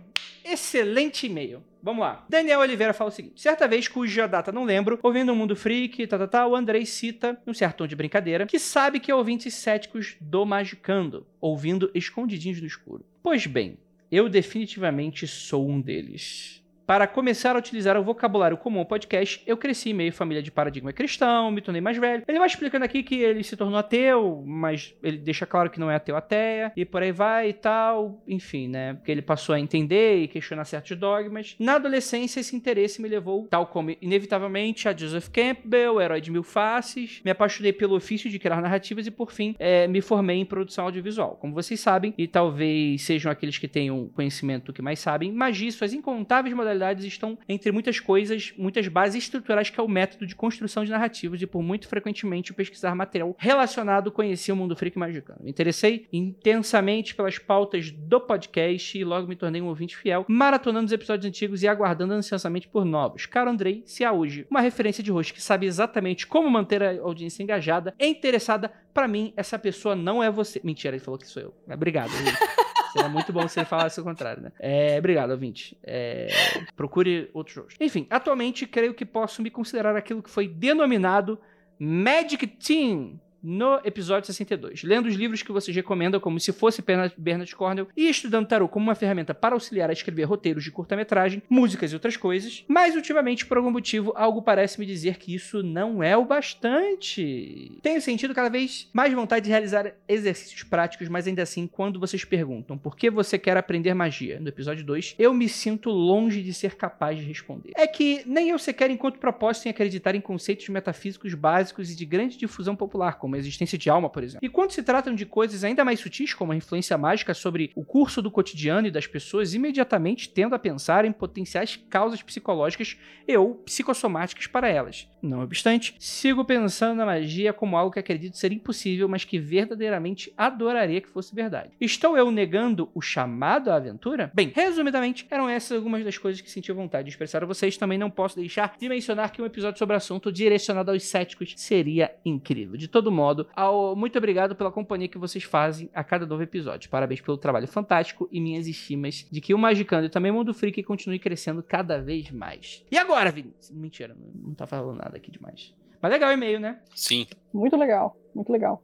Excelente 0.51 1.27
e-mail. 1.27 1.63
Vamos 1.83 2.01
lá. 2.01 2.27
Daniel 2.29 2.61
Oliveira 2.61 2.95
fala 2.95 3.11
o 3.11 3.13
seguinte: 3.13 3.41
certa 3.41 3.69
vez, 3.69 3.87
cuja 3.87 4.27
data 4.27 4.51
não 4.51 4.65
lembro, 4.65 4.99
ouvindo 5.03 5.31
o 5.31 5.37
Mundo 5.37 5.55
Freak, 5.55 6.07
tá, 6.07 6.19
tá, 6.19 6.27
tá, 6.27 6.47
o 6.47 6.57
Andrei 6.57 6.87
cita, 6.87 7.41
num 7.45 7.53
certo 7.53 7.79
tom 7.79 7.87
de 7.87 7.95
brincadeira, 7.95 8.47
que 8.47 8.59
sabe 8.59 8.99
que 8.99 9.11
é 9.11 9.15
ouvintes 9.15 9.55
céticos 9.55 10.17
do 10.21 10.47
Magicando, 10.47 11.27
ouvindo 11.41 11.91
escondidinhos 11.95 12.61
no 12.61 12.67
escuro. 12.67 13.05
Pois 13.23 13.47
bem, 13.47 13.79
eu 14.11 14.29
definitivamente 14.29 15.27
sou 15.27 15.69
um 15.69 15.81
deles. 15.81 16.65
Para 16.89 17.07
começar 17.07 17.55
a 17.55 17.59
utilizar 17.59 17.99
o 17.99 18.03
vocabulário 18.03 18.57
comum 18.57 18.79
ao 18.79 18.87
podcast, 18.87 19.43
eu 19.47 19.59
cresci 19.59 19.93
meio 19.93 20.11
família 20.11 20.43
de 20.43 20.51
paradigma 20.51 20.91
cristão, 20.91 21.51
me 21.51 21.61
tornei 21.61 21.83
mais 21.83 21.99
velho. 21.99 22.23
Ele 22.27 22.39
vai 22.39 22.47
explicando 22.47 22.83
aqui 22.83 23.03
que 23.03 23.17
ele 23.17 23.45
se 23.45 23.59
tornou 23.59 23.79
ateu, 23.79 24.43
mas 24.47 24.95
ele 25.03 25.19
deixa 25.19 25.45
claro 25.45 25.69
que 25.69 25.79
não 25.79 25.91
é 25.91 25.97
ateu 25.97 26.17
ateia, 26.17 26.73
e 26.75 26.87
por 26.87 27.03
aí 27.03 27.13
vai 27.13 27.51
e 27.51 27.53
tal. 27.53 28.23
Enfim, 28.27 28.69
né? 28.69 28.95
Porque 28.95 29.13
ele 29.13 29.21
passou 29.21 29.55
a 29.55 29.61
entender 29.61 30.23
e 30.23 30.29
questionar 30.29 30.65
certos 30.65 30.97
dogmas. 30.97 31.57
Na 31.59 31.75
adolescência, 31.75 32.41
esse 32.41 32.57
interesse 32.57 33.03
me 33.03 33.09
levou, 33.11 33.47
tal 33.51 33.67
como 33.67 33.95
inevitavelmente, 34.01 34.89
a 34.89 34.97
Joseph 34.97 35.29
Campbell, 35.29 36.01
Herói 36.01 36.23
de 36.23 36.31
Mil 36.31 36.43
Faces. 36.43 37.21
Me 37.23 37.31
apaixonei 37.31 37.75
pelo 37.75 37.97
ofício 37.97 38.31
de 38.31 38.39
criar 38.39 38.63
narrativas 38.63 39.07
e, 39.07 39.11
por 39.11 39.31
fim, 39.31 39.55
é, 39.59 39.87
me 39.87 40.01
formei 40.01 40.39
em 40.39 40.47
produção 40.47 40.87
audiovisual. 40.87 41.37
Como 41.39 41.53
vocês 41.53 41.81
sabem, 41.81 42.15
e 42.17 42.27
talvez 42.27 43.03
sejam 43.03 43.31
aqueles 43.31 43.59
que 43.59 43.69
tenham 43.69 44.09
conhecimento 44.15 44.73
que 44.73 44.81
mais 44.81 44.99
sabem, 45.01 45.31
magia 45.31 45.71
suas 45.71 45.93
incontáveis 45.93 46.57
modalidades 46.57 46.78
estão 47.05 47.39
entre 47.49 47.73
muitas 47.73 48.01
coisas, 48.01 48.53
muitas 48.57 48.89
bases 48.89 49.25
estruturais 49.25 49.71
que 49.71 49.79
é 49.79 49.83
o 49.83 49.89
método 49.89 50.27
de 50.27 50.35
construção 50.35 50.85
de 50.85 50.91
narrativas 50.91 51.41
e 51.43 51.47
por 51.47 51.63
muito 51.63 51.89
frequentemente 51.89 52.53
pesquisar 52.53 52.95
material 52.95 53.37
relacionado 53.39 54.11
conheci 54.11 54.51
o 54.53 54.57
mundo 54.57 54.77
freak 54.77 54.99
magicano. 54.99 55.41
Me 55.43 55.51
interessei 55.51 56.07
intensamente 56.13 57.15
pelas 57.15 57.39
pautas 57.39 57.91
do 57.91 58.21
podcast 58.21 58.99
e 58.99 59.05
logo 59.05 59.27
me 59.27 59.37
tornei 59.37 59.61
um 59.61 59.67
ouvinte 59.67 59.97
fiel, 59.97 60.25
maratonando 60.29 60.87
os 60.87 60.93
episódios 60.93 61.27
antigos 61.27 61.63
e 61.63 61.69
aguardando 61.69 62.15
ansiosamente 62.15 62.69
por 62.69 62.85
novos. 62.85 63.27
Caro 63.27 63.51
Andrei, 63.51 63.83
se 63.87 64.05
há 64.05 64.13
hoje 64.13 64.47
uma 64.51 64.61
referência 64.61 65.03
de 65.03 65.11
host 65.11 65.33
que 65.33 65.43
sabe 65.43 65.67
exatamente 65.67 66.27
como 66.27 66.51
manter 66.51 66.83
a 66.83 67.01
audiência 67.01 67.43
engajada 67.43 67.95
e 67.99 68.07
interessada, 68.07 68.71
para 68.93 69.09
mim 69.09 69.33
essa 69.37 69.59
pessoa 69.59 69.95
não 69.95 70.23
é 70.23 70.31
você. 70.31 70.61
Mentira, 70.63 70.97
ele 70.97 71.05
falou 71.05 71.19
que 71.19 71.27
sou 71.27 71.43
eu. 71.43 71.55
Obrigado. 71.67 72.11
Seria 72.93 73.09
muito 73.09 73.33
bom 73.33 73.47
se 73.49 73.59
ele 73.59 73.67
falasse 73.67 74.01
o 74.01 74.05
contrário, 74.05 74.43
né? 74.43 74.53
É, 74.59 74.99
obrigado, 74.99 75.31
ouvinte. 75.31 75.79
É, 75.83 76.29
procure 76.77 77.31
outros 77.33 77.55
jogos. 77.55 77.75
Enfim, 77.81 78.07
atualmente 78.11 78.67
creio 78.67 78.95
que 78.95 79.05
posso 79.05 79.43
me 79.43 79.51
considerar 79.51 79.97
aquilo 79.97 80.23
que 80.23 80.31
foi 80.31 80.49
denominado 80.49 81.39
Magic 81.79 82.47
Team 82.47 83.21
no 83.43 83.81
episódio 83.85 84.27
62, 84.27 84.83
lendo 84.83 85.07
os 85.07 85.15
livros 85.15 85.43
que 85.43 85.53
vocês 85.53 85.75
recomendam 85.75 86.21
como 86.21 86.41
se 86.41 86.53
fosse 86.53 86.83
Bernard 87.17 87.55
Cornell 87.57 87.89
e 87.97 88.09
estudando 88.09 88.47
tarot 88.47 88.71
como 88.71 88.87
uma 88.87 88.95
ferramenta 88.95 89.35
para 89.35 89.55
auxiliar 89.55 89.91
a 89.91 89.93
escrever 89.93 90.25
roteiros 90.25 90.65
de 90.65 90.71
curta-metragem, 90.71 91.43
músicas 91.49 91.93
e 91.93 91.95
outras 91.95 92.17
coisas, 92.17 92.65
mas 92.69 92.95
ultimamente, 92.95 93.47
por 93.47 93.57
algum 93.57 93.71
motivo, 93.71 94.13
algo 94.17 94.43
parece 94.43 94.81
me 94.81 94.87
dizer 94.87 95.19
que 95.19 95.35
isso 95.35 95.63
não 95.63 96.03
é 96.03 96.17
o 96.17 96.25
bastante. 96.25 97.79
Tenho 97.83 98.01
sentido 98.01 98.35
cada 98.35 98.49
vez 98.49 98.89
mais 98.93 99.13
vontade 99.13 99.45
de 99.45 99.51
realizar 99.51 99.93
exercícios 100.09 100.63
práticos, 100.63 101.09
mas 101.09 101.27
ainda 101.27 101.43
assim, 101.43 101.67
quando 101.67 102.01
vocês 102.01 102.25
perguntam 102.25 102.77
por 102.77 102.97
que 102.97 103.11
você 103.11 103.39
quer 103.39 103.57
aprender 103.57 103.95
magia, 103.95 104.41
no 104.41 104.49
episódio 104.49 104.85
2, 104.85 105.17
eu 105.19 105.33
me 105.33 105.49
sinto 105.49 105.91
longe 105.91 106.43
de 106.43 106.53
ser 106.53 106.77
capaz 106.77 107.19
de 107.19 107.25
responder. 107.25 107.73
É 107.75 107.87
que 107.87 108.23
nem 108.27 108.51
eu 108.51 108.59
sequer 108.59 108.91
encontro 108.91 109.21
propósito 109.21 109.67
em 109.67 109.71
acreditar 109.71 110.15
em 110.15 110.21
conceitos 110.21 110.69
metafísicos 110.69 111.35
básicos 111.35 111.91
e 111.91 111.97
de 111.97 112.05
grande 112.05 112.37
difusão 112.37 112.75
popular, 112.77 113.19
como 113.19 113.28
a 113.35 113.39
existência 113.39 113.79
de 113.79 113.91
alma, 113.91 114.09
por 114.09 114.23
exemplo. 114.23 114.45
E 114.45 114.49
quando 114.49 114.73
se 114.73 114.83
tratam 114.83 115.15
de 115.15 115.27
coisas 115.27 115.65
ainda 115.65 115.85
mais 115.85 116.01
sutis, 116.01 116.35
como 116.35 116.53
a 116.53 116.57
influência 116.57 116.97
mágica 116.97 117.35
sobre 117.35 117.73
o 117.75 117.85
curso 117.85 118.23
do 118.23 118.31
cotidiano 118.31 118.87
e 118.87 118.91
das 118.91 119.07
pessoas, 119.07 119.55
imediatamente 119.55 120.29
tendo 120.29 120.55
a 120.55 120.59
pensar 120.59 121.05
em 121.05 121.13
potenciais 121.13 121.77
causas 121.89 122.23
psicológicas 122.23 122.97
e 123.27 123.37
ou 123.37 123.55
psicossomáticas 123.57 124.47
para 124.47 124.69
elas. 124.69 125.09
Não 125.21 125.43
obstante, 125.43 125.95
sigo 125.99 126.45
pensando 126.45 126.97
na 126.97 127.07
magia 127.07 127.53
como 127.53 127.77
algo 127.77 127.93
que 127.93 127.99
acredito 127.99 128.37
ser 128.37 128.53
impossível, 128.53 129.09
mas 129.09 129.25
que 129.25 129.39
verdadeiramente 129.39 130.33
adoraria 130.37 131.01
que 131.01 131.09
fosse 131.09 131.35
verdade. 131.35 131.71
Estou 131.81 132.17
eu 132.17 132.31
negando 132.31 132.91
o 132.95 133.01
chamado 133.01 133.71
à 133.71 133.77
aventura? 133.77 134.31
Bem, 134.35 134.53
resumidamente, 134.55 135.27
eram 135.31 135.49
essas 135.49 135.77
algumas 135.77 136.05
das 136.05 136.17
coisas 136.17 136.41
que 136.41 136.51
senti 136.51 136.71
vontade 136.73 137.05
de 137.05 137.11
expressar 137.11 137.43
a 137.43 137.47
vocês. 137.47 137.77
Também 137.77 137.99
não 137.99 138.11
posso 138.11 138.37
deixar 138.37 138.77
de 138.79 138.89
mencionar 138.89 139.33
que 139.33 139.43
um 139.43 139.47
episódio 139.47 139.79
sobre 139.79 139.95
o 139.95 139.97
assunto 139.97 140.33
direcionado 140.33 140.91
aos 140.91 141.03
céticos 141.05 141.55
seria 141.57 142.15
incrível. 142.25 142.77
De 142.77 142.89
todo 142.89 143.11
modo, 143.19 143.49
ao... 143.55 143.97
muito 143.97 144.17
obrigado 144.17 144.55
pela 144.55 144.71
companhia 144.71 145.09
que 145.09 145.19
vocês 145.19 145.45
fazem 145.45 145.91
a 145.93 146.05
cada 146.05 146.25
novo 146.25 146.43
episódio. 146.43 146.89
Parabéns 146.89 147.21
pelo 147.21 147.37
trabalho 147.37 147.67
fantástico 147.67 148.29
e 148.31 148.41
minhas 148.41 148.67
estimas 148.67 149.27
de 149.31 149.41
que 149.41 149.53
o 149.53 149.59
Magicando 149.59 150.07
e 150.07 150.11
também 150.11 150.31
o 150.31 150.35
Mundo 150.35 150.55
Freak 150.55 150.83
continue 150.85 151.19
crescendo 151.19 151.63
cada 151.63 152.01
vez 152.01 152.31
mais. 152.31 152.85
E 152.91 152.97
agora, 152.97 153.33
Vinícius? 153.33 153.71
Mentira, 153.71 154.17
não 154.35 154.55
tá 154.55 154.67
falando 154.67 154.97
nada 154.97 155.17
aqui 155.17 155.31
demais. 155.31 155.75
Mas 156.01 156.13
legal 156.13 156.31
o 156.31 156.33
e-mail, 156.33 156.61
né? 156.61 156.81
Sim. 156.95 157.27
Muito 157.53 157.77
legal, 157.77 158.17
muito 158.35 158.53
legal. 158.53 158.83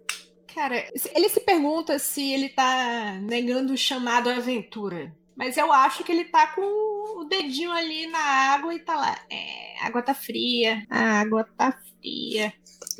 Cara, 0.52 0.84
ele 1.14 1.28
se 1.28 1.40
pergunta 1.40 1.98
se 1.98 2.32
ele 2.32 2.48
tá 2.48 3.18
negando 3.22 3.72
o 3.72 3.78
chamado 3.78 4.30
aventura. 4.30 5.14
Mas 5.36 5.56
eu 5.56 5.72
acho 5.72 6.04
que 6.04 6.12
ele 6.12 6.24
tá 6.24 6.46
com 6.48 6.62
o 7.20 7.24
dedinho 7.24 7.72
ali 7.72 8.06
na 8.06 8.18
água 8.54 8.72
e 8.72 8.78
tá 8.78 8.96
lá. 8.96 9.18
É, 9.28 9.80
a 9.80 9.86
água 9.86 10.02
tá 10.02 10.14
fria, 10.14 10.84
a 10.88 11.20
água 11.20 11.44
tá 11.56 11.72
fria. 11.72 12.52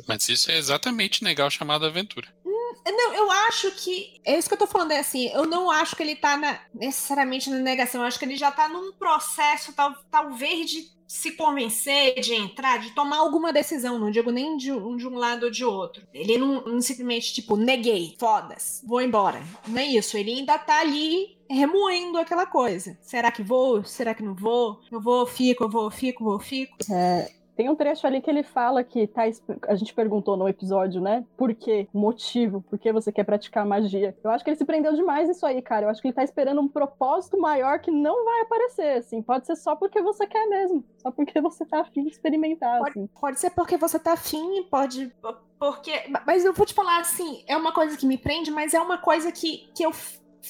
Mas 0.07 0.29
isso 0.29 0.51
é 0.51 0.57
exatamente 0.57 1.23
negar 1.23 1.47
o 1.47 1.51
chamado 1.51 1.85
aventura. 1.85 2.27
Hum, 2.45 2.73
não, 2.85 3.13
eu 3.13 3.31
acho 3.31 3.71
que. 3.71 4.19
É 4.23 4.37
isso 4.37 4.47
que 4.47 4.53
eu 4.53 4.59
tô 4.59 4.67
falando, 4.67 4.91
é 4.91 4.99
assim, 4.99 5.29
eu 5.29 5.45
não 5.45 5.71
acho 5.71 5.95
que 5.95 6.03
ele 6.03 6.15
tá 6.15 6.37
na, 6.37 6.59
necessariamente 6.73 7.49
na 7.49 7.57
negação. 7.57 8.01
Eu 8.01 8.07
acho 8.07 8.19
que 8.19 8.25
ele 8.25 8.37
já 8.37 8.51
tá 8.51 8.67
num 8.67 8.93
processo, 8.93 9.73
tal, 9.73 9.95
talvez, 10.11 10.69
de 10.69 10.95
se 11.07 11.31
convencer 11.31 12.19
de 12.19 12.33
entrar, 12.33 12.79
de 12.79 12.91
tomar 12.91 13.17
alguma 13.17 13.53
decisão, 13.53 13.99
não 13.99 14.09
digo 14.09 14.31
nem 14.31 14.57
de 14.57 14.71
um, 14.71 14.97
de 14.97 15.07
um 15.07 15.15
lado 15.15 15.45
ou 15.45 15.51
de 15.51 15.63
outro. 15.63 16.07
Ele 16.13 16.37
não, 16.37 16.63
não 16.65 16.81
simplesmente, 16.81 17.33
tipo, 17.33 17.55
neguei, 17.55 18.15
fodas, 18.19 18.81
vou 18.85 19.01
embora. 19.01 19.41
Não 19.67 19.79
é 19.79 19.85
isso, 19.85 20.17
ele 20.17 20.33
ainda 20.33 20.57
tá 20.57 20.79
ali 20.81 21.37
remoendo 21.49 22.17
aquela 22.17 22.45
coisa. 22.45 22.97
Será 23.01 23.31
que 23.31 23.43
vou? 23.43 23.83
Será 23.83 24.13
que 24.13 24.23
não 24.23 24.33
vou? 24.33 24.81
Eu 24.91 24.99
vou, 24.99 25.25
fico, 25.25 25.63
eu 25.63 25.69
vou, 25.69 25.91
fico, 25.91 26.23
vou, 26.23 26.39
fico. 26.39 26.75
É, 26.91 27.31
tem 27.55 27.69
um 27.69 27.75
trecho 27.75 28.05
ali 28.05 28.21
que 28.21 28.29
ele 28.29 28.43
fala 28.43 28.83
que 28.83 29.07
tá, 29.07 29.23
a 29.67 29.75
gente 29.75 29.93
perguntou 29.93 30.35
no 30.35 30.47
episódio, 30.47 31.01
né? 31.01 31.25
Por 31.37 31.53
quê? 31.53 31.87
Motivo? 31.93 32.61
Por 32.61 32.77
que 32.77 32.91
você 32.91 33.11
quer 33.11 33.23
praticar 33.23 33.65
magia? 33.65 34.15
Eu 34.23 34.29
acho 34.29 34.43
que 34.43 34.49
ele 34.49 34.57
se 34.57 34.65
prendeu 34.65 34.93
demais 34.93 35.29
isso 35.29 35.45
aí, 35.45 35.61
cara. 35.61 35.85
Eu 35.85 35.89
acho 35.89 36.01
que 36.01 36.07
ele 36.07 36.15
tá 36.15 36.23
esperando 36.23 36.61
um 36.61 36.67
propósito 36.67 37.39
maior 37.39 37.79
que 37.79 37.91
não 37.91 38.25
vai 38.25 38.41
aparecer, 38.41 38.97
assim. 38.97 39.21
Pode 39.21 39.45
ser 39.45 39.55
só 39.55 39.75
porque 39.75 40.01
você 40.01 40.27
quer 40.27 40.47
mesmo. 40.47 40.83
Só 40.97 41.11
porque 41.11 41.39
você 41.39 41.65
tá 41.65 41.81
afim 41.81 42.03
de 42.03 42.09
experimentar, 42.09 42.79
pode, 42.79 42.89
assim. 42.91 43.07
Pode 43.19 43.39
ser 43.39 43.49
porque 43.51 43.77
você 43.77 43.97
tá 43.97 44.13
afim, 44.13 44.63
pode. 44.69 45.11
Porque. 45.57 45.91
Mas 46.25 46.43
eu 46.43 46.53
vou 46.53 46.65
te 46.65 46.73
falar 46.73 46.99
assim, 46.99 47.43
é 47.47 47.55
uma 47.55 47.71
coisa 47.71 47.97
que 47.97 48.05
me 48.05 48.17
prende, 48.17 48.51
mas 48.51 48.73
é 48.73 48.79
uma 48.79 48.97
coisa 48.97 49.31
que, 49.31 49.69
que 49.73 49.83
eu 49.83 49.91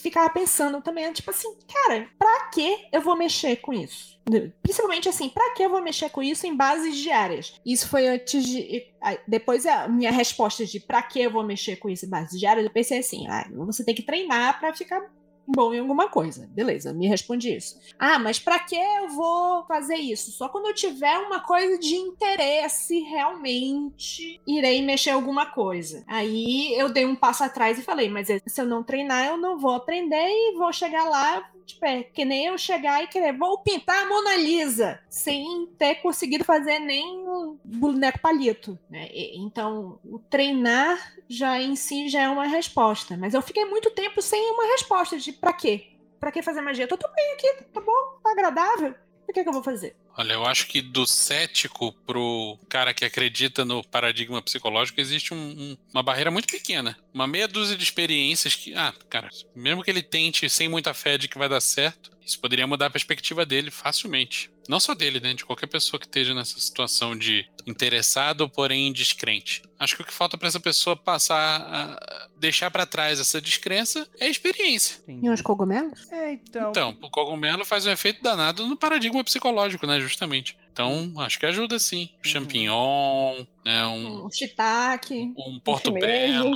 ficava 0.02 0.30
pensando 0.30 0.82
também, 0.82 1.12
tipo 1.14 1.30
assim, 1.30 1.48
cara, 1.72 2.08
pra 2.18 2.50
que 2.50 2.88
eu 2.91 3.02
vou 3.02 3.16
mexer 3.16 3.58
com 3.58 3.74
isso? 3.74 4.16
Principalmente 4.62 5.08
assim, 5.08 5.30
pra 5.30 5.54
que 5.54 5.64
eu 5.64 5.70
vou 5.70 5.82
mexer 5.82 6.10
com 6.10 6.24
isso 6.24 6.48
em 6.48 6.56
bases 6.56 6.98
diárias? 6.98 7.60
Isso 7.66 7.88
foi 7.88 8.08
antes 8.08 8.43
de. 8.43 8.88
Depois 9.28 9.66
a 9.66 9.88
minha 9.88 10.12
resposta 10.12 10.66
de 10.66 10.80
pra 10.80 11.04
que 11.04 11.20
eu 11.20 11.32
vou 11.32 11.43
mexer 11.43 11.76
com 11.76 11.89
isso 11.89 12.06
em 12.06 12.10
bases 12.10 12.39
diárias, 12.39 12.66
eu 12.66 12.72
pensei 12.72 13.00
assim, 13.00 13.28
ah, 13.28 13.48
você 13.54 13.86
tem 13.86 13.93
que 13.93 14.02
treinar 14.02 14.60
pra 14.60 14.74
ficar 14.74 15.02
bom 15.48 15.74
em 15.74 15.80
alguma 15.80 16.10
coisa. 16.10 16.48
Beleza, 16.52 16.93
me 16.93 17.08
responde 17.08 17.56
isso. 17.56 17.80
Ah, 17.98 18.20
mas 18.20 18.39
para 18.39 18.60
que 18.60 18.76
eu 18.76 19.10
vou 19.10 19.66
fazer 19.66 19.96
isso? 19.96 20.32
Só 20.32 20.50
quando 20.50 20.68
eu 20.68 20.74
tiver 20.74 21.18
uma 21.20 21.39
coisa 21.39 21.78
de 21.78 21.96
interesse, 21.96 23.00
realmente 23.00 24.41
irei 24.48 24.82
mexer 24.82 25.12
alguma 25.12 25.46
coisa. 25.48 26.04
Aí 26.08 26.74
eu 26.78 26.89
dei 26.89 27.06
um 27.06 27.16
passo 27.16 27.43
atrás 27.43 27.78
e 27.78 27.84
falei, 27.84 28.10
mas 28.10 28.28
se 28.28 28.62
eu 28.62 28.66
não 28.66 28.84
treinar, 28.84 29.28
eu 29.28 29.38
não 29.38 29.58
vou 29.58 29.74
aprender 29.74 30.16
e 30.16 30.58
vou 30.58 30.72
chegar 30.74 31.06
lá 31.06 31.50
Tipo, 31.66 31.86
é 31.86 32.03
que 32.03 32.24
nem 32.24 32.45
eu 32.45 32.57
chegar 32.57 33.03
e 33.03 33.07
querer, 33.07 33.38
vou 33.38 33.57
pintar 33.59 34.03
a 34.03 34.07
Mona 34.07 34.36
Lisa, 34.36 34.99
sem 35.09 35.68
ter 35.78 35.95
conseguido 35.95 36.43
fazer 36.43 36.80
nem 36.80 37.28
o 37.28 37.57
boneco 37.63 38.20
palito. 38.20 38.78
Né? 38.89 39.09
Então, 39.11 39.99
o 40.05 40.20
treinar 40.20 41.13
já 41.28 41.59
em 41.59 41.76
si 41.76 42.07
já 42.07 42.22
é 42.22 42.30
uma 42.30 42.45
resposta. 42.45 43.18
Mas 43.18 43.34
eu 43.34 43.41
fiquei 43.41 43.66
muito 43.66 43.89
tempo 43.91 44.22
sem 44.22 44.51
uma 44.51 44.68
resposta 44.68 45.18
de 45.18 45.34
pra 45.34 45.53
quê? 45.53 45.88
Pra 46.20 46.32
que 46.32 46.41
fazer 46.41 46.61
magia? 46.61 46.88
Tô, 46.88 46.97
tô 46.97 47.07
bem 47.13 47.34
aqui, 47.34 47.63
tá 47.74 47.82
bom, 47.82 48.20
tá 48.24 48.32
agradável. 48.32 48.95
O 49.28 49.34
que, 49.34 49.39
é 49.39 49.43
que 49.43 49.49
eu 49.49 49.53
vou 49.53 49.63
fazer? 49.63 49.95
Olha, 50.18 50.34
eu 50.34 50.45
acho 50.45 50.68
que 50.68 50.82
do 50.82 51.05
cético 51.05 51.91
pro 52.05 52.57
cara 52.70 52.93
que 52.93 53.03
acredita 53.03 53.66
no 53.66 53.84
paradigma 53.84 54.41
psicológico 54.41 55.01
existe 55.01 55.34
um, 55.34 55.38
um, 55.38 55.78
uma 55.93 56.01
barreira 56.01 56.32
muito 56.32 56.47
pequena. 56.47 56.97
Uma 57.13 57.28
meia 57.28 57.49
dúzia 57.49 57.76
de 57.76 57.84
experiências 57.84 58.55
que, 58.55 58.74
ah, 58.76 58.93
cara, 59.09 59.30
mesmo 59.53 59.84
que 59.84 59.91
ele 59.91 60.01
tente 60.01 60.49
sem 60.49 60.70
muita 60.70 60.93
fé 60.93 61.18
de 61.18 61.28
que 61.28 61.38
vai 61.38 61.49
dar 61.49 61.59
certo, 61.59 62.11
isso 62.26 62.39
poderia 62.39 62.66
mudar 62.66 62.86
a 62.86 62.91
perspectiva 62.91 63.45
dele 63.45 63.70
facilmente. 63.70 64.49
Não 64.68 64.80
só 64.80 64.93
dele, 64.93 65.20
né? 65.20 65.34
De 65.34 65.45
qualquer 65.45 65.68
pessoa 65.68 65.99
que 65.99 66.05
esteja 66.05 66.34
nessa 66.34 66.59
situação 66.59 67.16
de 67.16 67.47
interessado, 67.66 68.49
porém 68.49 68.91
descrente. 68.91 69.63
Acho 69.80 69.95
que 69.95 70.01
o 70.01 70.05
que 70.05 70.13
falta 70.13 70.38
para 70.38 70.47
essa 70.47 70.59
pessoa 70.59 70.95
passar 70.95 71.61
a 71.61 72.30
deixar 72.38 72.72
para 72.72 72.86
trás 72.86 73.20
essa 73.20 73.41
descrença 73.41 74.07
é 74.20 74.26
a 74.26 74.30
experiência. 74.30 74.97
E 75.07 75.30
os 75.30 75.41
cogumelos? 75.41 76.11
É, 76.11 76.34
então. 76.34 76.70
Então, 76.70 76.97
o 77.01 77.09
cogumelo 77.09 77.66
faz 77.66 77.86
um 77.86 77.91
efeito 77.91 78.22
danado 78.22 78.66
no 78.68 78.78
paradigma 78.78 79.24
psicológico, 79.24 79.86
né? 79.86 79.99
Justamente. 79.99 80.57
Então, 80.72 81.13
acho 81.18 81.39
que 81.39 81.45
ajuda 81.45 81.80
sim. 81.80 82.09
Champignon, 82.22 83.45
né? 83.63 83.86
Um, 83.88 84.26
um 84.26 84.32
shiitake. 84.32 85.34
Um 85.38 85.59
porto-belo. 85.59 86.51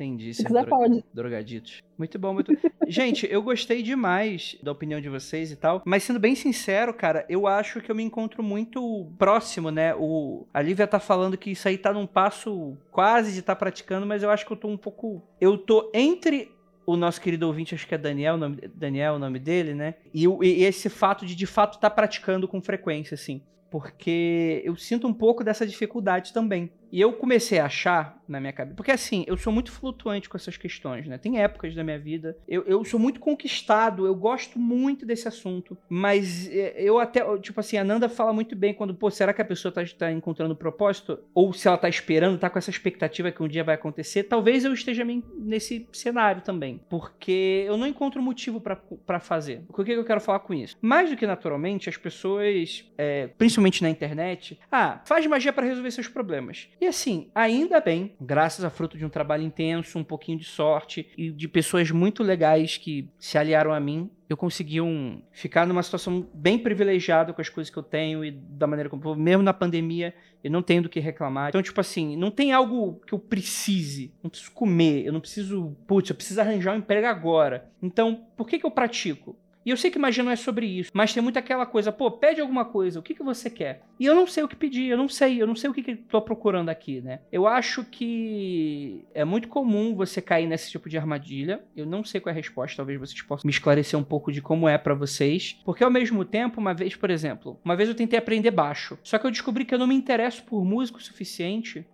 Entendi. 0.00 0.32
Se 0.32 0.42
ser 0.42 0.48
quiser, 0.48 0.66
pode. 0.66 1.04
Drogaditos. 1.12 1.82
Muito 1.98 2.18
bom, 2.18 2.32
muito 2.32 2.56
Gente, 2.88 3.28
eu 3.30 3.42
gostei 3.42 3.82
demais 3.82 4.56
da 4.62 4.72
opinião 4.72 4.98
de 4.98 5.10
vocês 5.10 5.52
e 5.52 5.56
tal. 5.56 5.82
Mas 5.84 6.04
sendo 6.04 6.18
bem 6.18 6.34
sincero, 6.34 6.94
cara, 6.94 7.26
eu 7.28 7.46
acho 7.46 7.82
que 7.82 7.90
eu 7.90 7.94
me 7.94 8.02
encontro 8.02 8.42
muito 8.42 9.12
próximo, 9.18 9.70
né? 9.70 9.94
O... 9.94 10.46
A 10.54 10.62
Lívia 10.62 10.86
tá 10.86 10.98
falando 10.98 11.36
que 11.36 11.50
isso 11.50 11.68
aí 11.68 11.76
tá 11.76 11.92
num 11.92 12.06
passo 12.06 12.78
quase 12.90 13.32
de 13.32 13.40
estar 13.40 13.54
praticando, 13.56 14.06
mas 14.06 14.22
eu 14.22 14.30
acho 14.30 14.46
que 14.46 14.52
eu 14.52 14.56
tô 14.56 14.68
um 14.68 14.76
pouco. 14.76 15.22
Eu 15.38 15.58
tô 15.58 15.90
entre 15.92 16.50
o 16.86 16.96
nosso 16.96 17.20
querido 17.20 17.46
ouvinte, 17.46 17.74
acho 17.74 17.86
que 17.86 17.94
é 17.94 17.98
Daniel, 17.98 18.34
o 18.34 18.38
nome, 18.38 18.56
Daniel, 18.74 19.14
o 19.14 19.18
nome 19.18 19.38
dele, 19.38 19.74
né? 19.74 19.96
E, 20.14 20.24
e 20.24 20.64
esse 20.64 20.88
fato 20.88 21.26
de 21.26 21.34
de 21.34 21.46
fato 21.46 21.74
estar 21.74 21.90
praticando 21.90 22.48
com 22.48 22.60
frequência, 22.62 23.14
assim. 23.14 23.42
Porque 23.70 24.62
eu 24.64 24.74
sinto 24.76 25.06
um 25.06 25.14
pouco 25.14 25.44
dessa 25.44 25.66
dificuldade 25.66 26.32
também. 26.32 26.72
E 26.92 27.00
eu 27.00 27.12
comecei 27.12 27.58
a 27.58 27.66
achar 27.66 28.20
na 28.30 28.40
minha 28.40 28.52
cabeça. 28.52 28.76
Porque 28.76 28.90
assim, 28.90 29.24
eu 29.26 29.36
sou 29.36 29.52
muito 29.52 29.72
flutuante 29.72 30.28
com 30.28 30.36
essas 30.36 30.56
questões, 30.56 31.06
né? 31.06 31.18
Tem 31.18 31.40
épocas 31.40 31.74
da 31.74 31.82
minha 31.82 31.98
vida. 31.98 32.36
Eu, 32.46 32.62
eu 32.64 32.84
sou 32.84 32.98
muito 32.98 33.20
conquistado, 33.20 34.06
eu 34.06 34.14
gosto 34.14 34.58
muito 34.58 35.04
desse 35.04 35.26
assunto. 35.26 35.76
Mas 35.88 36.48
é, 36.48 36.74
eu 36.78 36.98
até, 36.98 37.20
tipo 37.38 37.58
assim, 37.60 37.76
a 37.76 37.84
Nanda 37.84 38.08
fala 38.08 38.32
muito 38.32 38.54
bem 38.54 38.72
quando, 38.72 38.94
pô, 38.94 39.10
será 39.10 39.32
que 39.32 39.42
a 39.42 39.44
pessoa 39.44 39.72
tá, 39.72 39.82
tá 39.98 40.12
encontrando 40.12 40.54
propósito? 40.54 41.18
Ou 41.34 41.52
se 41.52 41.66
ela 41.66 41.76
tá 41.76 41.88
esperando, 41.88 42.38
tá 42.38 42.48
com 42.48 42.58
essa 42.58 42.70
expectativa 42.70 43.32
que 43.32 43.42
um 43.42 43.48
dia 43.48 43.64
vai 43.64 43.74
acontecer. 43.74 44.24
Talvez 44.24 44.64
eu 44.64 44.72
esteja 44.72 45.04
nesse 45.04 45.88
cenário 45.92 46.42
também. 46.42 46.80
Porque 46.88 47.64
eu 47.66 47.76
não 47.76 47.86
encontro 47.86 48.22
motivo 48.22 48.60
pra 48.60 49.20
fazer. 49.20 49.64
O 49.68 49.74
que 49.74 49.84
que 49.84 49.92
eu 49.92 50.04
quero 50.04 50.20
falar 50.20 50.40
com 50.40 50.54
isso? 50.54 50.76
Mais 50.80 51.10
do 51.10 51.16
que 51.16 51.26
naturalmente, 51.26 51.88
as 51.88 51.96
pessoas, 51.96 52.88
é, 52.96 53.26
principalmente 53.26 53.82
na 53.82 53.90
internet, 53.90 54.58
ah, 54.70 55.00
faz 55.04 55.26
magia 55.26 55.52
pra 55.52 55.66
resolver 55.66 55.90
seus 55.90 56.08
problemas. 56.08 56.68
E 56.80 56.86
assim, 56.86 57.30
ainda 57.34 57.78
bem, 57.78 58.14
graças 58.18 58.64
a 58.64 58.70
fruto 58.70 58.96
de 58.96 59.04
um 59.04 59.10
trabalho 59.10 59.42
intenso, 59.42 59.98
um 59.98 60.04
pouquinho 60.04 60.38
de 60.38 60.46
sorte 60.46 61.06
e 61.16 61.30
de 61.30 61.46
pessoas 61.46 61.90
muito 61.90 62.22
legais 62.22 62.78
que 62.78 63.10
se 63.18 63.36
aliaram 63.36 63.74
a 63.74 63.78
mim, 63.78 64.10
eu 64.30 64.36
consegui 64.36 64.80
um, 64.80 65.20
ficar 65.30 65.66
numa 65.66 65.82
situação 65.82 66.26
bem 66.32 66.58
privilegiada 66.58 67.34
com 67.34 67.40
as 67.40 67.50
coisas 67.50 67.70
que 67.70 67.76
eu 67.76 67.82
tenho 67.82 68.24
e 68.24 68.30
da 68.30 68.66
maneira 68.66 68.88
como 68.88 69.14
mesmo 69.14 69.42
na 69.42 69.52
pandemia 69.52 70.14
eu 70.42 70.50
não 70.50 70.62
tenho 70.62 70.82
do 70.82 70.88
que 70.88 71.00
reclamar. 71.00 71.50
Então, 71.50 71.62
tipo 71.62 71.80
assim, 71.80 72.16
não 72.16 72.30
tem 72.30 72.52
algo 72.52 73.00
que 73.06 73.12
eu 73.12 73.18
precise. 73.18 74.14
Não 74.22 74.30
preciso 74.30 74.52
comer, 74.52 75.04
eu 75.04 75.12
não 75.12 75.20
preciso, 75.20 75.76
putz, 75.86 76.08
eu 76.08 76.16
preciso 76.16 76.40
arranjar 76.40 76.74
um 76.74 76.78
emprego 76.78 77.06
agora. 77.06 77.70
Então, 77.82 78.24
por 78.36 78.48
que 78.48 78.58
que 78.58 78.64
eu 78.64 78.70
pratico? 78.70 79.36
E 79.64 79.70
eu 79.70 79.76
sei 79.76 79.90
que 79.90 79.98
magia 79.98 80.24
não 80.24 80.30
é 80.30 80.36
sobre 80.36 80.66
isso, 80.66 80.90
mas 80.94 81.12
tem 81.12 81.22
muito 81.22 81.38
aquela 81.38 81.66
coisa, 81.66 81.92
pô, 81.92 82.10
pede 82.10 82.40
alguma 82.40 82.64
coisa, 82.64 82.98
o 82.98 83.02
que, 83.02 83.14
que 83.14 83.22
você 83.22 83.50
quer? 83.50 83.82
E 83.98 84.06
eu 84.06 84.14
não 84.14 84.26
sei 84.26 84.42
o 84.42 84.48
que 84.48 84.56
pedir, 84.56 84.88
eu 84.88 84.96
não 84.96 85.08
sei, 85.08 85.40
eu 85.40 85.46
não 85.46 85.54
sei 85.54 85.68
o 85.68 85.72
que, 85.74 85.82
que 85.82 85.96
tô 85.96 86.20
procurando 86.22 86.70
aqui, 86.70 87.00
né? 87.00 87.20
Eu 87.30 87.46
acho 87.46 87.84
que 87.84 89.04
é 89.12 89.24
muito 89.24 89.48
comum 89.48 89.94
você 89.94 90.22
cair 90.22 90.46
nesse 90.46 90.70
tipo 90.70 90.88
de 90.88 90.96
armadilha. 90.96 91.62
Eu 91.76 91.84
não 91.84 92.02
sei 92.02 92.20
qual 92.20 92.30
é 92.30 92.32
a 92.32 92.36
resposta, 92.36 92.78
talvez 92.78 92.98
vocês 92.98 93.20
possam 93.22 93.46
me 93.46 93.52
esclarecer 93.52 93.98
um 93.98 94.04
pouco 94.04 94.32
de 94.32 94.40
como 94.40 94.68
é 94.68 94.78
pra 94.78 94.94
vocês. 94.94 95.58
Porque 95.64 95.84
ao 95.84 95.90
mesmo 95.90 96.24
tempo, 96.24 96.60
uma 96.60 96.72
vez, 96.72 96.96
por 96.96 97.10
exemplo, 97.10 97.58
uma 97.64 97.76
vez 97.76 97.88
eu 97.88 97.94
tentei 97.94 98.18
aprender 98.18 98.50
baixo, 98.50 98.98
só 99.02 99.18
que 99.18 99.26
eu 99.26 99.30
descobri 99.30 99.64
que 99.64 99.74
eu 99.74 99.78
não 99.78 99.86
me 99.86 99.94
interesso 99.94 100.42
por 100.44 100.64
música 100.64 100.98
o 100.98 101.02
suficiente 101.02 101.86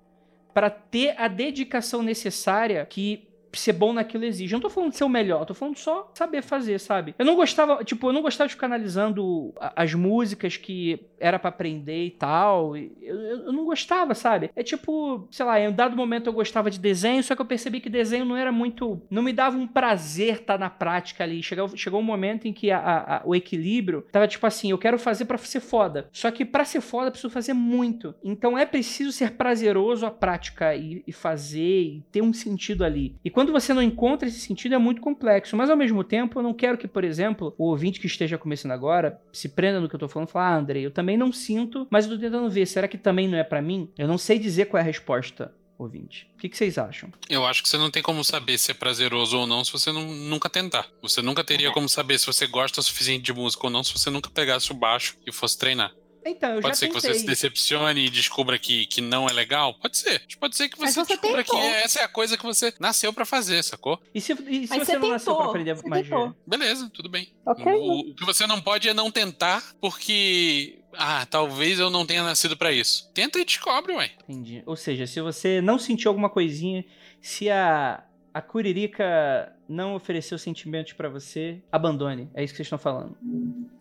para 0.54 0.70
ter 0.70 1.14
a 1.18 1.28
dedicação 1.28 2.02
necessária 2.02 2.86
que 2.86 3.28
ser 3.56 3.72
bom 3.72 3.92
naquilo 3.92 4.24
exige. 4.24 4.52
Eu 4.54 4.56
não 4.58 4.62
tô 4.62 4.70
falando 4.70 4.90
de 4.90 4.96
ser 4.96 5.04
o 5.04 5.08
melhor, 5.08 5.40
eu 5.42 5.46
tô 5.46 5.54
falando 5.54 5.76
só 5.76 6.10
saber 6.14 6.42
fazer, 6.42 6.78
sabe? 6.78 7.14
Eu 7.18 7.24
não 7.24 7.34
gostava, 7.36 7.82
tipo, 7.84 8.08
eu 8.08 8.12
não 8.12 8.22
gostava 8.22 8.48
de 8.48 8.54
ficar 8.54 8.66
analisando 8.66 9.52
as 9.74 9.94
músicas 9.94 10.56
que 10.56 11.00
era 11.18 11.38
pra 11.38 11.48
aprender 11.48 12.06
e 12.06 12.10
tal. 12.10 12.76
Eu, 12.76 12.90
eu- 13.02 13.52
não 13.52 13.64
gostava, 13.64 14.14
sabe? 14.14 14.50
É 14.54 14.62
tipo, 14.62 15.26
sei 15.30 15.44
lá, 15.46 15.58
em 15.60 15.68
um 15.68 15.72
dado 15.72 15.96
momento 15.96 16.26
eu 16.28 16.32
gostava 16.32 16.70
de 16.70 16.78
desenho, 16.78 17.22
só 17.22 17.34
que 17.34 17.40
eu 17.42 17.46
percebi 17.46 17.80
que 17.80 17.88
desenho 17.88 18.24
não 18.24 18.36
era 18.36 18.52
muito. 18.52 19.00
Não 19.10 19.22
me 19.22 19.32
dava 19.32 19.56
um 19.56 19.66
prazer 19.66 20.40
estar 20.40 20.58
na 20.58 20.68
prática 20.70 21.24
ali. 21.24 21.42
Chegou, 21.42 21.68
chegou 21.76 22.00
um 22.00 22.04
momento 22.04 22.46
em 22.46 22.52
que 22.52 22.70
a- 22.70 22.78
a- 22.78 23.16
a- 23.16 23.22
o 23.24 23.34
equilíbrio 23.34 24.02
tava 24.12 24.28
tipo 24.28 24.46
assim: 24.46 24.70
eu 24.70 24.78
quero 24.78 24.98
fazer 24.98 25.24
pra 25.24 25.38
ser 25.38 25.60
foda. 25.60 26.08
Só 26.12 26.30
que 26.30 26.44
pra 26.44 26.64
ser 26.64 26.80
foda 26.80 27.06
eu 27.08 27.10
preciso 27.12 27.32
fazer 27.32 27.52
muito. 27.54 28.14
Então 28.22 28.56
é 28.58 28.66
preciso 28.66 29.12
ser 29.12 29.32
prazeroso 29.32 30.04
a 30.06 30.10
prática 30.10 30.74
e, 30.74 31.02
e 31.06 31.12
fazer 31.12 31.82
e 31.82 32.02
ter 32.12 32.22
um 32.22 32.32
sentido 32.32 32.84
ali. 32.84 33.16
E 33.24 33.30
quando 33.30 33.45
você 33.52 33.72
não 33.74 33.82
encontra 33.82 34.28
esse 34.28 34.40
sentido 34.40 34.74
é 34.74 34.78
muito 34.78 35.00
complexo. 35.00 35.56
Mas 35.56 35.70
ao 35.70 35.76
mesmo 35.76 36.02
tempo 36.04 36.38
eu 36.38 36.42
não 36.42 36.54
quero 36.54 36.76
que, 36.78 36.88
por 36.88 37.04
exemplo, 37.04 37.54
o 37.58 37.64
ouvinte 37.70 38.00
que 38.00 38.06
esteja 38.06 38.36
começando 38.38 38.72
agora 38.72 39.20
se 39.32 39.48
prenda 39.48 39.80
no 39.80 39.88
que 39.88 39.94
eu 39.94 40.00
tô 40.00 40.08
falando 40.08 40.28
e 40.28 40.32
fala: 40.32 40.46
Ah, 40.46 40.56
Andrei, 40.58 40.84
eu 40.84 40.90
também 40.90 41.16
não 41.16 41.32
sinto, 41.32 41.86
mas 41.90 42.06
eu 42.06 42.12
tô 42.12 42.18
tentando 42.20 42.48
ver. 42.50 42.66
Será 42.66 42.86
que 42.88 42.98
também 42.98 43.28
não 43.28 43.38
é 43.38 43.44
pra 43.44 43.60
mim? 43.62 43.90
Eu 43.98 44.08
não 44.08 44.18
sei 44.18 44.38
dizer 44.38 44.66
qual 44.66 44.78
é 44.78 44.82
a 44.82 44.86
resposta. 44.86 45.54
Ouvinte. 45.78 46.26
O 46.34 46.38
que, 46.38 46.48
que 46.48 46.56
vocês 46.56 46.78
acham? 46.78 47.12
Eu 47.28 47.44
acho 47.44 47.62
que 47.62 47.68
você 47.68 47.76
não 47.76 47.90
tem 47.90 48.02
como 48.02 48.24
saber 48.24 48.56
se 48.56 48.70
é 48.70 48.74
prazeroso 48.74 49.36
ou 49.38 49.46
não 49.46 49.62
se 49.62 49.70
você 49.70 49.92
não- 49.92 50.06
nunca 50.10 50.48
tentar. 50.48 50.86
Você 51.02 51.20
nunca 51.20 51.44
teria 51.44 51.70
como 51.70 51.86
saber 51.86 52.18
se 52.18 52.26
você 52.26 52.46
gosta 52.46 52.80
o 52.80 52.82
suficiente 52.82 53.24
de 53.24 53.32
música 53.34 53.66
ou 53.66 53.70
não 53.70 53.84
se 53.84 53.92
você 53.92 54.08
nunca 54.08 54.30
pegasse 54.30 54.72
o 54.72 54.74
baixo 54.74 55.18
e 55.26 55.30
fosse 55.30 55.58
treinar. 55.58 55.92
Então, 56.28 56.50
eu 56.54 56.60
Pode 56.60 56.74
já 56.74 56.80
ser 56.80 56.88
que 56.88 56.94
você 56.94 57.14
se 57.14 57.24
decepcione 57.26 58.06
e 58.06 58.10
descubra 58.10 58.58
que, 58.58 58.86
que 58.86 59.00
não 59.00 59.28
é 59.28 59.32
legal. 59.32 59.74
Pode 59.74 59.96
ser. 59.96 60.22
Pode 60.38 60.56
ser 60.56 60.68
que 60.68 60.78
você, 60.78 60.92
você 60.92 61.14
descubra 61.14 61.44
tentou. 61.44 61.60
que 61.60 61.66
essa 61.66 62.00
é 62.00 62.04
a 62.04 62.08
coisa 62.08 62.36
que 62.36 62.44
você 62.44 62.72
nasceu 62.80 63.12
pra 63.12 63.24
fazer, 63.24 63.62
sacou? 63.62 64.00
E 64.14 64.20
se, 64.20 64.32
e 64.32 64.66
se 64.66 64.70
Mas 64.76 64.86
você, 64.86 64.92
você 64.92 64.98
não 64.98 65.08
nasceu 65.10 65.34
pra 65.34 65.44
tentou, 65.44 65.50
aprender 65.50 65.74
você 65.76 65.88
magia? 65.88 66.04
tentou. 66.04 66.34
Beleza, 66.46 66.90
tudo 66.92 67.08
bem. 67.08 67.28
Ok. 67.44 67.64
O, 67.72 68.10
o 68.10 68.14
que 68.14 68.24
você 68.24 68.46
não 68.46 68.60
pode 68.60 68.88
é 68.88 68.94
não 68.94 69.10
tentar 69.10 69.62
porque. 69.80 70.80
Ah, 70.98 71.26
talvez 71.26 71.78
eu 71.78 71.90
não 71.90 72.06
tenha 72.06 72.22
nascido 72.22 72.56
pra 72.56 72.72
isso. 72.72 73.10
Tenta 73.12 73.38
e 73.38 73.44
descobre, 73.44 73.92
ué. 73.92 74.12
Entendi. 74.28 74.62
Ou 74.64 74.76
seja, 74.76 75.06
se 75.06 75.20
você 75.20 75.60
não 75.60 75.78
sentiu 75.78 76.10
alguma 76.10 76.30
coisinha, 76.30 76.84
se 77.20 77.50
a, 77.50 78.02
a 78.32 78.40
Curirica 78.40 79.52
não 79.68 79.94
ofereceu 79.94 80.38
sentimentos 80.38 80.94
pra 80.94 81.08
você, 81.10 81.60
abandone. 81.70 82.30
É 82.34 82.42
isso 82.42 82.54
que 82.54 82.56
vocês 82.56 82.66
estão 82.66 82.78
falando. 82.78 83.16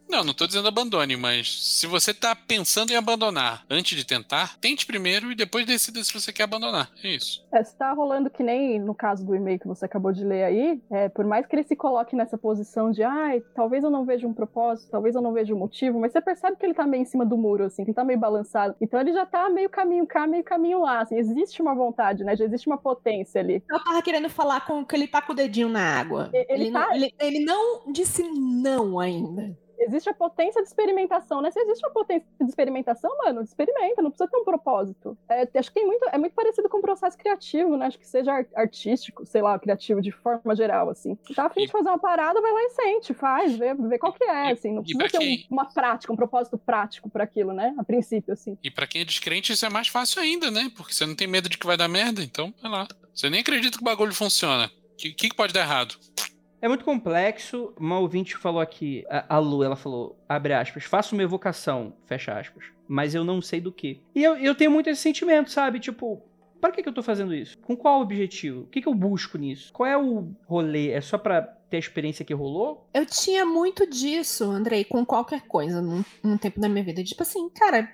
Não, 0.10 0.24
não 0.24 0.34
tô 0.34 0.46
dizendo 0.48 0.68
abandone, 0.68 1.18
mas 1.18 1.50
se 1.80 1.88
você 1.88 2.14
tá 2.14 2.36
pensando 2.36 2.92
em 2.92 2.96
abandonar 2.96 3.66
antes 3.70 3.98
de 3.98 4.06
tentar, 4.06 4.58
tente 4.60 4.86
primeiro 4.86 5.32
e 5.32 5.36
depois 5.36 5.66
decida 5.66 6.02
se 6.04 6.14
você 6.14 6.32
quer 6.32 6.44
abandonar. 6.44 6.90
É 7.04 7.10
isso. 7.10 7.44
É, 7.52 7.64
se 7.64 7.76
tá 7.76 7.92
rolando 7.92 8.30
que 8.30 8.44
nem 8.44 8.80
no 8.80 8.94
caso 8.94 9.26
do 9.26 9.36
e-mail 9.36 9.60
que 9.60 9.68
você 9.68 9.86
acabou 9.86 10.12
de 10.14 10.24
ler 10.24 10.44
aí, 10.44 10.82
é, 10.92 11.10
por 11.10 11.26
mais 11.26 11.46
que 11.48 11.56
ele 11.56 11.64
se 11.64 11.76
coloque 11.76 12.16
nessa 12.16 12.38
posição 12.38 12.92
de 12.92 13.04
ai, 13.04 13.42
talvez 13.56 13.84
eu 13.84 13.90
não 13.90 14.06
veja 14.06 14.28
um 14.28 14.34
propósito, 14.34 14.90
talvez 14.92 15.16
eu 15.16 15.22
não 15.22 15.34
veja 15.34 15.54
um 15.54 15.58
motivo, 15.58 16.00
mas 16.00 16.12
você 16.12 16.22
percebe 16.22 16.56
que 16.58 16.66
ele 16.66 16.74
tá 16.74 16.86
meio 16.86 17.02
em 17.02 17.06
cima 17.06 17.26
do 17.26 17.36
muro, 17.38 17.66
assim, 17.66 17.84
que 17.84 17.90
ele 17.90 17.96
tá 17.96 18.04
meio 18.04 18.20
balançado. 18.20 18.76
Então 18.80 19.00
ele 19.02 19.12
já 19.12 19.26
tá 19.26 19.50
meio 19.50 19.70
caminho 19.70 20.06
cá, 20.06 20.28
meio 20.28 20.44
caminho 20.44 20.82
lá, 20.82 21.02
assim, 21.02 21.18
existe 21.18 21.62
uma 21.62 21.74
vontade, 21.74 22.24
né? 22.24 22.36
Já 22.36 22.46
existe 22.46 22.68
uma 22.68 22.78
potência 22.78 23.42
ali. 23.42 23.62
Eu 23.70 23.84
tava 23.84 24.02
querendo 24.02 24.30
falar 24.30 24.62
com 24.66 24.86
que 24.86 24.96
ele 24.96 25.08
tá 25.08 25.22
com 25.22 25.34
o 25.34 25.36
dedinho 25.36 25.68
na 25.68 26.00
água. 26.00 26.30
E- 26.34 26.46
ele 26.54 26.70
não, 26.70 26.82
tá- 26.82 26.96
ele, 26.96 27.14
ele 27.20 27.40
não 27.44 27.92
disse 27.92 28.22
não 28.24 29.00
ainda. 29.00 29.58
Existe 29.80 30.10
a 30.10 30.14
potência 30.14 30.62
de 30.62 30.68
experimentação, 30.68 31.42
né? 31.42 31.52
Se 31.52 31.60
existe 31.60 31.86
uma 31.86 31.92
potência 31.94 32.28
de 32.40 32.48
experimentação, 32.50 33.16
mano, 33.18 33.42
experimenta, 33.42 34.02
não 34.02 34.10
precisa 34.10 34.30
ter 34.30 34.38
um 34.38 34.44
propósito. 34.44 35.18
É, 35.30 35.48
acho 35.58 35.70
que 35.70 35.76
tem 35.80 35.86
muito, 35.86 36.08
é 36.12 36.18
muito 36.18 36.34
parecido 36.34 36.70
com 36.70 36.78
o 36.78 36.82
processo 36.82 37.18
criativo, 37.18 37.76
né? 37.78 37.88
Acho 37.88 38.00
que 38.00 38.08
seja 38.08 38.32
ar- 38.34 38.48
artístico, 38.56 39.26
sei 39.26 39.42
lá, 39.42 39.58
criativo 39.60 40.02
de 40.02 40.12
forma 40.12 40.56
geral, 40.56 40.90
assim. 40.90 41.16
Tá 41.36 41.46
a 41.46 41.50
fim 41.50 41.64
E- 41.64 41.66
de 41.66 41.72
fazer 41.72 41.90
uma 41.90 42.00
parada, 42.00 42.42
vai 42.42 42.52
lá 42.52 42.62
e 42.64 42.70
sente, 42.72 43.14
faz, 43.14 43.56
vê, 43.56 43.74
vê 43.74 43.98
qual 44.00 44.14
que 44.14 44.24
é, 44.24 44.50
E- 44.50 44.52
assim. 44.54 44.74
Não 44.74 44.82
precisa 44.84 45.10
ter 45.10 45.18
um- 45.18 45.22
quem- 45.22 45.46
uma 45.52 45.66
prática, 45.66 46.12
um 46.12 46.16
propósito 46.16 46.58
prático 46.58 47.10
para 47.10 47.24
aquilo, 47.24 47.54
né? 47.54 47.74
A 47.78 47.84
princípio, 47.84 48.34
assim. 48.34 48.58
E 48.64 48.72
pra 48.72 48.88
quem 48.88 49.02
é 49.02 49.06
descrente, 49.06 49.52
isso 49.54 49.66
é 49.66 49.70
mais 49.70 49.88
fácil 49.88 50.22
ainda, 50.22 50.50
né? 50.50 50.72
Porque 50.76 50.94
você 50.94 51.06
não 51.06 51.16
tem 51.16 51.28
medo 51.28 51.50
de 51.50 51.58
que 51.58 51.66
vai 51.66 51.78
dar 51.78 51.88
merda, 51.88 52.22
então 52.24 52.54
vai 52.62 52.72
lá. 52.72 52.88
Você 53.14 53.30
nem 53.30 53.42
acredita 53.42 53.78
que 53.78 53.84
o 53.84 53.86
bagulho 53.86 54.14
funciona. 54.14 54.66
O 54.68 54.98
que 54.98 55.12
que 55.14 55.36
pode 55.36 55.54
dar 55.54 55.62
errado? 55.62 55.96
É 56.66 56.68
muito 56.68 56.84
complexo. 56.84 57.72
Uma 57.80 58.00
ouvinte 58.00 58.36
falou 58.36 58.60
aqui, 58.60 59.06
a, 59.08 59.36
a 59.36 59.38
Lu, 59.38 59.64
ela 59.64 59.76
falou, 59.76 60.18
abre 60.28 60.52
aspas, 60.52 60.84
faço 60.84 61.14
uma 61.14 61.22
evocação, 61.22 61.94
fecha 62.08 62.40
aspas, 62.40 62.66
mas 62.88 63.14
eu 63.14 63.24
não 63.24 63.40
sei 63.40 63.62
do 63.62 63.72
que. 63.72 64.02
E 64.16 64.24
eu, 64.24 64.36
eu 64.36 64.56
tenho 64.56 64.72
muito 64.72 64.90
esse 64.90 65.00
sentimento, 65.00 65.52
sabe? 65.52 65.80
Tipo, 65.80 66.24
para 66.60 66.72
que, 66.72 66.82
que 66.82 66.90
eu 66.90 66.94
tô 66.94 67.04
fazendo 67.04 67.36
isso? 67.36 67.56
Com 67.60 67.78
qual 67.78 68.02
objetivo? 68.02 68.62
O 68.62 68.66
que, 68.66 68.82
que 68.82 68.88
eu 68.88 68.96
busco 68.96 69.38
nisso? 69.38 69.72
Qual 69.72 69.86
é 69.86 69.96
o 69.96 70.32
rolê? 70.48 70.90
É 70.90 71.02
só 71.02 71.20
pra 71.20 71.56
ter 71.76 71.78
a 71.78 71.80
experiência 71.80 72.26
que 72.26 72.34
rolou? 72.34 72.88
Eu 72.94 73.06
tinha 73.06 73.46
muito 73.46 73.88
disso, 73.88 74.46
Andrei, 74.46 74.86
com 74.86 75.06
qualquer 75.06 75.42
coisa 75.42 75.82
num, 75.82 76.04
num 76.24 76.38
tempo 76.38 76.60
da 76.60 76.70
minha 76.70 76.84
vida. 76.84 77.04
Tipo 77.04 77.24
assim, 77.24 77.50
cara, 77.50 77.92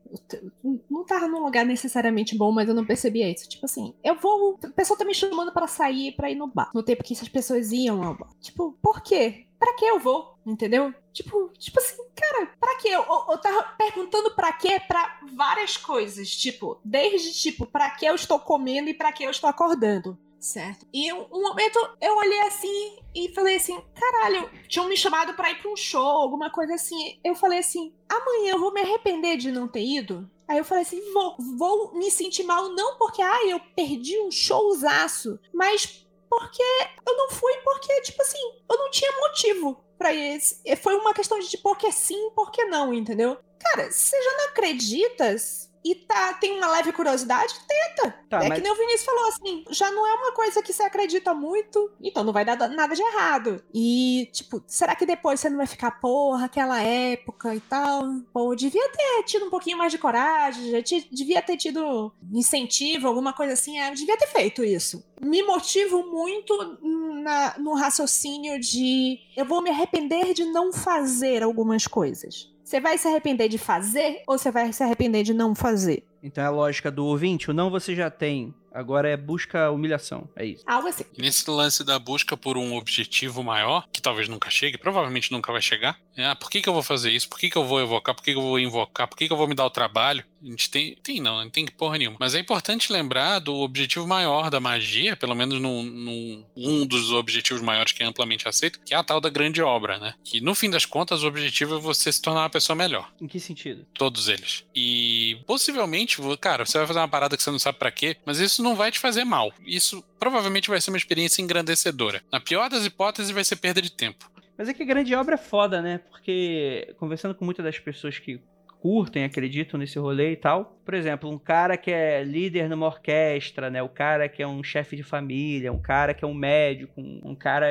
não 0.90 1.04
tava 1.04 1.28
num 1.28 1.44
lugar 1.44 1.66
necessariamente 1.66 2.38
bom, 2.38 2.52
mas 2.52 2.68
eu 2.68 2.76
não 2.76 2.86
percebia 2.86 3.30
isso. 3.30 3.50
Tipo 3.50 3.66
assim, 3.66 3.94
eu 4.04 4.16
vou. 4.16 4.60
A 4.64 4.70
pessoa 4.70 4.98
tá 4.98 5.04
me 5.04 5.14
chamando 5.14 5.52
pra 5.52 5.68
sair 5.68 6.14
pra 6.14 6.30
ir 6.30 6.36
no 6.36 6.48
bar. 6.48 6.72
No 6.74 6.84
tempo 6.84 7.04
que 7.04 7.14
essas 7.14 7.30
pessoas 7.30 7.72
iam 7.72 8.04
ao 8.04 8.16
bar. 8.16 8.30
Tipo, 8.40 8.78
por 8.82 9.02
quê? 9.02 9.46
Pra 9.58 9.74
que 9.76 9.86
eu 9.86 10.00
vou? 10.00 10.36
Entendeu? 10.46 10.94
Tipo, 11.14 11.52
tipo 11.58 11.80
assim, 11.80 11.98
cara, 12.16 12.48
pra 12.60 12.78
quê? 12.78 12.90
Eu, 12.90 13.04
eu, 13.04 13.26
eu 13.30 13.38
tava 13.38 13.64
perguntando 13.78 14.32
pra 14.32 14.54
quê 14.54 14.80
pra 14.88 15.20
várias 15.34 15.78
coisas. 15.78 16.30
Tipo, 16.30 16.80
desde 16.84 17.32
tipo, 17.34 17.66
pra 17.66 17.92
que 17.92 18.06
eu 18.06 18.16
estou 18.16 18.40
comendo 18.40 18.90
e 18.90 18.94
pra 18.94 19.12
que 19.12 19.24
eu 19.24 19.30
estou 19.30 19.50
acordando. 19.50 20.18
Certo. 20.42 20.88
E 20.92 21.14
um, 21.14 21.28
um 21.32 21.42
momento 21.44 21.78
eu 22.02 22.18
olhei 22.18 22.42
assim 22.42 22.98
e 23.14 23.30
falei 23.30 23.58
assim: 23.58 23.80
caralho, 23.94 24.50
tinham 24.68 24.90
me 24.90 24.98
chamado 24.98 25.36
pra 25.36 25.52
ir 25.52 25.62
pra 25.62 25.70
um 25.70 25.76
show, 25.76 26.02
alguma 26.02 26.50
coisa 26.50 26.74
assim. 26.74 27.20
Eu 27.24 27.36
falei 27.36 27.60
assim: 27.60 27.94
amanhã 28.10 28.54
eu 28.54 28.60
vou 28.60 28.74
me 28.74 28.82
arrepender 28.82 29.38
de 29.38 29.52
não 29.52 29.68
ter 29.68 29.86
ido. 29.86 30.28
Aí 30.48 30.58
eu 30.58 30.66
falei 30.66 30.82
assim: 30.82 31.14
vou, 31.14 31.36
vou 31.58 31.94
me 31.94 32.10
sentir 32.10 32.44
mal, 32.44 32.70
não 32.70 32.98
porque, 32.98 33.22
ah, 33.22 33.46
eu 33.46 33.60
perdi 33.76 34.20
um 34.20 34.32
showzaço, 34.32 35.40
mas 35.54 36.08
porque 36.28 36.64
eu 37.06 37.16
não 37.18 37.30
fui 37.30 37.54
porque, 37.64 38.02
tipo 38.02 38.22
assim, 38.24 38.40
eu 38.68 38.78
não 38.78 38.90
tinha 38.90 39.12
motivo 39.20 39.84
pra 39.96 40.12
isso. 40.12 40.60
Foi 40.82 40.96
uma 40.96 41.14
questão 41.14 41.38
de 41.38 41.58
por 41.60 41.78
que 41.78 41.92
sim, 41.92 42.32
por 42.32 42.52
que 42.52 42.66
não, 42.66 42.92
entendeu? 42.92 43.38
Cara, 43.60 43.92
você 43.92 44.20
já 44.20 44.38
não 44.38 44.46
acredita 44.46 45.36
e 45.84 45.96
tá, 45.96 46.34
tem 46.36 46.58
uma 46.58 46.68
leve 46.68 46.92
curiosidade, 46.94 47.54
tenta. 47.68 48.16
Tá, 48.30 48.44
é 48.44 48.50
mas- 48.50 48.58
que 48.60 48.64
nem 48.64 48.72
o 48.72 48.76
Vinícius 48.76 49.04
falou 49.04 49.28
assim, 49.30 49.64
já 49.72 49.92
não 49.92 50.06
é 50.08 50.14
uma 50.14 50.32
coisa 50.34 50.62
que 50.62 50.72
você 50.72 50.84
acredita 50.84 51.34
muito, 51.34 51.92
então 52.02 52.24
não 52.24 52.32
vai 52.32 52.46
dar 52.46 52.56
nada 52.70 52.96
de 52.96 53.02
errado. 53.02 53.62
E, 53.74 54.30
tipo, 54.32 54.64
será 54.68 54.96
que 54.96 55.06
depois 55.06 55.40
você 55.40 55.50
não 55.50 55.58
vai 55.58 55.68
ficar, 55.68 56.00
porra, 56.00 56.46
aquela 56.46 56.82
época 56.82 57.54
e 57.56 57.60
tal? 57.62 58.04
Pô, 58.32 58.56
devia 58.56 58.88
ter 58.90 59.24
tido 59.24 59.46
um 59.46 59.50
pouquinho 59.50 59.78
mais 59.78 59.92
de 59.92 59.98
coragem, 59.98 60.72
já 60.72 60.78
devia 61.12 61.42
ter 61.42 61.58
tido 61.58 62.12
incentivo, 62.32 63.08
alguma 63.08 63.34
coisa 63.34 63.54
assim, 63.54 63.80
é, 63.80 63.92
devia 63.92 64.18
ter 64.18 64.28
feito 64.28 64.64
isso. 64.64 65.04
Me 65.22 65.44
motivo 65.44 66.04
muito 66.12 66.78
na- 67.22 67.56
no 67.60 67.74
raciocínio 67.76 68.60
de 68.60 69.20
eu 69.36 69.46
vou 69.46 69.62
me 69.62 69.70
arrepender 69.70 70.34
de 70.34 70.46
não 70.46 70.72
fazer 70.74 71.44
algumas 71.44 71.86
coisas. 71.86 72.51
Você 72.72 72.80
vai 72.80 72.98
se 72.98 73.06
arrepender 73.06 73.50
de 73.50 73.58
fazer 73.58 74.24
ou 74.26 74.38
você 74.38 74.50
vai 74.50 74.72
se 74.72 74.82
arrepender 74.82 75.24
de 75.24 75.34
não 75.34 75.54
fazer? 75.54 76.06
Então 76.24 76.42
é 76.42 76.48
a 76.48 76.50
lógica 76.50 76.90
do 76.90 77.06
ouvinte, 77.06 77.52
o 77.52 77.54
não 77.54 77.70
você 77.70 77.94
já 77.94 78.10
tem. 78.10 78.56
Agora 78.74 79.10
é 79.10 79.18
busca 79.18 79.70
humilhação. 79.70 80.30
É 80.38 80.46
isso. 80.46 80.64
Algo 80.66 80.88
assim. 80.88 81.04
Nesse 81.18 81.50
lance 81.50 81.84
da 81.84 82.00
busca 82.00 82.38
por 82.38 82.58
um 82.58 82.78
objetivo 82.78 83.44
maior, 83.44 83.86
que 83.92 84.02
talvez 84.02 84.30
nunca 84.30 84.50
chegue, 84.50 84.78
provavelmente 84.78 85.34
nunca 85.34 85.52
vai 85.52 85.62
chegar. 85.62 86.00
É, 86.16 86.28
ah, 86.28 86.34
por 86.34 86.50
que, 86.50 86.62
que 86.62 86.70
eu 86.70 86.74
vou 86.74 86.82
fazer 86.82 87.12
isso? 87.12 87.28
Por 87.28 87.38
que, 87.38 87.50
que 87.50 87.58
eu 87.58 87.66
vou 87.66 87.82
evocar? 87.82 88.16
Por 88.16 88.24
que, 88.24 88.32
que 88.32 88.38
eu 88.38 88.42
vou 88.42 88.58
invocar? 88.58 89.06
Por 89.06 89.18
que, 89.18 89.28
que 89.28 89.34
eu 89.34 89.38
vou 89.38 89.50
me 89.50 89.56
dar 89.56 89.66
o 89.66 89.70
trabalho? 89.70 90.24
A 90.44 90.46
gente 90.50 90.70
tem. 90.70 90.96
Tem 91.04 91.20
não, 91.22 91.44
não 91.44 91.50
tem 91.50 91.66
que 91.66 91.72
porra 91.72 91.98
nenhuma. 91.98 92.18
Mas 92.20 92.34
é 92.36 92.40
importante 92.40 92.92
lembrar 92.92 93.40
do 93.40 93.56
objetivo 93.56 94.08
maior 94.08 94.50
da 94.50 94.60
magia, 94.60 95.16
pelo 95.16 95.36
menos 95.36 95.62
num, 95.62 95.84
num- 95.84 96.46
um 96.56 96.86
dos 96.86 97.12
objetivos 97.12 97.62
maiores 97.62 97.92
que 97.92 98.02
é 98.02 98.06
amplamente 98.06 98.48
aceito, 98.48 98.80
que 98.84 98.94
é 98.94 98.98
a 98.98 99.04
tal 99.04 99.22
da 99.22 99.30
grande 99.30 99.62
obra, 99.62 100.00
né? 100.00 100.14
Que 100.24 100.42
no 100.42 100.56
fim 100.56 100.70
das 100.70 100.86
contas 100.86 101.24
o 101.24 101.28
objetivo 101.28 101.76
é 101.76 101.80
você 101.80 102.12
se 102.12 102.22
tornar 102.22 102.42
uma 102.42 102.50
pessoa 102.50 102.76
melhor. 102.76 103.12
Em 103.22 103.28
que 103.28 103.40
sentido? 103.40 103.86
Todos 103.94 104.28
eles. 104.28 104.64
E 104.76 105.38
possivelmente, 105.46 106.18
cara, 106.40 106.66
você 106.66 106.78
vai 106.78 106.88
fazer 106.88 107.00
uma 107.00 107.08
parada 107.08 107.38
que 107.38 107.44
você 107.44 107.52
não 107.52 107.60
sabe 107.60 107.78
pra 107.78 107.92
quê, 107.92 108.18
mas 108.26 108.40
isso 108.40 108.64
não 108.64 108.76
vai 108.76 108.92
te 108.92 109.00
fazer 109.00 109.24
mal. 109.24 109.54
Isso 109.66 110.04
provavelmente 110.20 110.70
vai 110.70 110.82
ser 110.82 110.90
uma 110.92 110.98
experiência 110.98 111.42
engrandecedora. 111.42 112.22
Na 112.32 112.40
pior 112.40 112.70
das 112.70 112.86
hipóteses, 112.86 113.32
vai 113.32 113.44
ser 113.44 113.58
perda 113.58 113.82
de 113.82 113.92
tempo. 113.92 114.30
Mas 114.58 114.70
é 114.70 114.74
que 114.74 114.84
a 114.84 114.86
grande 114.86 115.14
obra 115.16 115.36
é 115.36 115.38
foda, 115.38 115.82
né? 115.82 116.00
Porque 116.10 116.94
conversando 117.00 117.34
com 117.34 117.44
muitas 117.46 117.64
das 117.66 117.80
pessoas 117.80 118.20
que 118.20 118.40
curtem, 118.82 119.24
acreditam 119.24 119.80
nesse 119.80 120.00
rolê 120.00 120.32
e 120.32 120.36
tal. 120.36 120.78
Por 120.84 120.94
exemplo, 120.94 121.30
um 121.30 121.38
cara 121.38 121.78
que 121.78 121.92
é 121.92 122.24
líder 122.24 122.68
numa 122.68 122.88
orquestra, 122.88 123.70
né? 123.70 123.82
O 123.84 123.90
cara 123.90 124.28
que 124.28 124.42
é 124.42 124.48
um 124.48 124.64
chefe 124.64 124.96
de 124.96 125.04
família, 125.04 125.72
um 125.72 125.80
cara 125.82 126.14
que 126.14 126.26
é 126.26 126.28
um 126.28 126.34
médico, 126.34 127.00
um, 127.00 127.22
um 127.24 127.36
cara, 127.36 127.70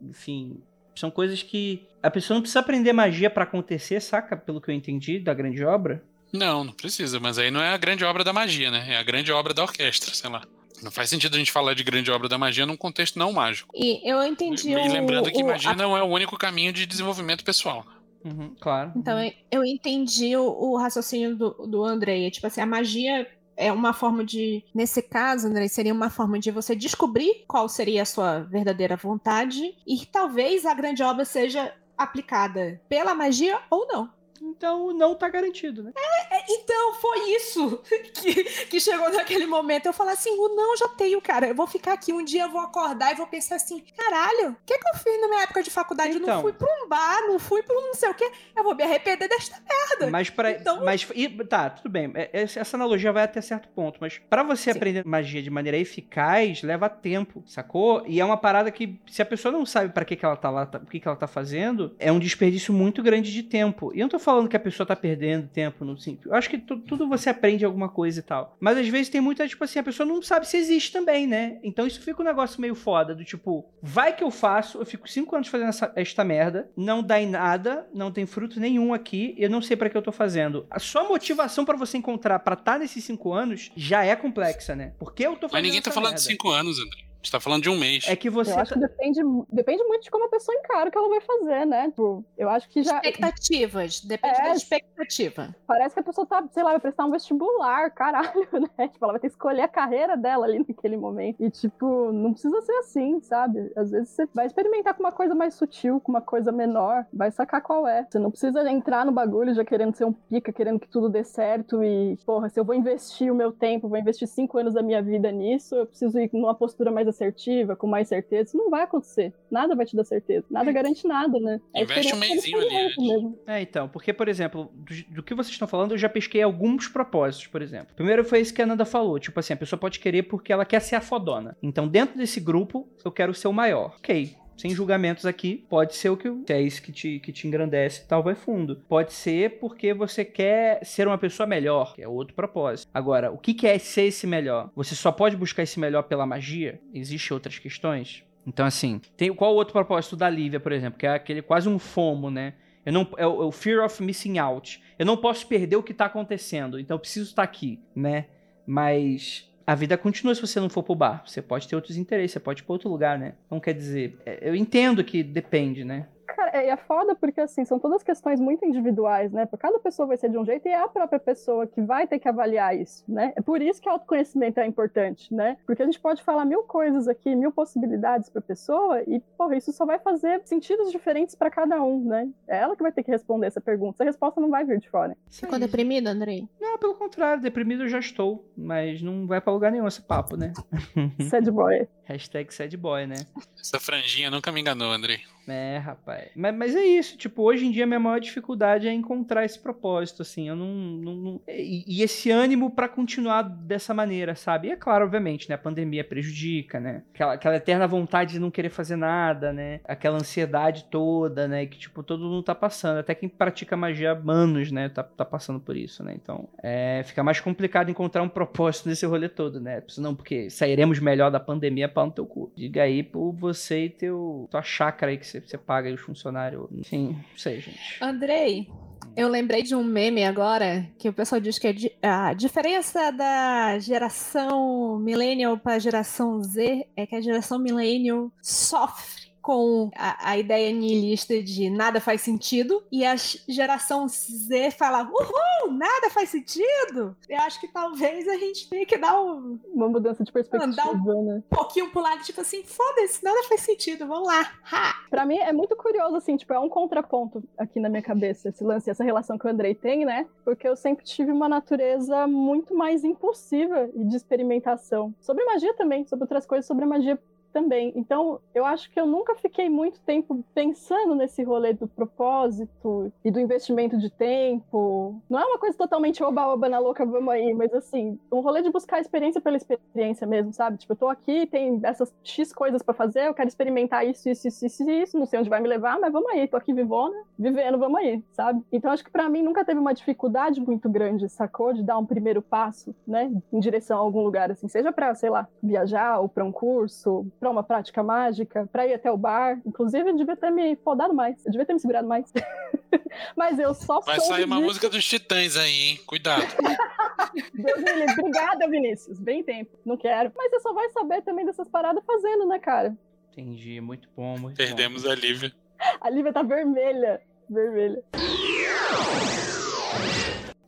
enfim, 0.00 0.60
são 0.94 1.10
coisas 1.10 1.42
que 1.42 1.82
a 2.02 2.10
pessoa 2.10 2.36
não 2.36 2.42
precisa 2.42 2.60
aprender 2.60 2.92
magia 2.92 3.28
pra 3.28 3.44
acontecer, 3.44 4.00
saca? 4.00 4.36
Pelo 4.36 4.60
que 4.60 4.70
eu 4.70 4.74
entendi 4.74 5.18
da 5.18 5.34
grande 5.34 5.64
obra. 5.64 6.02
Não, 6.32 6.64
não 6.64 6.72
precisa, 6.72 7.18
mas 7.20 7.38
aí 7.38 7.50
não 7.50 7.60
é 7.60 7.70
a 7.74 7.76
grande 7.76 8.04
obra 8.04 8.22
da 8.24 8.32
magia, 8.32 8.70
né? 8.70 8.86
É 8.88 8.96
a 8.96 9.02
grande 9.02 9.30
obra 9.32 9.52
da 9.52 9.62
orquestra, 9.62 10.14
sei 10.14 10.30
lá. 10.30 10.42
Não 10.82 10.90
faz 10.90 11.08
sentido 11.10 11.34
a 11.34 11.38
gente 11.38 11.52
falar 11.52 11.74
de 11.74 11.84
grande 11.84 12.10
obra 12.10 12.28
da 12.28 12.36
magia 12.38 12.66
num 12.66 12.76
contexto 12.76 13.18
não 13.18 13.32
mágico. 13.32 13.72
E 13.76 14.00
eu 14.10 14.22
entendi 14.24 14.70
E 14.70 14.76
o, 14.76 14.92
lembrando 14.92 15.30
que 15.30 15.42
o- 15.42 15.46
magia 15.46 15.70
a- 15.70 15.76
não 15.76 15.96
é 15.96 16.02
o 16.02 16.06
único 16.06 16.36
caminho 16.36 16.72
de 16.72 16.86
desenvolvimento 16.86 17.44
pessoal. 17.44 17.84
Uhum, 18.24 18.54
claro. 18.60 18.92
Então, 18.96 19.20
eu- 19.22 19.32
eu 19.50 19.64
entendi 19.64 20.36
o, 20.36 20.44
o 20.44 20.76
raciocínio 20.76 21.36
do, 21.36 21.50
do 21.66 21.84
Andrei. 21.84 22.30
Tipo 22.30 22.46
assim, 22.46 22.60
a 22.60 22.66
magia 22.66 23.26
é 23.56 23.72
uma 23.72 23.92
forma 23.92 24.24
de. 24.24 24.64
Nesse 24.74 25.02
caso, 25.02 25.48
Andrei, 25.48 25.68
seria 25.68 25.92
uma 25.92 26.08
forma 26.10 26.38
de 26.38 26.50
você 26.50 26.74
descobrir 26.76 27.44
qual 27.46 27.68
seria 27.68 28.02
a 28.02 28.06
sua 28.06 28.40
verdadeira 28.40 28.96
vontade 28.96 29.74
e 29.86 30.06
talvez 30.06 30.64
a 30.64 30.74
grande 30.74 31.02
obra 31.02 31.24
seja 31.24 31.74
aplicada 31.98 32.80
pela 32.88 33.14
magia 33.14 33.60
ou 33.70 33.86
não. 33.86 34.08
Então 34.42 34.92
não 34.92 35.14
tá 35.14 35.28
garantido, 35.28 35.82
né? 35.82 35.92
É, 36.30 36.44
então, 36.48 36.94
foi 36.94 37.18
isso 37.36 37.78
que, 38.14 38.44
que 38.66 38.80
chegou 38.80 39.10
naquele 39.12 39.46
momento. 39.46 39.86
Eu 39.86 39.92
falei 39.92 40.14
assim: 40.14 40.30
o 40.30 40.48
não 40.54 40.76
já 40.76 40.88
tenho, 40.88 41.20
cara. 41.20 41.46
Eu 41.48 41.54
vou 41.54 41.66
ficar 41.66 41.92
aqui 41.92 42.12
um 42.12 42.24
dia, 42.24 42.42
eu 42.44 42.50
vou 42.50 42.60
acordar 42.60 43.12
e 43.12 43.16
vou 43.16 43.26
pensar 43.26 43.56
assim: 43.56 43.82
caralho, 43.96 44.50
o 44.50 44.56
que, 44.66 44.76
que 44.78 44.88
eu 44.88 44.98
fiz 44.98 45.20
na 45.20 45.28
minha 45.28 45.42
época 45.42 45.62
de 45.62 45.70
faculdade? 45.70 46.12
Eu 46.14 46.20
Então. 46.20 46.34
não 46.36 46.42
fui 46.42 46.52
pra 46.52 46.68
um 46.82 46.88
bar, 46.88 47.20
não 47.28 47.38
fui 47.38 47.62
pra 47.62 47.76
um 47.76 47.82
não 47.82 47.94
sei 47.94 48.08
o 48.10 48.14
quê. 48.14 48.30
Eu 48.56 48.64
vou 48.64 48.74
me 48.74 48.82
arrepender 48.82 49.28
desta 49.28 49.56
merda. 49.60 50.10
Mas 50.10 50.28
para 50.30 50.50
Então- 50.52 50.84
mas 50.84 51.06
e- 51.14 51.28
tá, 51.44 51.70
tudo 51.70 51.88
bem. 51.90 52.10
É- 52.14 52.30
essa 52.32 52.60
essa 52.60 52.76
analogia 52.76 53.12
vai 53.12 53.24
até 53.24 53.40
certo 53.40 53.68
ponto, 53.68 53.98
mas 54.00 54.18
pra 54.30 54.42
você 54.42 54.72
Sim. 54.72 54.78
aprender 54.78 55.04
magia 55.06 55.42
de 55.42 55.50
maneira 55.50 55.76
eficaz, 55.78 56.62
leva 56.62 56.88
tempo, 56.88 57.42
sacou? 57.46 58.02
E 58.06 58.20
é 58.20 58.24
uma 58.24 58.36
parada 58.36 58.70
que 58.70 58.98
se 59.08 59.20
a 59.22 59.26
pessoa 59.26 59.52
não 59.52 59.64
sabe 59.66 59.92
pra 59.92 60.04
que 60.04 60.16
que 60.16 60.24
ela 60.24 60.36
tá 60.36 60.50
lá, 60.50 60.66
tá- 60.66 60.78
o 60.78 60.86
que 60.86 60.98
que 61.00 61.06
ela 61.06 61.16
tá 61.16 61.26
fazendo, 61.26 61.94
é 61.98 62.10
um 62.10 62.18
desperdício 62.18 62.72
muito 62.72 63.02
grande 63.02 63.32
de 63.32 63.42
tempo. 63.42 63.92
E 63.94 64.00
eu 64.00 64.04
não 64.04 64.08
tô 64.08 64.18
falando 64.18 64.31
que 64.48 64.56
a 64.56 64.60
pessoa 64.60 64.86
tá 64.86 64.96
perdendo 64.96 65.48
tempo 65.48 65.84
no 65.84 65.96
simples. 65.98 66.26
Eu 66.26 66.34
acho 66.34 66.48
que 66.50 66.58
tu- 66.58 66.78
tudo 66.78 67.08
você 67.08 67.30
aprende 67.30 67.64
alguma 67.64 67.88
coisa 67.88 68.20
e 68.20 68.22
tal. 68.22 68.56
Mas 68.60 68.78
às 68.78 68.88
vezes 68.88 69.08
tem 69.08 69.20
muita 69.20 69.46
tipo 69.46 69.62
assim, 69.64 69.78
a 69.78 69.82
pessoa 69.82 70.06
não 70.06 70.20
sabe 70.22 70.46
se 70.48 70.56
existe 70.56 70.92
também, 70.92 71.26
né? 71.26 71.58
Então 71.62 71.86
isso 71.86 72.00
fica 72.00 72.20
um 72.22 72.24
negócio 72.24 72.60
meio 72.60 72.74
foda 72.74 73.14
do 73.14 73.24
tipo, 73.24 73.64
vai 73.82 74.14
que 74.14 74.24
eu 74.24 74.30
faço, 74.30 74.78
eu 74.78 74.86
fico 74.86 75.08
cinco 75.08 75.34
anos 75.36 75.48
fazendo 75.48 75.68
essa- 75.68 75.92
esta 75.96 76.24
merda, 76.24 76.70
não 76.76 77.02
dá 77.02 77.20
em 77.20 77.28
nada, 77.28 77.86
não 77.94 78.10
tem 78.10 78.26
fruto 78.26 78.58
nenhum 78.58 78.92
aqui, 78.94 79.34
eu 79.38 79.50
não 79.50 79.60
sei 79.62 79.76
pra 79.76 79.88
que 79.90 79.96
eu 79.96 80.02
tô 80.02 80.12
fazendo. 80.12 80.66
A 80.70 80.78
sua 80.78 81.04
motivação 81.04 81.64
pra 81.64 81.76
você 81.76 81.98
encontrar 81.98 82.38
pra 82.38 82.54
estar 82.54 82.78
nesses 82.78 83.04
cinco 83.04 83.32
anos 83.32 83.70
já 83.76 84.04
é 84.04 84.14
complexa, 84.16 84.74
né? 84.74 84.92
Porque 84.98 85.26
eu 85.26 85.32
tô 85.32 85.48
fazendo 85.48 85.52
Mas 85.52 85.62
ninguém 85.64 85.82
tá 85.82 85.90
falando 85.90 86.10
merda? 86.10 86.20
de 86.20 86.26
cinco 86.26 86.50
anos, 86.50 86.78
André. 86.78 87.11
A 87.22 87.24
gente 87.24 87.30
tá 87.30 87.38
falando 87.40 87.62
de 87.62 87.70
um 87.70 87.78
mês. 87.78 88.04
É 88.08 88.16
que 88.16 88.28
você 88.28 88.50
Eu 88.52 88.58
acho 88.58 88.74
tá- 88.74 88.80
que 88.80 88.80
depende, 88.84 89.20
depende 89.48 89.84
muito 89.84 90.02
de 90.02 90.10
como 90.10 90.24
a 90.24 90.28
pessoa 90.28 90.56
encara 90.58 90.88
o 90.88 90.90
que 90.92 90.98
ela 90.98 91.08
vai 91.08 91.20
fazer, 91.20 91.64
né? 91.64 91.86
Tipo, 91.86 92.24
eu 92.36 92.50
acho 92.50 92.68
que 92.68 92.82
já. 92.82 92.96
Expectativas. 92.96 94.00
Depende 94.00 94.40
É. 94.40 94.42
da 94.42 94.54
expectativa. 94.54 95.54
Parece 95.64 95.94
que 95.94 96.00
a 96.00 96.02
pessoa 96.02 96.26
tá, 96.26 96.44
sei 96.50 96.64
lá, 96.64 96.70
vai 96.72 96.80
prestar 96.80 97.04
um 97.04 97.12
vestibular, 97.12 97.90
caralho, 97.92 98.32
né? 98.76 98.88
Tipo, 98.88 99.04
ela 99.04 99.12
vai 99.12 99.20
ter 99.20 99.28
que 99.28 99.34
escolher 99.34 99.62
a 99.62 99.68
carreira 99.68 100.16
dela 100.16 100.46
ali 100.46 100.58
naquele 100.66 100.96
momento. 100.96 101.36
E, 101.40 101.48
tipo, 101.48 102.10
não 102.10 102.32
precisa 102.32 102.60
ser 102.62 102.72
assim, 102.78 103.20
sabe? 103.20 103.70
Às 103.76 103.92
vezes 103.92 104.08
você 104.08 104.26
vai 104.34 104.46
experimentar 104.46 104.94
com 104.94 105.04
uma 105.04 105.12
coisa 105.12 105.32
mais 105.32 105.54
sutil, 105.54 106.00
com 106.00 106.10
uma 106.10 106.20
coisa 106.20 106.50
menor, 106.50 107.06
vai 107.12 107.30
sacar 107.30 107.62
qual 107.62 107.86
é. 107.86 108.04
Você 108.10 108.18
não 108.18 108.32
precisa 108.32 108.68
entrar 108.68 109.06
no 109.06 109.12
bagulho 109.12 109.54
já 109.54 109.64
querendo 109.64 109.94
ser 109.94 110.06
um 110.06 110.12
pica, 110.12 110.52
querendo 110.52 110.80
que 110.80 110.88
tudo 110.88 111.08
dê 111.08 111.22
certo 111.22 111.84
e, 111.84 112.18
porra, 112.26 112.48
se 112.48 112.58
eu 112.58 112.64
vou 112.64 112.74
investir 112.74 113.30
o 113.30 113.34
meu 113.36 113.52
tempo, 113.52 113.88
vou 113.88 113.96
investir 113.98 114.26
cinco 114.26 114.58
anos 114.58 114.74
da 114.74 114.82
minha 114.82 115.00
vida 115.00 115.30
nisso, 115.30 115.76
eu 115.76 115.86
preciso 115.86 116.18
ir 116.18 116.28
numa 116.32 116.52
postura 116.54 116.90
mais 116.90 117.06
assertiva, 117.12 117.76
com 117.76 117.86
mais 117.86 118.08
certeza. 118.08 118.50
Isso 118.50 118.56
não 118.56 118.70
vai 118.70 118.82
acontecer. 118.82 119.32
Nada 119.50 119.74
vai 119.74 119.86
te 119.86 119.96
dar 119.96 120.04
certeza. 120.04 120.44
Nada 120.50 120.72
garante 120.72 121.06
nada, 121.06 121.38
né? 121.38 121.60
É 121.74 121.82
Investe 121.82 122.14
um 122.14 122.18
mesinho 122.18 122.58
ali 122.58 122.96
mesmo. 122.98 123.38
É, 123.46 123.60
então, 123.60 123.88
porque, 123.88 124.12
por 124.12 124.28
exemplo, 124.28 124.70
do, 124.74 125.14
do 125.14 125.22
que 125.22 125.34
vocês 125.34 125.52
estão 125.52 125.68
falando, 125.68 125.92
eu 125.92 125.98
já 125.98 126.08
pesquei 126.08 126.42
alguns 126.42 126.88
propósitos, 126.88 127.46
por 127.46 127.62
exemplo. 127.62 127.94
Primeiro 127.94 128.24
foi 128.24 128.40
isso 128.40 128.54
que 128.54 128.62
a 128.62 128.66
Nanda 128.66 128.84
falou, 128.84 129.18
tipo 129.18 129.38
assim, 129.38 129.52
a 129.52 129.56
pessoa 129.56 129.78
pode 129.78 130.00
querer 130.00 130.24
porque 130.24 130.52
ela 130.52 130.64
quer 130.64 130.80
ser 130.80 130.96
a 130.96 131.00
fodona. 131.00 131.56
Então, 131.62 131.86
dentro 131.86 132.16
desse 132.16 132.40
grupo, 132.40 132.88
eu 133.04 133.12
quero 133.12 133.34
ser 133.34 133.48
o 133.48 133.52
maior. 133.52 133.94
Ok, 133.98 134.36
sem 134.62 134.70
julgamentos 134.70 135.26
aqui, 135.26 135.66
pode 135.68 135.96
ser 135.96 136.08
o 136.10 136.16
que 136.16 136.28
é 136.52 136.62
isso 136.62 136.80
que 136.80 136.92
te, 136.92 137.18
que 137.18 137.32
te 137.32 137.48
engrandece 137.48 138.06
tal, 138.06 138.22
vai 138.22 138.36
fundo. 138.36 138.76
Pode 138.88 139.12
ser 139.12 139.58
porque 139.58 139.92
você 139.92 140.24
quer 140.24 140.84
ser 140.84 141.08
uma 141.08 141.18
pessoa 141.18 141.48
melhor, 141.48 141.96
que 141.96 142.02
é 142.02 142.06
outro 142.06 142.32
propósito. 142.32 142.88
Agora, 142.94 143.32
o 143.32 143.38
que 143.38 143.66
é 143.66 143.76
ser 143.76 144.02
esse 144.02 144.24
melhor? 144.24 144.70
Você 144.76 144.94
só 144.94 145.10
pode 145.10 145.36
buscar 145.36 145.64
esse 145.64 145.80
melhor 145.80 146.04
pela 146.04 146.24
magia? 146.24 146.80
Existem 146.94 147.34
outras 147.34 147.58
questões? 147.58 148.22
Então, 148.46 148.64
assim, 148.64 149.00
tem 149.16 149.34
qual 149.34 149.52
o 149.52 149.56
outro 149.56 149.72
propósito 149.72 150.14
da 150.14 150.30
Lívia, 150.30 150.60
por 150.60 150.70
exemplo, 150.70 150.96
que 150.96 151.08
é 151.08 151.10
aquele 151.10 151.42
quase 151.42 151.68
um 151.68 151.76
fomo, 151.76 152.30
né? 152.30 152.54
Eu 152.86 152.92
não, 152.92 153.08
é, 153.16 153.26
o, 153.26 153.42
é 153.42 153.46
o 153.46 153.50
fear 153.50 153.84
of 153.84 154.00
missing 154.00 154.38
out. 154.38 154.80
Eu 154.96 155.04
não 155.04 155.16
posso 155.16 155.44
perder 155.44 155.74
o 155.74 155.82
que 155.82 155.92
tá 155.92 156.04
acontecendo, 156.04 156.78
então 156.78 156.94
eu 156.94 157.00
preciso 157.00 157.30
estar 157.30 157.42
aqui, 157.42 157.80
né? 157.96 158.26
Mas 158.64 159.51
a 159.66 159.74
vida 159.74 159.96
continua 159.96 160.34
se 160.34 160.40
você 160.40 160.58
não 160.60 160.68
for 160.68 160.82
pro 160.82 160.94
bar. 160.94 161.22
Você 161.26 161.40
pode 161.40 161.68
ter 161.68 161.76
outros 161.76 161.96
interesses, 161.96 162.32
você 162.32 162.40
pode 162.40 162.62
ir 162.62 162.64
pra 162.64 162.72
outro 162.72 162.88
lugar, 162.88 163.18
né? 163.18 163.34
Então 163.46 163.60
quer 163.60 163.74
dizer, 163.74 164.18
é, 164.26 164.38
eu 164.40 164.54
entendo 164.54 165.04
que 165.04 165.22
depende, 165.22 165.84
né? 165.84 166.06
É, 166.52 166.68
é 166.68 166.76
foda 166.76 167.14
porque, 167.14 167.40
assim, 167.40 167.64
são 167.64 167.78
todas 167.78 168.02
questões 168.02 168.38
muito 168.38 168.64
individuais, 168.64 169.32
né? 169.32 169.46
Porque 169.46 169.62
cada 169.62 169.78
pessoa 169.78 170.06
vai 170.06 170.16
ser 170.16 170.30
de 170.30 170.38
um 170.38 170.44
jeito 170.44 170.68
e 170.68 170.70
é 170.70 170.80
a 170.80 170.88
própria 170.88 171.18
pessoa 171.18 171.66
que 171.66 171.80
vai 171.80 172.06
ter 172.06 172.18
que 172.18 172.28
avaliar 172.28 172.76
isso, 172.76 173.04
né? 173.08 173.32
É 173.34 173.40
por 173.40 173.62
isso 173.62 173.80
que 173.80 173.88
o 173.88 173.92
autoconhecimento 173.92 174.60
é 174.60 174.66
importante, 174.66 175.32
né? 175.34 175.56
Porque 175.66 175.82
a 175.82 175.86
gente 175.86 175.98
pode 175.98 176.22
falar 176.22 176.44
mil 176.44 176.62
coisas 176.64 177.08
aqui, 177.08 177.34
mil 177.34 177.50
possibilidades 177.50 178.28
pra 178.28 178.42
pessoa 178.42 179.02
e, 179.06 179.20
porra, 179.36 179.56
isso 179.56 179.72
só 179.72 179.86
vai 179.86 179.98
fazer 179.98 180.42
sentidos 180.44 180.92
diferentes 180.92 181.34
pra 181.34 181.50
cada 181.50 181.82
um, 181.82 182.04
né? 182.04 182.28
É 182.46 182.58
ela 182.58 182.76
que 182.76 182.82
vai 182.82 182.92
ter 182.92 183.02
que 183.02 183.10
responder 183.10 183.46
essa 183.46 183.60
pergunta. 183.60 183.96
Essa 183.96 184.04
resposta 184.04 184.40
não 184.40 184.50
vai 184.50 184.64
vir 184.64 184.78
de 184.78 184.90
fora. 184.90 185.16
Ficou 185.30 185.58
deprimido, 185.58 186.08
Andrei? 186.08 186.46
Não, 186.60 186.78
pelo 186.78 186.94
contrário, 186.94 187.42
deprimido 187.42 187.84
eu 187.84 187.88
já 187.88 187.98
estou. 187.98 188.44
Mas 188.56 189.00
não 189.00 189.26
vai 189.26 189.40
pra 189.40 189.52
lugar 189.52 189.72
nenhum 189.72 189.86
esse 189.86 190.02
papo, 190.02 190.36
né? 190.36 190.52
Sad 191.30 191.50
boy. 191.50 191.88
Hashtag 192.04 192.52
sad 192.52 192.76
boy, 192.76 193.06
né? 193.06 193.16
Essa 193.58 193.80
franjinha 193.80 194.30
nunca 194.30 194.52
me 194.52 194.60
enganou, 194.60 194.90
Andrei. 194.92 195.20
É, 195.48 195.78
rapaz. 195.78 196.30
Mas, 196.42 196.56
mas 196.56 196.74
é 196.74 196.84
isso, 196.84 197.16
tipo, 197.16 197.42
hoje 197.42 197.64
em 197.64 197.70
dia 197.70 197.84
a 197.84 197.86
minha 197.86 198.00
maior 198.00 198.18
dificuldade 198.18 198.88
é 198.88 198.92
encontrar 198.92 199.44
esse 199.44 199.58
propósito, 199.58 200.22
assim, 200.22 200.48
eu 200.48 200.56
não... 200.56 200.66
não, 200.66 201.14
não... 201.14 201.40
E, 201.46 201.84
e, 201.86 202.02
esse 202.02 202.32
ânimo 202.32 202.68
para 202.68 202.88
continuar 202.88 203.42
dessa 203.42 203.94
maneira, 203.94 204.34
sabe? 204.34 204.66
E 204.66 204.72
é 204.72 204.76
claro, 204.76 205.04
obviamente, 205.04 205.48
né, 205.48 205.54
a 205.54 205.58
pandemia 205.58 206.02
prejudica, 206.02 206.80
né? 206.80 207.04
Aquela, 207.14 207.34
aquela 207.34 207.56
eterna 207.56 207.86
vontade 207.86 208.32
de 208.32 208.38
não 208.40 208.50
querer 208.50 208.70
fazer 208.70 208.96
nada, 208.96 209.52
né? 209.52 209.78
Aquela 209.84 210.16
ansiedade 210.16 210.86
toda, 210.90 211.46
né? 211.46 211.64
Que, 211.64 211.78
tipo, 211.78 212.02
todo 212.02 212.24
mundo 212.24 212.42
tá 212.42 212.56
passando. 212.56 212.98
Até 212.98 213.14
quem 213.14 213.28
pratica 213.28 213.76
magia 213.76 214.12
há 214.12 214.32
anos, 214.32 214.72
né? 214.72 214.88
Tá, 214.88 215.04
tá 215.04 215.24
passando 215.24 215.60
por 215.60 215.76
isso, 215.76 216.02
né? 216.02 216.12
Então, 216.20 216.48
é, 216.60 217.02
fica 217.04 217.22
mais 217.22 217.38
complicado 217.38 217.88
encontrar 217.88 218.22
um 218.22 218.28
propósito 218.28 218.88
nesse 218.88 219.06
rolê 219.06 219.28
todo, 219.28 219.60
né? 219.60 219.80
Não, 219.98 220.12
porque 220.12 220.50
sairemos 220.50 220.98
melhor 220.98 221.30
da 221.30 221.38
pandemia 221.38 221.88
pau 221.88 222.06
no 222.06 222.12
teu 222.12 222.26
cu. 222.26 222.52
Diga 222.56 222.82
aí 222.82 223.04
por 223.04 223.30
você 223.32 223.84
e 223.84 223.90
teu, 223.90 224.48
tua 224.50 224.62
chácara 224.62 225.12
aí 225.12 225.18
que 225.18 225.26
você, 225.26 225.40
você 225.40 225.56
paga 225.56 225.88
aí 225.88 225.94
os 225.94 226.00
funcionários. 226.00 226.31
Enfim, 226.72 227.08
não 227.08 227.38
sei, 227.38 227.60
gente. 227.60 227.98
Andrei, 228.00 228.68
eu 229.16 229.28
lembrei 229.28 229.62
de 229.62 229.74
um 229.74 229.84
meme 229.84 230.24
agora 230.24 230.88
que 230.98 231.08
o 231.08 231.12
pessoal 231.12 231.40
diz 231.40 231.58
que 231.58 231.66
é 232.00 232.08
a 232.08 232.32
diferença 232.32 233.10
da 233.10 233.78
geração 233.78 234.98
millennial 234.98 235.58
para 235.58 235.74
a 235.74 235.78
geração 235.78 236.42
Z 236.42 236.86
é 236.96 237.06
que 237.06 237.14
a 237.14 237.20
geração 237.20 237.58
millennial 237.58 238.32
sofre 238.40 239.21
com 239.42 239.90
a, 239.96 240.30
a, 240.30 240.38
ideia 240.38 240.72
nihilista 240.72 241.42
de 241.42 241.68
nada 241.68 242.00
faz 242.00 242.20
sentido, 242.20 242.82
e 242.90 243.04
a 243.04 243.16
geração 243.16 244.06
Z 244.08 244.70
fala, 244.70 245.02
uhul, 245.02 245.72
nada 245.72 246.08
faz 246.10 246.30
sentido. 246.30 247.16
Eu 247.28 247.38
acho 247.40 247.60
que 247.60 247.68
talvez 247.68 248.26
a 248.28 248.36
gente 248.36 248.70
tenha 248.70 248.86
que 248.86 248.96
dar 248.96 249.20
um, 249.20 249.58
uma 249.74 249.88
mudança 249.88 250.22
de 250.22 250.30
perspectiva, 250.30 250.72
dar 250.74 250.90
um 250.92 251.24
né? 251.24 251.42
pouquinho 251.50 251.90
pro 251.90 252.00
lado, 252.00 252.22
tipo 252.22 252.40
assim, 252.40 252.62
foda-se, 252.62 253.22
nada 253.24 253.42
faz 253.48 253.62
sentido, 253.62 254.06
vamos 254.06 254.28
lá. 254.28 254.52
Ha! 254.70 254.94
Pra 255.10 255.26
mim 255.26 255.36
é 255.36 255.52
muito 255.52 255.74
curioso, 255.76 256.16
assim, 256.16 256.36
tipo, 256.36 256.52
é 256.52 256.58
um 256.58 256.68
contraponto 256.68 257.42
aqui 257.58 257.80
na 257.80 257.88
minha 257.88 258.02
cabeça, 258.02 258.48
esse 258.48 258.62
lance, 258.62 258.88
essa 258.88 259.02
relação 259.02 259.36
que 259.36 259.46
o 259.46 259.50
Andrei 259.50 259.74
tem, 259.74 260.04
né? 260.04 260.26
Porque 260.44 260.68
eu 260.68 260.76
sempre 260.76 261.04
tive 261.04 261.32
uma 261.32 261.48
natureza 261.48 262.26
muito 262.28 262.74
mais 262.74 263.02
impulsiva 263.02 263.90
e 263.94 264.04
de 264.04 264.16
experimentação. 264.16 265.12
Sobre 265.20 265.44
magia 265.44 265.74
também, 265.74 266.06
sobre 266.06 266.24
outras 266.24 266.46
coisas, 266.46 266.66
sobre 266.66 266.86
magia 266.86 267.18
também. 267.52 267.92
Então, 267.94 268.40
eu 268.54 268.64
acho 268.64 268.90
que 268.90 268.98
eu 268.98 269.06
nunca 269.06 269.34
fiquei 269.34 269.68
muito 269.68 270.00
tempo 270.00 270.44
pensando 270.54 271.14
nesse 271.14 271.42
rolê 271.42 271.72
do 271.72 271.86
propósito 271.86 273.12
e 273.24 273.30
do 273.30 273.38
investimento 273.38 273.98
de 273.98 274.10
tempo. 274.10 275.20
Não 275.28 275.38
é 275.38 275.44
uma 275.44 275.58
coisa 275.58 275.76
totalmente 275.76 276.22
oba-oba 276.22 276.68
na 276.68 276.78
louca, 276.78 277.04
vamos 277.04 277.32
aí, 277.32 277.52
mas 277.54 277.72
assim, 277.74 278.18
um 278.32 278.40
rolê 278.40 278.62
de 278.62 278.70
buscar 278.70 279.00
experiência 279.00 279.40
pela 279.40 279.56
experiência 279.56 280.26
mesmo, 280.26 280.52
sabe? 280.52 280.78
Tipo, 280.78 280.92
eu 280.92 280.96
tô 280.96 281.08
aqui, 281.08 281.46
tem 281.46 281.80
essas 281.82 282.12
X 282.24 282.52
coisas 282.52 282.82
para 282.82 282.94
fazer, 282.94 283.26
eu 283.26 283.34
quero 283.34 283.48
experimentar 283.48 284.06
isso, 284.06 284.28
isso, 284.28 284.48
isso, 284.48 284.66
isso, 284.66 284.90
isso, 284.90 285.18
não 285.18 285.26
sei 285.26 285.40
onde 285.40 285.50
vai 285.50 285.60
me 285.60 285.68
levar, 285.68 285.98
mas 286.00 286.12
vamos 286.12 286.30
aí, 286.30 286.48
tô 286.48 286.56
aqui 286.56 286.72
vivona, 286.72 287.16
vivendo, 287.38 287.78
vamos 287.78 288.00
aí, 288.00 288.22
sabe? 288.32 288.62
Então, 288.72 288.90
acho 288.90 289.04
que 289.04 289.10
para 289.10 289.28
mim 289.28 289.42
nunca 289.42 289.64
teve 289.64 289.78
uma 289.78 289.92
dificuldade 289.92 290.60
muito 290.60 290.88
grande, 290.88 291.28
sacou? 291.28 291.72
De 291.72 291.82
dar 291.82 291.98
um 291.98 292.06
primeiro 292.06 292.40
passo, 292.40 292.94
né, 293.06 293.30
em 293.52 293.60
direção 293.60 293.98
a 293.98 294.00
algum 294.00 294.22
lugar, 294.22 294.50
assim, 294.50 294.68
seja 294.68 294.92
pra, 294.92 295.14
sei 295.14 295.30
lá, 295.30 295.48
viajar 295.62 296.20
ou 296.20 296.28
pra 296.28 296.44
um 296.44 296.52
curso, 296.52 297.26
para 297.42 297.50
uma 297.50 297.64
prática 297.64 298.04
mágica, 298.04 298.68
para 298.70 298.86
ir 298.86 298.94
até 298.94 299.10
o 299.10 299.16
bar. 299.16 299.60
Inclusive, 299.66 300.08
eu 300.10 300.16
devia 300.16 300.36
ter 300.36 300.50
me 300.52 300.76
podado 300.76 301.12
mais. 301.12 301.44
Eu 301.44 301.50
devia 301.50 301.66
ter 301.66 301.72
me 301.72 301.80
segurado 301.80 302.06
mais. 302.06 302.32
Mas 303.36 303.58
eu 303.58 303.74
só 303.74 304.00
Vai 304.00 304.20
sair 304.20 304.44
uma 304.44 304.56
disso. 304.56 304.66
música 304.68 304.88
dos 304.88 305.04
Titãs 305.04 305.56
aí, 305.56 305.72
hein? 305.90 306.00
Cuidado. 306.06 306.46
Deus 307.52 307.78
me 307.82 307.92
livre. 307.94 308.14
Obrigada, 308.20 308.68
Vinícius. 308.68 309.18
Bem 309.18 309.42
tempo. 309.42 309.76
Não 309.84 309.96
quero. 309.96 310.30
Mas 310.36 310.50
você 310.52 310.60
só 310.60 310.72
vai 310.72 310.88
saber 310.90 311.22
também 311.22 311.44
dessas 311.44 311.68
paradas 311.68 312.04
fazendo, 312.06 312.46
né, 312.46 312.60
cara? 312.60 312.96
Entendi. 313.32 313.80
Muito 313.80 314.08
bom, 314.16 314.38
muito 314.38 314.56
Perdemos 314.56 315.02
bom. 315.02 315.10
a 315.10 315.14
Lívia. 315.16 315.52
A 316.00 316.08
Lívia 316.08 316.32
tá 316.32 316.42
vermelha. 316.44 317.20
Vermelha. 317.50 318.04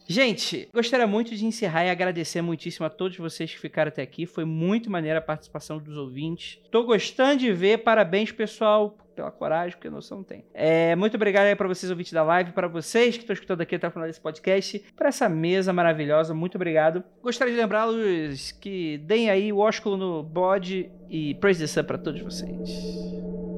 Gente, 0.07 0.69
gostaria 0.73 1.07
muito 1.07 1.35
de 1.35 1.47
encerrar 1.47 1.87
e 1.87 1.91
agradecer 1.91 2.43
muitíssimo 2.43 2.85
a 2.85 2.91
todos 2.91 3.17
vocês 3.17 3.53
que 3.53 3.59
ficaram 3.59 3.89
até 3.89 4.03
aqui. 4.03 4.27
Foi 4.27 4.45
muito 4.45 4.91
maneira 4.91 5.19
a 5.19 5.23
participação 5.23 5.79
dos 5.79 5.97
ouvintes. 5.97 6.61
Tô 6.71 6.85
gostando 6.85 7.39
de 7.39 7.53
ver. 7.53 7.79
Parabéns, 7.79 8.31
pessoal, 8.31 8.97
pela 9.15 9.31
coragem, 9.31 9.77
porque 9.77 9.89
noção 9.89 10.19
não 10.19 10.25
tem. 10.25 10.45
É, 10.53 10.95
muito 10.95 11.15
obrigado 11.15 11.47
aí 11.47 11.57
para 11.57 11.69
vocês, 11.69 11.91
ouvintes 11.91 12.13
da 12.13 12.23
live, 12.23 12.53
para 12.53 12.69
vocês 12.69 13.17
que 13.17 13.23
estão 13.23 13.33
escutando 13.33 13.63
aqui 13.63 13.77
até 13.77 13.89
o 13.89 13.91
final 13.91 14.07
desse 14.07 14.21
podcast, 14.21 14.85
para 14.95 15.09
essa 15.09 15.29
mesa 15.29 15.73
maravilhosa. 15.73 16.35
Muito 16.35 16.57
obrigado. 16.57 17.03
Gostaria 17.23 17.55
de 17.55 17.61
lembrá-los 17.61 18.53
que 18.53 18.99
deem 18.99 19.31
aí 19.31 19.53
o 19.53 19.59
ósculo 19.59 19.97
no 19.97 20.23
bode 20.23 20.91
e 21.09 21.35
praise 21.37 21.61
the 21.61 21.67
sun 21.67 21.85
para 21.85 21.97
todos 21.97 22.21
vocês. 22.21 23.54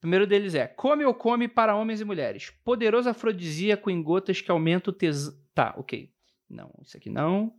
Primeiro 0.00 0.26
deles 0.26 0.54
é: 0.54 0.66
Come 0.66 1.04
ou 1.04 1.14
come 1.14 1.46
para 1.46 1.76
homens 1.76 2.00
e 2.00 2.04
mulheres. 2.04 2.50
Poderoso 2.64 3.08
afrodisíaco 3.08 3.90
em 3.90 4.02
gotas 4.02 4.40
que 4.40 4.50
aumenta 4.50 4.90
o 4.90 4.92
tesão. 4.92 5.34
Tá, 5.54 5.74
ok. 5.76 6.12
Não, 6.48 6.72
isso 6.82 6.96
aqui 6.96 7.10
não. 7.10 7.54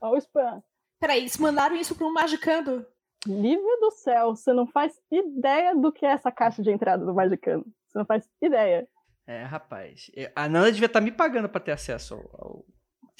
Olha 0.00 0.14
o 0.14 0.18
spam. 0.18 0.62
Peraí, 0.98 1.20
eles 1.20 1.36
mandaram 1.36 1.76
isso 1.76 1.94
para 1.94 2.06
um 2.06 2.12
Magicando. 2.12 2.86
Livre 3.26 3.80
do 3.80 3.90
céu, 3.90 4.36
você 4.36 4.52
não 4.52 4.66
faz 4.66 5.00
ideia 5.10 5.74
do 5.74 5.92
que 5.92 6.06
é 6.06 6.10
essa 6.10 6.30
caixa 6.30 6.62
de 6.62 6.70
entrada 6.70 7.04
do 7.04 7.14
Magicando. 7.14 7.66
Você 7.86 7.98
não 7.98 8.06
faz 8.06 8.28
ideia. 8.40 8.88
É, 9.26 9.42
rapaz. 9.42 10.10
A 10.34 10.48
Nana 10.48 10.70
devia 10.70 10.86
estar 10.86 11.00
tá 11.00 11.04
me 11.04 11.10
pagando 11.10 11.48
para 11.48 11.60
ter 11.60 11.72
acesso 11.72 12.14
ao. 12.14 12.64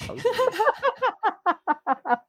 ao... 0.07 0.15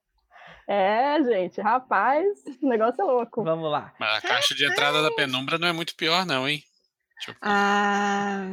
É, 0.70 1.24
gente, 1.24 1.62
rapaz, 1.62 2.44
o 2.62 2.68
negócio 2.68 3.00
é 3.00 3.04
louco. 3.04 3.42
Vamos 3.42 3.70
lá. 3.70 3.94
Mas 3.98 4.22
a 4.22 4.28
caixa 4.28 4.54
de 4.54 4.66
entrada 4.66 5.02
da 5.02 5.10
penumbra 5.10 5.58
não 5.58 5.66
é 5.66 5.72
muito 5.72 5.96
pior, 5.96 6.26
não, 6.26 6.46
hein? 6.46 6.62
Ah, 7.40 8.44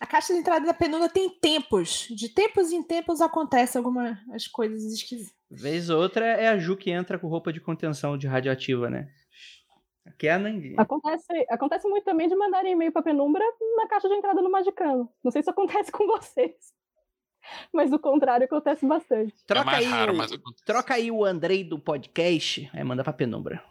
a 0.00 0.06
caixa 0.06 0.32
de 0.32 0.38
entrada 0.38 0.64
da 0.64 0.72
penumbra 0.72 1.08
tem 1.08 1.28
tempos. 1.28 2.06
De 2.10 2.28
tempos 2.28 2.70
em 2.70 2.84
tempos 2.84 3.20
acontecem 3.20 3.80
algumas 3.80 4.46
coisas 4.52 4.84
esquisitas. 4.92 5.34
Vez 5.50 5.90
ou 5.90 6.00
outra 6.00 6.24
é 6.24 6.46
a 6.46 6.56
Ju 6.56 6.76
que 6.76 6.92
entra 6.92 7.18
com 7.18 7.26
roupa 7.26 7.52
de 7.52 7.60
contenção 7.60 8.16
de 8.16 8.28
radioativa, 8.28 8.88
né? 8.88 9.08
Aqui 10.06 10.28
é 10.28 10.34
a. 10.34 10.38
Acontece, 10.78 11.46
acontece 11.50 11.88
muito 11.88 12.04
também 12.04 12.28
de 12.28 12.36
mandarem 12.36 12.72
e-mail 12.72 12.92
pra 12.92 13.02
penumbra 13.02 13.44
na 13.76 13.88
caixa 13.88 14.08
de 14.08 14.14
entrada 14.14 14.40
no 14.40 14.50
Magicano. 14.50 15.12
Não 15.22 15.32
sei 15.32 15.42
se 15.42 15.50
acontece 15.50 15.90
com 15.92 16.06
vocês. 16.06 16.54
Mas 17.72 17.92
o 17.92 17.98
contrário 17.98 18.44
acontece 18.44 18.86
bastante. 18.86 19.34
Troca, 19.46 19.72
é 19.72 19.76
aí, 19.76 19.84
raro, 19.84 20.14
o, 20.16 20.52
troca 20.64 20.94
aí 20.94 21.10
o 21.10 21.24
Andrei 21.24 21.64
do 21.64 21.78
podcast, 21.78 22.70
aí 22.72 22.84
manda 22.84 23.02
pra 23.02 23.12
penumbra. 23.12 23.62